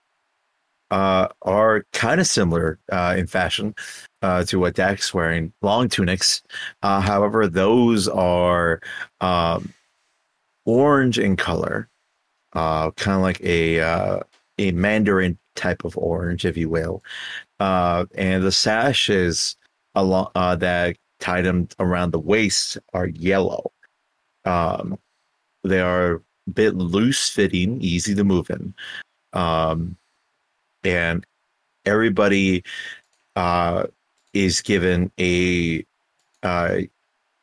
uh, 0.92 1.28
are 1.44 1.86
kind 1.94 2.22
of 2.22 2.28
similar 2.28 2.80
uh, 2.92 3.16
in 3.18 3.28
fashion 3.28 3.76
uh, 4.22 4.44
to 4.46 4.60
what 4.60 4.76
Dak's 4.76 5.14
wearing. 5.14 5.54
Long 5.62 5.90
tunics, 5.90 6.44
uh, 6.84 7.02
however, 7.02 7.48
those 7.48 8.08
are 8.08 8.82
um, 9.22 9.74
orange 10.66 11.20
in 11.20 11.36
color, 11.38 11.90
uh, 12.54 12.92
kind 12.92 13.18
of 13.18 13.24
like 13.24 13.42
a 13.42 13.82
uh, 13.82 14.20
a 14.60 14.72
Mandarin 14.74 15.38
type 15.56 15.86
of 15.86 15.98
orange, 15.98 16.46
if 16.46 16.58
you 16.58 16.70
will. 16.70 17.04
Uh, 17.60 18.06
and 18.16 18.44
the 18.44 18.52
sash 18.52 19.08
sashes 19.08 19.58
along 19.96 20.30
uh, 20.36 20.56
that 20.58 20.98
tie 21.24 21.42
them 21.42 21.70
around 21.80 22.12
the 22.12 22.20
waist 22.20 22.78
are 22.94 23.08
yellow. 23.08 23.72
Um, 24.44 25.00
they 25.64 25.80
are 25.80 26.16
a 26.16 26.52
bit 26.54 26.76
loose 26.76 27.30
fitting, 27.30 27.82
easy 27.82 28.14
to 28.14 28.26
move 28.26 28.50
in. 28.50 28.74
Um, 29.32 29.96
and 30.84 31.26
everybody 31.86 32.64
uh, 33.38 33.86
is 34.34 34.62
given 34.62 35.12
a 35.18 35.86
uh, 36.44 36.80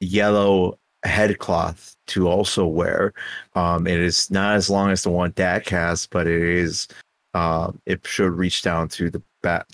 yellow 0.00 0.78
headcloth 1.02 1.96
to 2.08 2.28
also 2.28 2.66
wear. 2.66 3.14
Um, 3.54 3.86
it 3.86 3.98
is 3.98 4.30
not 4.30 4.56
as 4.56 4.68
long 4.68 4.90
as 4.90 5.04
the 5.04 5.10
one 5.10 5.32
Dak 5.34 5.68
has, 5.68 6.06
but 6.06 6.26
it 6.26 6.42
is 6.42 6.86
uh, 7.32 7.72
it 7.86 8.06
should 8.06 8.32
reach 8.32 8.60
down 8.60 8.88
to 8.88 9.08
the 9.08 9.22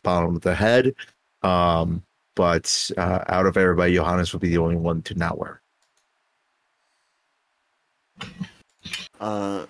bottom 0.04 0.36
of 0.36 0.42
the 0.42 0.54
head. 0.54 0.94
Um, 1.42 2.05
but 2.36 2.90
uh, 2.96 3.24
out 3.28 3.46
of 3.46 3.56
everybody, 3.56 3.94
Johannes 3.94 4.32
will 4.32 4.40
be 4.40 4.50
the 4.50 4.58
only 4.58 4.76
one 4.76 5.02
to 5.02 5.14
not 5.14 5.38
wear. 5.38 5.60
Uh, 9.18 9.66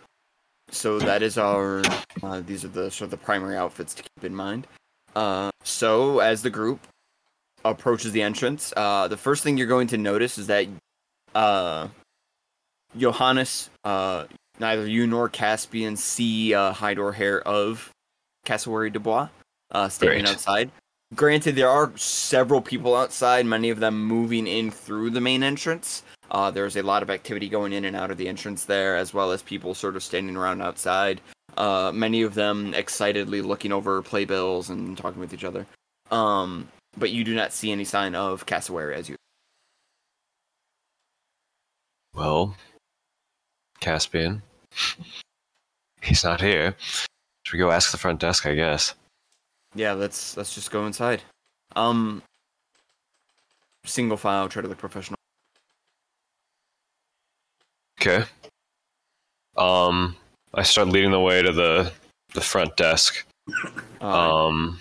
so 0.71 0.99
that 0.99 1.23
is 1.23 1.39
our. 1.39 1.83
Uh, 2.23 2.43
these 2.45 2.65
are 2.65 2.69
the 2.69 2.91
sort 2.91 3.07
of 3.07 3.11
the 3.11 3.17
primary 3.17 3.57
outfits 3.57 3.95
to 3.95 4.03
keep 4.03 4.25
in 4.25 4.35
mind. 4.35 4.67
Uh, 5.15 5.51
so 5.63 6.19
as 6.19 6.43
the 6.43 6.51
group 6.51 6.81
approaches 7.65 8.13
the 8.13 8.21
entrance, 8.21 8.75
uh, 8.77 9.09
the 9.09 9.17
first 9.17 9.43
thing 9.43 9.57
you're 9.57 9.67
going 9.67 9.87
to 9.89 9.97
notice 9.97 10.37
is 10.37 10.49
that 10.49 10.67
uh, 11.35 11.89
Johannes, 12.97 13.71
uh, 13.85 14.27
neither 14.59 14.87
you 14.87 15.07
nor 15.07 15.29
Caspian 15.29 15.97
see 15.97 16.53
uh, 16.53 16.73
hide 16.73 16.99
or 16.99 17.13
hair 17.13 17.41
of 17.43 17.91
Cassowary 18.45 18.91
Dubois 18.91 19.29
uh, 19.71 19.89
standing 19.89 20.25
Great. 20.25 20.35
outside. 20.35 20.71
Granted, 21.15 21.55
there 21.55 21.69
are 21.69 21.97
several 21.97 22.61
people 22.61 22.97
outside, 22.97 23.47
many 23.47 23.71
of 23.71 23.79
them 23.79 24.05
moving 24.05 24.47
in 24.47 24.71
through 24.71 25.11
the 25.11 25.21
main 25.21 25.43
entrance. 25.43 26.03
Uh, 26.33 26.51
there's 26.51 26.77
a 26.77 26.83
lot 26.83 27.03
of 27.03 27.11
activity 27.11 27.49
going 27.49 27.73
in 27.73 27.85
and 27.85 27.95
out 27.95 28.11
of 28.11 28.17
the 28.17 28.29
entrance 28.29 28.65
there, 28.65 28.97
as 28.97 29.15
well 29.15 29.31
as 29.31 29.41
people 29.43 29.75
sort 29.75 29.95
of 29.95 30.03
standing 30.03 30.37
around 30.37 30.61
outside. 30.61 31.21
Uh, 31.57 31.93
many 31.95 32.23
of 32.23 32.35
them 32.35 32.75
excitedly 32.75 33.41
looking 33.41 33.73
over 33.73 34.03
playbills 34.03 34.69
and 34.69 34.99
talking 34.99 35.21
with 35.21 35.33
each 35.33 35.45
other. 35.45 35.65
Um, 36.11 36.69
but 36.99 37.13
you 37.13 37.23
do 37.23 37.35
not 37.35 37.53
see 37.53 37.71
any 37.71 37.85
sign 37.85 38.15
of 38.15 38.45
cassowary 38.47 38.97
as 38.97 39.09
you. 39.09 39.17
Well, 42.15 42.57
Caspian. 43.81 44.43
He's 46.03 46.25
not 46.25 46.41
here. 46.41 46.75
Should 47.45 47.53
we 47.53 47.59
go 47.59 47.71
ask 47.71 47.93
the 47.93 47.99
front 47.99 48.21
desk, 48.21 48.47
I 48.47 48.55
guess? 48.55 48.95
Yeah, 49.77 49.93
let's 49.93 50.37
let's 50.37 50.55
just 50.55 50.71
go 50.71 50.87
inside. 50.87 51.23
Um, 51.77 52.23
single 53.85 54.17
file, 54.17 54.49
try 54.49 54.63
to 54.63 54.69
look 54.69 54.79
professional. 54.79 55.17
Okay. 58.01 58.25
Um, 59.57 60.17
I 60.55 60.63
start 60.63 60.89
leading 60.89 61.11
the 61.11 61.21
way 61.21 61.43
to 61.43 61.53
the 61.53 61.93
the 62.35 62.41
front 62.41 62.77
desk. 62.77 63.27
Uh, 64.01 64.07
Um, 64.07 64.81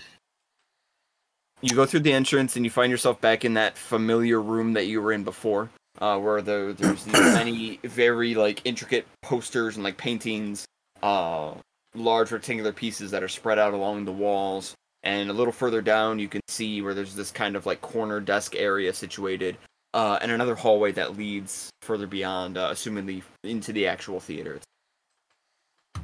you 1.62 1.76
go 1.76 1.86
through 1.86 2.02
the 2.02 2.14
entrance 2.14 2.56
and 2.56 2.66
you 2.66 2.72
find 2.72 2.90
yourself 2.92 3.20
back 3.20 3.44
in 3.44 3.54
that 3.56 3.78
familiar 3.78 4.42
room 4.42 4.74
that 4.74 4.88
you 4.88 5.02
were 5.02 5.12
in 5.12 5.24
before, 5.24 5.70
uh, 6.00 6.18
where 6.20 6.42
there, 6.42 6.74
there's 6.74 7.06
many 7.08 7.80
very 7.84 8.34
like 8.34 8.62
intricate 8.66 9.08
posters 9.22 9.76
and 9.76 9.84
like 9.84 9.98
paintings, 9.98 10.66
uh, 11.04 11.54
large 11.96 12.32
rectangular 12.32 12.72
pieces 12.74 13.12
that 13.12 13.24
are 13.24 13.28
spread 13.30 13.60
out 13.60 13.74
along 13.74 14.06
the 14.06 14.12
walls. 14.12 14.74
And 15.06 15.30
a 15.30 15.34
little 15.34 15.54
further 15.54 15.82
down, 15.82 16.18
you 16.18 16.28
can 16.28 16.42
see 16.48 16.82
where 16.82 16.96
there's 16.96 17.16
this 17.16 17.32
kind 17.32 17.56
of 17.56 17.68
like 17.68 17.80
corner 17.82 18.20
desk 18.20 18.56
area 18.56 18.92
situated, 18.92 19.56
uh, 19.94 20.18
and 20.22 20.32
another 20.32 20.56
hallway 20.56 20.92
that 20.94 21.16
leads 21.16 21.70
further 21.84 22.08
beyond, 22.08 22.58
uh, 22.58 22.72
assumingly 22.72 23.22
into 23.44 23.72
the 23.72 23.88
actual 23.88 24.20
theater. 24.20 24.60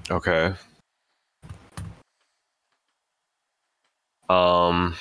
okay. 0.09 0.53
Um, 4.29 4.95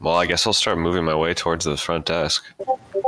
well, 0.00 0.16
I 0.16 0.26
guess 0.26 0.46
I'll 0.46 0.52
start 0.52 0.76
moving 0.76 1.04
my 1.04 1.14
way 1.14 1.32
towards 1.32 1.64
the 1.64 1.76
front 1.76 2.06
desk, 2.06 2.44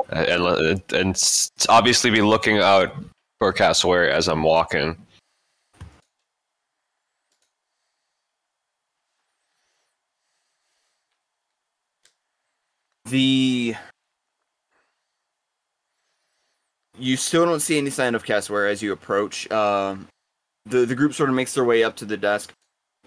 and 0.09 0.43
and, 0.43 0.83
and 0.93 1.51
obviously 1.69 2.11
be 2.11 2.23
looking 2.23 2.59
out 2.59 2.95
for 3.39 3.53
Cassowary 3.53 4.11
as 4.11 4.29
I'm 4.29 4.43
walking. 4.43 4.97
The 13.13 13.75
you 16.99 17.19
still 17.19 17.45
don't 17.45 17.61
see 17.61 17.77
any 17.77 17.91
sign 17.91 18.15
of 18.15 18.25
Cassowary 18.25 18.73
as 18.73 18.83
you 18.83 18.91
approach. 18.91 19.51
Um, 19.51 20.09
the 20.65 20.87
the 20.87 20.95
group 20.95 21.13
sort 21.13 21.29
of 21.29 21.35
makes 21.35 21.53
their 21.53 21.65
way 21.65 21.85
up 21.85 21.95
to 21.97 22.07
the 22.07 22.17
desk. 22.17 22.55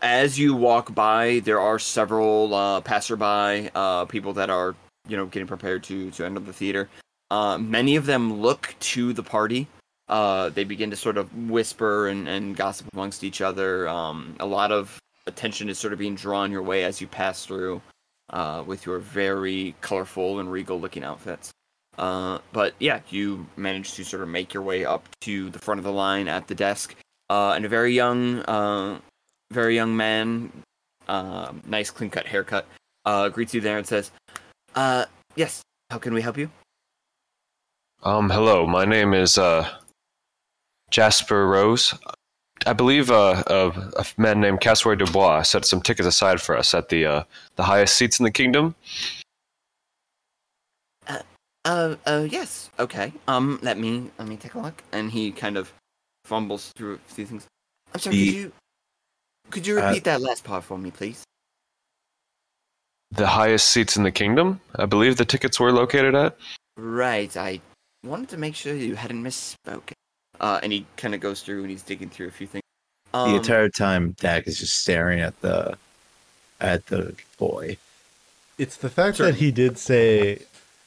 As 0.03 0.37
you 0.37 0.53
walk 0.53 0.93
by, 0.93 1.39
there 1.39 1.59
are 1.59 1.79
several 1.79 2.53
uh, 2.53 2.81
passerby, 2.81 3.71
uh, 3.73 4.05
people 4.05 4.33
that 4.33 4.51
are 4.51 4.75
you 5.07 5.17
know 5.17 5.25
getting 5.25 5.47
prepared 5.47 5.83
to 5.85 6.11
to 6.11 6.23
enter 6.23 6.39
the 6.39 6.53
theater. 6.53 6.87
Uh, 7.31 7.57
many 7.57 7.95
of 7.95 8.05
them 8.05 8.41
look 8.43 8.75
to 8.81 9.11
the 9.11 9.23
party. 9.23 9.65
Uh, 10.07 10.49
they 10.49 10.65
begin 10.65 10.91
to 10.91 10.95
sort 10.95 11.17
of 11.17 11.35
whisper 11.49 12.09
and, 12.09 12.27
and 12.27 12.55
gossip 12.55 12.85
amongst 12.93 13.23
each 13.23 13.41
other. 13.41 13.89
Um, 13.89 14.35
a 14.39 14.45
lot 14.45 14.71
of 14.71 15.01
attention 15.25 15.67
is 15.67 15.79
sort 15.79 15.93
of 15.93 15.97
being 15.97 16.13
drawn 16.13 16.51
your 16.51 16.61
way 16.61 16.83
as 16.83 17.01
you 17.01 17.07
pass 17.07 17.43
through 17.43 17.81
uh, 18.29 18.63
with 18.65 18.85
your 18.85 18.99
very 18.99 19.75
colorful 19.81 20.39
and 20.39 20.51
regal 20.51 20.79
looking 20.79 21.03
outfits. 21.03 21.51
Uh, 21.97 22.39
but 22.51 22.73
yeah, 22.79 22.99
you 23.09 23.45
manage 23.55 23.93
to 23.93 24.03
sort 24.03 24.21
of 24.21 24.29
make 24.29 24.53
your 24.53 24.63
way 24.63 24.83
up 24.85 25.07
to 25.21 25.49
the 25.49 25.59
front 25.59 25.79
of 25.79 25.85
the 25.85 25.91
line 25.91 26.27
at 26.27 26.47
the 26.47 26.55
desk, 26.55 26.95
uh, 27.29 27.51
and 27.51 27.65
a 27.65 27.69
very 27.69 27.93
young, 27.93 28.39
uh, 28.41 28.99
very 29.51 29.75
young 29.75 29.95
man, 29.95 30.51
uh, 31.07 31.53
nice 31.65 31.89
clean 31.89 32.09
cut 32.09 32.25
haircut, 32.25 32.67
uh, 33.05 33.29
greets 33.29 33.53
you 33.53 33.61
there 33.61 33.77
and 33.77 33.87
says, 33.87 34.11
uh, 34.75 35.05
"Yes, 35.35 35.61
how 35.89 35.97
can 35.97 36.13
we 36.13 36.21
help 36.21 36.37
you?" 36.37 36.49
Um, 38.03 38.29
hello, 38.29 38.67
my 38.67 38.83
name 38.83 39.13
is 39.13 39.37
uh, 39.37 39.67
Jasper 40.91 41.47
Rose. 41.47 41.93
I 42.65 42.73
believe 42.73 43.11
uh, 43.11 43.43
a, 43.47 43.69
a 43.97 44.05
man 44.17 44.39
named 44.41 44.61
Cassowary 44.61 44.97
Dubois 44.97 45.43
set 45.43 45.65
some 45.65 45.81
tickets 45.81 46.07
aside 46.07 46.41
for 46.41 46.57
us 46.57 46.73
at 46.73 46.89
the 46.89 47.05
uh, 47.05 47.23
the 47.57 47.63
highest 47.63 47.97
seats 47.97 48.19
in 48.19 48.23
the 48.23 48.31
kingdom. 48.31 48.75
Uh, 51.65 51.95
uh, 52.05 52.27
yes, 52.29 52.69
okay. 52.77 53.11
Um, 53.27 53.59
let 53.63 53.77
me 53.77 54.09
let 54.19 54.27
me 54.27 54.37
take 54.37 54.53
a 54.53 54.59
look. 54.59 54.83
And 54.91 55.11
he 55.11 55.31
kind 55.31 55.57
of 55.57 55.73
fumbles 56.23 56.71
through 56.77 56.95
a 56.95 57.13
few 57.13 57.25
things. 57.25 57.47
I'm 57.93 57.99
sorry. 57.99 58.15
He- 58.15 58.25
could 58.25 58.35
you 58.35 58.51
could 59.51 59.67
you 59.67 59.79
Uh, 59.79 59.87
repeat 59.87 60.03
that 60.03 60.21
last 60.21 60.43
part 60.43 60.63
for 60.63 60.77
me, 60.77 60.91
please? 60.91 61.23
The 63.11 63.27
highest 63.27 63.69
seats 63.69 63.97
in 63.97 64.03
the 64.03 64.11
kingdom, 64.11 64.59
I 64.75 64.85
believe 64.85 65.17
the 65.17 65.25
tickets 65.25 65.59
were 65.59 65.71
located 65.71 66.15
at. 66.15 66.37
Right. 66.77 67.35
I 67.37 67.61
wanted 68.03 68.29
to 68.29 68.37
make 68.37 68.55
sure 68.55 68.75
you 68.75 68.95
hadn't 68.95 69.23
misspoken. 69.23 69.93
Uh, 70.39 70.59
and 70.63 70.71
he 70.71 70.85
kind 70.97 71.13
of 71.15 71.21
goes 71.21 71.41
through 71.41 71.61
and 71.61 71.69
he's 71.71 71.83
digging 71.83 72.09
through 72.09 72.27
a 72.27 72.31
few 72.31 72.47
things. 72.47 72.61
Um, 73.13 73.31
the 73.31 73.37
entire 73.37 73.69
time, 73.69 74.11
Dak 74.19 74.47
is 74.47 74.59
just 74.59 74.77
staring 74.79 75.19
at 75.21 75.39
the 75.41 75.77
at 76.59 76.85
the 76.87 77.15
boy. 77.37 77.77
It's 78.57 78.77
the 78.77 78.89
fact 78.89 79.17
Sure. 79.17 79.27
that 79.27 79.35
he 79.35 79.51
did 79.51 79.77
say, 79.77 80.39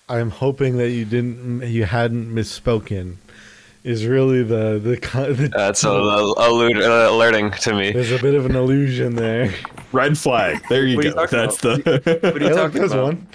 "I'm 0.09 0.31
hoping 0.31 0.77
that 0.79 0.91
you 0.91 1.05
didn't, 1.05 1.67
you 1.69 1.85
hadn't 1.85 2.35
misspoken," 2.35 3.17
is 3.85 4.05
really 4.07 4.43
the 4.43 4.79
the, 4.83 4.97
the 5.35 5.49
That's 5.55 5.85
a, 5.85 5.89
a, 5.91 6.35
allude, 6.51 6.79
uh, 6.83 7.09
alerting 7.11 7.51
to 7.53 7.75
me. 7.75 7.93
there's 7.93 8.13
a 8.13 8.19
bit 8.19 8.35
of 8.35 8.45
an 8.47 8.57
illusion 8.57 9.15
there. 9.17 9.55
Red 9.93 10.19
flag. 10.19 10.63
There 10.69 10.85
you 10.87 10.97
What 10.97 11.05
are 11.07 11.09
you 11.09 11.15
go. 11.15 11.27
talking 11.27 11.39
That's 11.39 11.63
What 11.65 11.85
the. 11.85 12.31
are 12.35 12.39
you 12.39 12.39
Hey, 12.49 12.55
look, 12.55 12.73
talking 12.73 12.85
about? 12.85 13.05
one. 13.05 13.27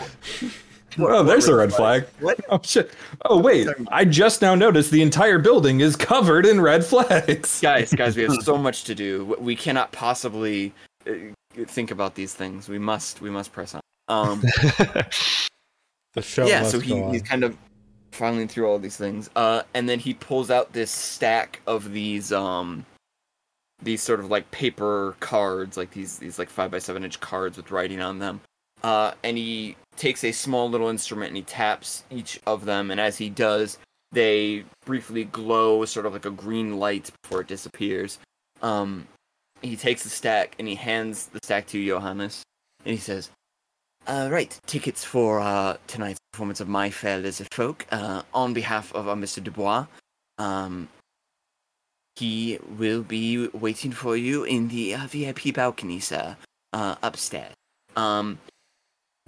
Oh, 1.00 1.24
there's 1.24 1.48
a 1.48 1.56
red 1.56 1.74
flag. 1.74 2.06
What? 2.20 2.40
Oh 2.50 2.60
shit. 2.64 2.92
Oh 3.26 3.40
wait. 3.40 3.68
I 3.90 4.06
just 4.06 4.42
now 4.42 4.56
noticed 4.56 4.92
the 4.92 5.02
entire 5.02 5.40
building 5.40 5.82
is 5.82 5.96
covered 5.96 6.46
in 6.46 6.62
red 6.62 6.86
flags. 6.86 7.60
Guys, 7.62 7.94
guys, 7.94 8.16
we 8.16 8.24
have 8.24 8.34
so 8.44 8.58
much 8.58 8.84
to 8.86 8.96
do. 8.96 9.36
We 9.40 9.56
cannot 9.56 9.92
possibly 9.92 10.74
uh, 11.08 11.14
think 11.66 11.92
about 11.92 12.16
these 12.16 12.34
things. 12.34 12.68
We 12.70 12.80
must, 12.80 13.22
we 13.22 13.30
must 13.30 13.52
press 13.52 13.76
on. 13.76 13.82
Um, 14.08 14.44
The 16.14 16.22
show 16.22 16.46
yeah, 16.46 16.62
must 16.62 16.72
so 16.72 16.80
he, 16.80 16.92
go 16.92 17.06
on. 17.06 17.14
he's 17.14 17.24
kind 17.24 17.44
of 17.44 17.58
filing 18.12 18.48
through 18.48 18.68
all 18.68 18.80
these 18.80 18.98
things. 18.98 19.30
Uh, 19.36 19.64
and 19.74 19.90
then 19.90 20.00
he 20.00 20.14
pulls 20.14 20.52
out 20.52 20.72
this 20.74 20.92
stack 20.92 21.62
of 21.68 21.92
these 21.92 22.32
um 22.32 22.86
these 23.82 24.02
sort 24.02 24.20
of 24.20 24.30
like 24.30 24.50
paper 24.52 25.16
cards, 25.20 25.76
like 25.76 25.92
these 25.92 26.20
these 26.20 26.38
like 26.38 26.50
five 26.50 26.72
by 26.72 26.80
seven 26.80 27.04
inch 27.04 27.20
cards 27.20 27.58
with 27.58 27.72
writing 27.72 28.02
on 28.02 28.20
them. 28.20 28.42
Uh, 28.84 29.14
and 29.24 29.38
he 29.38 29.76
takes 29.96 30.24
a 30.24 30.32
small 30.32 30.70
little 30.70 30.90
instrument 30.90 31.30
and 31.30 31.38
he 31.38 31.44
taps 31.44 32.04
each 32.10 32.40
of 32.46 32.66
them, 32.66 32.92
and 32.92 33.00
as 33.00 33.18
he 33.18 33.30
does, 33.30 33.78
they 34.12 34.64
briefly 34.86 35.24
glow 35.26 35.86
sort 35.86 36.06
of 36.06 36.14
like 36.14 36.26
a 36.26 36.32
green 36.32 36.78
light 36.78 37.10
before 37.22 37.42
it 37.42 37.48
disappears. 37.48 38.20
Um, 38.62 39.08
he 39.62 39.76
takes 39.76 40.04
the 40.04 40.10
stack 40.10 40.56
and 40.60 40.68
he 40.68 40.76
hands 40.76 41.28
the 41.28 41.40
stack 41.44 41.68
to 41.68 41.86
Johannes, 41.86 42.44
and 42.86 42.94
he 42.94 43.00
says, 43.00 43.30
uh, 44.06 44.28
right, 44.30 44.60
tickets 44.66 45.04
for 45.06 45.40
uh, 45.40 45.78
tonight's 45.88 46.20
performance 46.32 46.60
of 46.60 46.68
My 46.68 46.90
Fair 46.90 47.20
Lizard 47.20 47.48
Folk. 47.54 47.86
Uh, 47.90 48.24
on 48.34 48.54
behalf 48.54 48.94
of 48.94 49.08
uh, 49.08 49.16
Mr. 49.16 49.42
Dubois, 49.42 49.86
um, 50.38 50.90
he 52.16 52.60
will 52.78 53.02
be 53.02 53.48
waiting 53.50 53.92
for 53.92 54.18
you 54.18 54.44
in 54.44 54.68
the 54.68 54.96
uh, 54.96 55.08
VIP 55.08 55.54
balcony, 55.54 56.02
sir, 56.02 56.36
uh, 56.74 56.96
upstairs. 57.02 57.54
Um, 57.96 58.40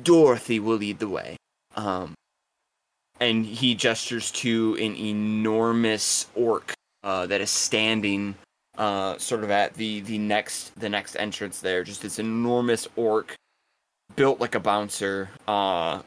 Dorothy 0.02 0.60
will 0.60 0.78
lead 0.78 1.00
the 1.00 1.10
way. 1.10 1.38
Um, 1.76 2.14
and 3.20 3.46
he 3.46 3.76
gestures 3.76 4.32
to 4.32 4.76
an 4.80 4.96
enormous 4.96 6.28
orc 6.36 6.74
uh, 7.04 7.26
that 7.28 7.42
is 7.42 7.50
standing 7.50 8.36
uh, 8.78 9.18
sort 9.18 9.44
of 9.44 9.52
at 9.52 9.74
the, 9.76 10.02
the 10.02 10.18
next 10.18 10.78
the 10.80 10.90
next 10.90 11.16
entrance 11.16 11.62
there. 11.62 11.84
Just 11.84 12.02
this 12.02 12.20
enormous 12.20 12.88
orc 12.96 13.36
built 14.16 14.40
like 14.40 14.56
a 14.56 14.60
bouncer, 14.60 15.30
uh, 15.48 16.02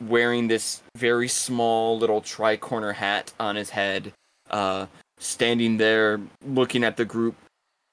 wearing 0.00 0.48
this 0.48 0.82
very 0.96 1.28
small 1.28 1.98
little 1.98 2.20
tri-corner 2.20 2.92
hat 2.92 3.32
on 3.38 3.56
his 3.56 3.70
head, 3.70 4.12
uh, 4.50 4.86
standing 5.18 5.76
there 5.76 6.20
looking 6.46 6.82
at 6.84 6.96
the 6.96 7.04
group, 7.04 7.36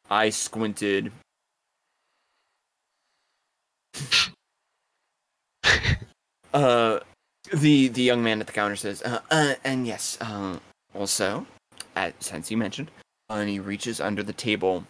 eyes 0.09 0.35
squinted. 0.35 1.11
uh, 6.53 6.99
the 7.53 7.87
the 7.87 8.01
young 8.01 8.23
man 8.23 8.41
at 8.41 8.47
the 8.47 8.53
counter 8.53 8.75
says, 8.75 9.01
uh, 9.03 9.19
uh 9.31 9.55
and 9.63 9.87
yes, 9.87 10.17
uh, 10.21 10.57
also, 10.93 11.45
as 11.95 12.13
since 12.19 12.51
you 12.51 12.57
mentioned, 12.57 12.91
and 13.29 13.49
he 13.49 13.59
reaches 13.59 13.99
under 13.99 14.23
the 14.23 14.33
table, 14.33 14.85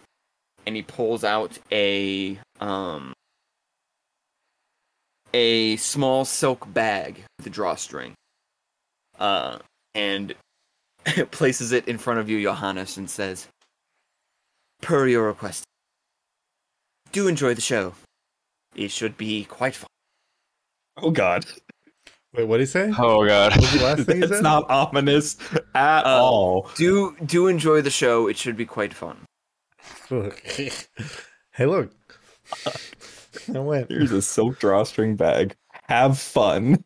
and 0.66 0.76
he 0.76 0.82
pulls 0.82 1.24
out 1.24 1.58
a 1.72 2.38
um 2.60 3.12
a 5.32 5.76
small 5.76 6.24
silk 6.24 6.72
bag 6.72 7.24
with 7.38 7.46
a 7.46 7.50
drawstring. 7.50 8.14
Uh, 9.18 9.58
and 9.94 10.34
places 11.30 11.72
it 11.72 11.86
in 11.86 11.98
front 11.98 12.20
of 12.20 12.28
you, 12.28 12.42
Johannes, 12.42 12.96
and 12.96 13.08
says, 13.08 13.48
"Per 14.80 15.06
your 15.06 15.26
request, 15.26 15.64
do 17.12 17.28
enjoy 17.28 17.54
the 17.54 17.60
show. 17.60 17.94
It 18.74 18.90
should 18.90 19.16
be 19.16 19.44
quite 19.44 19.74
fun." 19.74 19.88
Oh 21.02 21.10
God, 21.10 21.44
Wait, 22.32 22.44
what 22.44 22.58
did 22.58 22.62
he 22.64 22.66
say? 22.66 22.92
Oh 22.98 23.26
god. 23.26 23.52
What 23.52 23.60
was 23.60 23.72
the 23.72 23.84
last 23.84 24.02
thing 24.06 24.16
he 24.18 24.22
it's 24.22 24.40
not 24.40 24.68
ominous 24.70 25.36
at 25.74 26.06
Uh, 26.06 26.22
all. 26.22 26.70
Do 26.76 27.16
do 27.26 27.48
enjoy 27.48 27.80
the 27.82 27.90
show. 27.90 28.28
It 28.28 28.36
should 28.36 28.56
be 28.56 28.66
quite 28.66 28.94
fun. 28.94 29.24
hey, 30.10 31.66
look. 31.66 31.92
I 33.54 33.58
went. 33.58 33.90
Here's 33.90 34.12
a 34.12 34.22
silk 34.22 34.58
drawstring 34.58 35.16
bag. 35.16 35.54
Have 35.88 36.18
fun. 36.18 36.84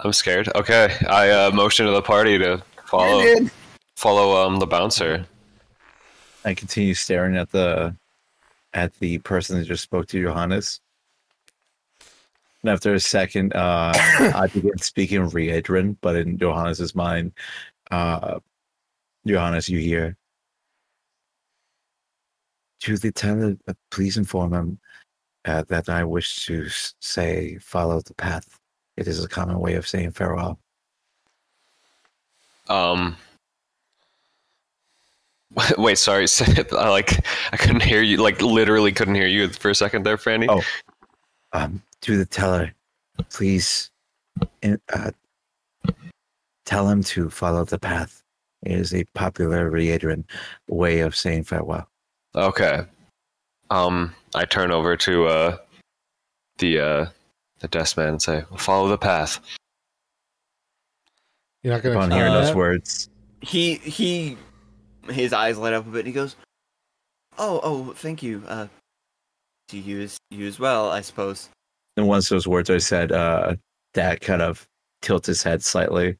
I'm 0.00 0.12
scared. 0.12 0.48
Okay, 0.54 0.94
I 1.08 1.30
uh, 1.30 1.50
motion 1.50 1.86
to 1.86 1.92
the 1.92 2.02
party 2.02 2.38
to 2.38 2.62
follow 2.86 3.24
follow 3.96 4.46
um 4.46 4.58
the 4.60 4.66
bouncer. 4.66 5.24
I 6.44 6.54
continue 6.54 6.94
staring 6.94 7.36
at 7.36 7.50
the 7.50 7.96
at 8.74 8.96
the 9.00 9.18
person 9.18 9.58
that 9.58 9.64
just 9.66 9.82
spoke 9.82 10.06
to 10.08 10.22
Johannes. 10.22 10.80
And 12.62 12.70
after 12.70 12.94
a 12.94 13.00
second, 13.00 13.54
uh, 13.54 13.92
I 13.94 14.48
begin 14.52 14.78
speaking 14.78 15.20
Riedran, 15.20 15.96
but 16.00 16.16
in 16.16 16.38
Johannes's 16.38 16.94
mind, 16.94 17.32
uh, 17.90 18.40
Johannes, 19.26 19.68
you 19.68 19.78
hear. 19.78 20.16
To 22.80 22.96
the 22.96 23.12
tenant, 23.12 23.60
uh, 23.68 23.74
please 23.90 24.16
inform 24.16 24.54
him 24.54 24.78
uh, 25.44 25.64
that 25.68 25.88
I 25.88 26.04
wish 26.04 26.46
to 26.46 26.66
say 26.68 27.58
follow 27.60 28.00
the 28.00 28.14
path. 28.14 28.58
It 28.96 29.06
is 29.08 29.22
a 29.24 29.28
common 29.28 29.58
way 29.58 29.74
of 29.74 29.86
saying 29.86 30.12
farewell. 30.12 30.58
Um. 32.68 33.16
Wait, 35.78 35.98
sorry. 35.98 36.26
I 36.72 36.88
like 36.88 37.24
I 37.52 37.56
couldn't 37.56 37.82
hear 37.82 38.02
you. 38.02 38.18
Like 38.18 38.42
literally 38.42 38.92
couldn't 38.92 39.14
hear 39.14 39.26
you 39.26 39.48
for 39.48 39.70
a 39.70 39.74
second 39.74 40.04
there, 40.04 40.16
Franny. 40.16 40.46
Oh. 40.48 40.62
um, 41.52 41.82
to 42.02 42.16
the 42.16 42.26
teller, 42.26 42.72
please 43.30 43.90
uh, 44.62 45.10
tell 46.64 46.88
him 46.88 47.02
to 47.02 47.30
follow 47.30 47.64
the 47.64 47.78
path. 47.78 48.22
It 48.64 48.72
is 48.72 48.94
a 48.94 49.04
popular 49.14 49.70
Riedran 49.70 50.24
way 50.68 51.00
of 51.00 51.14
saying 51.14 51.44
farewell. 51.44 51.88
Okay. 52.34 52.82
Um, 53.70 54.14
I 54.34 54.44
turn 54.44 54.70
over 54.70 54.96
to 54.96 55.26
uh 55.26 55.56
the 56.58 56.80
uh 56.80 57.06
the 57.60 57.68
desk 57.68 57.96
man 57.96 58.08
and 58.08 58.22
say, 58.22 58.44
"Follow 58.56 58.88
the 58.88 58.98
path." 58.98 59.40
You're 61.62 61.74
not 61.74 61.82
gonna 61.82 61.96
Upon 61.96 62.08
try 62.08 62.18
hearing 62.18 62.32
those 62.32 62.54
words, 62.54 63.08
He 63.40 63.74
he, 63.76 64.36
his 65.10 65.32
eyes 65.32 65.58
light 65.58 65.72
up 65.72 65.86
a 65.86 65.90
bit. 65.90 66.00
and 66.00 66.06
He 66.08 66.12
goes, 66.12 66.36
"Oh 67.36 67.60
oh, 67.62 67.92
thank 67.94 68.22
you. 68.22 68.42
Uh, 68.46 68.68
to 69.68 69.78
you 69.78 70.00
as 70.02 70.16
you 70.30 70.46
as 70.46 70.58
well, 70.58 70.90
I 70.90 71.00
suppose." 71.02 71.48
And 71.98 72.06
once 72.06 72.28
those 72.28 72.46
words 72.46 72.70
are 72.70 72.80
said, 72.80 73.10
uh, 73.12 73.56
kind 73.92 74.40
of 74.40 74.66
tilts 75.02 75.26
his 75.26 75.42
head 75.42 75.62
slightly, 75.62 76.16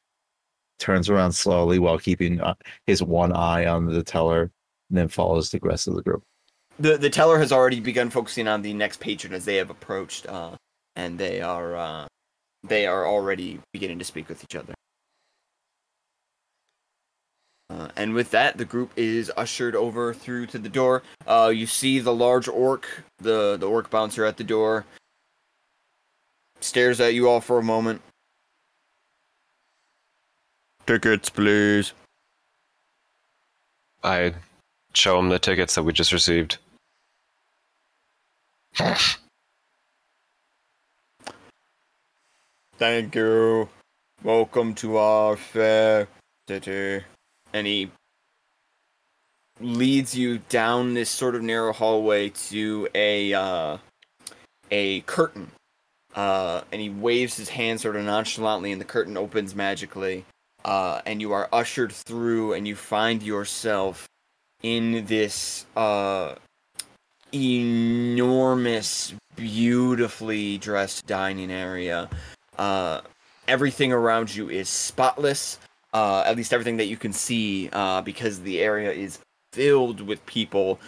turns 0.77 1.09
around 1.09 1.31
slowly 1.31 1.79
while 1.79 1.97
keeping 1.97 2.41
uh, 2.41 2.53
his 2.85 3.01
one 3.01 3.31
eye 3.31 3.65
on 3.65 3.85
the 3.85 4.03
teller, 4.03 4.51
and 4.89 4.97
then 4.97 5.07
follows 5.07 5.49
the 5.49 5.59
rest 5.63 5.87
of 5.87 5.95
the 5.95 6.03
group. 6.03 6.21
The 6.79 6.97
the 6.97 7.09
teller 7.09 7.39
has 7.39 7.51
already 7.51 7.79
begun 7.79 8.09
focusing 8.09 8.47
on 8.47 8.61
the 8.61 8.73
next 8.73 8.99
patron 8.99 9.33
as 9.33 9.45
they 9.45 9.55
have 9.55 9.69
approached, 9.69 10.27
uh, 10.27 10.51
and 10.97 11.17
they 11.17 11.41
are 11.41 11.75
uh, 11.75 12.07
they 12.63 12.85
are 12.85 13.07
already 13.07 13.59
beginning 13.71 13.99
to 13.99 14.05
speak 14.05 14.27
with 14.27 14.43
each 14.43 14.55
other. 14.55 14.73
Uh, 17.69 17.87
and 17.95 18.13
with 18.13 18.31
that, 18.31 18.57
the 18.57 18.65
group 18.65 18.91
is 18.97 19.31
ushered 19.37 19.75
over 19.75 20.13
through 20.13 20.47
to 20.47 20.57
the 20.57 20.69
door. 20.69 21.03
Uh, 21.27 21.51
you 21.53 21.67
see 21.67 21.99
the 21.99 22.13
large 22.13 22.49
orc, 22.49 23.03
the 23.19 23.55
the 23.57 23.67
orc 23.67 23.89
bouncer 23.89 24.25
at 24.25 24.37
the 24.37 24.43
door, 24.43 24.85
stares 26.59 26.99
at 26.99 27.13
you 27.13 27.29
all 27.29 27.41
for 27.41 27.57
a 27.57 27.63
moment. 27.63 28.01
Tickets, 30.85 31.29
please. 31.29 31.93
I 34.03 34.33
show 34.93 35.19
him 35.19 35.29
the 35.29 35.39
tickets 35.39 35.75
that 35.75 35.83
we 35.83 35.93
just 35.93 36.11
received. 36.13 36.57
Thank 42.77 43.13
you. 43.13 43.69
Welcome 44.23 44.73
to 44.75 44.97
our 44.97 45.35
fair 45.35 46.07
city. 46.47 47.03
And 47.53 47.67
he 47.67 47.91
leads 49.59 50.15
you 50.17 50.39
down 50.49 50.93
this 50.93 51.09
sort 51.09 51.35
of 51.35 51.41
narrow 51.41 51.73
hallway 51.73 52.29
to 52.29 52.87
a 52.95 53.33
uh, 53.33 53.77
a 54.71 55.01
curtain. 55.01 55.51
Uh, 56.19 56.63
and 56.73 56.81
he 56.81 56.89
waves 56.89 57.37
his 57.37 57.47
hand 57.47 57.79
sort 57.79 57.95
of 57.95 58.03
nonchalantly, 58.03 58.73
and 58.73 58.81
the 58.81 58.85
curtain 58.85 59.15
opens 59.15 59.55
magically. 59.55 60.25
Uh, 60.65 60.99
and 61.05 61.21
you 61.21 61.31
are 61.31 61.47
ushered 61.53 61.93
through, 61.93 62.51
and 62.51 62.67
you 62.67 62.75
find 62.75 63.23
yourself 63.23 64.05
in 64.61 65.05
this 65.05 65.65
uh, 65.77 66.35
enormous, 67.31 69.13
beautifully 69.37 70.57
dressed 70.57 71.07
dining 71.07 71.49
area. 71.49 72.09
Uh, 72.57 72.99
everything 73.47 73.93
around 73.93 74.35
you 74.35 74.49
is 74.49 74.67
spotless. 74.67 75.57
Uh, 75.93 76.23
at 76.25 76.35
least 76.35 76.51
everything 76.51 76.75
that 76.75 76.87
you 76.87 76.97
can 76.97 77.13
see, 77.13 77.69
uh, 77.71 78.01
because 78.01 78.41
the 78.41 78.59
area 78.59 78.91
is 78.91 79.19
filled 79.53 80.01
with 80.01 80.25
people. 80.25 80.81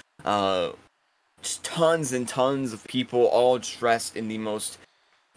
Tons 1.63 2.11
and 2.11 2.27
tons 2.27 2.73
of 2.73 2.83
people, 2.83 3.27
all 3.27 3.57
dressed 3.59 4.17
in 4.17 4.27
the 4.27 4.37
most 4.37 4.77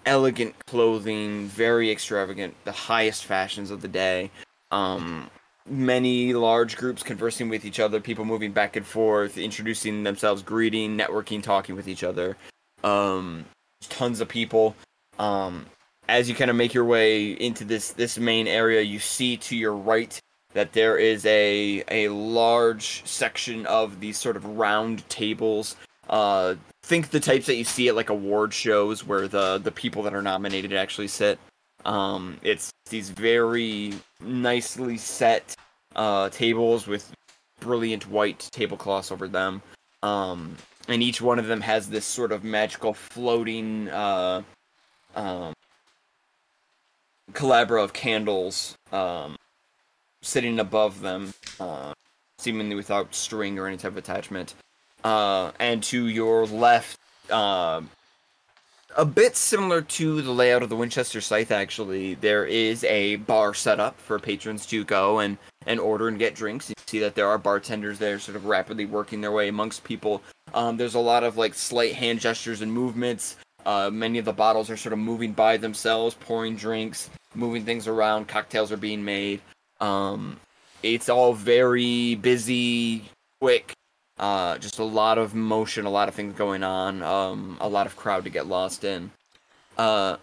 elegant 0.06 0.54
clothing, 0.66 1.46
very 1.46 1.90
extravagant, 1.90 2.54
the 2.64 2.72
highest 2.72 3.24
fashions 3.24 3.70
of 3.70 3.82
the 3.82 3.88
day. 3.88 4.30
Um, 4.70 5.30
many 5.68 6.34
large 6.34 6.76
groups 6.76 7.02
conversing 7.02 7.48
with 7.48 7.64
each 7.64 7.80
other, 7.80 8.00
people 8.00 8.24
moving 8.24 8.52
back 8.52 8.76
and 8.76 8.86
forth, 8.86 9.38
introducing 9.38 10.02
themselves, 10.02 10.42
greeting, 10.42 10.98
networking, 10.98 11.42
talking 11.42 11.74
with 11.74 11.88
each 11.88 12.04
other. 12.04 12.36
Um, 12.82 13.44
tons 13.88 14.20
of 14.20 14.28
people. 14.28 14.76
Um, 15.18 15.66
as 16.08 16.28
you 16.28 16.34
kind 16.34 16.50
of 16.50 16.56
make 16.56 16.74
your 16.74 16.84
way 16.84 17.32
into 17.32 17.64
this 17.64 17.92
this 17.92 18.18
main 18.18 18.46
area, 18.46 18.82
you 18.82 18.98
see 18.98 19.36
to 19.38 19.56
your 19.56 19.74
right 19.74 20.20
that 20.52 20.72
there 20.72 20.98
is 20.98 21.24
a 21.26 21.82
a 21.90 22.08
large 22.08 23.02
section 23.06 23.66
of 23.66 24.00
these 24.00 24.18
sort 24.18 24.36
of 24.36 24.44
round 24.44 25.08
tables. 25.08 25.76
Uh, 26.08 26.54
think 26.84 27.08
the 27.08 27.20
types 27.20 27.46
that 27.46 27.56
you 27.56 27.64
see 27.64 27.88
at 27.88 27.96
like 27.96 28.10
award 28.10 28.52
shows 28.52 29.06
where 29.06 29.26
the 29.26 29.58
the 29.58 29.72
people 29.72 30.02
that 30.02 30.14
are 30.14 30.22
nominated 30.22 30.72
actually 30.74 31.08
sit. 31.08 31.38
Um, 31.84 32.38
it's 32.42 32.70
these 32.90 33.10
very 33.10 33.94
nicely 34.20 34.98
set 34.98 35.56
uh, 35.96 36.28
tables 36.28 36.86
with 36.86 37.10
brilliant 37.60 38.08
white 38.08 38.48
tablecloths 38.52 39.10
over 39.10 39.28
them. 39.28 39.62
Um, 40.02 40.56
and 40.88 41.02
each 41.02 41.22
one 41.22 41.38
of 41.38 41.46
them 41.46 41.62
has 41.62 41.88
this 41.88 42.04
sort 42.04 42.32
of 42.32 42.44
magical 42.44 42.92
floating 42.92 43.88
uh, 43.88 44.42
um, 45.16 45.54
calabra 47.32 47.82
of 47.82 47.94
candles 47.94 48.76
um, 48.92 49.36
sitting 50.20 50.58
above 50.58 51.00
them, 51.00 51.32
uh, 51.58 51.94
seemingly 52.38 52.76
without 52.76 53.14
string 53.14 53.58
or 53.58 53.66
any 53.66 53.78
type 53.78 53.92
of 53.92 53.96
attachment. 53.96 54.54
Uh, 55.04 55.52
and 55.60 55.82
to 55.84 56.08
your 56.08 56.46
left, 56.46 56.98
uh, 57.30 57.82
a 58.96 59.04
bit 59.04 59.36
similar 59.36 59.82
to 59.82 60.22
the 60.22 60.30
layout 60.30 60.62
of 60.62 60.68
the 60.70 60.76
Winchester 60.76 61.20
scythe, 61.20 61.50
actually, 61.50 62.14
there 62.14 62.46
is 62.46 62.84
a 62.84 63.16
bar 63.16 63.52
set 63.52 63.80
up 63.80 64.00
for 64.00 64.18
patrons 64.18 64.66
to 64.66 64.84
go 64.84 65.18
and, 65.18 65.36
and 65.66 65.78
order 65.78 66.08
and 66.08 66.18
get 66.18 66.34
drinks. 66.34 66.70
You 66.70 66.74
see 66.86 67.00
that 67.00 67.14
there 67.14 67.28
are 67.28 67.38
bartenders 67.38 67.98
there 67.98 68.18
sort 68.18 68.36
of 68.36 68.46
rapidly 68.46 68.86
working 68.86 69.20
their 69.20 69.32
way 69.32 69.48
amongst 69.48 69.84
people. 69.84 70.22
Um, 70.54 70.76
there's 70.76 70.94
a 70.94 71.00
lot 71.00 71.24
of 71.24 71.36
like 71.36 71.54
slight 71.54 71.94
hand 71.94 72.20
gestures 72.20 72.62
and 72.62 72.72
movements. 72.72 73.36
Uh, 73.66 73.90
many 73.90 74.18
of 74.18 74.24
the 74.24 74.32
bottles 74.32 74.70
are 74.70 74.76
sort 74.76 74.92
of 74.92 74.98
moving 74.98 75.32
by 75.32 75.56
themselves, 75.56 76.14
pouring 76.20 76.54
drinks, 76.54 77.10
moving 77.34 77.64
things 77.64 77.88
around. 77.88 78.28
Cocktails 78.28 78.70
are 78.70 78.76
being 78.76 79.04
made. 79.04 79.40
Um, 79.80 80.38
it's 80.82 81.08
all 81.08 81.32
very 81.32 82.14
busy, 82.14 83.04
quick. 83.40 83.72
Uh, 84.18 84.58
just 84.58 84.78
a 84.78 84.84
lot 84.84 85.18
of 85.18 85.34
motion, 85.34 85.86
a 85.86 85.90
lot 85.90 86.08
of 86.08 86.14
things 86.14 86.34
going 86.36 86.62
on. 86.62 87.02
Um, 87.02 87.56
a 87.60 87.68
lot 87.68 87.86
of 87.86 87.96
crowd 87.96 88.24
to 88.24 88.30
get 88.30 88.46
lost 88.46 88.84
in. 88.84 89.10
Uh, 89.76 90.16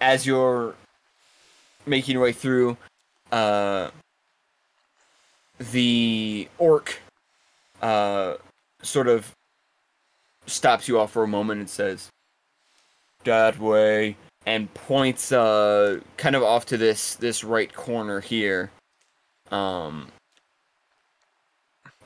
as 0.00 0.26
you're 0.26 0.74
making 1.86 2.14
your 2.14 2.22
way 2.22 2.32
through, 2.32 2.76
uh, 3.32 3.90
the 5.72 6.48
orc 6.58 7.00
uh, 7.80 8.34
sort 8.82 9.08
of 9.08 9.32
stops 10.46 10.88
you 10.88 10.98
off 10.98 11.12
for 11.12 11.22
a 11.22 11.28
moment 11.28 11.60
and 11.60 11.70
says, 11.70 12.10
That 13.24 13.58
way, 13.58 14.16
and 14.46 14.72
points 14.74 15.32
uh 15.32 16.00
kind 16.16 16.34
of 16.34 16.42
off 16.42 16.66
to 16.66 16.76
this 16.76 17.14
this 17.16 17.44
right 17.44 17.72
corner 17.72 18.20
here. 18.20 18.70
Um 19.50 20.08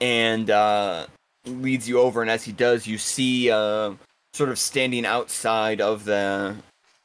and 0.05 0.51
uh 0.51 1.07
leads 1.47 1.89
you 1.89 1.99
over 1.99 2.23
and 2.23 2.31
as 2.31 2.43
he 2.45 2.53
does 2.53 2.87
you 2.87 2.99
see 2.99 3.51
uh 3.51 3.93
sort 4.33 4.51
of 4.51 4.59
standing 4.59 5.07
outside 5.07 5.81
of 5.81 6.05
the 6.05 6.55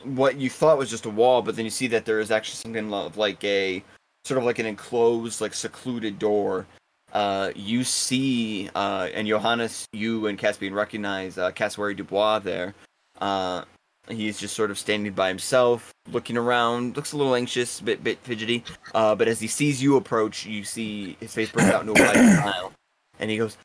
what 0.03 0.37
you 0.37 0.49
thought 0.49 0.77
was 0.77 0.89
just 0.89 1.05
a 1.05 1.09
wall, 1.09 1.41
but 1.41 1.55
then 1.55 1.65
you 1.65 1.71
see 1.71 1.87
that 1.87 2.05
there 2.05 2.19
is 2.19 2.31
actually 2.31 2.55
something 2.55 2.93
of 2.93 3.17
like 3.17 3.43
a 3.43 3.83
sort 4.23 4.37
of 4.37 4.43
like 4.43 4.59
an 4.59 4.65
enclosed, 4.65 5.41
like 5.41 5.53
secluded 5.53 6.19
door. 6.19 6.65
Uh, 7.11 7.51
you 7.55 7.83
see, 7.83 8.69
uh, 8.75 9.09
and 9.13 9.27
Johannes, 9.27 9.87
you 9.91 10.27
and 10.27 10.37
Caspian 10.37 10.73
recognize 10.73 11.37
uh, 11.37 11.51
Cassowary 11.51 11.95
Dubois 11.95 12.39
there. 12.39 12.75
Uh, 13.19 13.63
he's 14.09 14.39
just 14.39 14.55
sort 14.55 14.71
of 14.71 14.77
standing 14.77 15.11
by 15.13 15.27
himself, 15.27 15.91
looking 16.11 16.37
around, 16.37 16.95
looks 16.95 17.13
a 17.13 17.17
little 17.17 17.35
anxious, 17.35 17.81
bit, 17.81 18.03
bit 18.03 18.19
fidgety. 18.19 18.63
Uh, 18.93 19.15
but 19.15 19.27
as 19.27 19.39
he 19.39 19.47
sees 19.47 19.81
you 19.81 19.97
approach, 19.97 20.45
you 20.45 20.63
see 20.63 21.17
his 21.19 21.33
face 21.33 21.51
breaks 21.51 21.69
out 21.71 21.81
into 21.81 21.99
a 21.99 22.05
wide 22.05 22.39
smile, 22.41 22.71
and 23.19 23.29
he 23.29 23.37
goes, 23.37 23.57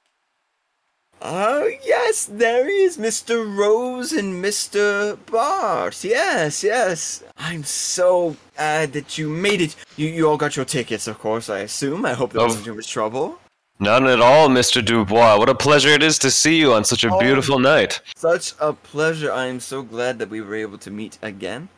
Oh, 1.27 1.71
yes, 1.83 2.27
there 2.27 2.69
he 2.69 2.83
is, 2.83 2.99
Mr. 2.99 3.57
Rose 3.57 4.13
and 4.13 4.45
Mr. 4.45 5.17
Bart. 5.27 6.05
Yes, 6.05 6.63
yes. 6.63 7.23
I'm 7.39 7.65
so 7.65 8.37
glad 8.57 8.93
that 8.93 9.17
you 9.17 9.31
made 9.31 9.63
it. 9.63 9.75
You, 9.97 10.09
you 10.09 10.29
all 10.29 10.37
got 10.37 10.55
your 10.57 10.67
tickets, 10.67 11.07
of 11.07 11.19
course, 11.19 11.49
I 11.49 11.61
assume. 11.61 12.05
I 12.05 12.13
hope 12.13 12.33
there 12.33 12.43
Oh. 12.43 12.47
wasn't 12.47 12.67
too 12.67 12.75
much 12.75 12.91
trouble. 12.91 13.39
None 13.81 14.07
at 14.07 14.21
all, 14.21 14.49
Mr. 14.49 14.85
Dubois. 14.85 15.39
What 15.39 15.49
a 15.49 15.55
pleasure 15.55 15.89
it 15.89 16.03
is 16.03 16.19
to 16.19 16.31
see 16.31 16.57
you 16.59 16.75
on 16.75 16.85
such 16.85 17.05
a 17.05 17.11
Oh. 17.15 17.19
beautiful 17.19 17.59
night. 17.59 18.01
Such 18.17 18.53
a 18.61 18.73
pleasure. 18.75 19.33
I 19.33 19.47
am 19.47 19.61
so 19.61 19.83
glad 19.83 20.19
that 20.19 20.29
we 20.31 20.41
were 20.43 20.55
able 20.57 20.79
to 20.79 20.91
meet 20.91 21.19
again. 21.23 21.69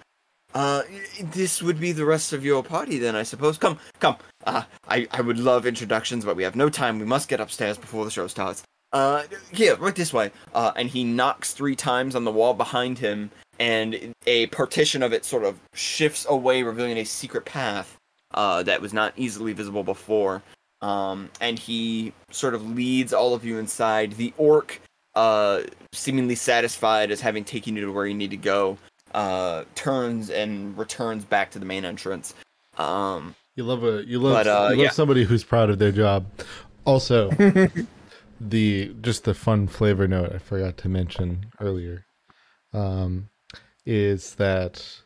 Uh, 0.54 0.82
this 1.22 1.62
would 1.62 1.78
be 1.78 1.92
the 1.92 2.04
rest 2.04 2.32
of 2.32 2.44
your 2.44 2.62
party 2.64 2.98
then, 2.98 3.14
I 3.14 3.22
suppose. 3.22 3.58
Come, 3.58 3.78
come. 4.00 4.16
Uh, 4.46 4.62
I, 4.88 5.08
I 5.10 5.20
would 5.20 5.38
love 5.38 5.66
introductions, 5.66 6.24
but 6.24 6.36
we 6.36 6.44
have 6.44 6.56
no 6.56 6.68
time. 6.68 6.98
We 6.98 7.04
must 7.04 7.28
get 7.28 7.40
upstairs 7.40 7.76
before 7.76 8.04
the 8.04 8.10
show 8.10 8.26
starts. 8.28 8.62
Uh, 8.92 9.24
here, 9.52 9.76
right 9.76 9.94
this 9.94 10.12
way. 10.12 10.30
Uh, 10.54 10.72
and 10.76 10.88
he 10.88 11.04
knocks 11.04 11.52
three 11.52 11.74
times 11.74 12.14
on 12.14 12.24
the 12.24 12.30
wall 12.30 12.54
behind 12.54 12.98
him, 12.98 13.30
and 13.58 14.14
a 14.26 14.46
partition 14.46 15.02
of 15.02 15.12
it 15.12 15.24
sort 15.24 15.44
of 15.44 15.58
shifts 15.74 16.24
away, 16.28 16.62
revealing 16.62 16.96
a 16.98 17.04
secret 17.04 17.44
path, 17.44 17.98
uh, 18.34 18.62
that 18.62 18.80
was 18.80 18.92
not 18.92 19.12
easily 19.16 19.52
visible 19.52 19.82
before. 19.82 20.42
Um, 20.80 21.30
and 21.40 21.58
he 21.58 22.12
sort 22.30 22.54
of 22.54 22.70
leads 22.70 23.12
all 23.12 23.34
of 23.34 23.44
you 23.44 23.58
inside. 23.58 24.12
The 24.12 24.32
orc, 24.36 24.80
uh, 25.14 25.62
seemingly 25.92 26.34
satisfied 26.36 27.10
as 27.10 27.20
having 27.20 27.44
taken 27.44 27.74
you 27.76 27.86
to 27.86 27.92
where 27.92 28.06
you 28.06 28.14
need 28.14 28.30
to 28.30 28.36
go, 28.36 28.78
uh, 29.14 29.64
turns 29.74 30.30
and 30.30 30.76
returns 30.78 31.24
back 31.24 31.50
to 31.52 31.58
the 31.58 31.64
main 31.64 31.84
entrance. 31.84 32.34
Um, 32.78 33.34
You 33.56 33.64
love 33.64 33.84
a 33.84 34.04
you 34.04 34.18
love 34.18 34.34
But, 34.34 34.46
uh, 34.46 34.68
you 34.70 34.76
love 34.76 34.84
yeah. 34.84 34.90
somebody 34.90 35.24
who's 35.24 35.42
proud 35.42 35.70
of 35.70 35.78
their 35.78 35.92
job. 35.92 36.26
Also, 36.84 37.30
the 38.40 38.94
just 39.00 39.24
the 39.24 39.34
fun 39.34 39.66
flavor 39.66 40.06
note 40.06 40.32
I 40.34 40.38
forgot 40.38 40.76
to 40.78 40.88
mention 40.88 41.46
earlier 41.60 42.04
um, 42.74 43.30
is 43.86 44.34
that 44.36 45.00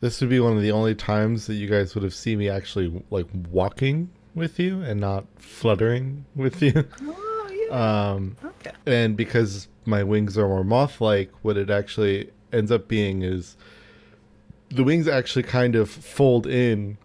this 0.00 0.20
would 0.20 0.30
be 0.30 0.38
one 0.38 0.54
of 0.56 0.62
the 0.62 0.70
only 0.70 0.94
times 0.94 1.46
that 1.46 1.54
you 1.54 1.66
guys 1.66 1.94
would 1.94 2.04
have 2.04 2.14
seen 2.14 2.38
me 2.38 2.48
actually 2.48 3.02
like 3.10 3.26
walking 3.50 4.10
with 4.34 4.58
you 4.60 4.82
and 4.82 5.00
not 5.00 5.26
fluttering 5.38 6.24
with 6.36 6.62
you. 6.62 6.84
Um, 7.70 8.38
okay. 8.42 8.70
and 8.86 9.14
because 9.14 9.68
my 9.84 10.02
wings 10.02 10.38
are 10.38 10.48
more 10.48 10.64
moth-like, 10.64 11.30
what 11.42 11.58
it 11.58 11.68
actually 11.68 12.30
ends 12.50 12.72
up 12.72 12.88
being 12.88 13.20
is 13.20 13.58
the 14.70 14.82
wings 14.82 15.06
actually 15.06 15.42
kind 15.42 15.76
of 15.76 15.90
fold 15.90 16.46
in. 16.46 16.96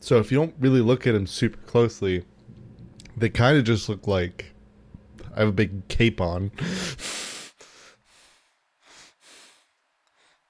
So 0.00 0.18
if 0.18 0.30
you 0.32 0.38
don't 0.38 0.54
really 0.58 0.80
look 0.80 1.06
at 1.06 1.12
them 1.12 1.26
super 1.26 1.58
closely, 1.66 2.24
they 3.16 3.28
kind 3.28 3.58
of 3.58 3.64
just 3.64 3.88
look 3.88 4.06
like 4.06 4.52
I 5.34 5.40
have 5.40 5.48
a 5.48 5.52
big 5.52 5.86
cape 5.88 6.20
on. 6.20 6.50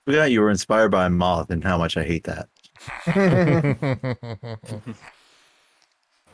Forgot 0.07 0.31
you 0.31 0.41
were 0.41 0.51
inspired 0.51 0.91
by 0.91 1.07
a 1.07 1.11
moth 1.11 1.51
and 1.51 1.63
how 1.63 1.77
much 1.79 1.97
I 1.97 2.05
hate 2.05 2.25
that. 2.25 2.49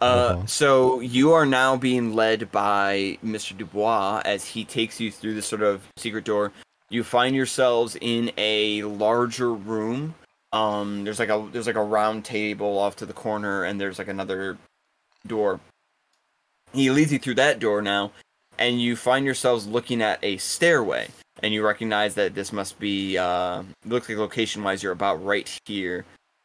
Uh, 0.00 0.04
Uh-huh. 0.04 0.46
so 0.46 1.00
you 1.00 1.32
are 1.32 1.46
now 1.46 1.76
being 1.76 2.14
led 2.14 2.50
by 2.52 3.16
Mr. 3.24 3.56
Dubois 3.56 4.20
as 4.24 4.44
he 4.44 4.64
takes 4.64 5.00
you 5.00 5.10
through 5.10 5.34
this 5.34 5.46
sort 5.46 5.62
of 5.62 5.82
secret 5.96 6.24
door. 6.24 6.52
You 6.90 7.04
find 7.04 7.34
yourselves 7.34 7.96
in 8.00 8.30
a 8.36 8.82
larger 8.82 9.54
room. 9.54 10.14
Um, 10.54 11.02
there's 11.02 11.18
like 11.18 11.30
a 11.30 11.48
there's 11.52 11.66
like 11.66 11.74
a 11.76 11.82
round 11.82 12.24
table 12.24 12.78
off 12.78 12.94
to 12.96 13.06
the 13.06 13.12
corner, 13.12 13.64
and 13.64 13.80
there's 13.80 13.98
like 13.98 14.06
another 14.08 14.56
door. 15.26 15.58
He 16.72 16.90
leads 16.90 17.12
you 17.12 17.18
through 17.18 17.34
that 17.34 17.58
door 17.58 17.82
now, 17.82 18.12
and 18.56 18.80
you 18.80 18.94
find 18.94 19.24
yourselves 19.26 19.66
looking 19.66 20.00
at 20.00 20.22
a 20.22 20.36
stairway, 20.36 21.08
and 21.42 21.52
you 21.52 21.64
recognize 21.66 22.14
that 22.14 22.34
this 22.36 22.52
must 22.52 22.78
be 22.78 23.18
uh, 23.18 23.62
it 23.84 23.88
looks 23.88 24.08
like 24.08 24.16
location 24.16 24.62
wise 24.62 24.80
you're 24.80 24.92
about 24.92 25.24
right 25.24 25.58
here, 25.66 26.04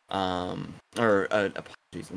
um, 0.09 0.73
or 0.97 1.27
uh, 1.29 1.49
apologies. 1.55 2.11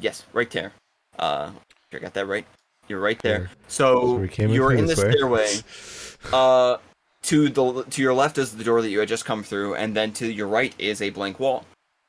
Yes, 0.00 0.24
right 0.32 0.50
there. 0.52 0.72
Uh, 1.18 1.50
I 1.92 1.98
got 1.98 2.14
that 2.14 2.26
right. 2.26 2.46
You're 2.88 3.00
right 3.00 3.18
there. 3.22 3.50
So 3.66 4.00
So 4.02 4.14
we 4.14 4.28
came 4.28 4.50
you're 4.50 4.72
in 4.72 4.86
the 4.86 4.94
way. 4.94 5.10
stairway. 5.10 5.48
Uh, 6.32 6.76
to 7.22 7.48
the 7.48 7.84
to 7.84 8.02
your 8.02 8.14
left 8.14 8.38
is 8.38 8.56
the 8.56 8.64
door 8.64 8.82
that 8.82 8.90
you 8.90 8.98
had 8.98 9.08
just 9.08 9.24
come 9.24 9.42
through, 9.42 9.74
and 9.74 9.96
then 9.96 10.12
to 10.14 10.30
your 10.30 10.48
right 10.48 10.74
is 10.78 11.00
a 11.02 11.10
blank 11.10 11.38
wall. 11.40 11.64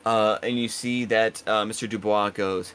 Uh, 0.05 0.37
and 0.43 0.59
you 0.59 0.67
see 0.67 1.05
that 1.05 1.41
uh, 1.47 1.63
Mr. 1.63 1.87
Dubois 1.87 2.29
goes. 2.31 2.73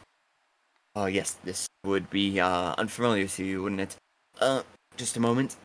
Oh 0.97 1.07
yes, 1.07 1.37
this 1.45 1.67
would 1.85 2.09
be 2.11 2.41
uh, 2.41 2.75
unfamiliar 2.79 3.27
to 3.29 3.45
you, 3.45 3.63
wouldn't 3.63 3.81
it? 3.81 3.97
Uh, 4.41 4.63
just 4.97 5.17
a 5.17 5.21
moment. 5.21 5.57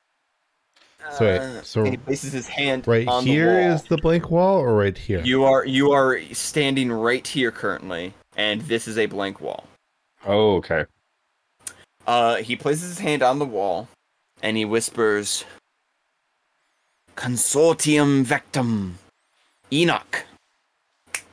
So 1.18 1.26
wait, 1.26 1.40
Uh, 1.40 1.62
so 1.64 1.82
and 1.82 1.90
he 1.92 1.98
places 1.98 2.32
his 2.32 2.48
hand 2.48 2.88
right 2.88 3.08
on 3.08 3.26
here 3.26 3.56
the 3.56 3.68
wall. 3.68 3.76
is 3.76 3.84
the 3.84 3.98
blank 3.98 4.32
wall, 4.32 4.58
or 4.60 4.76
right 4.76 4.98
here? 4.98 5.22
You 5.24 5.44
are 5.44 5.66
you 5.66 5.92
are 5.92 6.22
standing 6.34 6.92
right 6.92 7.26
here 7.28 7.52
currently, 7.52 8.14
and 8.38 8.62
this 8.62 8.88
is 8.88 8.98
a 8.98 9.06
blank 9.06 9.42
wall. 9.42 9.66
Oh, 10.26 10.56
okay. 10.58 10.86
Uh, 12.08 12.38
he 12.38 12.56
places 12.56 12.90
his 12.90 13.00
hand 13.00 13.22
on 13.22 13.40
the 13.40 13.46
wall, 13.46 13.88
and 14.42 14.56
he 14.58 14.66
whispers, 14.66 15.44
"Consortium 17.16 18.26
Vectum, 18.26 18.94
Enoch." 19.72 20.26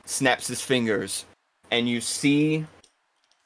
Snaps 0.05 0.47
his 0.47 0.61
fingers, 0.61 1.25
and 1.69 1.87
you 1.87 2.01
see 2.01 2.65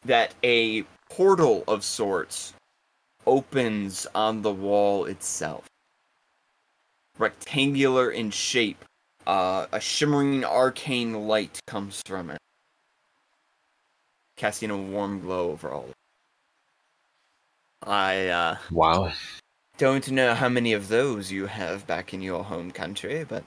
that 0.03 0.33
a 0.43 0.83
portal 1.09 1.63
of 1.67 1.83
sorts 1.83 2.53
opens 3.25 4.07
on 4.13 4.41
the 4.41 4.51
wall 4.51 5.05
itself. 5.05 5.65
Rectangular 7.17 8.11
in 8.11 8.31
shape, 8.31 8.83
uh, 9.25 9.67
a 9.71 9.79
shimmering 9.79 10.43
arcane 10.43 11.27
light 11.27 11.59
comes 11.65 12.01
from 12.05 12.29
it, 12.29 12.39
casting 14.35 14.69
a 14.69 14.77
warm 14.77 15.21
glow 15.21 15.51
over 15.51 15.71
all. 15.71 15.89
I 17.83 18.27
uh, 18.27 18.57
Wow. 18.71 19.13
Don't 19.77 20.10
know 20.11 20.34
how 20.34 20.49
many 20.49 20.73
of 20.73 20.88
those 20.88 21.31
you 21.31 21.45
have 21.47 21.85
back 21.88 22.14
in 22.14 22.22
your 22.22 22.43
home 22.43 22.72
country, 22.72 23.26
but 23.27 23.43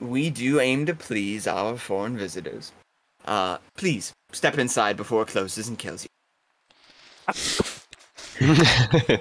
we 0.00 0.30
do 0.30 0.60
aim 0.60 0.86
to 0.86 0.94
please 0.94 1.46
our 1.46 1.76
foreign 1.76 2.16
visitors. 2.16 2.72
Uh, 3.24 3.58
please 3.76 4.12
step 4.32 4.58
inside 4.58 4.96
before 4.96 5.22
it 5.22 5.28
closes 5.28 5.68
and 5.68 5.78
kills 5.78 6.04
you. 6.04 6.08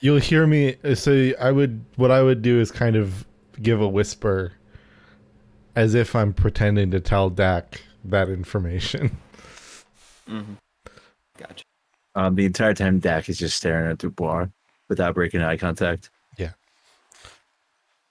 You'll 0.00 0.18
hear 0.20 0.46
me. 0.46 0.76
uh, 0.84 0.94
So 0.94 1.32
I 1.40 1.50
would. 1.50 1.84
What 1.96 2.10
I 2.10 2.22
would 2.22 2.42
do 2.42 2.60
is 2.60 2.70
kind 2.70 2.96
of 2.96 3.26
give 3.62 3.80
a 3.80 3.88
whisper, 3.88 4.52
as 5.74 5.94
if 5.94 6.14
I'm 6.14 6.32
pretending 6.32 6.90
to 6.92 7.00
tell 7.00 7.30
Dak 7.30 7.80
that 8.04 8.28
information. 8.28 9.16
Mm-hmm. 10.28 10.54
Gotcha. 11.38 11.64
Um, 12.16 12.34
the 12.34 12.46
entire 12.46 12.74
time, 12.74 12.98
Dak 12.98 13.28
is 13.28 13.38
just 13.38 13.56
staring 13.56 13.88
at 13.92 13.98
Dubois 13.98 14.46
without 14.88 15.14
breaking 15.14 15.42
eye 15.42 15.56
contact. 15.56 16.10
Yeah. 16.36 16.50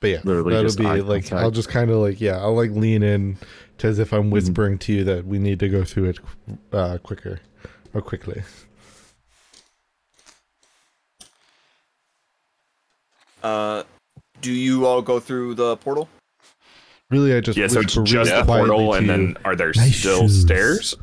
But 0.02 0.10
yeah, 0.10 0.22
Literally 0.24 0.54
that'll 0.54 0.68
just 0.68 0.78
be 0.78 0.86
eye 0.86 0.96
like 0.96 1.24
contact. 1.24 1.44
I'll 1.44 1.52
just 1.52 1.70
kind 1.70 1.90
of 1.92 1.98
like 1.98 2.20
yeah, 2.22 2.38
I'll 2.38 2.56
like 2.56 2.72
lean 2.72 3.04
in 3.04 3.38
to 3.80 3.88
as 3.88 4.00
if 4.00 4.12
I'm 4.14 4.30
whispering 4.30 4.78
to 4.80 4.94
you 4.94 5.04
that 5.06 5.26
we 5.26 5.40
need 5.40 5.60
to 5.60 5.70
go 5.70 5.84
through 5.84 6.06
it 6.06 6.20
uh, 6.72 6.98
quicker 7.00 7.40
or 7.94 8.02
quickly. 8.02 8.44
Uh, 13.44 13.84
do 14.42 14.52
you 14.52 14.86
all 14.86 15.02
go 15.02 15.20
through 15.20 15.54
the 15.56 15.78
portal? 15.78 16.10
Really, 17.12 17.36
I 17.36 17.40
just 17.40 17.58
Yeah, 17.58 17.68
so 17.68 17.82
it's 17.82 17.94
just 17.94 18.32
the 18.32 18.44
portal, 18.44 18.96
and 18.96 19.08
then 19.08 19.38
are 19.46 19.56
there 19.56 19.72
Nice 19.76 19.98
still 19.98 20.22
shoes. 20.22 20.42
stairs? 20.42 20.96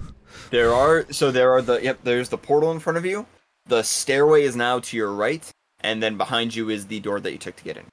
There 0.50 0.74
are 0.74 1.06
so 1.10 1.30
there 1.30 1.52
are 1.52 1.62
the 1.62 1.80
yep. 1.82 2.00
There's 2.02 2.28
the 2.28 2.38
portal 2.38 2.72
in 2.72 2.80
front 2.80 2.98
of 2.98 3.06
you. 3.06 3.26
The 3.66 3.82
stairway 3.82 4.42
is 4.42 4.56
now 4.56 4.80
to 4.80 4.96
your 4.96 5.12
right, 5.12 5.48
and 5.82 6.02
then 6.02 6.16
behind 6.16 6.54
you 6.54 6.70
is 6.70 6.86
the 6.86 7.00
door 7.00 7.20
that 7.20 7.32
you 7.32 7.38
took 7.38 7.56
to 7.56 7.64
get 7.64 7.76
in. 7.76 7.84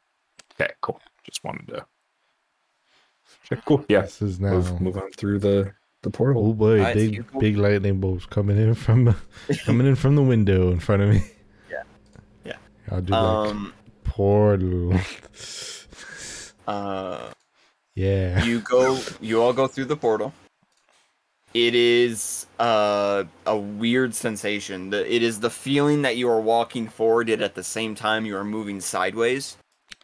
Okay, 0.60 0.72
cool. 0.82 1.00
Just 1.24 1.44
wanted 1.44 1.68
to. 1.68 1.86
Okay, 3.52 3.62
cool. 3.66 3.86
Yeah. 3.90 4.02
This 4.02 4.22
is 4.22 4.40
now. 4.40 4.52
Move, 4.52 4.82
move 4.82 4.98
on 4.98 5.12
through 5.12 5.40
the 5.40 5.72
the 6.02 6.10
portal. 6.10 6.48
Oh 6.48 6.54
boy, 6.54 6.80
Alright, 6.80 6.96
big 6.96 7.14
you 7.14 7.26
big 7.40 7.58
lightning 7.58 8.00
bolts 8.00 8.26
coming 8.26 8.58
in 8.58 8.74
from 8.74 9.16
coming 9.66 9.88
in 9.88 9.96
from 9.96 10.16
the 10.16 10.24
window 10.24 10.72
in 10.72 10.80
front 10.80 11.02
of 11.02 11.10
me. 11.10 11.22
Yeah. 11.70 11.84
Yeah. 12.46 12.58
I'll 12.92 13.02
do 13.02 13.12
like 13.12 13.22
Um, 13.22 13.74
portal. 14.04 14.94
uh, 16.68 17.32
yeah. 17.96 18.44
you 18.44 18.62
go 18.62 19.00
you 19.20 19.42
all 19.42 19.54
go 19.54 19.68
through 19.68 19.86
the 19.86 19.98
portal 19.98 20.34
it 21.54 21.76
is 21.76 22.46
uh, 22.60 23.24
a 23.46 23.58
weird 23.58 24.14
sensation. 24.14 24.92
The, 24.92 25.14
it 25.14 25.24
is 25.24 25.40
the 25.40 25.50
feeling 25.50 26.04
that 26.04 26.18
you 26.18 26.30
are 26.30 26.42
walking 26.42 26.88
forward 26.88 27.30
yet 27.30 27.42
at 27.42 27.56
the 27.56 27.64
same 27.64 27.96
time 27.96 28.26
you 28.26 28.36
are 28.38 28.44
moving 28.44 28.82
sideways. 28.82 29.58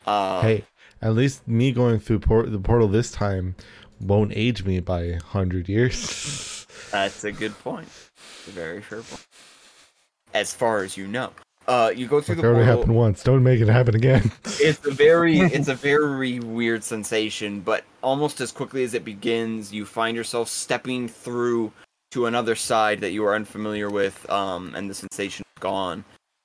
Uh, 0.06 0.42
hey, 0.42 0.64
at 1.02 1.14
least 1.14 1.48
me 1.48 1.72
going 1.72 2.00
through 2.00 2.20
port- 2.20 2.52
the 2.52 2.60
portal 2.60 2.88
this 2.88 3.12
time 3.12 3.56
won't 4.00 4.34
age 4.36 4.64
me 4.64 4.80
by 4.80 5.02
a 5.04 5.22
hundred 5.22 5.70
years. 5.70 6.66
that's 6.92 7.24
a 7.24 7.32
good 7.32 7.58
point. 7.60 7.88
A 8.48 8.52
very 8.52 8.82
fair 8.82 9.02
point. 9.02 9.26
As 10.34 10.54
far 10.54 10.84
as 10.84 10.98
you 10.98 11.08
know 11.08 11.32
uh, 11.68 11.92
you 11.96 12.08
go 12.08 12.22
through 12.22 12.36
Like 12.36 12.42
the 12.44 12.48
already 12.48 12.66
portal 12.66 12.82
happened 12.82 12.96
once. 12.96 13.24
Don't 13.24 13.44
make 13.44 13.60
it 13.60 13.68
happen 13.68 13.96
again. 13.96 14.32
it's 14.46 14.86
a 14.86 14.92
very 14.92 15.40
it's 15.56 15.68
a 15.68 15.76
very 15.76 16.40
weird 16.40 16.84
sensation 16.84 17.62
but 17.62 17.84
almost 18.02 18.42
as 18.42 18.52
quickly 18.52 18.84
as 18.84 18.94
it 18.94 19.04
begins 19.04 19.74
you 19.74 19.86
find 19.86 20.16
yourself 20.16 20.48
stepping 20.48 21.08
through 21.08 21.72
to 22.12 22.28
another 22.28 22.56
side 22.56 23.02
that 23.02 23.12
you 23.12 23.26
are 23.26 23.36
unfamiliar 23.36 23.90
with 23.90 24.30
um, 24.30 24.74
and 24.76 24.90
the 24.90 24.94
sensation 24.94 25.44
is 25.56 25.60
gone 25.60 26.04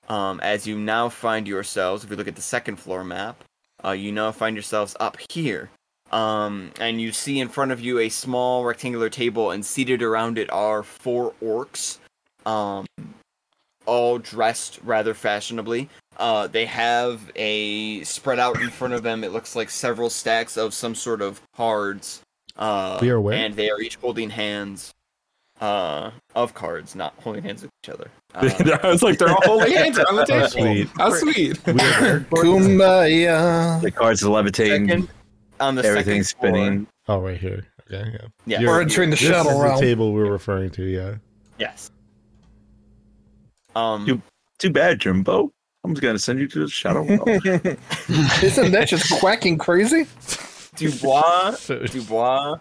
um, 0.09 0.41
as 0.41 0.67
you 0.67 0.79
now 0.79 1.09
find 1.09 1.47
yourselves 1.47 2.03
if 2.03 2.11
you 2.11 2.17
look 2.17 2.29
at 2.29 2.37
the 2.37 2.43
second 2.43 2.77
floor 2.77 3.05
map 3.05 3.45
uh, 3.85 3.91
you 3.91 4.11
now 4.11 4.33
find 4.33 4.57
yourselves 4.57 4.97
up 5.01 5.17
here 5.31 5.71
um, 6.13 6.73
and 6.81 7.01
you 7.01 7.13
see 7.13 7.39
in 7.39 7.49
front 7.49 7.71
of 7.71 7.81
you 7.81 7.99
a 8.01 8.09
small 8.09 8.65
rectangular 8.65 9.09
table 9.09 9.51
and 9.53 9.65
seated 9.65 10.03
around 10.03 10.39
it 10.39 10.51
are 10.51 10.83
four 10.83 11.35
orcs 11.43 11.99
um, 12.47 12.87
all 13.87 14.19
dressed 14.19 14.79
rather 14.85 15.15
fashionably 15.15 15.89
uh, 16.19 16.47
they 16.47 16.67
have 16.67 17.21
a 17.35 18.03
spread 18.05 18.39
out 18.39 18.61
in 18.61 18.69
front 18.69 18.93
of 18.93 19.03
them. 19.03 19.25
It 19.25 19.33
looks 19.33 19.57
like 19.57 19.71
several 19.71 20.11
stacks 20.11 20.59
of 20.59 20.75
some 20.75 20.95
sort 20.95 21.23
of 21.23 21.41
cards. 21.57 22.21
Uh, 22.57 22.99
We 23.01 23.09
are 23.09 23.19
where? 23.21 23.35
and 23.35 23.55
they 23.57 23.71
are 23.71 23.81
each 23.81 23.97
holding 23.97 24.29
hands 24.29 24.93
uh, 25.63 26.11
of 26.35 26.53
cards, 26.53 26.95
not 26.95 27.15
holding 27.23 27.43
hands 27.43 27.63
with 27.63 27.71
each 27.83 27.89
other. 27.91 28.11
Uh, 28.33 28.79
I 28.85 28.89
was 28.89 29.03
like, 29.03 29.19
they're 29.19 29.29
all 29.31 29.43
holding 29.45 29.73
hands 29.73 29.99
on 29.99 30.15
the 30.15 30.25
table. 30.25 30.41
How 30.43 30.47
table. 30.49 30.75
sweet. 30.75 30.89
How 30.97 31.11
sweet. 31.15 31.57
Kumbaya. 32.31 33.81
The 33.81 33.91
cards 33.91 34.23
are 34.23 34.31
levitating. 34.31 34.89
second, 34.89 35.09
on 35.59 35.75
the 35.75 35.85
everything's 35.85 36.29
second 36.31 36.41
floor- 36.51 36.53
spinning. 36.63 36.87
Oh, 37.09 37.19
right 37.21 37.37
here. 37.39 37.67
Okay, 37.93 38.11
yeah. 38.13 38.19
Yeah. 38.47 38.61
You're- 38.61 38.73
We're 38.73 38.81
entering 38.83 39.11
the 39.11 39.17
this 39.17 39.27
shuttle 39.29 39.63
is 39.65 39.81
the 39.81 39.87
table 39.87 40.13
we're 40.13 40.31
referring 40.31 40.71
to. 40.71 40.85
Yeah. 40.85 41.15
Yes. 41.59 41.91
Um. 43.77 44.07
You- 44.07 44.23
Too 44.59 44.71
bad, 44.71 45.01
Jimbo. 45.01 45.51
I'm 45.85 45.95
just 45.95 46.03
gonna 46.03 46.19
send 46.19 46.39
you 46.41 46.47
to 46.49 46.59
the 46.61 46.69
shadow. 46.69 47.03
realm. 47.05 47.23
Isn't 48.43 48.73
that 48.73 48.85
just 48.89 49.11
quacking 49.19 49.57
crazy? 49.59 50.07
Dubois 50.77 51.53
So- 51.59 51.79
Dubois 51.87 52.57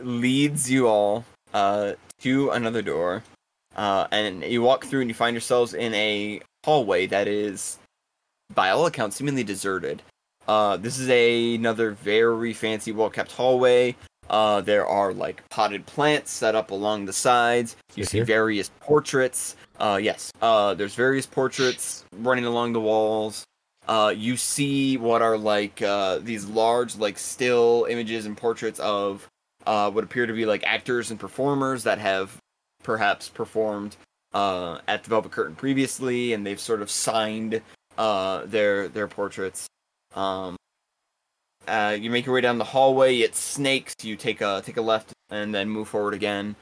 leads 0.00 0.70
you 0.70 0.88
all 0.88 1.24
uh, 1.52 1.92
to 2.20 2.50
another 2.50 2.82
door, 2.82 3.22
uh, 3.76 4.06
and 4.10 4.42
you 4.42 4.62
walk 4.62 4.86
through 4.86 5.00
and 5.02 5.10
you 5.10 5.14
find 5.14 5.34
yourselves 5.34 5.74
in 5.74 5.92
a 5.94 6.40
hallway 6.64 7.06
that 7.06 7.28
is, 7.28 7.78
by 8.54 8.70
all 8.70 8.86
accounts, 8.86 9.16
seemingly 9.16 9.44
deserted. 9.44 10.02
Uh, 10.48 10.76
this 10.76 10.98
is 10.98 11.08
a, 11.08 11.54
another 11.54 11.92
very 11.92 12.52
fancy, 12.52 12.92
well-kept 12.92 13.32
hallway. 13.32 13.94
Uh, 14.30 14.60
there 14.62 14.86
are 14.86 15.12
like 15.12 15.46
potted 15.50 15.84
plants 15.86 16.30
set 16.30 16.54
up 16.54 16.70
along 16.70 17.04
the 17.04 17.12
sides. 17.12 17.76
You 17.94 18.00
Yes, 18.02 18.10
see 18.10 18.18
sir. 18.20 18.24
various 18.24 18.70
portraits. 18.80 19.56
Uh, 19.78 19.98
yes. 20.02 20.30
Uh, 20.40 20.74
there's 20.74 20.94
various 20.94 21.26
portraits 21.26 22.04
running 22.12 22.44
along 22.44 22.72
the 22.72 22.80
walls 22.80 23.44
uh, 23.86 24.14
you 24.16 24.36
see 24.36 24.96
what 24.96 25.20
are 25.20 25.36
like 25.36 25.82
uh, 25.82 26.18
these 26.18 26.46
large, 26.46 26.96
like 26.96 27.18
still 27.18 27.86
images 27.90 28.26
and 28.26 28.36
portraits 28.36 28.80
of 28.80 29.28
uh, 29.66 29.90
what 29.90 30.04
appear 30.04 30.26
to 30.26 30.32
be 30.32 30.46
like 30.46 30.64
actors 30.64 31.10
and 31.10 31.20
performers 31.20 31.82
that 31.82 31.98
have 31.98 32.36
perhaps 32.82 33.28
performed 33.28 33.96
uh, 34.32 34.78
at 34.88 35.04
the 35.04 35.10
Velvet 35.10 35.32
Curtain 35.32 35.54
previously, 35.54 36.32
and 36.32 36.46
they've 36.46 36.60
sort 36.60 36.80
of 36.80 36.90
signed 36.90 37.60
uh, 37.98 38.44
their 38.46 38.88
their 38.88 39.06
portraits. 39.06 39.66
Um, 40.14 40.56
uh, 41.68 41.96
you 41.98 42.10
make 42.10 42.24
your 42.26 42.34
way 42.34 42.40
down 42.40 42.58
the 42.58 42.64
hallway. 42.64 43.18
It 43.18 43.34
snakes. 43.34 43.94
You 44.02 44.16
take 44.16 44.40
a 44.40 44.62
take 44.64 44.78
a 44.78 44.82
left 44.82 45.12
and 45.30 45.54
then 45.54 45.68
move 45.68 45.88
forward 45.88 46.14
again. 46.14 46.56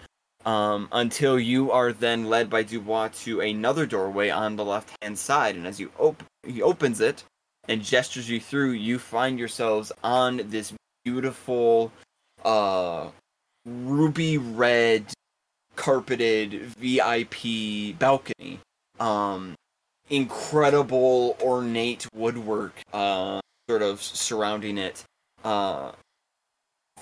Um, 0.44 0.88
until 0.90 1.38
you 1.38 1.70
are 1.70 1.92
then 1.92 2.24
led 2.24 2.50
by 2.50 2.64
Dubois 2.64 3.08
to 3.22 3.40
another 3.40 3.86
doorway 3.86 4.28
on 4.28 4.56
the 4.56 4.64
left 4.64 4.90
hand 5.00 5.18
side, 5.18 5.54
and 5.54 5.66
as 5.66 5.78
you 5.78 5.92
open 5.98 6.26
he 6.44 6.60
opens 6.60 7.00
it 7.00 7.22
and 7.68 7.82
gestures 7.82 8.28
you 8.28 8.40
through, 8.40 8.72
you 8.72 8.98
find 8.98 9.38
yourselves 9.38 9.92
on 10.02 10.42
this 10.46 10.72
beautiful, 11.04 11.92
uh, 12.44 13.08
ruby 13.64 14.38
red 14.38 15.06
carpeted 15.76 16.52
VIP 16.78 17.98
balcony. 17.98 18.58
Um, 18.98 19.54
incredible 20.10 21.36
ornate 21.40 22.06
woodwork, 22.14 22.80
uh, 22.92 23.40
sort 23.68 23.82
of 23.82 24.02
surrounding 24.02 24.78
it. 24.78 25.04
Uh, 25.44 25.92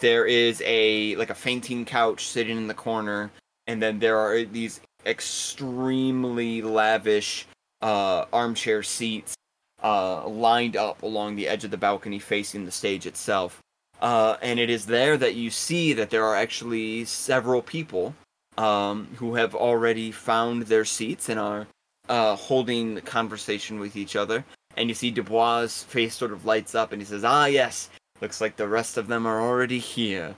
there 0.01 0.27
is 0.27 0.63
a 0.65 1.17
like 1.17 1.31
a 1.31 1.35
fainting 1.35 1.85
couch 1.85 2.27
sitting 2.27 2.57
in 2.57 2.67
the 2.67 2.75
corner, 2.75 3.31
and 3.67 3.83
then 3.83 3.99
there 3.99 4.19
are 4.19 4.45
these 4.45 4.81
extremely 5.07 6.63
lavish 6.63 7.47
uh, 7.81 8.25
armchair 8.33 8.83
seats 8.83 9.35
uh, 9.83 10.27
lined 10.29 10.77
up 10.77 11.03
along 11.03 11.37
the 11.37 11.49
edge 11.49 11.65
of 11.65 11.71
the 11.71 11.77
balcony 11.77 12.19
facing 12.19 12.65
the 12.65 12.71
stage 12.71 13.07
itself. 13.07 13.61
Uh, 14.01 14.37
and 14.41 14.59
it 14.59 14.71
is 14.71 14.87
there 14.87 15.17
that 15.17 15.35
you 15.35 15.51
see 15.51 15.93
that 15.93 16.11
there 16.11 16.25
are 16.25 16.35
actually 16.35 17.05
several 17.05 17.61
people 17.61 18.15
um, 18.57 19.09
who 19.17 19.35
have 19.35 19.55
already 19.55 20.11
found 20.11 20.63
their 20.65 20.85
seats 20.85 21.29
and 21.29 21.39
are 21.39 21.67
uh, 22.09 22.35
holding 22.37 23.01
conversation 23.03 23.79
with 23.79 23.97
each 23.97 24.17
other. 24.17 24.45
And 24.77 24.89
you 24.89 24.95
see 24.95 25.11
Dubois' 25.11 25.85
face 25.85 26.15
sort 26.15 26.33
of 26.33 26.45
lights 26.45 26.75
up 26.75 26.93
and 26.93 27.01
he 27.01 27.07
says, 27.07 27.25
Ah, 27.25 27.47
yes, 27.47 27.91
looks 28.21 28.41
like 28.41 28.57
the 28.57 28.69
rest 28.69 28.97
of 28.97 29.07
them 29.07 29.27
are 29.27 29.41
already 29.41 29.79
here. 29.79 30.35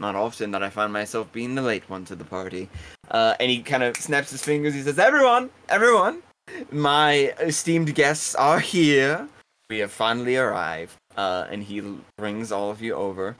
Not 0.00 0.14
often 0.14 0.52
that 0.52 0.62
I 0.62 0.70
find 0.70 0.92
myself 0.92 1.32
being 1.32 1.54
the 1.54 1.62
late 1.62 1.88
one 1.90 2.04
to 2.06 2.14
the 2.14 2.24
party. 2.24 2.68
Uh, 3.10 3.34
and 3.40 3.50
he 3.50 3.62
kind 3.62 3.82
of 3.82 3.96
snaps 3.96 4.30
his 4.30 4.44
fingers. 4.44 4.74
He 4.74 4.82
says, 4.82 4.98
Everyone, 4.98 5.50
everyone, 5.68 6.22
my 6.70 7.34
esteemed 7.40 7.94
guests 7.94 8.34
are 8.34 8.60
here. 8.60 9.28
We 9.70 9.78
have 9.78 9.90
finally 9.90 10.36
arrived. 10.36 10.94
Uh, 11.16 11.46
and 11.50 11.64
he 11.64 11.82
brings 12.16 12.52
all 12.52 12.70
of 12.70 12.80
you 12.80 12.94
over. 12.94 13.36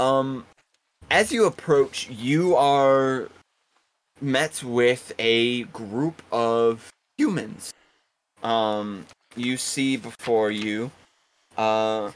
Um, 0.00 0.44
as 1.10 1.30
you 1.30 1.44
approach, 1.44 2.08
you 2.10 2.56
are 2.56 3.28
met 4.20 4.62
with 4.64 5.12
a 5.18 5.64
group 5.64 6.22
of 6.32 6.90
humans. 7.16 7.72
Um, 8.42 9.06
you 9.36 9.56
see 9.56 9.96
before 9.96 10.50
you, 10.50 10.90
uh, 11.56 12.10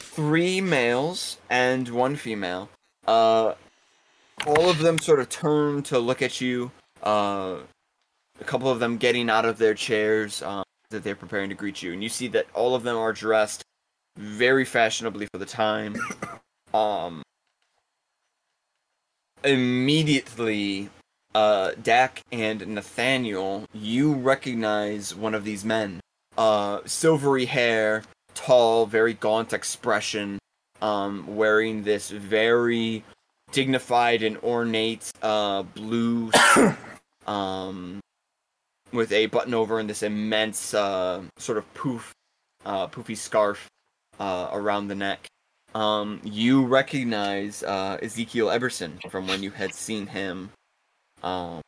three 0.00 0.60
males 0.60 1.38
and 1.48 1.88
one 1.88 2.16
female. 2.16 2.68
Uh, 3.06 3.54
all 4.46 4.70
of 4.70 4.78
them 4.78 4.98
sort 4.98 5.20
of 5.20 5.28
turn 5.28 5.82
to 5.84 5.98
look 5.98 6.22
at 6.22 6.40
you. 6.40 6.70
Uh, 7.02 7.58
a 8.40 8.44
couple 8.44 8.68
of 8.68 8.80
them 8.80 8.96
getting 8.96 9.30
out 9.30 9.44
of 9.44 9.58
their 9.58 9.74
chairs 9.74 10.42
um, 10.42 10.64
that 10.90 11.04
they're 11.04 11.14
preparing 11.14 11.50
to 11.50 11.54
greet 11.54 11.82
you, 11.82 11.92
and 11.92 12.02
you 12.02 12.08
see 12.08 12.28
that 12.28 12.46
all 12.54 12.74
of 12.74 12.82
them 12.82 12.96
are 12.96 13.12
dressed 13.12 13.62
very 14.16 14.64
fashionably 14.64 15.26
for 15.26 15.38
the 15.38 15.46
time. 15.46 15.96
Um, 16.72 17.24
immediately, 19.42 20.88
uh, 21.34 21.72
Dak 21.82 22.22
and 22.30 22.64
Nathaniel, 22.64 23.64
you 23.72 24.12
recognize 24.12 25.12
one 25.12 25.34
of 25.34 25.42
these 25.42 25.64
men. 25.64 25.98
Uh, 26.38 26.78
silvery 26.86 27.46
hair, 27.46 28.04
tall, 28.34 28.86
very 28.86 29.14
gaunt 29.14 29.52
expression, 29.52 30.38
um, 30.80 31.36
wearing 31.36 31.82
this 31.82 32.10
very 32.10 33.04
dignified 33.52 34.22
and 34.22 34.36
ornate 34.38 35.10
uh, 35.22 35.62
blue 35.62 36.30
um, 37.26 38.00
with 38.92 39.12
a 39.12 39.26
button 39.26 39.54
over 39.54 39.78
and 39.78 39.88
this 39.88 40.02
immense 40.02 40.74
uh, 40.74 41.22
sort 41.36 41.58
of 41.58 41.74
poof, 41.74 42.12
uh, 42.64 42.86
poofy 42.88 43.16
scarf 43.16 43.68
uh, 44.18 44.48
around 44.52 44.88
the 44.88 44.94
neck. 44.94 45.26
Um, 45.74 46.20
you 46.24 46.64
recognize 46.64 47.62
uh, 47.62 47.98
Ezekiel 48.02 48.48
Eberson 48.48 48.98
from 49.10 49.28
when 49.28 49.42
you 49.42 49.50
had 49.50 49.72
seen 49.72 50.06
him 50.06 50.50
um, 51.22 51.60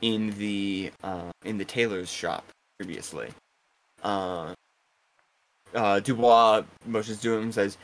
in 0.00 0.30
the 0.38 0.92
uh, 1.02 1.30
in 1.44 1.58
the 1.58 1.64
tailor's 1.64 2.10
shop 2.10 2.44
previously. 2.78 3.30
Uh, 4.02 4.54
uh, 5.74 6.00
Dubois 6.00 6.62
motions 6.86 7.20
to 7.20 7.34
him 7.34 7.42
and 7.44 7.54
says, 7.54 7.78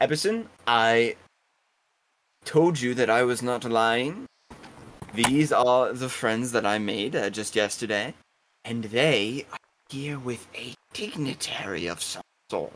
Eberson, 0.00 0.46
I 0.66 1.16
told 2.44 2.80
you 2.80 2.94
that 2.94 3.10
I 3.10 3.22
was 3.22 3.42
not 3.42 3.64
lying. 3.64 4.26
These 5.14 5.52
are 5.52 5.92
the 5.92 6.08
friends 6.08 6.52
that 6.52 6.66
I 6.66 6.78
made 6.78 7.14
uh, 7.14 7.30
just 7.30 7.54
yesterday, 7.54 8.14
and 8.64 8.84
they 8.84 9.46
are 9.52 9.58
here 9.88 10.18
with 10.18 10.46
a 10.54 10.74
dignitary 10.92 11.86
of 11.86 12.02
some 12.02 12.22
sort. 12.50 12.72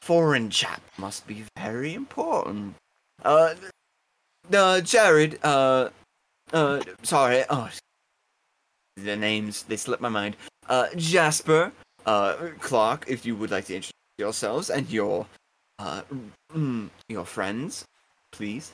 Foreign 0.00 0.48
chap 0.48 0.80
must 0.96 1.26
be 1.26 1.44
very 1.58 1.92
important. 1.94 2.74
Uh, 3.22 3.54
uh, 4.52 4.80
Jared, 4.80 5.38
uh, 5.44 5.90
uh, 6.52 6.80
sorry, 7.02 7.44
oh, 7.50 7.68
the 8.96 9.16
names, 9.16 9.64
they 9.64 9.76
slipped 9.76 10.02
my 10.02 10.08
mind. 10.08 10.36
Uh, 10.68 10.86
Jasper, 10.96 11.72
uh, 12.10 12.50
Clark, 12.58 13.04
if 13.06 13.24
you 13.24 13.36
would 13.36 13.50
like 13.50 13.66
to 13.66 13.76
introduce 13.76 13.92
yourselves 14.18 14.68
and 14.68 14.90
your, 14.90 15.26
uh, 15.78 16.02
mm, 16.52 16.90
your 17.08 17.24
friends, 17.24 17.84
please. 18.32 18.72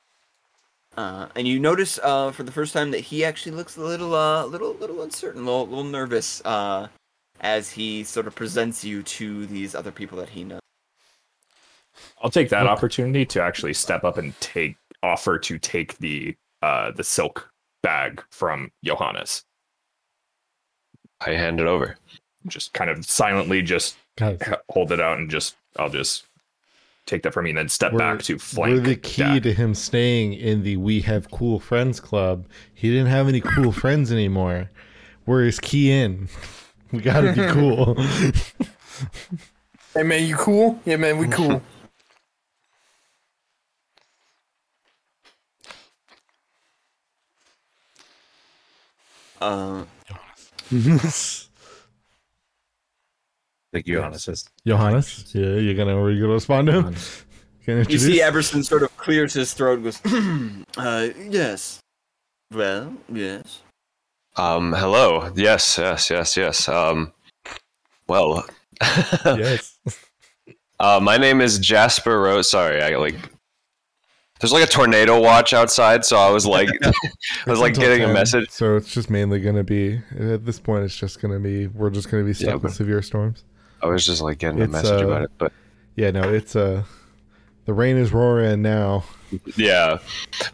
Uh, 0.96 1.26
and 1.36 1.46
you 1.46 1.60
notice, 1.60 2.00
uh, 2.02 2.32
for 2.32 2.44
the 2.44 2.52
first 2.52 2.72
time 2.72 2.90
that 2.92 3.00
he 3.00 3.24
actually 3.24 3.52
looks 3.52 3.76
a 3.76 3.82
little, 3.82 4.14
uh, 4.14 4.46
little, 4.46 4.72
little 4.74 5.02
uncertain, 5.02 5.44
little, 5.44 5.66
little 5.66 5.84
nervous, 5.84 6.40
uh, 6.46 6.88
as 7.42 7.70
he 7.70 8.02
sort 8.02 8.26
of 8.26 8.34
presents 8.34 8.82
you 8.82 9.02
to 9.02 9.44
these 9.46 9.74
other 9.74 9.92
people 9.92 10.16
that 10.16 10.30
he 10.30 10.42
knows. 10.42 10.60
I'll 12.22 12.30
take 12.30 12.48
that 12.48 12.66
opportunity 12.66 13.26
to 13.26 13.42
actually 13.42 13.74
step 13.74 14.02
up 14.04 14.16
and 14.16 14.38
take 14.40 14.76
offer 15.02 15.38
to 15.38 15.58
take 15.58 15.98
the 15.98 16.34
uh 16.62 16.90
the 16.92 17.04
silk 17.04 17.50
bag 17.82 18.22
from 18.30 18.70
Johannes. 18.82 19.44
I 21.20 21.32
hand 21.32 21.60
it 21.60 21.66
over. 21.66 21.96
Just 22.48 22.72
kind 22.72 22.90
of 22.90 23.04
silently 23.04 23.62
just 23.62 23.96
Guys, 24.16 24.38
h- 24.46 24.54
hold 24.70 24.92
it 24.92 25.00
out 25.00 25.18
and 25.18 25.28
just 25.30 25.56
I'll 25.78 25.90
just 25.90 26.24
take 27.06 27.22
that 27.22 27.32
from 27.32 27.46
you 27.46 27.50
and 27.50 27.58
then 27.58 27.68
step 27.68 27.96
back 27.96 28.20
to 28.22 28.38
flank. 28.38 28.74
We're 28.74 28.80
the 28.80 28.96
key 28.96 29.22
Dak. 29.22 29.42
to 29.44 29.52
him 29.52 29.74
staying 29.74 30.32
in 30.34 30.62
the 30.62 30.76
We 30.76 31.00
Have 31.02 31.30
Cool 31.30 31.60
Friends 31.60 32.00
Club. 32.00 32.46
He 32.74 32.90
didn't 32.90 33.06
have 33.08 33.28
any 33.28 33.40
cool 33.40 33.72
friends 33.72 34.10
anymore. 34.12 34.70
We're 35.26 35.44
his 35.44 35.60
key 35.60 35.90
in. 35.92 36.28
We 36.92 37.00
gotta 37.00 37.32
be 37.32 37.44
cool. 37.48 37.96
Hey 39.92 40.04
man, 40.04 40.24
you 40.24 40.36
cool? 40.36 40.80
Yeah 40.84 40.96
man, 40.96 41.18
we 41.18 41.26
cool. 41.38 41.60
Uh, 49.40 49.84
Like 53.76 53.84
Johannes 53.84 54.24
says. 54.24 54.48
Johannes, 54.66 55.34
yeah, 55.34 55.56
you're 55.56 55.74
gonna 55.74 56.00
are 56.00 56.10
you 56.10 56.22
gonna 56.22 56.32
respond 56.32 56.66
to 56.68 56.72
him? 56.80 56.96
Can 57.66 57.84
you 57.90 57.98
see 57.98 58.20
Eberson 58.20 58.64
sort 58.64 58.84
of 58.84 58.96
clears 58.96 59.34
his 59.34 59.52
throat 59.52 59.80
and 59.80 59.84
goes, 59.84 60.64
uh, 60.78 61.08
yes. 61.28 61.80
Well, 62.54 62.94
yes. 63.12 63.60
Um, 64.36 64.72
hello. 64.72 65.30
Yes, 65.34 65.76
yes, 65.76 66.08
yes, 66.08 66.36
yes. 66.38 66.68
Um, 66.70 67.12
well, 68.08 68.46
yes. 69.24 69.78
uh, 70.80 71.00
my 71.02 71.18
name 71.18 71.42
is 71.42 71.58
Jasper 71.58 72.18
Rose. 72.18 72.48
Sorry, 72.48 72.80
I 72.80 72.96
like. 72.96 73.16
There's 74.40 74.52
like 74.52 74.64
a 74.64 74.70
tornado 74.70 75.20
watch 75.20 75.52
outside, 75.52 76.04
so 76.04 76.16
I 76.16 76.30
was 76.30 76.46
like, 76.46 76.68
I 76.82 76.92
was 77.50 77.58
like 77.58 77.74
Until 77.74 77.90
getting 77.90 78.08
a 78.08 78.12
message. 78.12 78.48
So 78.50 78.76
it's 78.76 78.92
just 78.94 79.10
mainly 79.10 79.40
gonna 79.40 79.64
be 79.64 80.00
at 80.18 80.46
this 80.46 80.60
point. 80.60 80.84
It's 80.84 80.96
just 80.96 81.20
gonna 81.20 81.40
be 81.40 81.66
we're 81.66 81.90
just 81.90 82.10
gonna 82.10 82.24
be 82.24 82.32
stuck 82.32 82.48
Yeah, 82.48 82.54
with 82.56 82.74
severe 82.74 83.02
storms. 83.02 83.44
I 83.82 83.86
was 83.86 84.04
just 84.04 84.22
like 84.22 84.38
getting 84.38 84.60
a 84.60 84.68
message 84.68 85.02
uh, 85.02 85.06
about 85.06 85.22
it, 85.22 85.30
but 85.38 85.52
Yeah, 85.96 86.10
no, 86.10 86.22
it's 86.32 86.56
uh 86.56 86.82
the 87.66 87.72
rain 87.72 87.96
is 87.96 88.12
roaring 88.12 88.62
now. 88.62 89.04
yeah, 89.56 89.98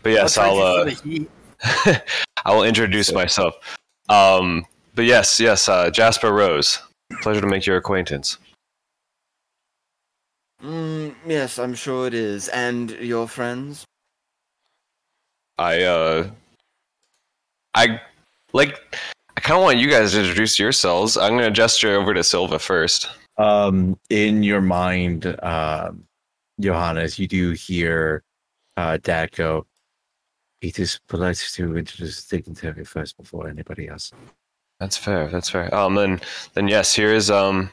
but 0.02 0.12
yes, 0.12 0.38
I'll 0.38 0.58
uh, 0.58 0.90
I 2.44 2.54
will 2.54 2.64
introduce 2.64 3.12
myself. 3.12 3.54
Um, 4.08 4.66
but 4.94 5.04
yes, 5.04 5.38
yes, 5.38 5.68
uh, 5.68 5.90
Jasper 5.90 6.32
Rose. 6.32 6.78
Pleasure 7.20 7.40
to 7.40 7.46
make 7.46 7.66
your 7.66 7.76
acquaintance. 7.76 8.38
Mm, 10.62 11.14
yes, 11.26 11.58
I'm 11.58 11.74
sure 11.74 12.06
it 12.06 12.14
is. 12.14 12.48
And 12.48 12.90
your 12.92 13.28
friends? 13.28 13.84
I 15.58 15.82
uh, 15.82 16.30
I 17.74 18.00
like. 18.52 18.80
I 19.42 19.44
kind 19.44 19.58
of 19.58 19.64
want 19.64 19.78
you 19.78 19.90
guys 19.90 20.12
to 20.12 20.20
introduce 20.20 20.56
yourselves. 20.56 21.16
I'm 21.16 21.36
gonna 21.36 21.50
gesture 21.50 21.96
over 21.98 22.14
to 22.14 22.22
Silva 22.22 22.60
first. 22.60 23.08
Um, 23.38 23.98
in 24.08 24.44
your 24.44 24.60
mind, 24.60 25.36
um, 25.42 26.04
Johannes, 26.60 27.18
you 27.18 27.26
do 27.26 27.50
hear 27.50 28.22
uh, 28.76 28.98
Dad 29.02 29.32
go, 29.32 29.66
It 30.60 30.78
is 30.78 31.00
polite 31.08 31.38
to 31.54 31.76
introduce 31.76 32.24
the 32.24 32.36
dignitary 32.36 32.84
first 32.84 33.16
before 33.16 33.48
anybody 33.48 33.88
else. 33.88 34.12
That's 34.78 34.96
fair. 34.96 35.26
That's 35.26 35.50
fair. 35.50 35.74
Um, 35.74 35.96
then, 35.96 36.20
then 36.54 36.68
yes, 36.68 36.94
here 36.94 37.12
is 37.12 37.28
um, 37.28 37.72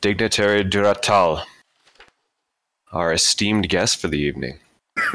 dignitary 0.00 0.64
Duratal, 0.64 1.44
our 2.90 3.12
esteemed 3.12 3.68
guest 3.68 3.98
for 3.98 4.08
the 4.08 4.18
evening. 4.18 4.58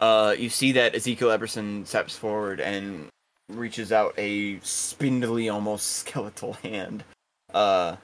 Uh, 0.00 0.32
you 0.38 0.48
see 0.48 0.70
that 0.70 0.94
Ezekiel 0.94 1.36
Eberson 1.36 1.84
steps 1.84 2.14
forward 2.14 2.60
and 2.60 3.08
reaches 3.48 3.92
out 3.92 4.14
a 4.18 4.58
spindly, 4.60 5.48
almost 5.48 5.90
skeletal 5.96 6.54
hand. 6.54 7.04
Uh, 7.52 7.96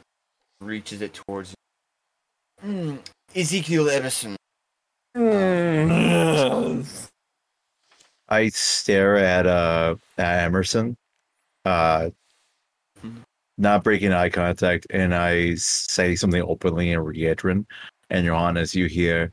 reaches 0.61 1.03
it 1.03 1.13
towards. 1.15 1.55
Mm, 2.65 2.99
Ezekiel 3.35 3.85
Eberson. 3.87 4.37
I 8.29 8.49
stare 8.49 9.17
at 9.19 9.47
uh 9.47 9.97
at 10.19 10.45
Emerson, 10.45 10.97
uh, 11.65 12.11
Mhm. 13.03 13.23
not 13.59 13.85
breaking 13.85 14.13
eye 14.13 14.31
contact, 14.31 14.87
and 14.91 15.15
I 15.15 15.55
say 15.57 16.17
something 16.17 16.43
openly 16.43 16.91
in 16.91 17.01
Riedran. 17.01 17.67
And 18.11 18.27
Johannes, 18.27 18.75
you 18.75 18.87
hear, 18.87 19.33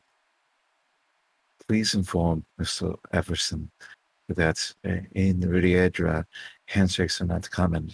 please 1.67 1.95
inform 1.95 2.45
Mr. 2.59 2.95
Eberson 3.13 3.69
that 4.33 4.73
uh, 4.87 4.97
in 5.13 5.41
Riedra, 5.41 6.25
handshakes 6.65 7.21
are 7.21 7.25
not 7.25 7.49
common. 7.49 7.91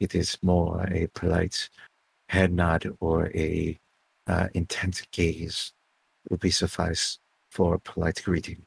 It 0.00 0.14
is 0.14 0.38
more 0.42 0.86
a 0.90 1.06
polite 1.14 1.68
head 2.28 2.52
nod 2.52 2.86
or 3.00 3.30
a 3.34 3.78
uh, 4.26 4.48
intense 4.54 5.02
gaze 5.12 5.72
would 6.28 6.40
be 6.40 6.50
suffice 6.50 7.18
for 7.50 7.74
a 7.74 7.78
polite 7.78 8.22
greeting. 8.24 8.62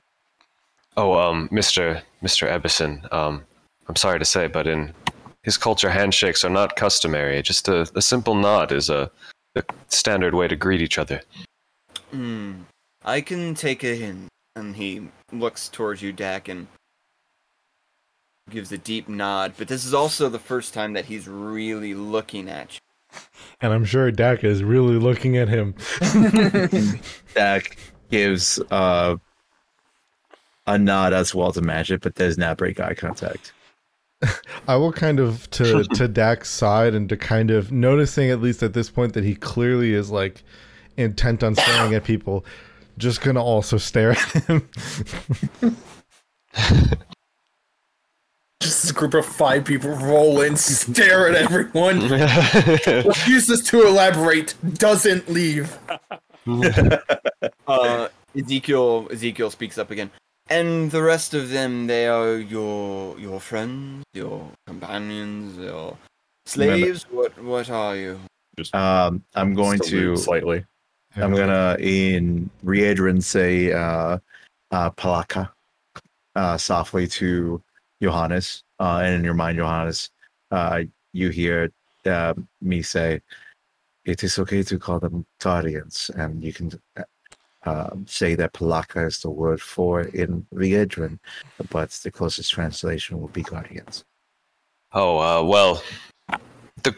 Oh, 0.97 1.13
um, 1.13 1.49
Mister 1.51 2.01
Mister 2.21 2.47
Eberson. 2.47 3.11
Um, 3.13 3.43
I'm 3.87 3.95
sorry 3.95 4.19
to 4.19 4.25
say, 4.25 4.47
but 4.47 4.67
in 4.67 4.93
his 5.43 5.57
culture, 5.57 5.89
handshakes 5.89 6.43
are 6.43 6.49
not 6.49 6.75
customary. 6.75 7.41
Just 7.41 7.67
a, 7.67 7.89
a 7.95 8.01
simple 8.01 8.35
nod 8.35 8.71
is 8.71 8.89
a 8.89 9.11
the 9.53 9.65
standard 9.87 10.33
way 10.33 10.47
to 10.47 10.55
greet 10.55 10.81
each 10.81 10.97
other. 10.97 11.21
Hmm. 12.11 12.63
I 13.03 13.21
can 13.21 13.55
take 13.55 13.83
a 13.83 13.95
hint. 13.95 14.27
And 14.57 14.73
he 14.73 15.09
looks 15.33 15.67
towards 15.67 16.01
you, 16.01 16.13
Dak, 16.13 16.47
and 16.47 16.67
gives 18.49 18.71
a 18.71 18.77
deep 18.77 19.09
nod. 19.09 19.53
But 19.57 19.67
this 19.67 19.85
is 19.85 19.93
also 19.93 20.29
the 20.29 20.39
first 20.39 20.73
time 20.73 20.93
that 20.93 21.05
he's 21.05 21.27
really 21.27 21.93
looking 21.93 22.49
at 22.49 22.75
you. 22.75 22.79
And 23.61 23.71
I'm 23.71 23.85
sure 23.85 24.11
Dak 24.11 24.43
is 24.43 24.61
really 24.63 24.97
looking 24.97 25.37
at 25.37 25.47
him. 25.47 25.75
Dak 27.33 27.77
gives 28.11 28.59
uh, 28.69 29.15
a 30.67 30.77
nod 30.77 31.13
as 31.13 31.33
well 31.33 31.53
to 31.53 31.61
match 31.61 31.89
it, 31.89 32.01
but 32.01 32.15
does 32.15 32.37
not 32.37 32.57
break 32.57 32.81
eye 32.81 32.93
contact. 32.93 33.53
I 34.67 34.75
will 34.75 34.91
kind 34.91 35.21
of 35.21 35.49
to 35.51 35.85
to 35.85 36.09
Dak's 36.09 36.49
side 36.49 36.93
and 36.93 37.07
to 37.07 37.15
kind 37.15 37.49
of 37.49 37.71
noticing 37.71 38.29
at 38.29 38.41
least 38.41 38.61
at 38.61 38.73
this 38.73 38.89
point 38.89 39.13
that 39.13 39.23
he 39.23 39.35
clearly 39.35 39.93
is 39.93 40.11
like 40.11 40.43
intent 40.97 41.41
on 41.41 41.55
staring 41.55 41.93
at 41.93 42.03
people. 42.03 42.45
Just 42.97 43.21
gonna 43.21 43.43
also 43.43 43.77
stare 43.77 44.11
at 44.11 44.19
him. 44.19 44.69
Just 48.65 48.89
a 48.89 48.93
group 48.95 49.13
of 49.13 49.27
five 49.27 49.63
people 49.63 49.91
roll 49.91 50.41
in, 50.41 50.57
stare 50.57 51.29
at 51.29 51.35
everyone, 51.35 52.09
refuses 53.05 53.61
to 53.61 53.85
elaborate, 53.85 54.55
doesn't 54.73 55.29
leave. 55.29 55.77
Uh, 57.67 58.07
Ezekiel 58.37 59.07
Ezekiel 59.11 59.49
speaks 59.49 59.77
up 59.79 59.89
again. 59.89 60.11
And 60.49 60.91
the 60.91 61.01
rest 61.01 61.33
of 61.33 61.49
them, 61.49 61.87
they 61.87 62.07
are 62.07 62.37
your 62.37 63.17
your 63.19 63.39
friends, 63.39 64.03
your 64.13 64.51
companions, 64.67 65.57
your 65.57 65.97
slaves. 66.45 67.05
What 67.09 67.37
what 67.43 67.69
are 67.69 67.95
you? 67.95 68.19
Just 68.57 68.75
Um, 68.75 69.23
I'm 69.33 69.55
going 69.55 69.79
to. 69.79 70.15
slightly. 70.17 70.65
I'm 71.15 71.35
gonna 71.35 71.77
in 71.79 72.49
Riedran 72.63 73.23
say 73.23 73.73
uh, 73.73 74.19
uh, 74.71 74.89
Palaka 74.91 75.49
uh, 76.35 76.57
softly 76.57 77.07
to 77.07 77.61
Johannes, 78.05 78.63
uh, 78.79 79.01
and 79.03 79.15
in 79.15 79.23
your 79.23 79.33
mind, 79.33 79.57
Johannes, 79.57 80.11
uh, 80.51 80.83
you 81.13 81.29
hear 81.29 81.71
uh, 82.05 82.33
me 82.61 82.81
say, 82.81 83.21
it 84.05 84.23
is 84.23 84.37
okay 84.39 84.61
to 84.63 84.77
call 84.77 84.99
them 84.99 85.25
guardians, 85.41 86.11
and 86.15 86.43
you 86.43 86.53
can 86.53 86.71
uh, 86.97 87.03
um, 87.65 88.05
say 88.07 88.35
that 88.35 88.53
Palaka 88.53 89.07
is 89.07 89.19
the 89.19 89.31
word 89.31 89.59
for 89.59 90.01
it 90.01 90.13
in 90.13 90.45
Riedran, 90.53 91.17
but 91.71 91.89
the 92.03 92.11
closest 92.11 92.51
translation 92.51 93.19
would 93.21 93.33
be 93.33 93.41
guardians. 93.41 94.03
Oh, 94.93 95.17
uh, 95.17 95.43
well, 95.43 95.81
the 96.83 96.95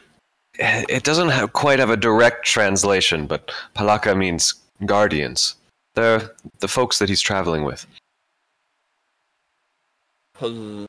it 0.60 1.04
doesn't 1.04 1.30
have, 1.30 1.54
quite 1.54 1.80
have 1.80 1.90
a 1.90 1.98
direct 1.98 2.46
translation, 2.46 3.28
but 3.28 3.52
Palaka 3.76 4.18
means 4.18 4.56
guardians. 4.86 5.56
They're 5.96 6.36
the 6.60 6.68
folks 6.68 7.00
that 7.00 7.10
he's 7.10 7.22
traveling 7.22 7.64
with. 7.64 7.88
Pal- 10.38 10.86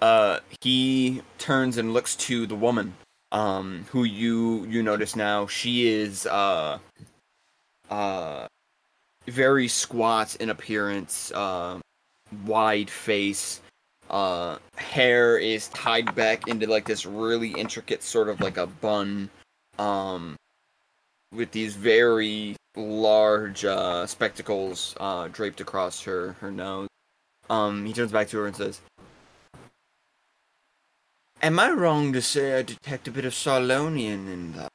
Uh, 0.00 0.40
he 0.60 1.22
turns 1.38 1.78
and 1.78 1.92
looks 1.92 2.16
to 2.16 2.46
the 2.46 2.54
woman, 2.54 2.94
um, 3.32 3.86
who 3.90 4.04
you 4.04 4.66
you 4.66 4.82
notice 4.82 5.16
now. 5.16 5.46
She 5.46 5.88
is 5.88 6.26
uh, 6.26 6.78
uh, 7.90 8.46
very 9.26 9.68
squat 9.68 10.36
in 10.36 10.50
appearance, 10.50 11.32
uh, 11.32 11.78
wide 12.44 12.90
face. 12.90 13.60
Uh, 14.10 14.58
hair 14.76 15.38
is 15.38 15.68
tied 15.68 16.14
back 16.14 16.46
into 16.48 16.66
like 16.66 16.86
this 16.86 17.06
really 17.06 17.52
intricate 17.52 18.02
sort 18.02 18.28
of 18.28 18.40
like 18.40 18.58
a 18.58 18.66
bun, 18.66 19.30
um, 19.78 20.36
with 21.32 21.50
these 21.52 21.74
very 21.74 22.56
large 22.76 23.64
uh, 23.64 24.06
spectacles 24.06 24.94
uh, 25.00 25.28
draped 25.28 25.60
across 25.60 26.02
her 26.02 26.32
her 26.40 26.50
nose. 26.50 26.88
Um, 27.48 27.84
he 27.84 27.92
turns 27.92 28.12
back 28.12 28.28
to 28.28 28.38
her 28.38 28.46
and 28.46 28.56
says, 28.56 28.80
"Am 31.44 31.58
I 31.58 31.70
wrong 31.72 32.14
to 32.14 32.22
say 32.22 32.58
I 32.58 32.62
detect 32.62 33.06
a 33.06 33.10
bit 33.10 33.26
of 33.26 33.34
Sarlonian 33.34 34.32
in 34.32 34.52
that?" 34.52 34.72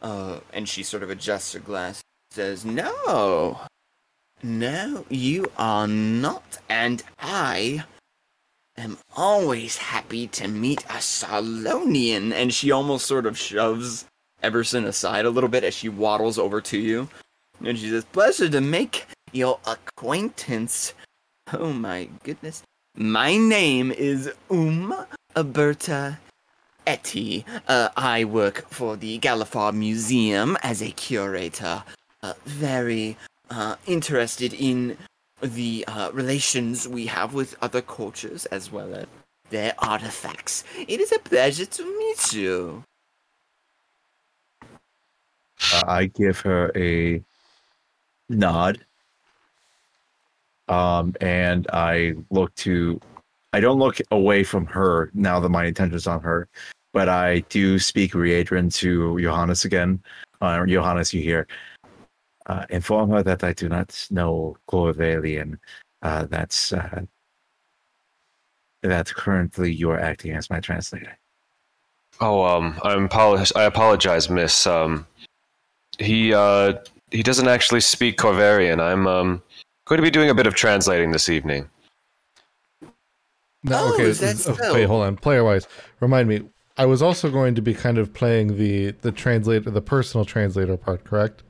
Uh, 0.00 0.38
and 0.52 0.68
she 0.68 0.84
sort 0.84 1.02
of 1.02 1.10
adjusts 1.10 1.54
her 1.54 1.58
glass. 1.58 2.02
Says, 2.30 2.64
"No, 2.64 3.60
no, 4.44 5.04
you 5.08 5.50
are 5.58 5.88
not, 5.88 6.58
and 6.68 7.02
I." 7.18 7.84
am 8.76 8.98
always 9.16 9.76
happy 9.76 10.28
to 10.28 10.46
meet 10.46 10.84
a 10.84 11.00
Sarlonian. 11.00 12.32
And 12.32 12.54
she 12.54 12.70
almost 12.70 13.06
sort 13.06 13.26
of 13.26 13.36
shoves 13.36 14.04
Eberson 14.42 14.84
aside 14.84 15.24
a 15.24 15.30
little 15.30 15.50
bit 15.50 15.64
as 15.64 15.74
she 15.74 15.88
waddles 15.88 16.38
over 16.38 16.60
to 16.60 16.78
you. 16.78 17.08
And 17.64 17.78
she 17.78 17.90
says, 17.90 18.04
Pleasure 18.04 18.48
to 18.48 18.60
make 18.60 19.06
your 19.32 19.58
acquaintance. 19.66 20.94
Oh 21.52 21.72
my 21.72 22.08
goodness. 22.22 22.62
My 22.96 23.36
name 23.36 23.90
is 23.90 24.32
Uma 24.50 25.08
Alberta 25.36 26.18
Etty. 26.86 27.44
Uh, 27.66 27.88
I 27.96 28.24
work 28.24 28.68
for 28.68 28.96
the 28.96 29.18
Galifar 29.18 29.72
Museum 29.72 30.56
as 30.62 30.82
a 30.82 30.90
curator. 30.90 31.82
Uh, 32.22 32.34
very 32.44 33.16
uh, 33.50 33.76
interested 33.86 34.52
in 34.54 34.96
the 35.42 35.84
uh, 35.88 36.10
relations 36.12 36.88
we 36.88 37.06
have 37.06 37.34
with 37.34 37.56
other 37.60 37.82
cultures 37.82 38.46
as 38.46 38.70
well 38.70 38.94
as 38.94 39.06
their 39.50 39.74
artifacts. 39.78 40.64
It 40.88 41.00
is 41.00 41.12
a 41.12 41.18
pleasure 41.18 41.66
to 41.66 41.98
meet 41.98 42.32
you. 42.32 42.84
Uh, 45.72 45.82
I 45.86 46.06
give 46.06 46.40
her 46.40 46.72
a 46.76 47.22
nod. 48.28 48.84
Um, 50.68 51.14
and 51.20 51.66
I 51.72 52.14
look 52.30 52.54
to, 52.56 52.98
I 53.54 53.60
don't 53.60 53.78
look 53.78 53.98
away 54.10 54.42
from 54.42 54.66
her 54.66 55.12
now 55.14 55.38
that 55.38 55.48
my 55.48 55.64
attention's 55.66 56.08
on 56.08 56.20
her, 56.22 56.48
but 56.92 57.08
I 57.08 57.38
do 57.50 57.78
speak 57.78 58.12
Riedran 58.12 58.74
to 58.78 59.20
Johannes 59.20 59.64
again. 59.64 60.02
Uh, 60.40 60.66
Johannes, 60.66 61.14
you 61.14 61.22
hear, 61.22 61.46
uh, 62.46 62.66
inform 62.70 63.10
her 63.10 63.22
that 63.22 63.44
I 63.44 63.52
do 63.52 63.68
not 63.68 64.08
know 64.10 64.56
Khorvairian. 64.68 65.58
Uh, 66.02 66.24
that's 66.24 66.72
uh, 66.72 67.02
that 68.82 69.14
currently 69.14 69.72
you're 69.72 70.00
acting 70.00 70.32
as 70.32 70.50
my 70.50 70.58
translator. 70.58 71.16
Oh, 72.20 72.44
um, 72.44 72.80
I'm 72.82 73.08
I 73.54 73.62
apologize, 73.62 74.28
Miss. 74.28 74.66
Um, 74.66 75.06
he 76.00 76.34
uh, 76.34 76.74
he 77.12 77.22
doesn't 77.22 77.46
actually 77.46 77.82
speak 77.82 78.18
Khorvairian. 78.18 78.80
I'm 78.80 79.06
um 79.06 79.42
going 79.84 79.98
to 79.98 80.02
be 80.02 80.10
doing 80.10 80.30
a 80.30 80.34
bit 80.34 80.48
of 80.48 80.56
translating 80.56 81.12
this 81.12 81.28
evening. 81.28 81.70
No, 83.64 83.86
Oh, 83.86 83.94
okay. 83.94 84.04
is 84.04 84.20
that 84.20 84.36
this 84.36 84.44
so? 84.44 84.74
Wait, 84.74 84.84
hold 84.84 85.02
on. 85.04 85.16
Player 85.16 85.42
wise, 85.42 85.66
remind 86.00 86.28
me. 86.28 86.42
I 86.76 86.86
was 86.86 87.00
also 87.02 87.30
going 87.30 87.54
to 87.54 87.62
be 87.62 87.72
kind 87.74 87.98
of 87.98 88.12
playing 88.12 88.56
the 88.58 88.92
the 89.00 89.10
translator, 89.12 89.70
the 89.70 89.80
personal 89.82 90.24
translator 90.24 90.76
part, 90.76 91.04
correct? 91.04 91.42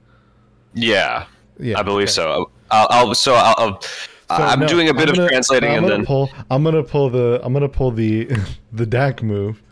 Yeah, 0.75 1.27
Yeah, 1.59 1.79
I 1.79 1.83
believe 1.83 2.09
okay. 2.09 2.13
so. 2.13 2.51
I'll, 2.71 2.87
I'll 2.91 3.15
so 3.15 3.35
I'll. 3.35 3.55
I'll 3.59 3.81
So, 3.83 3.89
I'm 4.31 4.61
no, 4.61 4.67
doing 4.69 4.89
a 4.89 4.95
bit 4.95 5.09
I'm 5.11 5.19
of 5.21 5.29
translating 5.29 5.71
I'm 5.71 5.79
and 5.79 5.85
gonna 5.87 5.97
then 5.99 6.07
pull. 6.07 6.31
I'm 6.51 6.63
gonna 6.65 6.83
pull 6.83 7.11
the. 7.11 7.41
I'm 7.43 7.53
gonna 7.53 7.69
pull 7.69 7.91
the 7.91 8.29
the 8.73 8.87
Dak 8.87 9.23
move. 9.23 9.63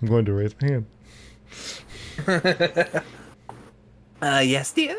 I'm 0.00 0.08
going 0.08 0.24
to 0.24 0.32
raise 0.32 0.54
my 0.60 0.68
hand. 0.68 0.86
Uh, 4.22 4.38
yes, 4.38 4.70
dear? 4.72 4.96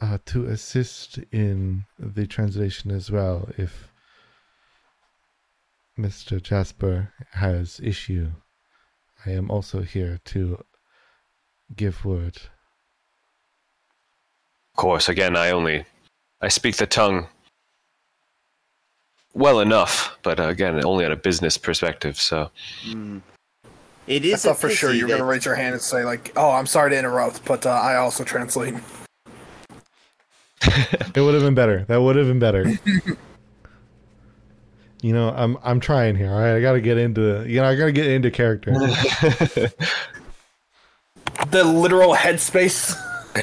Uh, 0.00 0.16
to 0.24 0.46
assist 0.46 1.18
in 1.30 1.84
the 1.98 2.26
translation 2.26 2.90
as 2.90 3.10
well, 3.10 3.50
if 3.58 3.89
Mr. 6.00 6.42
Jasper 6.42 7.12
has 7.32 7.78
issue, 7.82 8.30
I 9.26 9.30
am 9.32 9.50
also 9.50 9.82
here 9.82 10.18
to 10.26 10.64
give 11.76 12.04
word. 12.04 12.36
of 14.72 14.76
course 14.76 15.08
again 15.08 15.36
I 15.36 15.50
only 15.50 15.84
I 16.40 16.48
speak 16.48 16.76
the 16.76 16.86
tongue 16.86 17.26
well 19.34 19.60
enough, 19.60 20.16
but 20.22 20.40
uh, 20.40 20.44
again 20.44 20.82
only 20.84 21.04
on 21.04 21.12
a 21.12 21.16
business 21.16 21.58
perspective. 21.58 22.18
So 22.18 22.50
Mm. 22.86 23.20
It 24.06 24.22
I 24.24 24.26
is 24.28 24.44
a 24.44 24.48
thought 24.48 24.58
for 24.58 24.70
sure 24.70 24.92
you 24.92 25.04
were 25.04 25.08
that- 25.10 25.18
gonna 25.18 25.30
raise 25.30 25.44
your 25.44 25.54
hand 25.54 25.74
and 25.74 25.82
say 25.82 26.04
like, 26.04 26.32
"Oh, 26.34 26.50
I'm 26.50 26.66
sorry 26.66 26.90
to 26.90 26.98
interrupt, 26.98 27.44
but 27.44 27.66
uh, 27.66 27.70
I 27.70 27.96
also 27.96 28.24
translate." 28.24 28.74
It 31.14 31.20
would 31.20 31.34
have 31.34 31.42
been 31.42 31.54
better. 31.54 31.84
That 31.88 32.00
would 32.02 32.16
have 32.16 32.26
been 32.26 32.38
better. 32.38 32.64
you 35.02 35.12
know, 35.12 35.30
I'm 35.30 35.56
I'm 35.62 35.80
trying 35.80 36.16
here. 36.16 36.30
All 36.30 36.38
right, 36.40 36.56
I 36.56 36.60
got 36.60 36.72
to 36.72 36.80
get 36.80 36.98
into 36.98 37.44
you 37.48 37.60
know 37.60 37.66
I 37.68 37.74
got 37.76 37.86
to 37.86 37.92
get 37.92 38.06
into 38.06 38.30
character. 38.30 38.72
The 41.50 41.64
literal 41.64 42.14
headspace. 42.14 42.94
I 43.34 43.42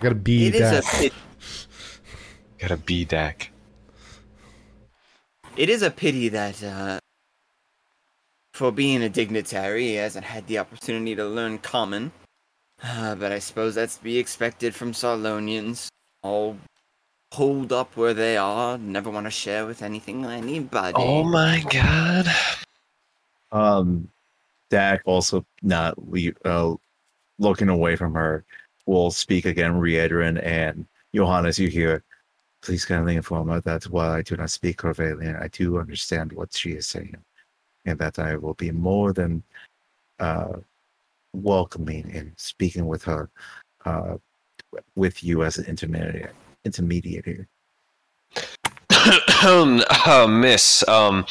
got 0.00 0.10
to 0.10 0.14
be 0.14 0.46
It 0.48 0.54
is 0.56 0.60
a 0.60 0.74
that. 0.80 0.84
pity. 0.84 1.14
got 2.58 2.70
a 2.70 2.76
B 2.76 3.04
deck. 3.04 3.50
It 5.56 5.70
is 5.70 5.82
a 5.82 5.90
pity 5.90 6.28
that, 6.30 6.62
uh, 6.62 6.98
for 8.52 8.72
being 8.72 9.02
a 9.02 9.08
dignitary, 9.08 9.88
he 9.88 9.94
hasn't 9.94 10.24
had 10.24 10.46
the 10.48 10.58
opportunity 10.58 11.14
to 11.14 11.24
learn 11.24 11.58
common. 11.58 12.12
Uh, 12.82 13.14
but 13.14 13.32
I 13.32 13.38
suppose 13.38 13.74
that's 13.74 13.96
to 13.96 14.02
be 14.04 14.18
expected 14.18 14.74
from 14.74 14.92
Sarlonians. 14.92 15.88
All 16.22 16.56
holed 17.32 17.72
up 17.72 17.96
where 17.96 18.12
they 18.12 18.36
are, 18.36 18.76
never 18.76 19.08
want 19.08 19.24
to 19.24 19.30
share 19.30 19.64
with 19.64 19.80
anything 19.80 20.22
or 20.26 20.30
anybody. 20.30 20.92
Oh 20.98 21.24
my 21.24 21.64
god. 21.70 22.26
Um, 23.50 24.06
Dak 24.68 25.00
also 25.06 25.46
not 25.62 25.96
le- 26.10 26.34
uh, 26.44 26.74
looking 27.38 27.70
away 27.70 27.96
from 27.96 28.12
her 28.12 28.44
will 28.84 29.10
speak 29.10 29.46
again, 29.46 29.72
Riedran 29.72 30.44
and 30.44 30.86
Johannes. 31.14 31.58
You 31.58 31.68
hear, 31.68 32.04
please 32.60 32.84
kindly 32.84 33.16
inform 33.16 33.48
her 33.48 33.62
that 33.62 33.84
while 33.84 34.10
I 34.10 34.20
do 34.20 34.36
not 34.36 34.50
speak 34.50 34.76
Khorvairian, 34.76 35.40
I 35.40 35.48
do 35.48 35.78
understand 35.78 36.32
what 36.34 36.52
she 36.52 36.72
is 36.72 36.86
saying, 36.86 37.16
and 37.86 37.98
that 37.98 38.18
I 38.18 38.36
will 38.36 38.54
be 38.54 38.70
more 38.72 39.14
than 39.14 39.42
uh, 40.20 40.58
welcoming 41.32 42.10
in 42.10 42.34
speaking 42.36 42.86
with 42.86 43.02
her, 43.04 43.30
uh, 43.86 44.16
with 44.96 45.24
you 45.24 45.44
as 45.44 45.56
an 45.56 45.64
intermediary. 45.64 46.28
Intermediary. 46.64 47.46
uh, 48.90 50.26
miss, 50.30 50.86
um, 50.88 51.24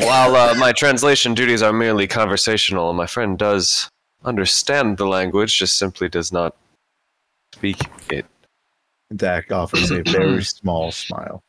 while 0.00 0.36
uh, 0.36 0.54
my 0.54 0.72
translation 0.72 1.34
duties 1.34 1.62
are 1.62 1.72
merely 1.72 2.06
conversational, 2.06 2.92
my 2.92 3.06
friend 3.06 3.38
does 3.38 3.88
understand 4.24 4.98
the 4.98 5.06
language, 5.06 5.58
just 5.58 5.78
simply 5.78 6.08
does 6.08 6.32
not 6.32 6.54
speak 7.54 7.78
it. 8.10 8.26
Dak 9.14 9.50
offers 9.50 9.90
a 9.90 10.02
very 10.02 10.44
small 10.44 10.92
smile. 10.92 11.42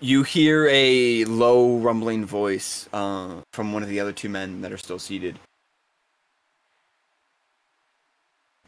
You 0.00 0.24
hear 0.24 0.68
a 0.70 1.24
low 1.24 1.78
rumbling 1.78 2.26
voice 2.26 2.88
uh, 2.92 3.40
from 3.52 3.72
one 3.72 3.82
of 3.82 3.88
the 3.88 4.00
other 4.00 4.12
two 4.12 4.28
men 4.28 4.60
that 4.62 4.72
are 4.72 4.76
still 4.76 4.98
seated. 4.98 5.38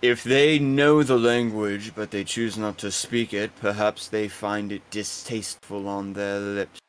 If 0.02 0.24
they 0.24 0.58
know 0.58 1.02
the 1.02 1.18
language 1.18 1.94
but 1.94 2.10
they 2.10 2.22
choose 2.24 2.58
not 2.58 2.78
to 2.78 2.90
speak 2.90 3.32
it, 3.32 3.50
perhaps 3.60 4.08
they 4.08 4.28
find 4.28 4.70
it 4.72 4.82
distasteful 4.90 5.88
on 5.88 6.12
their 6.12 6.38
lips. 6.38 6.80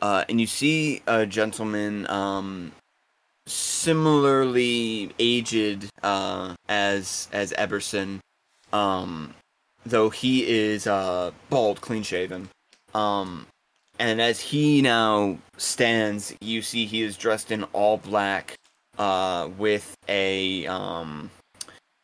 uh, 0.00 0.24
and 0.28 0.40
you 0.40 0.46
see 0.46 1.02
a 1.06 1.26
gentleman 1.26 2.08
um, 2.08 2.72
similarly 3.46 5.12
aged 5.18 5.90
uh, 6.02 6.54
as 6.68 7.28
as 7.32 7.52
Eberson, 7.52 8.20
um, 8.72 9.34
though 9.84 10.10
he 10.10 10.46
is 10.48 10.86
uh, 10.86 11.30
bald, 11.50 11.80
clean 11.80 12.02
shaven. 12.02 12.48
Um, 12.94 13.46
and 13.98 14.20
as 14.20 14.40
he 14.40 14.80
now 14.80 15.38
stands, 15.58 16.34
you 16.40 16.62
see 16.62 16.86
he 16.86 17.02
is 17.02 17.16
dressed 17.16 17.50
in 17.50 17.64
all 17.74 17.98
black, 17.98 18.56
uh, 18.98 19.48
with 19.58 19.94
a 20.08 20.66
um, 20.66 21.30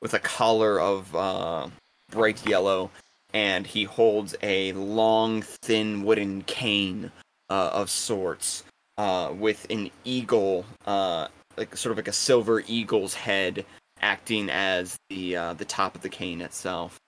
with 0.07 0.15
a 0.15 0.21
collar 0.21 0.81
of 0.81 1.17
uh, 1.17 1.67
bright 2.13 2.47
yellow, 2.47 2.89
and 3.35 3.67
he 3.67 3.83
holds 3.83 4.37
a 4.41 4.71
long, 4.75 5.43
thin 5.43 6.05
wooden 6.05 6.43
cane 6.43 7.11
uh, 7.51 7.71
of 7.73 7.91
sorts, 7.91 8.63
uh, 8.99 9.33
with 9.37 9.67
an 9.69 9.91
eagle, 10.05 10.65
uh, 10.87 11.27
like 11.57 11.77
sort 11.77 11.91
of 11.91 11.97
like 11.97 12.07
a 12.07 12.13
silver 12.13 12.63
eagle's 12.69 13.15
head, 13.15 13.67
acting 14.01 14.49
as 14.49 14.95
the 15.11 15.35
uh, 15.35 15.55
the 15.55 15.65
top 15.65 15.97
of 15.97 16.03
the 16.03 16.09
cane 16.09 16.41
itself. 16.41 17.01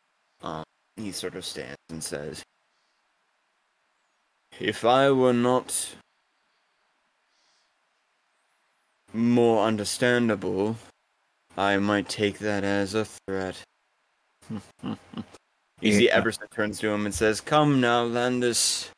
Um, 0.42 0.64
he 0.96 1.12
sort 1.12 1.36
of 1.36 1.44
stands 1.44 1.76
and 1.90 2.02
says, 2.02 2.42
"If 4.58 4.84
I 4.84 5.12
were 5.12 5.32
not 5.32 5.94
more 9.14 9.64
understandable, 9.64 10.74
I 11.58 11.76
might 11.76 12.08
take 12.08 12.38
that 12.38 12.64
as 12.64 12.94
a 12.94 13.04
threat." 13.04 13.60
you 15.82 15.92
see, 15.92 16.06
Yeah. 16.06 16.20
Eberson 16.20 16.50
turns 16.50 16.78
to 16.80 16.88
him 16.88 17.04
and 17.04 17.14
says, 17.14 17.40
"Come 17.42 17.80
now, 17.80 18.04
Landis." 18.04 18.90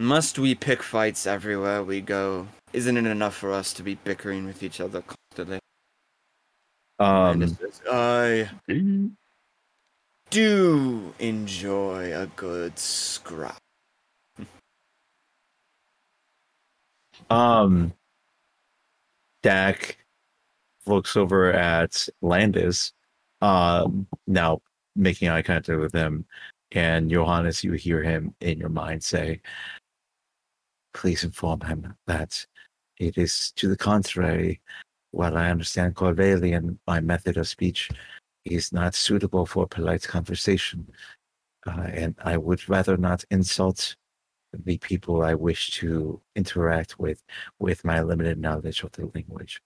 Must 0.00 0.38
we 0.38 0.54
pick 0.54 0.80
fights 0.80 1.26
everywhere 1.26 1.82
we 1.82 2.00
go? 2.00 2.46
Isn't 2.72 2.96
it 2.96 3.04
enough 3.04 3.34
for 3.34 3.52
us 3.52 3.72
to 3.74 3.82
be 3.82 3.96
bickering 3.96 4.46
with 4.46 4.62
each 4.62 4.80
other 4.80 5.02
constantly? 5.02 5.58
Um, 7.00 7.48
says, 7.48 7.80
I 7.90 8.48
do 10.30 11.14
enjoy 11.18 12.14
a 12.14 12.26
good 12.36 12.78
scrap. 12.78 13.58
um, 17.30 17.92
Dak 19.42 19.98
looks 20.88 21.16
over 21.16 21.52
at 21.52 22.08
Landis, 22.22 22.92
um, 23.40 24.06
now 24.26 24.60
making 24.96 25.28
eye 25.28 25.42
contact 25.42 25.78
with 25.80 25.92
him, 25.92 26.26
and 26.72 27.10
Johannes, 27.10 27.64
you 27.64 27.72
hear 27.72 28.02
him 28.02 28.34
in 28.40 28.58
your 28.58 28.68
mind 28.68 29.02
say, 29.04 29.40
"Please 30.94 31.24
inform 31.24 31.60
him 31.62 31.94
that 32.06 32.46
it 32.98 33.16
is 33.18 33.52
to 33.52 33.68
the 33.68 33.76
contrary. 33.76 34.60
While 35.12 35.36
I 35.38 35.50
understand 35.50 35.94
Khorvairian, 35.94 36.78
my 36.86 37.00
method 37.00 37.36
of 37.38 37.48
speech 37.48 37.90
is 38.44 38.72
not 38.72 38.94
suitable 38.94 39.46
for 39.46 39.66
polite 39.66 40.02
conversation, 40.02 40.92
uh, 41.66 41.88
and 41.92 42.14
I 42.24 42.36
would 42.36 42.68
rather 42.68 42.96
not 42.96 43.24
insult." 43.30 43.96
the 44.52 44.78
people 44.78 45.22
I 45.22 45.34
wish 45.34 45.70
to 45.72 46.20
interact 46.34 46.98
with 46.98 47.22
with 47.58 47.84
my 47.84 48.00
limited 48.02 48.38
knowledge 48.38 48.82
of 48.82 48.92
the 48.92 49.10
language. 49.14 49.60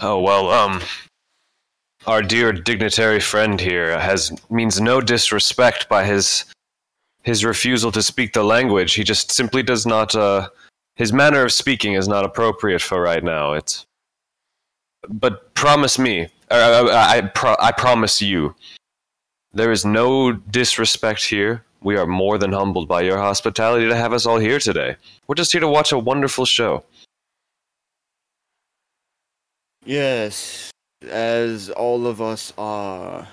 Oh 0.00 0.20
well, 0.20 0.50
um, 0.50 0.80
our 2.06 2.22
dear 2.22 2.52
dignitary 2.52 3.20
friend 3.20 3.60
here 3.60 3.98
has 3.98 4.32
means 4.50 4.80
no 4.80 5.00
disrespect 5.00 5.88
by 5.88 6.04
his 6.04 6.44
his 7.22 7.44
refusal 7.44 7.92
to 7.92 8.02
speak 8.02 8.32
the 8.32 8.42
language. 8.42 8.94
He 8.94 9.04
just 9.04 9.30
simply 9.30 9.62
does 9.62 9.86
not. 9.86 10.14
Uh, 10.14 10.48
his 10.96 11.12
manner 11.12 11.44
of 11.44 11.52
speaking 11.52 11.94
is 11.94 12.08
not 12.08 12.24
appropriate 12.24 12.82
for 12.82 13.00
right 13.00 13.22
now. 13.22 13.52
It's. 13.52 13.84
But 15.08 15.54
promise 15.54 15.98
me, 15.98 16.28
uh, 16.50 16.88
I 16.90 17.18
I, 17.18 17.20
pro- 17.22 17.56
I 17.58 17.72
promise 17.72 18.20
you, 18.20 18.54
there 19.52 19.72
is 19.72 19.84
no 19.84 20.32
disrespect 20.32 21.24
here. 21.24 21.64
We 21.82 21.96
are 21.96 22.06
more 22.06 22.36
than 22.36 22.52
humbled 22.52 22.88
by 22.88 23.02
your 23.02 23.16
hospitality 23.16 23.88
to 23.88 23.96
have 23.96 24.12
us 24.12 24.26
all 24.26 24.38
here 24.38 24.58
today. 24.58 24.96
We're 25.26 25.34
just 25.34 25.52
here 25.52 25.62
to 25.62 25.68
watch 25.68 25.92
a 25.92 25.98
wonderful 25.98 26.44
show. 26.44 26.84
Yes, 29.84 30.70
as 31.02 31.70
all 31.70 32.06
of 32.06 32.20
us 32.20 32.52
are. 32.58 33.28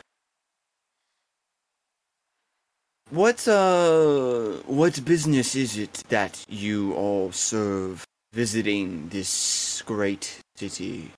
What 3.09 3.47
uh 3.47 4.57
what 4.65 5.03
business 5.05 5.55
is 5.55 5.77
it 5.77 6.03
that 6.09 6.43
you 6.49 6.93
all 6.93 7.31
serve 7.31 8.03
visiting 8.33 9.09
this 9.09 9.81
great 9.85 10.39
city? 10.55 11.11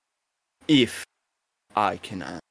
If 0.67 1.03
I 1.75 1.97
can 1.97 2.21
ask. 2.21 2.41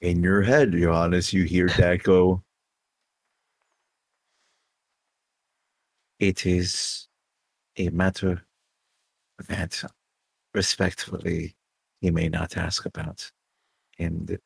In 0.00 0.22
your 0.22 0.42
head, 0.42 0.72
Johannes, 0.72 1.32
you 1.32 1.44
hear 1.44 1.68
that 1.78 2.02
go. 2.02 2.42
It 6.18 6.46
is 6.46 7.05
a 7.78 7.90
matter 7.90 8.42
that 9.48 9.82
respectfully 10.54 11.54
he 12.00 12.10
may 12.10 12.28
not 12.28 12.56
ask 12.56 12.86
about. 12.86 13.30
And 13.98 14.38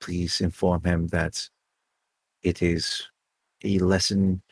please 0.00 0.40
inform 0.40 0.84
him 0.84 1.06
that 1.08 1.48
it 2.42 2.62
is 2.62 3.08
a 3.64 3.78
lesson 3.78 4.42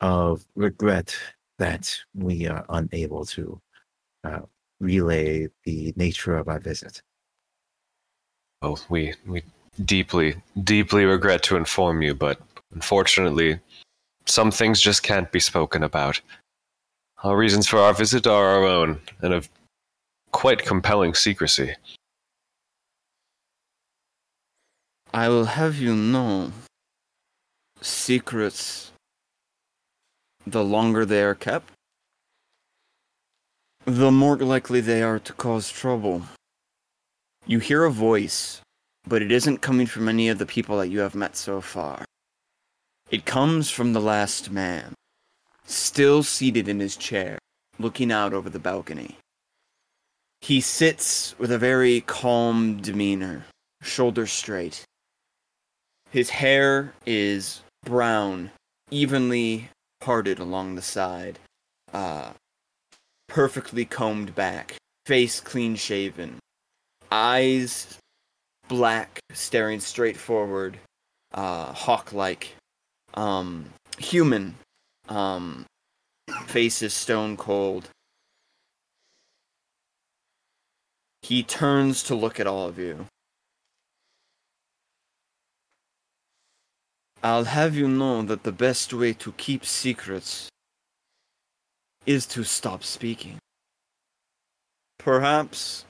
of 0.00 0.44
regret 0.54 1.16
that 1.58 1.94
we 2.14 2.46
are 2.46 2.64
unable 2.68 3.24
to 3.24 3.60
uh, 4.24 4.40
relay 4.80 5.48
the 5.64 5.92
nature 5.96 6.36
of 6.36 6.48
our 6.48 6.58
visit. 6.58 7.02
Oh, 8.62 8.78
we 8.88 9.14
we 9.26 9.42
deeply 9.84 10.42
deeply 10.64 11.04
regret 11.04 11.42
to 11.44 11.56
inform 11.56 12.02
you, 12.02 12.14
but 12.14 12.40
unfortunately, 12.72 13.60
some 14.26 14.50
things 14.50 14.80
just 14.80 15.02
can't 15.02 15.30
be 15.30 15.40
spoken 15.40 15.82
about. 15.82 16.20
Our 17.26 17.36
reasons 17.36 17.66
for 17.66 17.80
our 17.80 17.92
visit 17.92 18.24
are 18.24 18.46
our 18.46 18.64
own, 18.64 19.00
and 19.20 19.34
of 19.34 19.48
quite 20.30 20.64
compelling 20.64 21.12
secrecy. 21.12 21.74
I 25.12 25.28
will 25.28 25.46
have 25.46 25.76
you 25.76 25.96
know 25.96 26.52
secrets 27.80 28.92
the 30.46 30.62
longer 30.62 31.04
they 31.04 31.24
are 31.24 31.34
kept, 31.34 31.72
the 33.84 34.12
more 34.12 34.36
likely 34.36 34.80
they 34.80 35.02
are 35.02 35.18
to 35.18 35.32
cause 35.32 35.68
trouble. 35.68 36.22
You 37.44 37.58
hear 37.58 37.82
a 37.82 37.90
voice, 37.90 38.60
but 39.04 39.20
it 39.20 39.32
isn't 39.32 39.62
coming 39.62 39.88
from 39.88 40.08
any 40.08 40.28
of 40.28 40.38
the 40.38 40.46
people 40.46 40.78
that 40.78 40.90
you 40.90 41.00
have 41.00 41.16
met 41.16 41.34
so 41.34 41.60
far. 41.60 42.04
It 43.10 43.24
comes 43.24 43.68
from 43.68 43.94
the 43.94 44.00
last 44.00 44.52
man, 44.52 44.94
still 45.66 46.22
seated 46.22 46.68
in 46.68 46.80
his 46.80 46.96
chair, 46.96 47.38
looking 47.78 48.10
out 48.10 48.32
over 48.32 48.48
the 48.48 48.58
balcony. 48.58 49.18
He 50.40 50.60
sits 50.60 51.34
with 51.38 51.50
a 51.50 51.58
very 51.58 52.00
calm 52.02 52.80
demeanor, 52.80 53.46
shoulders 53.82 54.32
straight. 54.32 54.84
His 56.10 56.30
hair 56.30 56.94
is 57.04 57.62
brown, 57.84 58.50
evenly 58.90 59.70
parted 60.00 60.38
along 60.38 60.74
the 60.74 60.82
side, 60.82 61.38
uh, 61.92 62.30
perfectly 63.28 63.84
combed 63.84 64.34
back, 64.34 64.76
face 65.04 65.40
clean 65.40 65.74
shaven, 65.74 66.38
eyes 67.10 67.98
black, 68.68 69.18
staring 69.32 69.80
straight 69.80 70.16
forward, 70.16 70.78
uh, 71.34 71.72
hawk 71.72 72.12
like, 72.12 72.54
um, 73.14 73.66
human, 73.98 74.54
um, 75.08 75.66
face 76.46 76.82
is 76.82 76.94
stone 76.94 77.36
cold. 77.36 77.90
He 81.22 81.42
turns 81.42 82.02
to 82.04 82.14
look 82.14 82.38
at 82.38 82.46
all 82.46 82.68
of 82.68 82.78
you. 82.78 83.06
I'll 87.22 87.44
have 87.44 87.74
you 87.74 87.88
know 87.88 88.22
that 88.22 88.44
the 88.44 88.52
best 88.52 88.92
way 88.92 89.12
to 89.14 89.32
keep 89.32 89.64
secrets 89.64 90.48
is 92.04 92.26
to 92.26 92.44
stop 92.44 92.84
speaking. 92.84 93.38
Perhaps 94.98 95.84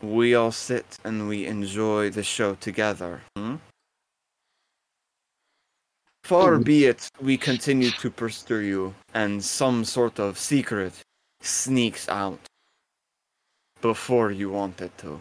we 0.00 0.34
all 0.34 0.52
sit 0.52 0.98
and 1.04 1.28
we 1.28 1.46
enjoy 1.46 2.10
the 2.10 2.22
show 2.22 2.54
together. 2.54 3.20
Hmm? 3.36 3.56
Far 6.28 6.58
be 6.58 6.84
it 6.84 7.08
we 7.22 7.38
continue 7.38 7.90
to 7.90 8.10
pursue 8.10 8.58
you 8.58 8.94
and 9.14 9.42
some 9.42 9.82
sort 9.82 10.20
of 10.20 10.38
secret 10.38 10.92
sneaks 11.40 12.06
out 12.10 12.38
before 13.80 14.30
you 14.30 14.50
want 14.50 14.78
it 14.82 14.92
to. 14.98 15.18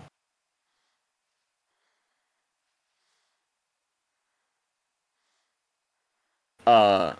Uh, 6.65 7.13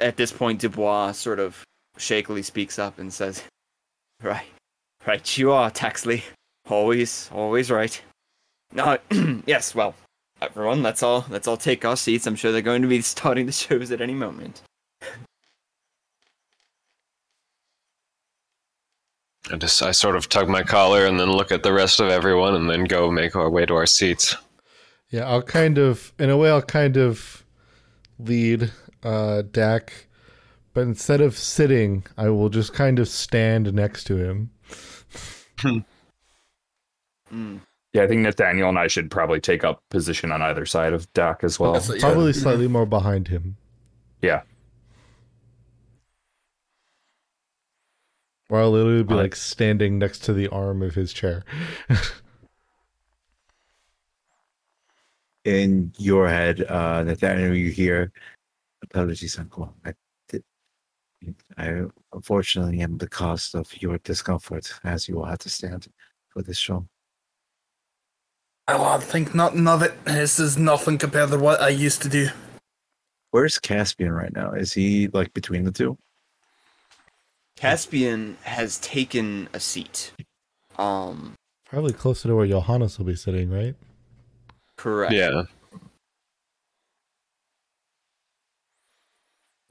at 0.00 0.16
this 0.16 0.32
point, 0.32 0.60
Dubois 0.60 1.12
sort 1.12 1.38
of 1.38 1.62
shakily 1.98 2.42
speaks 2.42 2.80
up 2.80 2.98
and 2.98 3.12
says, 3.12 3.44
"Right, 4.24 4.50
right, 5.06 5.38
you 5.38 5.52
are 5.52 5.70
Taxley. 5.70 6.24
Always, 6.68 7.30
always 7.32 7.70
right. 7.70 8.02
No, 8.72 8.98
yes, 9.46 9.72
well, 9.72 9.94
everyone, 10.42 10.82
let's 10.82 11.02
all 11.02 11.24
let's 11.28 11.48
all 11.48 11.56
take 11.56 11.84
our 11.84 11.96
seats. 11.96 12.26
I'm 12.26 12.36
sure 12.36 12.52
they're 12.52 12.62
going 12.62 12.82
to 12.82 12.88
be 12.88 13.00
starting 13.02 13.46
the 13.46 13.52
shows 13.52 13.90
at 13.90 14.00
any 14.00 14.14
moment." 14.14 14.62
I 19.52 19.56
just 19.56 19.82
I 19.82 19.90
sort 19.90 20.16
of 20.16 20.28
tug 20.28 20.48
my 20.48 20.62
collar 20.62 21.06
and 21.06 21.18
then 21.18 21.32
look 21.32 21.50
at 21.50 21.62
the 21.62 21.72
rest 21.72 21.98
of 21.98 22.08
everyone 22.08 22.54
and 22.54 22.70
then 22.70 22.84
go 22.84 23.10
make 23.10 23.34
our 23.34 23.50
way 23.50 23.66
to 23.66 23.74
our 23.74 23.86
seats. 23.86 24.36
Yeah, 25.10 25.28
I'll 25.28 25.42
kind 25.42 25.76
of, 25.76 26.12
in 26.20 26.30
a 26.30 26.36
way, 26.36 26.50
I'll 26.50 26.62
kind 26.62 26.96
of 26.96 27.44
lead 28.18 28.70
uh, 29.02 29.42
Dak, 29.50 30.06
but 30.72 30.82
instead 30.82 31.20
of 31.20 31.36
sitting, 31.36 32.04
I 32.16 32.28
will 32.28 32.48
just 32.48 32.72
kind 32.72 33.00
of 33.00 33.08
stand 33.08 33.72
next 33.74 34.04
to 34.04 34.16
him. 34.16 34.50
Mm. 37.32 37.60
Yeah, 37.92 38.04
I 38.04 38.06
think 38.06 38.20
Nathaniel 38.20 38.68
and 38.68 38.78
I 38.78 38.86
should 38.86 39.10
probably 39.10 39.40
take 39.40 39.64
up 39.64 39.82
position 39.90 40.30
on 40.30 40.42
either 40.42 40.64
side 40.64 40.92
of 40.92 41.12
Dak 41.12 41.42
as 41.42 41.58
well. 41.58 41.72
That's- 41.72 41.92
yeah. 41.92 42.00
Probably 42.00 42.32
slightly 42.32 42.68
more 42.68 42.86
behind 42.86 43.28
him. 43.28 43.56
Yeah. 44.22 44.42
Or 48.48 48.60
I'll 48.60 48.70
literally 48.70 49.02
be 49.02 49.14
Alright. 49.14 49.24
like 49.26 49.36
standing 49.36 49.98
next 49.98 50.20
to 50.24 50.32
the 50.32 50.48
arm 50.48 50.82
of 50.82 50.94
his 50.94 51.12
chair. 51.12 51.44
In 55.44 55.92
your 55.96 56.28
head, 56.28 56.62
uh, 56.62 57.02
Nathaniel, 57.02 57.54
you 57.54 57.70
hear, 57.70 58.12
apologies, 58.82 59.38
uncle. 59.38 59.74
I 59.84 59.94
did. 60.28 60.44
I 61.56 61.84
unfortunately 62.12 62.80
am 62.80 62.98
the 62.98 63.08
cause 63.08 63.54
of 63.54 63.80
your 63.80 63.98
discomfort, 63.98 64.70
as 64.84 65.08
you 65.08 65.16
will 65.16 65.24
have 65.24 65.38
to 65.38 65.48
stand 65.48 65.88
for 66.28 66.42
this 66.42 66.58
show. 66.58 66.86
I 68.76 68.98
think 68.98 69.34
nothing 69.34 69.66
of 69.66 69.82
it. 69.82 70.04
This 70.04 70.38
is 70.38 70.56
nothing 70.56 70.98
compared 70.98 71.30
to 71.30 71.38
what 71.38 71.60
I 71.60 71.68
used 71.68 72.02
to 72.02 72.08
do. 72.08 72.28
Where's 73.30 73.58
Caspian 73.58 74.12
right 74.12 74.32
now? 74.32 74.52
Is 74.52 74.72
he 74.72 75.08
like 75.08 75.32
between 75.34 75.64
the 75.64 75.72
two? 75.72 75.96
Caspian 77.56 78.36
has 78.42 78.78
taken 78.78 79.48
a 79.52 79.60
seat. 79.60 80.12
Um, 80.78 81.34
Probably 81.66 81.92
closer 81.92 82.28
to 82.28 82.34
where 82.34 82.46
Johannes 82.46 82.98
will 82.98 83.06
be 83.06 83.16
sitting, 83.16 83.50
right? 83.50 83.74
correct. 84.76 85.12
Yeah. 85.12 85.42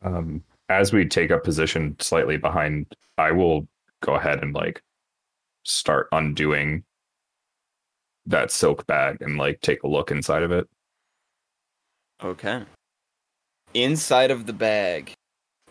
Um, 0.03 0.43
as 0.69 0.93
we 0.93 1.05
take 1.05 1.31
up 1.31 1.43
position 1.43 1.95
slightly 1.99 2.38
behind, 2.38 2.85
I 3.17 3.31
will 3.31 3.67
go 4.01 4.13
ahead 4.13 4.43
and 4.43 4.53
like 4.53 4.81
start 5.63 6.07
undoing 6.11 6.84
that 8.30 8.51
silk 8.51 8.85
bag 8.88 9.22
and 9.22 9.38
like 9.38 9.61
take 9.61 9.84
a 9.84 9.88
look 9.88 10.11
inside 10.11 10.43
of 10.43 10.51
it. 10.51 10.68
Okay. 12.23 12.64
Inside 13.73 14.31
of 14.31 14.45
the 14.45 14.53
bag, 14.53 15.14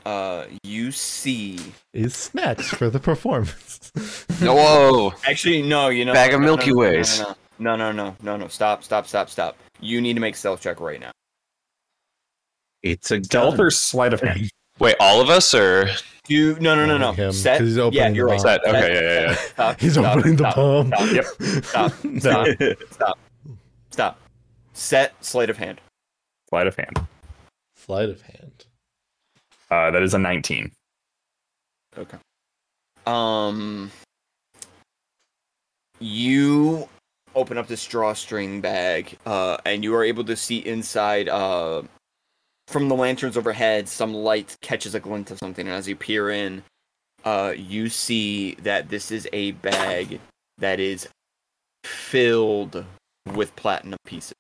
uh, 0.06 0.46
you 0.62 0.92
see. 0.92 1.58
Is 1.92 2.14
snacks 2.14 2.68
for 2.68 2.90
the 2.90 3.00
performance. 3.00 3.92
no, 4.40 4.54
Whoa! 4.54 5.12
Actually, 5.26 5.62
no. 5.62 5.88
You 5.88 6.04
know. 6.04 6.12
Bag 6.12 6.32
of 6.32 6.40
no, 6.40 6.46
no, 6.46 6.56
Milky 6.56 6.70
no, 6.70 6.74
no, 6.74 6.80
Ways. 6.80 7.20
No, 7.20 7.34
no, 7.58 7.76
no, 7.76 7.92
no, 7.92 8.16
no, 8.22 8.36
no. 8.36 8.48
Stop, 8.48 8.84
stop, 8.84 9.06
stop, 9.06 9.28
stop. 9.28 9.56
You 9.80 10.00
need 10.00 10.14
to 10.14 10.20
make 10.20 10.34
a 10.34 10.38
stealth 10.38 10.60
check 10.60 10.80
right 10.80 11.00
now. 11.00 11.10
It's 12.82 13.10
a 13.10 13.22
Stealth 13.22 13.58
or 13.58 13.70
sleight 13.70 14.14
of 14.14 14.20
hand? 14.20 14.50
Wait, 14.78 14.94
all 15.00 15.20
of 15.20 15.28
us 15.30 15.54
or 15.54 15.88
You 16.28 16.56
no, 16.60 16.74
no, 16.76 16.86
no, 16.86 16.98
no. 16.98 17.12
Him, 17.12 17.28
'cause 17.30 17.40
Set. 17.42 17.60
he's 17.60 17.76
yeah, 17.76 18.08
you're 18.08 18.26
right. 18.26 18.40
Set, 18.40 18.60
okay, 18.66 18.94
yeah, 18.94 19.00
yeah, 19.00 19.20
yeah. 19.30 19.34
Stop, 19.34 19.80
He's 19.80 19.92
stop, 19.94 20.16
opening 20.16 20.36
the 20.36 20.50
stop, 20.50 20.56
bomb. 20.56 20.88
Stop, 20.88 21.12
Yep. 21.12 21.24
stop, 21.64 21.92
stop, 22.18 22.46
stop, 22.90 23.18
stop. 23.90 24.20
Set 24.74 25.14
sleight 25.24 25.50
of 25.50 25.56
hand. 25.56 25.80
Sleight 26.48 26.66
of 26.66 26.76
hand. 26.76 27.06
Sleight 27.76 28.08
of 28.10 28.20
hand. 28.22 28.66
Uh, 29.70 29.90
that 29.90 30.02
is 30.02 30.14
a 30.14 30.18
19. 30.18 30.70
Okay. 31.96 32.18
Um, 33.06 33.90
you 35.98 36.88
open 37.34 37.58
up 37.58 37.66
this 37.66 37.84
drawstring 37.86 38.60
bag, 38.60 39.18
uh, 39.26 39.56
and 39.66 39.82
you 39.82 39.94
are 39.94 40.04
able 40.04 40.24
to 40.24 40.36
see 40.36 40.58
inside. 40.58 41.28
Uh, 41.28 41.82
from 42.68 42.88
the 42.88 42.94
lanterns 42.94 43.38
overhead, 43.38 43.88
some 43.88 44.12
light 44.12 44.54
catches 44.60 44.94
a 44.94 45.00
glint 45.00 45.30
of 45.30 45.38
something, 45.38 45.66
and 45.66 45.74
as 45.74 45.88
you 45.88 45.96
peer 45.96 46.28
in, 46.28 46.62
uh, 47.24 47.54
you 47.56 47.88
see 47.88 48.54
that 48.56 48.90
this 48.90 49.10
is 49.10 49.26
a 49.32 49.52
bag 49.52 50.20
that 50.58 50.78
is 50.78 51.08
filled 51.82 52.84
with 53.34 53.56
platinum 53.56 53.96
pieces. 54.04 54.34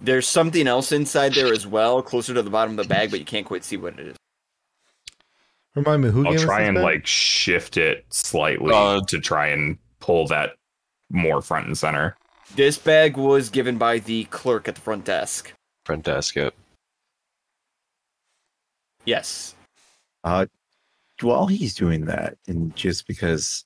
There's 0.00 0.26
something 0.26 0.66
else 0.66 0.90
inside 0.90 1.34
there 1.34 1.52
as 1.52 1.64
well, 1.66 2.02
closer 2.02 2.34
to 2.34 2.42
the 2.42 2.50
bottom 2.50 2.78
of 2.78 2.88
the 2.88 2.92
bag, 2.92 3.12
but 3.12 3.20
you 3.20 3.24
can't 3.24 3.46
quite 3.46 3.64
see 3.64 3.76
what 3.76 3.98
it 4.00 4.08
is. 4.08 4.16
Remind 5.76 6.02
me, 6.02 6.10
who 6.10 6.26
I'll 6.26 6.32
gave 6.32 6.40
try 6.42 6.60
this 6.60 6.68
and 6.68 6.74
back? 6.74 6.84
like 6.84 7.06
shift 7.06 7.76
it 7.76 8.04
slightly 8.10 8.72
Uh, 8.74 9.00
to 9.06 9.20
try 9.20 9.48
and 9.48 9.78
pull 10.00 10.26
that 10.26 10.56
more 11.08 11.40
front 11.40 11.66
and 11.66 11.78
center. 11.78 12.16
This 12.54 12.78
bag 12.78 13.16
was 13.16 13.50
given 13.50 13.76
by 13.76 13.98
the 13.98 14.24
clerk 14.24 14.68
at 14.68 14.76
the 14.76 14.80
front 14.80 15.04
desk. 15.04 15.52
front 15.84 16.04
desk? 16.04 16.36
Yep. 16.36 16.54
Yes. 19.04 19.54
Uh, 20.24 20.46
while 21.20 21.46
he's 21.46 21.74
doing 21.74 22.04
that, 22.06 22.36
and 22.46 22.74
just 22.76 23.06
because, 23.06 23.64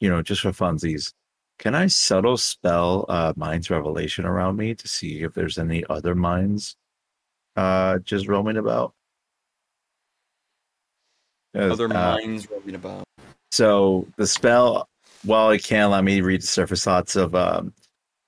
you 0.00 0.08
know, 0.08 0.22
just 0.22 0.42
for 0.42 0.52
funsies, 0.52 1.12
can 1.58 1.74
I 1.74 1.86
subtle 1.88 2.36
spell 2.36 3.04
uh, 3.08 3.32
Mind's 3.36 3.70
Revelation 3.70 4.24
around 4.24 4.56
me 4.56 4.74
to 4.74 4.88
see 4.88 5.22
if 5.22 5.34
there's 5.34 5.58
any 5.58 5.84
other 5.90 6.14
minds 6.14 6.76
uh, 7.56 7.98
just 7.98 8.28
roaming 8.28 8.56
about? 8.56 8.94
Other 11.54 11.84
uh, 11.86 11.88
minds 11.88 12.48
roaming 12.50 12.76
about. 12.76 13.04
So 13.52 14.06
the 14.16 14.26
spell, 14.26 14.88
while 15.24 15.50
it 15.50 15.62
can 15.62 15.82
allow 15.82 16.00
me 16.00 16.16
to 16.16 16.22
read 16.22 16.42
the 16.42 16.46
surface 16.46 16.84
thoughts 16.84 17.16
of 17.16 17.34
um, 17.34 17.74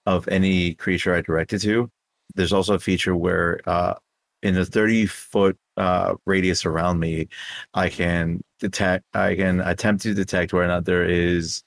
of 0.06 0.28
any 0.28 0.74
creature 0.74 1.14
I 1.14 1.20
direct 1.20 1.52
it 1.52 1.60
to, 1.60 1.90
there's 2.34 2.52
also 2.52 2.74
a 2.74 2.78
feature 2.78 3.16
where 3.16 3.60
uh, 3.66 3.94
in 4.42 4.54
the 4.54 4.64
30 4.64 5.06
foot 5.06 5.56
uh, 5.76 6.14
radius 6.26 6.66
around 6.66 6.98
me, 6.98 7.28
I 7.74 7.88
can 7.88 8.42
detect, 8.58 9.04
I 9.14 9.34
can 9.36 9.60
attempt 9.60 10.02
to 10.02 10.14
detect 10.14 10.52
whether 10.52 10.64
or 10.64 10.68
not 10.68 10.84
there 10.84 11.04
is 11.04 11.62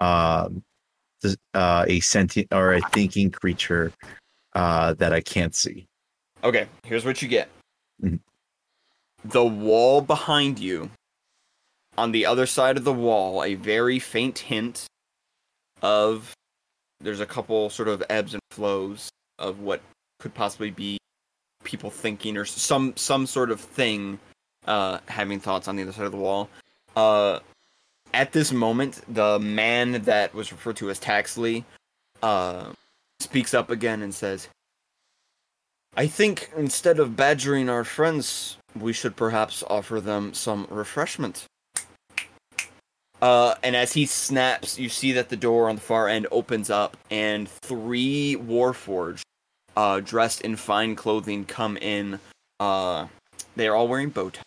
um, 0.00 0.62
uh, 1.54 1.84
a 1.88 2.00
sentient 2.00 2.48
or 2.52 2.74
a 2.74 2.80
thinking 2.90 3.30
creature 3.30 3.92
uh, 4.54 4.94
that 4.94 5.12
I 5.12 5.20
can't 5.20 5.54
see. 5.54 5.86
Okay, 6.42 6.66
here's 6.84 7.04
what 7.04 7.20
you 7.22 7.28
get. 7.28 7.48
Mhm. 8.02 8.20
The 9.24 9.44
wall 9.44 10.00
behind 10.00 10.58
you, 10.58 10.90
on 11.98 12.12
the 12.12 12.24
other 12.24 12.46
side 12.46 12.78
of 12.78 12.84
the 12.84 12.92
wall, 12.92 13.44
a 13.44 13.54
very 13.54 13.98
faint 13.98 14.38
hint 14.38 14.86
of 15.82 16.34
there's 17.00 17.20
a 17.20 17.26
couple 17.26 17.70
sort 17.70 17.88
of 17.88 18.02
ebbs 18.10 18.34
and 18.34 18.42
flows 18.50 19.08
of 19.38 19.60
what 19.60 19.80
could 20.18 20.34
possibly 20.34 20.70
be 20.70 20.98
people 21.64 21.90
thinking 21.90 22.36
or 22.36 22.44
some 22.44 22.94
some 22.96 23.26
sort 23.26 23.50
of 23.50 23.60
thing 23.60 24.18
uh 24.66 24.98
having 25.08 25.40
thoughts 25.40 25.68
on 25.68 25.76
the 25.76 25.82
other 25.82 25.92
side 25.92 26.06
of 26.06 26.12
the 26.12 26.18
wall. 26.18 26.48
Uh 26.96 27.40
at 28.12 28.32
this 28.32 28.50
moment, 28.52 29.02
the 29.08 29.38
man 29.38 29.92
that 30.02 30.34
was 30.34 30.50
referred 30.50 30.76
to 30.76 30.90
as 30.90 30.98
Taxley 30.98 31.64
uh 32.22 32.72
speaks 33.20 33.54
up 33.54 33.70
again 33.70 34.02
and 34.02 34.14
says, 34.14 34.48
I 35.96 36.06
think 36.06 36.50
instead 36.56 36.98
of 36.98 37.16
badgering 37.16 37.68
our 37.68 37.84
friends, 37.84 38.56
we 38.78 38.92
should 38.92 39.16
perhaps 39.16 39.62
offer 39.68 40.00
them 40.00 40.32
some 40.34 40.66
refreshment. 40.70 41.44
Uh, 43.22 43.54
and 43.62 43.76
as 43.76 43.92
he 43.92 44.06
snaps, 44.06 44.78
you 44.78 44.88
see 44.88 45.12
that 45.12 45.28
the 45.28 45.36
door 45.36 45.68
on 45.68 45.74
the 45.76 45.80
far 45.80 46.08
end 46.08 46.26
opens 46.30 46.70
up, 46.70 46.96
and 47.10 47.48
three 47.48 48.36
Warforged, 48.36 49.22
uh, 49.76 50.00
dressed 50.00 50.40
in 50.40 50.56
fine 50.56 50.96
clothing, 50.96 51.44
come 51.44 51.76
in. 51.76 52.18
Uh, 52.58 53.06
they 53.56 53.68
are 53.68 53.76
all 53.76 53.88
wearing 53.88 54.08
bow 54.10 54.30
ties. 54.30 54.42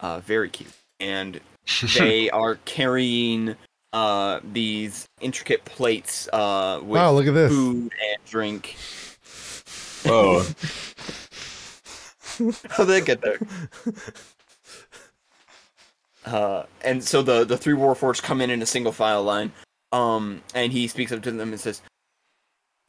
Uh, 0.00 0.20
very 0.20 0.48
cute. 0.48 0.70
And 1.00 1.40
they 1.98 2.30
are 2.30 2.56
carrying 2.64 3.56
uh, 3.92 4.40
these 4.52 5.06
intricate 5.20 5.64
plates 5.64 6.28
uh, 6.32 6.78
with 6.82 7.00
Wow, 7.00 7.12
look 7.12 7.26
at 7.26 7.34
this. 7.34 7.50
food 7.50 7.90
and 8.08 8.24
drink. 8.24 8.76
Whoa. 10.04 10.44
How 12.70 12.84
did 12.84 12.88
they 12.88 13.00
get 13.02 13.20
there? 13.20 13.38
Uh, 16.24 16.64
and 16.82 17.02
so 17.02 17.22
the 17.22 17.44
the 17.44 17.56
three 17.56 17.74
warforged 17.74 18.22
come 18.22 18.40
in 18.40 18.50
in 18.50 18.62
a 18.62 18.66
single 18.66 18.92
file 18.92 19.22
line. 19.22 19.52
Um, 19.92 20.42
and 20.54 20.72
he 20.72 20.86
speaks 20.86 21.10
up 21.12 21.22
to 21.22 21.30
them 21.32 21.50
and 21.50 21.60
says, 21.60 21.82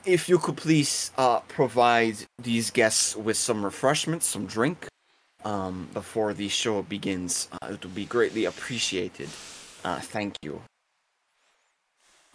if 0.05 0.29
you 0.29 0.37
could 0.37 0.57
please 0.57 1.11
uh, 1.17 1.39
provide 1.41 2.17
these 2.39 2.71
guests 2.71 3.15
with 3.15 3.37
some 3.37 3.63
refreshments, 3.63 4.27
some 4.27 4.45
drink, 4.45 4.87
um, 5.43 5.89
before 5.93 6.33
the 6.33 6.47
show 6.47 6.81
begins, 6.83 7.49
uh, 7.53 7.67
it 7.67 7.83
would 7.83 7.95
be 7.95 8.05
greatly 8.05 8.45
appreciated. 8.45 9.29
Uh, 9.83 9.99
thank 9.99 10.35
you. 10.41 10.61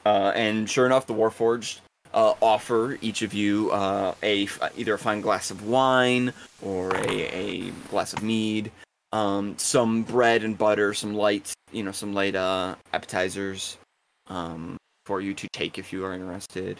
Uh, 0.04 0.32
and 0.34 0.68
sure 0.68 0.86
enough, 0.86 1.06
the 1.06 1.14
Warforged 1.14 1.80
uh, 2.14 2.34
offer 2.40 2.98
each 3.00 3.22
of 3.22 3.34
you 3.34 3.70
uh, 3.72 4.14
a 4.22 4.48
either 4.76 4.94
a 4.94 4.98
fine 4.98 5.20
glass 5.20 5.50
of 5.50 5.66
wine 5.66 6.32
or 6.62 6.94
a, 6.96 7.28
a 7.32 7.70
glass 7.90 8.12
of 8.12 8.22
mead, 8.22 8.70
um, 9.16 9.56
some 9.56 10.02
bread 10.02 10.44
and 10.44 10.58
butter, 10.58 10.92
some 10.92 11.14
light, 11.14 11.54
you 11.72 11.82
know, 11.82 11.92
some 11.92 12.12
light 12.12 12.34
uh, 12.34 12.74
appetizers 12.92 13.78
um, 14.26 14.76
for 15.06 15.22
you 15.22 15.32
to 15.32 15.48
take 15.52 15.78
if 15.78 15.90
you 15.90 16.04
are 16.04 16.12
interested. 16.12 16.78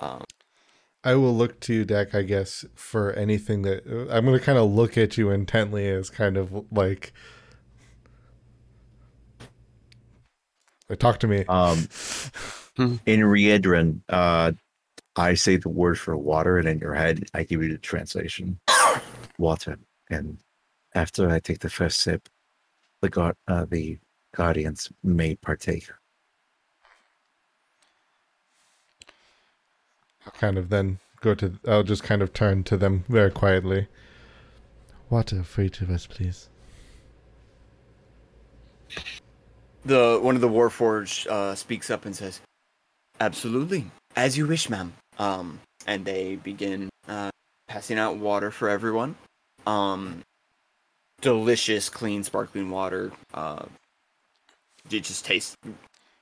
Um, 0.00 0.24
I 1.04 1.14
will 1.14 1.34
look 1.34 1.60
to 1.60 1.74
you, 1.74 1.84
Dak, 1.84 2.14
I 2.14 2.22
guess, 2.22 2.64
for 2.74 3.12
anything 3.12 3.62
that 3.62 3.86
I'm 4.10 4.24
going 4.24 4.38
to 4.38 4.44
kind 4.44 4.58
of 4.58 4.70
look 4.70 4.98
at 4.98 5.16
you 5.16 5.30
intently 5.30 5.88
as 5.88 6.10
kind 6.10 6.36
of 6.36 6.66
like. 6.72 7.12
Talk 10.98 11.20
to 11.20 11.28
me. 11.28 11.44
Um, 11.48 11.78
in 13.06 13.20
Riedran, 13.20 14.00
uh, 14.08 14.52
I 15.14 15.34
say 15.34 15.56
the 15.56 15.68
word 15.68 16.00
for 16.00 16.16
water, 16.16 16.58
and 16.58 16.68
in 16.68 16.80
your 16.80 16.94
head, 16.94 17.26
I 17.32 17.44
give 17.44 17.62
you 17.62 17.70
the 17.70 17.78
translation. 17.78 18.58
water. 19.38 19.78
And 20.10 20.38
after 20.94 21.30
I 21.30 21.40
take 21.40 21.60
the 21.60 21.70
first 21.70 22.00
sip, 22.00 22.28
the 23.00 23.08
guard, 23.08 23.36
uh, 23.48 23.64
the 23.68 23.98
guardians 24.34 24.90
may 25.02 25.34
partake. 25.36 25.88
I'll 30.26 30.32
kind 30.32 30.58
of 30.58 30.68
then 30.68 30.98
go 31.20 31.34
to. 31.34 31.58
I'll 31.66 31.82
just 31.82 32.02
kind 32.02 32.22
of 32.22 32.32
turn 32.32 32.64
to 32.64 32.76
them 32.76 33.04
very 33.08 33.30
quietly. 33.30 33.88
Water 35.08 35.42
for 35.42 35.62
each 35.62 35.80
of 35.80 35.90
us, 35.90 36.06
please. 36.06 36.48
the 39.84 40.18
one 40.20 40.34
of 40.34 40.40
the 40.40 40.48
Warforged 40.48 41.26
uh, 41.26 41.54
speaks 41.54 41.90
up 41.90 42.04
and 42.04 42.14
says, 42.14 42.40
"Absolutely, 43.18 43.90
as 44.16 44.36
you 44.36 44.46
wish, 44.46 44.68
ma'am." 44.68 44.92
Um, 45.18 45.60
and 45.86 46.04
they 46.04 46.36
begin 46.36 46.88
uh, 47.08 47.30
passing 47.68 47.98
out 47.98 48.16
water 48.16 48.50
for 48.50 48.68
everyone. 48.68 49.16
Um, 49.66 50.22
delicious, 51.20 51.88
clean, 51.88 52.24
sparkling 52.24 52.70
water. 52.70 53.12
Uh, 53.34 53.64
it 54.90 55.04
just 55.04 55.24
tastes 55.24 55.56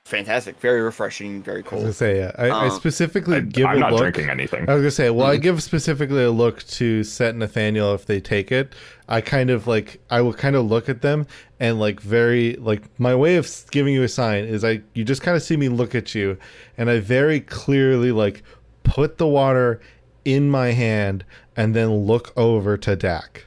fantastic, 0.05 0.59
very 0.59 0.81
refreshing, 0.81 1.41
very 1.43 1.59
I 1.59 1.61
was 1.61 1.69
cold. 1.69 1.81
gonna 1.83 1.93
say, 1.93 2.17
yeah. 2.19 2.31
I, 2.37 2.49
I 2.49 2.65
Um, 2.65 2.71
specifically 2.71 3.37
I, 3.37 3.39
give 3.41 3.65
I'm 3.67 3.77
a 3.77 3.79
not 3.79 3.91
look. 3.91 4.01
drinking 4.01 4.29
anything. 4.29 4.67
I 4.69 4.73
was 4.73 4.81
gonna 4.81 4.91
say, 4.91 5.09
well, 5.11 5.27
I 5.27 5.35
Mm-hmm. 5.35 5.43
give 5.43 5.63
specifically 5.63 6.23
a 6.23 6.31
look 6.31 6.63
to 6.63 7.03
Set 7.03 7.29
and 7.31 7.39
Nathaniel 7.39 7.93
if 7.93 8.05
they 8.05 8.19
take 8.19 8.51
it. 8.51 8.73
I 9.07 9.21
kind 9.21 9.49
of 9.49 9.67
like, 9.67 10.01
I 10.09 10.21
will 10.21 10.33
kind 10.33 10.55
of 10.55 10.65
look 10.65 10.89
at 10.89 11.01
them 11.01 11.27
and 11.59 11.79
like 11.79 11.99
very 11.99 12.55
like 12.55 12.83
my 12.99 13.15
way 13.15 13.35
of 13.35 13.49
giving 13.71 13.93
you 13.93 14.03
a 14.03 14.07
sign 14.07 14.45
is 14.45 14.63
I 14.63 14.81
you 14.93 15.03
just 15.03 15.21
kind 15.21 15.35
of 15.37 15.43
see 15.43 15.57
me 15.57 15.69
look 15.69 15.93
at 15.95 16.15
you, 16.15 16.37
and 16.77 16.89
I 16.89 16.99
very 16.99 17.39
clearly 17.39 18.11
like 18.11 18.43
put 18.83 19.17
the 19.19 19.27
water 19.27 19.79
in 20.25 20.49
my 20.49 20.71
hand 20.71 21.23
and 21.55 21.75
then 21.75 21.89
look 22.05 22.33
over 22.37 22.77
to 22.77 22.95
Dak. 22.95 23.45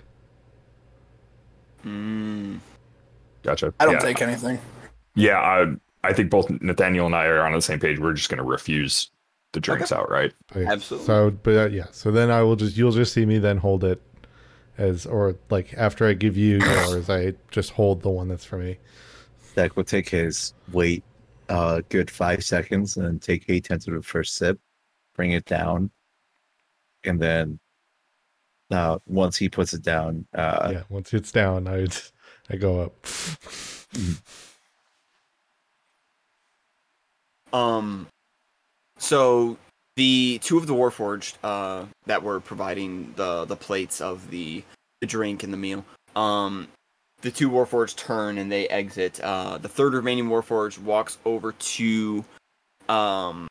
Mm. 1.85 2.61
Gotcha. 3.43 3.75
I 3.81 3.85
don't 3.85 3.95
yeah. 3.95 4.01
take 4.01 4.23
anything. 4.23 4.59
Yeah, 5.15 5.39
I, 5.39 5.67
I 6.05 6.13
think 6.13 6.31
both 6.31 6.49
Nathaniel 6.61 7.07
and 7.07 7.15
I 7.15 7.27
are 7.27 7.43
on 7.43 7.53
the 7.53 7.63
same 7.63 7.81
page. 7.81 7.99
We're 7.99 8.15
just 8.15 8.29
going 8.29 8.39
to 8.39 8.45
refuse 8.45 9.11
the 9.53 9.61
drinks 9.61 9.93
outright. 9.93 10.33
Okay, 10.51 10.67
Absolutely. 10.67 11.07
So, 11.07 11.31
but 11.43 11.57
uh, 11.57 11.69
yeah, 11.69 11.87
so 11.91 12.11
then 12.11 12.31
I 12.31 12.43
will 12.43 12.57
just 12.57 12.77
you'll 12.77 12.93
just 12.93 13.13
see 13.13 13.27
me 13.27 13.39
then 13.39 13.59
hold 13.59 13.85
it 13.85 14.01
as 14.79 15.07
or 15.07 15.37
like 15.51 15.75
after 15.75 16.07
I 16.07 16.15
give 16.15 16.37
you 16.37 16.59
yours, 16.89 17.11
I 17.11 17.35
just 17.51 17.71
hold 17.71 18.03
the 18.03 18.11
one 18.11 18.29
that's 18.29 18.45
for 18.45 18.59
me. 18.59 18.79
Dak 19.55 19.77
will 19.77 19.85
take 19.85 20.09
his 20.09 20.55
wait 20.73 21.05
a 21.49 21.83
good 21.89 22.11
five 22.11 22.43
seconds 22.43 22.97
and 22.97 23.07
then 23.07 23.19
take 23.19 23.45
a 23.49 23.61
tentative 23.61 24.07
first 24.07 24.37
sip, 24.37 24.59
bring 25.15 25.33
it 25.33 25.45
down, 25.45 25.91
and 27.05 27.21
then 27.21 27.59
uh, 28.73 28.99
once 29.07 29.37
he 29.37 29.49
puts 29.49 29.75
it 29.75 29.83
down, 29.83 30.27
uh, 30.35 30.71
yeah, 30.73 30.83
once 30.89 31.13
it's 31.15 31.33
down, 31.33 31.69
I 31.69 31.87
I 32.51 32.57
go 32.57 32.81
up. 32.81 33.07
Um, 37.53 38.07
so 38.97 39.59
the 39.97 40.41
two 40.43 40.57
of 40.57 40.67
the 40.67 40.75
Warforged 40.75 41.35
uh, 41.43 41.85
that 42.07 42.23
were 42.23 42.41
providing 42.41 43.13
the 43.17 43.45
the 43.45 43.57
plates 43.57 44.01
of 44.01 44.31
the 44.31 44.65
the 45.01 45.07
drink 45.07 45.43
and 45.43 45.53
the 45.53 45.59
meal. 45.59 45.85
Um, 46.17 46.69
the 47.21 47.31
two 47.31 47.51
Warforged 47.51 47.97
turn 47.97 48.39
and 48.39 48.51
they 48.51 48.69
exit. 48.69 49.21
Uh, 49.21 49.59
the 49.59 49.69
third 49.69 49.95
remaining 49.95 50.29
Warforged 50.29 50.79
walks 50.79 51.19
over 51.25 51.53
to 51.53 52.25
um, 52.89 53.49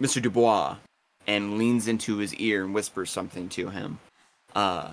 Mr. 0.00 0.20
Dubois 0.20 0.76
and 1.26 1.58
leans 1.58 1.88
into 1.88 2.16
his 2.18 2.34
ear 2.34 2.64
and 2.64 2.74
whispers 2.74 3.10
something 3.10 3.48
to 3.50 3.68
him. 3.68 3.98
Uh, 4.54 4.92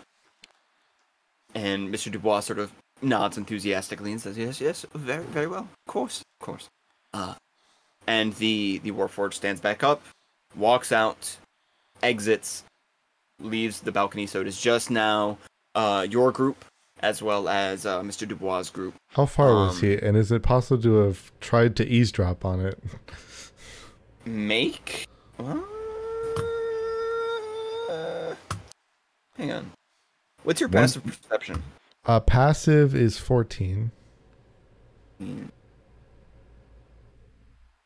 and 1.54 1.94
Mr. 1.94 2.12
Dubois 2.12 2.40
sort 2.42 2.60
of 2.60 2.72
nods 3.02 3.38
enthusiastically 3.38 4.12
and 4.12 4.22
says, 4.22 4.38
"Yes, 4.38 4.62
yes, 4.62 4.86
very, 4.94 5.24
very 5.26 5.48
well. 5.48 5.68
Of 5.88 5.92
course, 5.92 6.22
of 6.40 6.46
course." 6.46 6.70
Uh, 7.14 7.36
and 8.08 8.34
the 8.36 8.80
the 8.84 8.92
Warforged 8.92 9.34
stands 9.34 9.62
back 9.62 9.84
up, 9.84 10.02
walks 10.56 10.92
out, 10.92 11.38
exits, 12.02 12.64
leaves 13.40 13.82
the 13.82 13.92
balcony. 13.92 14.26
So 14.28 14.42
it 14.42 14.48
is 14.48 14.60
just 14.60 14.90
now 14.90 15.38
uh, 15.76 16.08
your 16.10 16.32
group 16.32 16.64
as 17.02 17.22
well 17.22 17.50
as 17.50 17.86
uh, 17.86 18.02
Mr. 18.04 18.28
Dubois' 18.28 18.70
group. 18.72 18.94
How 19.10 19.26
far 19.26 19.54
was 19.56 19.78
Um, 19.78 19.82
he? 19.90 19.98
And 19.98 20.16
is 20.16 20.32
it 20.32 20.44
possible 20.44 20.82
to 20.84 20.94
have 20.98 21.32
tried 21.40 21.76
to 21.78 21.88
eavesdrop 21.88 22.46
on 22.46 22.60
it? 22.62 22.80
Make. 24.24 25.08
Uh, 27.90 28.36
hang 29.42 29.52
on. 29.52 29.72
What's 30.44 30.60
your 30.62 30.70
One- 30.70 30.84
passive 30.84 31.04
perception? 31.04 31.64
Uh, 32.06 32.20
passive 32.20 32.96
is 32.96 33.18
fourteen. 33.18 33.92
Hmm. 35.20 35.46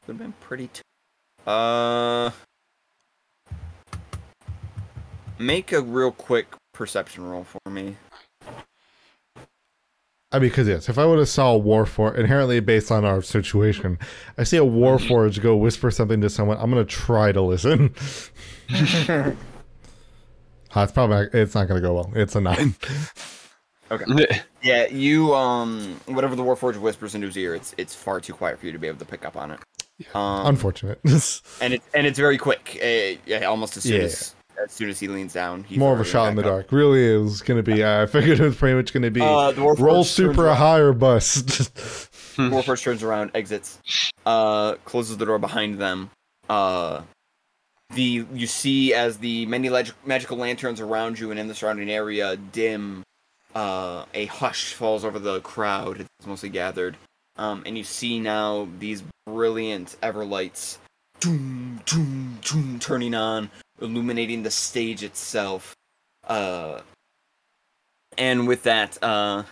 Would 0.08 0.14
have 0.14 0.18
been 0.18 0.34
pretty. 0.40 0.68
T- 0.68 0.82
uh. 1.48 2.32
Make 5.38 5.74
a 5.74 5.82
real 5.82 6.12
quick 6.12 6.48
perception 6.74 7.26
roll 7.26 7.44
for 7.44 7.70
me. 7.70 7.98
I 10.32 10.40
mean, 10.40 10.50
because 10.50 10.68
yes, 10.68 10.90
if 10.90 10.98
I 10.98 11.06
would 11.06 11.20
have 11.20 11.30
saw 11.30 11.56
a 11.56 11.60
warforged, 11.60 12.18
inherently 12.18 12.60
based 12.62 12.92
on 12.92 13.04
our 13.06 13.22
situation, 13.22 14.00
I 14.38 14.44
see 14.44 14.58
a 14.58 14.62
warforged 14.62 15.42
go 15.42 15.56
whisper 15.58 15.92
something 15.92 16.22
to 16.22 16.30
someone, 16.30 16.58
I'm 16.60 16.70
gonna 16.70 16.86
try 16.86 17.32
to 17.32 17.42
listen. 17.42 17.94
uh, 20.76 20.82
it's 20.84 20.92
probably 20.92 21.16
not, 21.16 21.34
it's 21.34 21.56
not 21.56 21.68
gonna 21.68 21.82
go 21.82 21.94
well. 21.94 22.12
It's 22.16 22.36
a 22.36 22.42
nine. 22.42 22.76
okay. 23.92 24.42
Yeah, 24.64 24.88
you 24.88 25.36
um 25.36 26.02
whatever 26.08 26.36
the 26.36 26.42
Warforged 26.42 26.78
whispers 26.82 27.14
into 27.14 27.28
his 27.28 27.38
ear, 27.38 27.54
it's 27.54 27.76
it's 27.78 27.94
far 27.94 28.20
too 28.20 28.34
quiet 28.34 28.60
for 28.60 28.66
you 28.66 28.72
to 28.72 28.80
be 28.80 28.88
able 28.88 28.98
to 28.98 29.06
pick 29.06 29.24
up 29.26 29.38
on 29.38 29.52
it. 29.52 29.60
Um, 30.16 30.48
Unfortunate. 30.48 31.00
and 31.62 31.72
it's 31.76 31.86
and 31.94 32.08
it's 32.08 32.18
very 32.18 32.40
quick. 32.40 32.80
Uh, 32.84 33.20
yeah, 33.28 33.44
almost 33.46 33.78
as 33.78 33.84
soon 33.84 33.94
Yeah. 34.02 34.06
as 34.08 34.34
as 34.64 34.72
soon 34.72 34.90
as 34.90 35.00
he 35.00 35.08
leans 35.08 35.34
down, 35.34 35.66
he's 35.66 35.78
More 35.78 35.94
of 35.94 36.00
a 36.00 36.04
shot 36.04 36.30
in 36.30 36.36
the 36.36 36.42
up. 36.42 36.48
dark. 36.48 36.72
Really, 36.72 37.14
it 37.14 37.18
was 37.20 37.44
gonna 37.44 37.62
be. 37.62 37.84
Uh, 37.84 38.04
I 38.04 38.06
figured 38.08 38.40
it 38.40 38.44
was 38.44 38.56
pretty 38.56 38.76
much 38.76 38.92
gonna 38.92 39.12
be 39.12 39.22
Uh, 39.22 39.52
the 39.52 39.62
Warforged 39.62 39.80
roll 39.80 40.04
super 40.04 40.46
around- 40.48 40.58
high 40.58 40.80
or 40.80 40.94
bust. 40.94 41.46
Warforged 42.38 42.82
turns 42.82 43.04
around, 43.04 43.32
exits, 43.36 43.78
uh, 44.26 44.76
closes 44.86 45.18
the 45.18 45.26
door 45.28 45.38
behind 45.38 45.78
them. 45.78 46.10
Uh, 46.50 47.02
the 47.94 48.26
you 48.34 48.48
see 48.48 48.94
as 48.94 49.18
the 49.18 49.46
many 49.46 49.70
leg- 49.70 49.94
magical 50.06 50.38
lanterns 50.38 50.82
around 50.82 51.20
you 51.20 51.32
and 51.32 51.40
in 51.40 51.48
the 51.48 51.56
surrounding 51.56 51.90
area 51.90 52.36
dim. 52.38 53.04
Uh, 53.54 54.04
a 54.14 54.26
hush 54.26 54.74
falls 54.74 55.06
over 55.06 55.18
the 55.18 55.40
crowd. 55.40 56.02
It's 56.02 56.28
mostly 56.28 56.50
gathered, 56.50 56.98
um, 57.38 57.64
and 57.66 57.78
you 57.78 57.86
see 57.86 58.20
now 58.20 58.68
these 58.80 59.02
brilliant 59.26 59.96
everlights, 60.04 60.78
doom, 61.22 61.82
doom, 61.86 62.40
doom, 62.42 62.80
turning 62.80 63.16
on, 63.16 63.50
illuminating 63.82 64.44
the 64.44 64.52
stage 64.52 65.04
itself. 65.04 65.74
Uh, 66.28 66.82
and 68.18 68.46
with 68.46 68.64
that, 68.64 68.98
uh, 69.02 69.44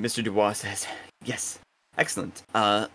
Mr. 0.00 0.22
Dubois 0.22 0.52
says, 0.52 0.86
"Yes, 1.24 1.58
Excellent. 1.96 2.42
Uh, 2.54 2.86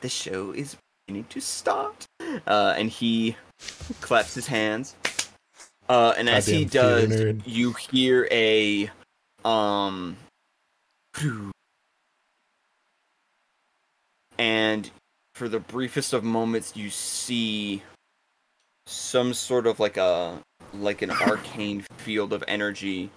the 0.00 0.08
show 0.08 0.50
is 0.52 0.76
beginning 1.06 1.26
to 1.30 1.40
start. 1.40 2.06
Uh, 2.46 2.74
and 2.76 2.88
he 2.88 3.36
claps 4.00 4.34
his 4.34 4.46
hands. 4.46 4.94
Uh, 5.88 6.14
and 6.16 6.28
as 6.28 6.46
he 6.46 6.64
does, 6.64 7.10
nerd. 7.10 7.42
you 7.44 7.72
hear 7.72 8.28
a 8.30 8.90
um, 9.44 10.16
and 14.38 14.90
for 15.34 15.48
the 15.48 15.60
briefest 15.60 16.12
of 16.12 16.24
moments, 16.24 16.76
you 16.76 16.90
see 16.90 17.82
some 18.86 19.34
sort 19.34 19.66
of 19.66 19.80
like 19.80 19.96
a 19.96 20.38
like 20.74 21.02
an 21.02 21.10
arcane 21.10 21.84
field 21.98 22.32
of 22.32 22.42
energy 22.48 23.10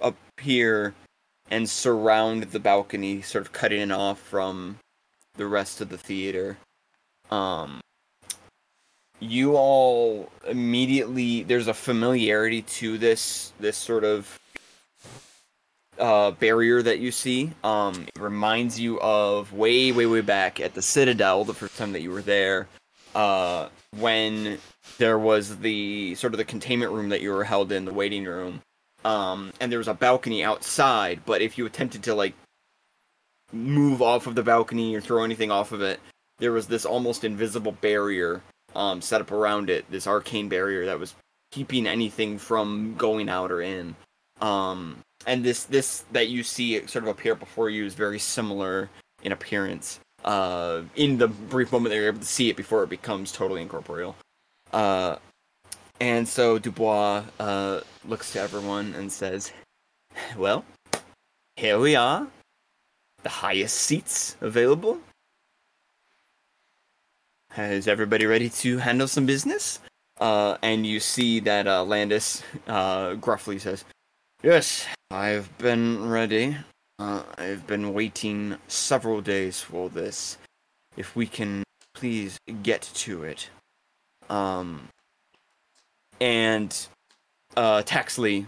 appear 0.00 0.94
and 1.50 1.68
surround 1.68 2.44
the 2.44 2.60
balcony, 2.60 3.20
sort 3.22 3.44
of 3.44 3.52
cutting 3.52 3.80
it 3.80 3.92
off 3.92 4.18
from 4.18 4.78
the 5.34 5.46
rest 5.46 5.80
of 5.80 5.88
the 5.88 5.98
theater. 5.98 6.56
Um, 7.30 7.80
you 9.20 9.54
all 9.56 10.30
immediately 10.48 11.42
there's 11.42 11.68
a 11.68 11.74
familiarity 11.74 12.62
to 12.62 12.96
this 12.98 13.52
this 13.60 13.76
sort 13.76 14.02
of 14.02 14.38
uh, 15.98 16.30
barrier 16.32 16.82
that 16.82 16.98
you 16.98 17.12
see. 17.12 17.52
Um, 17.62 18.06
it 18.14 18.20
reminds 18.20 18.80
you 18.80 18.98
of 19.00 19.52
way, 19.52 19.92
way, 19.92 20.06
way 20.06 20.22
back 20.22 20.58
at 20.58 20.74
the 20.74 20.82
Citadel, 20.82 21.44
the 21.44 21.54
first 21.54 21.76
time 21.76 21.92
that 21.92 22.00
you 22.00 22.10
were 22.10 22.22
there, 22.22 22.68
uh, 23.14 23.68
when 23.98 24.58
there 24.96 25.18
was 25.18 25.58
the 25.58 26.14
sort 26.14 26.32
of 26.32 26.38
the 26.38 26.44
containment 26.44 26.92
room 26.92 27.10
that 27.10 27.20
you 27.20 27.30
were 27.30 27.44
held 27.44 27.70
in, 27.70 27.84
the 27.84 27.92
waiting 27.92 28.24
room, 28.24 28.62
um, 29.04 29.52
and 29.60 29.70
there 29.70 29.78
was 29.78 29.88
a 29.88 29.94
balcony 29.94 30.42
outside. 30.42 31.20
But 31.26 31.42
if 31.42 31.58
you 31.58 31.66
attempted 31.66 32.02
to 32.04 32.14
like 32.14 32.34
move 33.52 34.00
off 34.00 34.26
of 34.26 34.34
the 34.34 34.42
balcony 34.42 34.94
or 34.94 35.00
throw 35.00 35.22
anything 35.22 35.50
off 35.50 35.72
of 35.72 35.82
it, 35.82 36.00
there 36.38 36.52
was 36.52 36.66
this 36.66 36.86
almost 36.86 37.24
invisible 37.24 37.72
barrier 37.72 38.40
um, 38.74 39.00
set 39.00 39.20
up 39.20 39.32
around 39.32 39.70
it, 39.70 39.84
this 39.90 40.06
arcane 40.06 40.48
barrier 40.48 40.86
that 40.86 40.98
was 40.98 41.14
keeping 41.50 41.86
anything 41.86 42.38
from 42.38 42.94
going 42.96 43.28
out 43.28 43.50
or 43.50 43.62
in. 43.62 43.94
Um, 44.40 44.98
and 45.26 45.44
this 45.44 45.64
this 45.64 46.04
that 46.12 46.28
you 46.28 46.42
see 46.42 46.86
sort 46.86 47.04
of 47.04 47.08
appear 47.08 47.34
before 47.34 47.68
you 47.68 47.84
is 47.84 47.94
very 47.94 48.18
similar 48.18 48.88
in 49.22 49.32
appearance. 49.32 50.00
Uh, 50.24 50.82
in 50.96 51.18
the 51.18 51.28
brief 51.28 51.72
moment 51.72 51.90
that 51.90 51.96
you're 51.96 52.08
able 52.08 52.20
to 52.20 52.26
see 52.26 52.50
it 52.50 52.56
before 52.56 52.82
it 52.82 52.90
becomes 52.90 53.32
totally 53.32 53.62
incorporeal. 53.62 54.16
Uh, 54.72 55.16
and 56.00 56.26
so 56.26 56.58
Dubois 56.58 57.24
uh, 57.38 57.80
looks 58.06 58.32
to 58.32 58.40
everyone 58.40 58.94
and 58.94 59.10
says, 59.10 59.52
"Well, 60.36 60.64
here 61.56 61.78
we 61.78 61.96
are, 61.96 62.26
the 63.22 63.28
highest 63.28 63.76
seats 63.76 64.36
available. 64.40 64.98
Is 67.56 67.88
everybody 67.88 68.26
ready 68.26 68.48
to 68.48 68.78
handle 68.78 69.08
some 69.08 69.26
business?" 69.26 69.80
Uh, 70.20 70.56
and 70.62 70.86
you 70.86 71.00
see 71.00 71.40
that 71.40 71.66
uh, 71.66 71.82
Landis 71.84 72.42
uh, 72.66 73.14
gruffly 73.14 73.58
says, 73.58 73.84
"Yes, 74.42 74.86
I've 75.10 75.56
been 75.58 76.08
ready. 76.08 76.56
Uh, 76.98 77.22
I've 77.38 77.66
been 77.66 77.94
waiting 77.94 78.56
several 78.68 79.20
days 79.20 79.60
for 79.60 79.88
this. 79.88 80.38
If 80.96 81.16
we 81.16 81.26
can 81.26 81.62
please 81.94 82.38
get 82.62 82.82
to 82.82 83.24
it." 83.24 83.50
Um, 84.28 84.88
and 86.20 86.86
uh, 87.56 87.82
Taxley, 87.82 88.46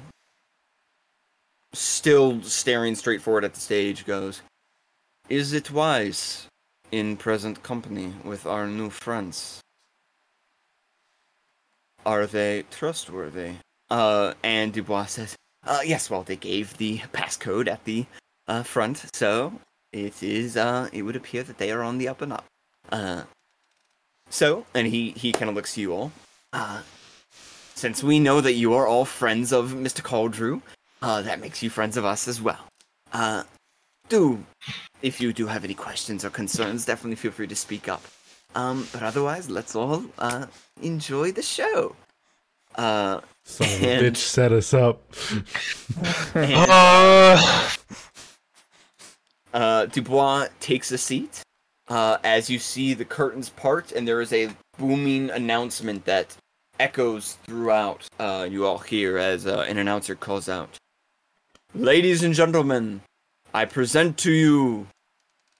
still 1.72 2.42
staring 2.42 2.94
straight 2.94 3.22
forward 3.22 3.44
at 3.44 3.54
the 3.54 3.60
stage, 3.60 4.04
goes, 4.06 4.42
Is 5.28 5.52
it 5.52 5.70
wise 5.70 6.46
in 6.92 7.16
present 7.16 7.62
company 7.62 8.12
with 8.22 8.46
our 8.46 8.68
new 8.68 8.90
friends? 8.90 9.60
Are 12.04 12.26
they 12.26 12.64
trustworthy? 12.70 13.54
Uh, 13.90 14.34
and 14.44 14.72
Dubois 14.72 15.06
says, 15.06 15.34
uh, 15.66 15.80
yes, 15.84 16.10
well, 16.10 16.22
they 16.22 16.36
gave 16.36 16.76
the 16.76 16.98
passcode 17.12 17.68
at 17.68 17.84
the 17.84 18.06
uh, 18.46 18.62
front, 18.62 19.04
so 19.14 19.54
it 19.92 20.22
is, 20.22 20.56
uh, 20.56 20.88
it 20.92 21.02
would 21.02 21.16
appear 21.16 21.42
that 21.42 21.58
they 21.58 21.70
are 21.70 21.82
on 21.82 21.98
the 21.98 22.08
up 22.08 22.20
and 22.22 22.32
up. 22.32 22.44
Uh, 22.90 23.22
so, 24.28 24.66
and 24.74 24.86
he, 24.86 25.10
he 25.10 25.32
kind 25.32 25.48
of 25.48 25.54
looks 25.54 25.74
to 25.74 25.80
you 25.80 25.92
all. 25.92 26.12
Uh, 26.52 26.82
since 27.74 28.02
we 28.02 28.18
know 28.18 28.40
that 28.40 28.54
you 28.54 28.74
are 28.74 28.86
all 28.86 29.04
friends 29.04 29.52
of 29.52 29.72
Mr. 29.72 30.02
Caldrew, 30.02 30.62
uh, 31.00 31.22
that 31.22 31.40
makes 31.40 31.62
you 31.62 31.70
friends 31.70 31.96
of 31.96 32.04
us 32.04 32.28
as 32.28 32.40
well. 32.40 32.60
Uh, 33.12 33.44
do, 34.08 34.44
if 35.02 35.20
you 35.20 35.32
do 35.32 35.46
have 35.46 35.64
any 35.64 35.74
questions 35.74 36.24
or 36.24 36.30
concerns, 36.30 36.84
definitely 36.84 37.16
feel 37.16 37.30
free 37.32 37.46
to 37.46 37.56
speak 37.56 37.88
up. 37.88 38.02
Um, 38.54 38.86
but 38.92 39.02
otherwise, 39.02 39.48
let's 39.48 39.74
all 39.74 40.04
uh, 40.18 40.46
enjoy 40.82 41.32
the 41.32 41.42
show. 41.42 41.96
Uh, 42.74 43.20
Son 43.44 43.66
of 43.66 43.82
a 43.82 43.88
And- 43.90 44.06
bitch 44.06 44.18
set 44.18 44.52
us 44.52 44.72
up. 44.74 45.02
and, 46.34 46.70
Uh, 46.70 47.70
uh, 49.54 49.86
Dubois 49.86 50.48
takes 50.60 50.90
a 50.92 50.98
seat 50.98 51.42
uh, 51.88 52.18
as 52.24 52.48
you 52.48 52.58
see 52.58 52.94
the 52.94 53.04
curtains 53.04 53.50
part, 53.50 53.92
and 53.92 54.06
there 54.06 54.20
is 54.20 54.32
a 54.32 54.50
booming 54.78 55.30
announcement 55.30 56.04
that 56.06 56.34
echoes 56.80 57.36
throughout. 57.44 58.06
Uh, 58.18 58.46
you 58.50 58.64
all 58.66 58.78
hear 58.78 59.18
as 59.18 59.46
uh, 59.46 59.64
an 59.68 59.76
announcer 59.78 60.14
calls 60.14 60.48
out, 60.48 60.78
"Ladies 61.74 62.22
and 62.22 62.34
gentlemen, 62.34 63.02
I 63.54 63.64
present 63.64 64.16
to 64.18 64.32
you 64.32 64.86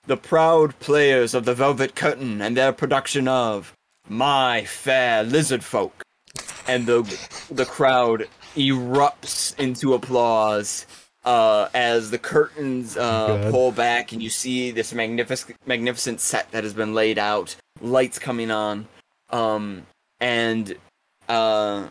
the 0.07 0.17
proud 0.17 0.79
players 0.81 1.35
of 1.35 1.45
the 1.45 1.55
Velvet 1.55 1.95
Curtain 1.95 2.41
and 2.41 2.57
their 2.57 2.73
production 2.73 3.29
of 3.29 3.75
My 4.09 4.65
Fair 4.65 5.23
Lizard 5.23 5.65
Folk." 5.65 6.03
And 6.67 6.87
the 6.87 7.03
the 7.51 7.67
crowd 7.67 8.29
erupts 8.57 9.59
into 9.59 9.95
applause 9.95 10.87
uh, 11.25 11.69
as 11.75 12.11
the 12.11 12.19
curtains 12.19 12.97
uh, 12.97 13.49
pull 13.51 13.73
back 13.73 14.13
and 14.13 14.23
you 14.23 14.31
see 14.31 14.71
this 14.71 14.93
magnificent 14.93 15.57
magnificent 15.67 16.21
set 16.21 16.51
that 16.51 16.65
has 16.65 16.75
been 16.75 16.95
laid 16.95 17.19
out, 17.19 17.57
lights 17.81 18.19
coming 18.19 18.51
on, 18.51 18.87
um, 19.31 19.87
and 20.21 20.77
uh, 21.29 21.89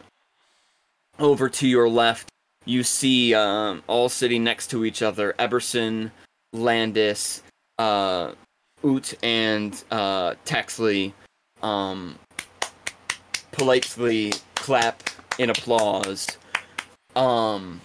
over 1.19 1.49
to 1.49 1.67
your 1.67 1.87
left 1.87 2.29
you 2.65 2.83
see 2.83 3.33
um, 3.33 3.83
all 3.87 4.09
sitting 4.09 4.43
next 4.43 4.67
to 4.67 4.85
each 4.85 5.01
other 5.01 5.33
Eberson, 5.39 6.11
Landis, 6.53 7.43
uh, 7.79 8.33
Oot, 8.85 9.13
and 9.23 9.83
uh, 9.91 10.35
Taxley 10.45 11.13
um, 11.61 12.17
politely 13.51 14.33
clap 14.55 15.03
in 15.37 15.49
applause. 15.49 16.27
Um, 17.15 17.81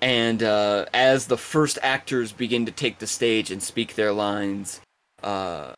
and 0.00 0.42
uh, 0.42 0.86
as 0.94 1.26
the 1.26 1.36
first 1.36 1.78
actors 1.82 2.32
begin 2.32 2.66
to 2.66 2.72
take 2.72 2.98
the 2.98 3.06
stage 3.06 3.50
and 3.50 3.62
speak 3.62 3.94
their 3.94 4.12
lines, 4.12 4.80
uh, 5.22 5.72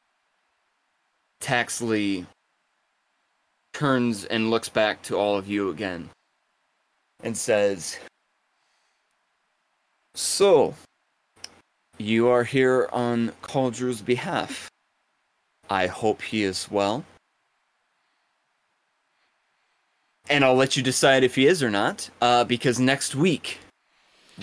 Taxley 1.40 2.26
turns 3.72 4.26
and 4.26 4.50
looks 4.50 4.68
back 4.68 5.00
to 5.02 5.16
all 5.16 5.38
of 5.38 5.48
you 5.48 5.70
again 5.70 6.10
and 7.22 7.36
says, 7.36 7.98
So, 10.14 10.74
you 11.98 12.28
are 12.28 12.44
here 12.44 12.88
on 12.92 13.32
Caldrew's 13.42 14.00
behalf. 14.02 14.68
I 15.68 15.86
hope 15.86 16.22
he 16.22 16.42
is 16.42 16.68
well. 16.70 17.04
And 20.28 20.44
I'll 20.44 20.54
let 20.54 20.76
you 20.76 20.82
decide 20.82 21.24
if 21.24 21.34
he 21.34 21.46
is 21.46 21.62
or 21.62 21.70
not, 21.70 22.08
uh, 22.20 22.44
because 22.44 22.78
next 22.78 23.14
week 23.14 23.58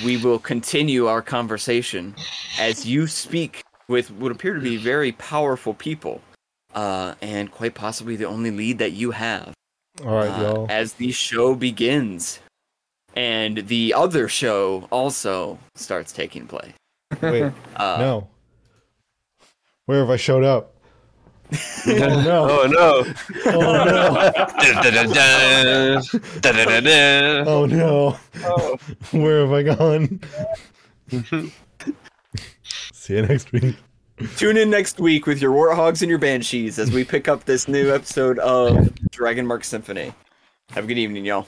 we 0.04 0.18
will 0.18 0.40
continue 0.40 1.08
our 1.08 1.22
conversation 1.22 2.14
as 2.60 2.86
you 2.86 3.08
speak 3.08 3.64
with 3.88 4.12
what 4.12 4.32
appear 4.32 4.54
to 4.54 4.60
be 4.60 4.78
very 4.78 5.14
powerful 5.14 5.74
people, 5.74 6.22
uh, 6.76 7.16
and 7.22 7.52
quite 7.52 7.74
possibly 7.74 8.16
the 8.16 8.26
only 8.26 8.52
lead 8.52 8.78
that 8.80 8.92
you 8.92 9.12
have 9.12 9.54
All 10.06 10.16
right, 10.16 10.30
uh, 10.30 10.42
y'all. 10.42 10.68
as 10.70 10.94
the 10.94 11.12
show 11.12 11.56
begins. 11.56 12.40
And 13.18 13.68
the 13.68 13.96
other 13.96 14.28
show 14.30 14.88
also 14.92 15.58
starts 15.74 16.12
taking 16.12 16.46
place. 16.46 16.72
Wait, 17.20 17.52
Uh, 17.76 17.98
no. 18.00 18.28
Where 19.88 20.02
have 20.02 20.12
I 20.12 20.18
showed 20.18 20.44
up? 20.44 20.76
oh 21.52 21.58
no! 21.88 22.48
oh 22.52 22.68
no! 22.68 23.06
Oh 23.48 23.62
no! 27.66 28.18
Oh 28.46 28.78
no! 29.12 29.20
Where 29.20 29.48
have 29.48 29.52
I 29.52 29.64
gone? 29.64 30.20
See 32.62 33.16
you 33.16 33.22
next 33.24 33.52
week. 33.52 33.78
Tune 34.36 34.58
in 34.58 34.70
next 34.70 35.00
week 35.00 35.26
with 35.26 35.42
your 35.42 35.54
warthogs 35.54 36.04
and 36.04 36.10
your 36.10 36.20
banshees 36.20 36.78
as 36.78 36.92
we 36.92 37.04
pick 37.04 37.28
up 37.28 37.46
this 37.46 37.68
new 37.68 37.92
episode 37.92 38.38
of 38.40 38.94
Dragon 39.10 39.48
Mark 39.48 39.64
Symphony. 39.64 40.14
Have 40.70 40.84
a 40.84 40.88
good 40.88 41.00
evening, 41.00 41.26
y'all. 41.26 41.48